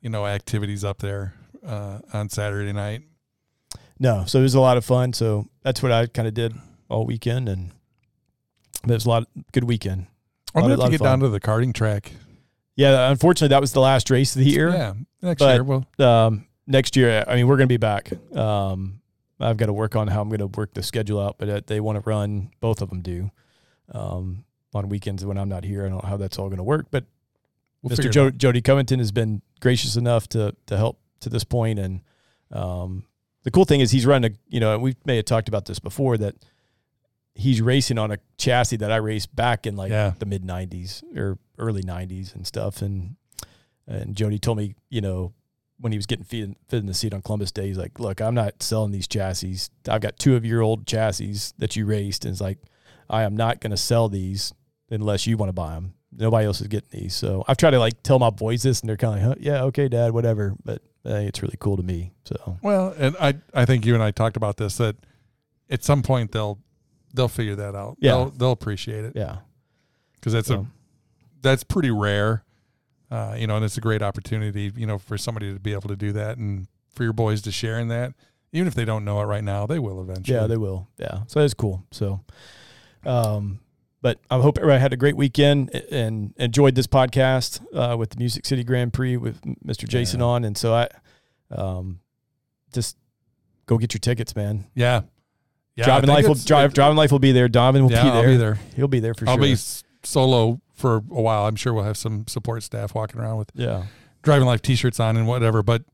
you 0.00 0.10
know, 0.10 0.26
activities 0.26 0.84
up 0.84 0.98
there 0.98 1.34
uh, 1.66 2.00
on 2.12 2.28
Saturday 2.28 2.72
night. 2.72 3.02
No, 3.98 4.24
so 4.26 4.40
it 4.40 4.42
was 4.42 4.54
a 4.54 4.60
lot 4.60 4.76
of 4.76 4.84
fun. 4.84 5.12
So 5.12 5.46
that's 5.62 5.82
what 5.82 5.92
I 5.92 6.06
kind 6.06 6.26
of 6.28 6.34
did 6.34 6.54
all 6.88 7.06
weekend, 7.06 7.48
and 7.48 7.70
it 8.82 8.90
was 8.90 9.06
a 9.06 9.08
lot 9.08 9.28
good 9.52 9.64
weekend. 9.64 10.06
I'm 10.54 10.62
gonna 10.62 10.74
of- 10.74 10.80
have 10.80 10.90
to 10.90 10.98
get 10.98 11.04
down 11.04 11.20
to 11.20 11.28
the 11.28 11.40
karting 11.40 11.72
track. 11.72 12.12
Yeah, 12.76 13.08
unfortunately, 13.10 13.48
that 13.54 13.60
was 13.60 13.72
the 13.72 13.80
last 13.80 14.10
race 14.10 14.34
of 14.34 14.40
the 14.42 14.50
year. 14.50 14.68
Yeah, 14.70 14.94
next 15.22 15.38
But- 15.38 15.54
year. 15.54 15.62
Well, 15.64 15.84
um, 16.00 16.46
next 16.66 16.96
year, 16.96 17.22
I 17.28 17.36
mean, 17.36 17.46
we're 17.46 17.56
going 17.56 17.68
to 17.68 17.72
be 17.72 17.76
back. 17.76 18.10
Um, 18.36 19.00
I've 19.44 19.56
got 19.56 19.66
to 19.66 19.72
work 19.72 19.94
on 19.96 20.08
how 20.08 20.22
I'm 20.22 20.28
going 20.28 20.38
to 20.40 20.46
work 20.46 20.74
the 20.74 20.82
schedule 20.82 21.20
out, 21.20 21.36
but 21.38 21.48
uh, 21.48 21.60
they 21.66 21.80
want 21.80 21.96
to 22.02 22.08
run, 22.08 22.50
both 22.60 22.80
of 22.82 22.88
them 22.90 23.00
do, 23.02 23.30
um, 23.92 24.44
on 24.74 24.88
weekends 24.88 25.24
when 25.24 25.36
I'm 25.38 25.48
not 25.48 25.64
here. 25.64 25.84
I 25.84 25.88
don't 25.88 26.02
know 26.02 26.08
how 26.08 26.16
that's 26.16 26.38
all 26.38 26.48
going 26.48 26.56
to 26.58 26.62
work, 26.64 26.86
but 26.90 27.04
we'll 27.82 27.96
Mr. 27.96 28.10
Jo- 28.10 28.30
Jody 28.30 28.60
Covington 28.62 28.98
has 28.98 29.12
been 29.12 29.42
gracious 29.60 29.96
enough 29.96 30.28
to 30.30 30.56
to 30.66 30.76
help 30.76 30.98
to 31.20 31.28
this 31.28 31.44
point, 31.44 31.78
and 31.78 32.00
um, 32.50 33.04
the 33.44 33.50
cool 33.50 33.64
thing 33.64 33.80
is 33.80 33.90
he's 33.90 34.06
running 34.06 34.32
a 34.32 34.34
you 34.48 34.60
know 34.60 34.78
we 34.78 34.96
may 35.04 35.16
have 35.16 35.24
talked 35.26 35.48
about 35.48 35.66
this 35.66 35.78
before 35.78 36.16
that 36.18 36.34
he's 37.34 37.60
racing 37.60 37.98
on 37.98 38.10
a 38.12 38.18
chassis 38.38 38.76
that 38.76 38.90
I 38.92 38.96
raced 38.96 39.34
back 39.34 39.66
in 39.66 39.76
like 39.76 39.90
Yeah. 39.90 40.12
the 40.18 40.26
mid 40.26 40.42
'90s 40.44 41.02
or 41.16 41.38
early 41.58 41.82
'90s 41.82 42.34
and 42.34 42.46
stuff, 42.46 42.80
and 42.82 43.16
and 43.86 44.16
Jody 44.16 44.38
told 44.38 44.58
me 44.58 44.74
you 44.88 45.00
know 45.00 45.32
when 45.84 45.92
he 45.92 45.98
was 45.98 46.06
getting 46.06 46.24
fit, 46.24 46.56
fit 46.66 46.78
in 46.78 46.86
the 46.86 46.94
seat 46.94 47.12
on 47.12 47.20
Columbus 47.20 47.52
Day, 47.52 47.66
he's 47.66 47.76
like, 47.76 48.00
look, 48.00 48.22
I'm 48.22 48.34
not 48.34 48.62
selling 48.62 48.90
these 48.90 49.06
chassis. 49.06 49.58
I've 49.86 50.00
got 50.00 50.18
two 50.18 50.34
of 50.34 50.42
your 50.42 50.62
old 50.62 50.86
chassis 50.86 51.52
that 51.58 51.76
you 51.76 51.84
raced, 51.84 52.24
and 52.24 52.32
it's 52.32 52.40
like 52.40 52.56
I 53.10 53.24
am 53.24 53.36
not 53.36 53.60
going 53.60 53.70
to 53.70 53.76
sell 53.76 54.08
these 54.08 54.54
unless 54.90 55.26
you 55.26 55.36
want 55.36 55.50
to 55.50 55.52
buy 55.52 55.74
them. 55.74 55.92
Nobody 56.10 56.46
else 56.46 56.62
is 56.62 56.68
getting 56.68 56.88
these. 56.90 57.14
So 57.14 57.44
I've 57.46 57.58
tried 57.58 57.72
to 57.72 57.78
like 57.78 58.02
tell 58.02 58.18
my 58.18 58.30
boys 58.30 58.62
this, 58.62 58.80
and 58.80 58.88
they're 58.88 58.96
kind 58.96 59.20
of 59.20 59.26
like, 59.26 59.36
huh, 59.36 59.40
yeah, 59.40 59.62
okay, 59.64 59.88
dad, 59.88 60.12
whatever. 60.12 60.54
But 60.64 60.80
think 61.04 61.28
it's 61.28 61.42
really 61.42 61.58
cool 61.60 61.76
to 61.76 61.82
me. 61.82 62.14
So 62.24 62.58
Well, 62.62 62.94
and 62.96 63.14
I 63.20 63.34
I 63.52 63.66
think 63.66 63.84
you 63.84 63.92
and 63.92 64.02
I 64.02 64.10
talked 64.10 64.38
about 64.38 64.56
this 64.56 64.78
that 64.78 64.96
at 65.68 65.84
some 65.84 66.02
point 66.02 66.32
they'll 66.32 66.58
they'll 67.12 67.28
figure 67.28 67.56
that 67.56 67.74
out. 67.74 67.98
Yeah. 68.00 68.12
they'll, 68.12 68.30
they'll 68.30 68.52
appreciate 68.52 69.04
it 69.04 69.12
Yeah. 69.14 69.38
because 70.14 70.32
that's 70.32 70.50
a 70.50 70.64
that's 71.42 71.62
pretty 71.62 71.90
rare. 71.90 72.43
Uh, 73.14 73.34
you 73.38 73.46
know, 73.46 73.54
and 73.56 73.64
it's 73.64 73.76
a 73.76 73.80
great 73.80 74.02
opportunity, 74.02 74.72
you 74.74 74.86
know, 74.86 74.98
for 74.98 75.16
somebody 75.16 75.52
to 75.52 75.60
be 75.60 75.72
able 75.72 75.88
to 75.88 75.94
do 75.96 76.10
that 76.12 76.36
and 76.36 76.66
for 76.94 77.04
your 77.04 77.12
boys 77.12 77.40
to 77.42 77.52
share 77.52 77.78
in 77.78 77.88
that. 77.88 78.12
Even 78.52 78.66
if 78.66 78.74
they 78.74 78.84
don't 78.84 79.04
know 79.04 79.20
it 79.20 79.24
right 79.24 79.44
now, 79.44 79.66
they 79.66 79.78
will 79.78 80.00
eventually. 80.00 80.36
yeah, 80.36 80.46
they 80.46 80.56
will. 80.56 80.88
Yeah. 80.98 81.20
So 81.28 81.40
that's 81.40 81.54
cool. 81.54 81.84
So, 81.92 82.20
um, 83.06 83.60
but 84.02 84.18
I 84.30 84.38
hope 84.40 84.58
everybody 84.58 84.80
had 84.80 84.92
a 84.92 84.96
great 84.96 85.16
weekend 85.16 85.70
and 85.90 86.34
enjoyed 86.38 86.74
this 86.74 86.86
podcast 86.86 87.64
uh, 87.74 87.96
with 87.96 88.10
the 88.10 88.16
Music 88.18 88.44
City 88.46 88.64
Grand 88.64 88.92
Prix 88.92 89.16
with 89.16 89.40
Mr. 89.64 89.88
Jason 89.88 90.20
Yeah. 90.20 90.26
on. 90.26 90.44
And 90.44 90.56
so 90.56 90.74
I, 90.74 90.88
um, 91.50 92.00
just 92.72 92.96
go 93.66 93.78
get 93.78 93.94
your 93.94 94.00
tickets, 94.00 94.34
man. 94.36 94.64
yeah. 94.74 95.02
Yeah, 95.76 95.86
driving 95.86 96.08
life 96.10 96.28
will 96.28 96.34
drive. 96.36 96.70
it- 96.70 96.74
driving 96.74 96.96
life 96.96 97.10
will 97.10 97.18
be 97.18 97.32
there. 97.32 97.48
Donovan 97.48 97.82
will 97.82 97.90
Yeah, 97.90 98.04
be 98.04 98.10
there. 98.10 98.18
I'll 98.18 98.26
be 98.28 98.36
there. 98.36 98.58
He'll 98.76 98.86
be 98.88 99.00
there 99.00 99.14
for 99.14 99.26
sure. 99.26 99.30
I'll 99.30 99.38
be 99.38 99.56
solo 100.04 100.60
for 100.74 100.96
a 100.96 101.00
while. 101.00 101.46
I'm 101.46 101.56
sure 101.56 101.72
we'll 101.72 101.84
have 101.84 101.96
some 101.96 102.26
support 102.26 102.62
staff 102.62 102.94
walking 102.94 103.20
around 103.20 103.38
with 103.38 103.50
yeah. 103.54 103.84
driving 104.22 104.46
life 104.46 104.62
t-shirts 104.62 105.00
on 105.00 105.16
and 105.16 105.26
whatever. 105.26 105.62
But 105.62 105.84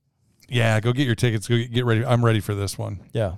yeah, 0.48 0.81
go 0.81 0.93
get 0.93 1.07
your 1.07 1.15
tickets. 1.15 1.47
Go 1.47 1.57
get, 1.57 1.73
get 1.73 1.85
ready. 1.85 2.05
I'm 2.05 2.24
ready 2.24 2.40
for 2.40 2.55
this 2.55 2.77
one. 2.77 3.01
Yeah. 3.12 3.35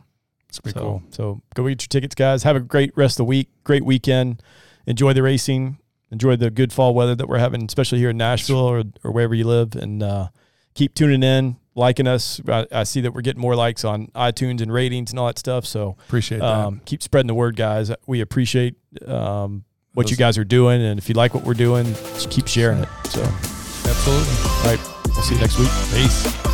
It's 0.48 0.58
gonna 0.58 0.74
so, 0.74 0.80
cool. 0.80 1.02
So 1.10 1.42
go 1.54 1.68
get 1.68 1.82
your 1.82 1.88
tickets, 1.88 2.14
guys. 2.14 2.42
Have 2.42 2.56
a 2.56 2.60
great 2.60 2.92
rest 2.96 3.14
of 3.14 3.18
the 3.18 3.24
week. 3.24 3.48
Great 3.64 3.84
weekend. 3.84 4.42
Enjoy 4.86 5.12
the 5.12 5.22
racing. 5.22 5.78
Enjoy 6.10 6.36
the 6.36 6.50
good 6.50 6.72
fall 6.72 6.94
weather 6.94 7.14
that 7.14 7.26
we're 7.26 7.38
having, 7.38 7.64
especially 7.64 7.98
here 7.98 8.10
in 8.10 8.18
Nashville 8.18 8.58
or, 8.58 8.82
or 9.02 9.12
wherever 9.12 9.34
you 9.34 9.46
live. 9.46 9.74
And 9.74 10.02
uh, 10.02 10.28
keep 10.74 10.94
tuning 10.94 11.22
in, 11.22 11.56
liking 11.74 12.06
us. 12.06 12.38
I, 12.46 12.66
I 12.70 12.82
see 12.84 13.00
that 13.00 13.14
we're 13.14 13.22
getting 13.22 13.40
more 13.40 13.56
likes 13.56 13.82
on 13.82 14.08
iTunes 14.08 14.60
and 14.60 14.70
ratings 14.70 15.10
and 15.10 15.18
all 15.18 15.26
that 15.28 15.38
stuff. 15.38 15.64
So 15.64 15.96
Appreciate 16.06 16.38
that. 16.38 16.44
um, 16.44 16.82
keep 16.84 17.02
spreading 17.02 17.28
the 17.28 17.34
word, 17.34 17.56
guys. 17.56 17.90
We 18.06 18.20
appreciate 18.20 18.76
um, 19.06 19.64
what 19.94 20.10
you 20.10 20.16
guys 20.16 20.38
are 20.38 20.44
doing. 20.44 20.82
And 20.82 20.98
if 20.98 21.08
you 21.08 21.14
like 21.14 21.34
what 21.34 21.44
we're 21.44 21.54
doing, 21.54 21.86
just 21.86 22.30
keep 22.30 22.46
sharing 22.46 22.78
it. 22.78 22.88
So, 23.08 23.22
Absolutely. 23.22 24.34
all 24.46 24.64
right. 24.64 24.80
We'll 25.06 25.22
see 25.22 25.34
you 25.34 25.40
next 25.40 25.58
week. 25.58 25.68
Peace. 25.92 26.51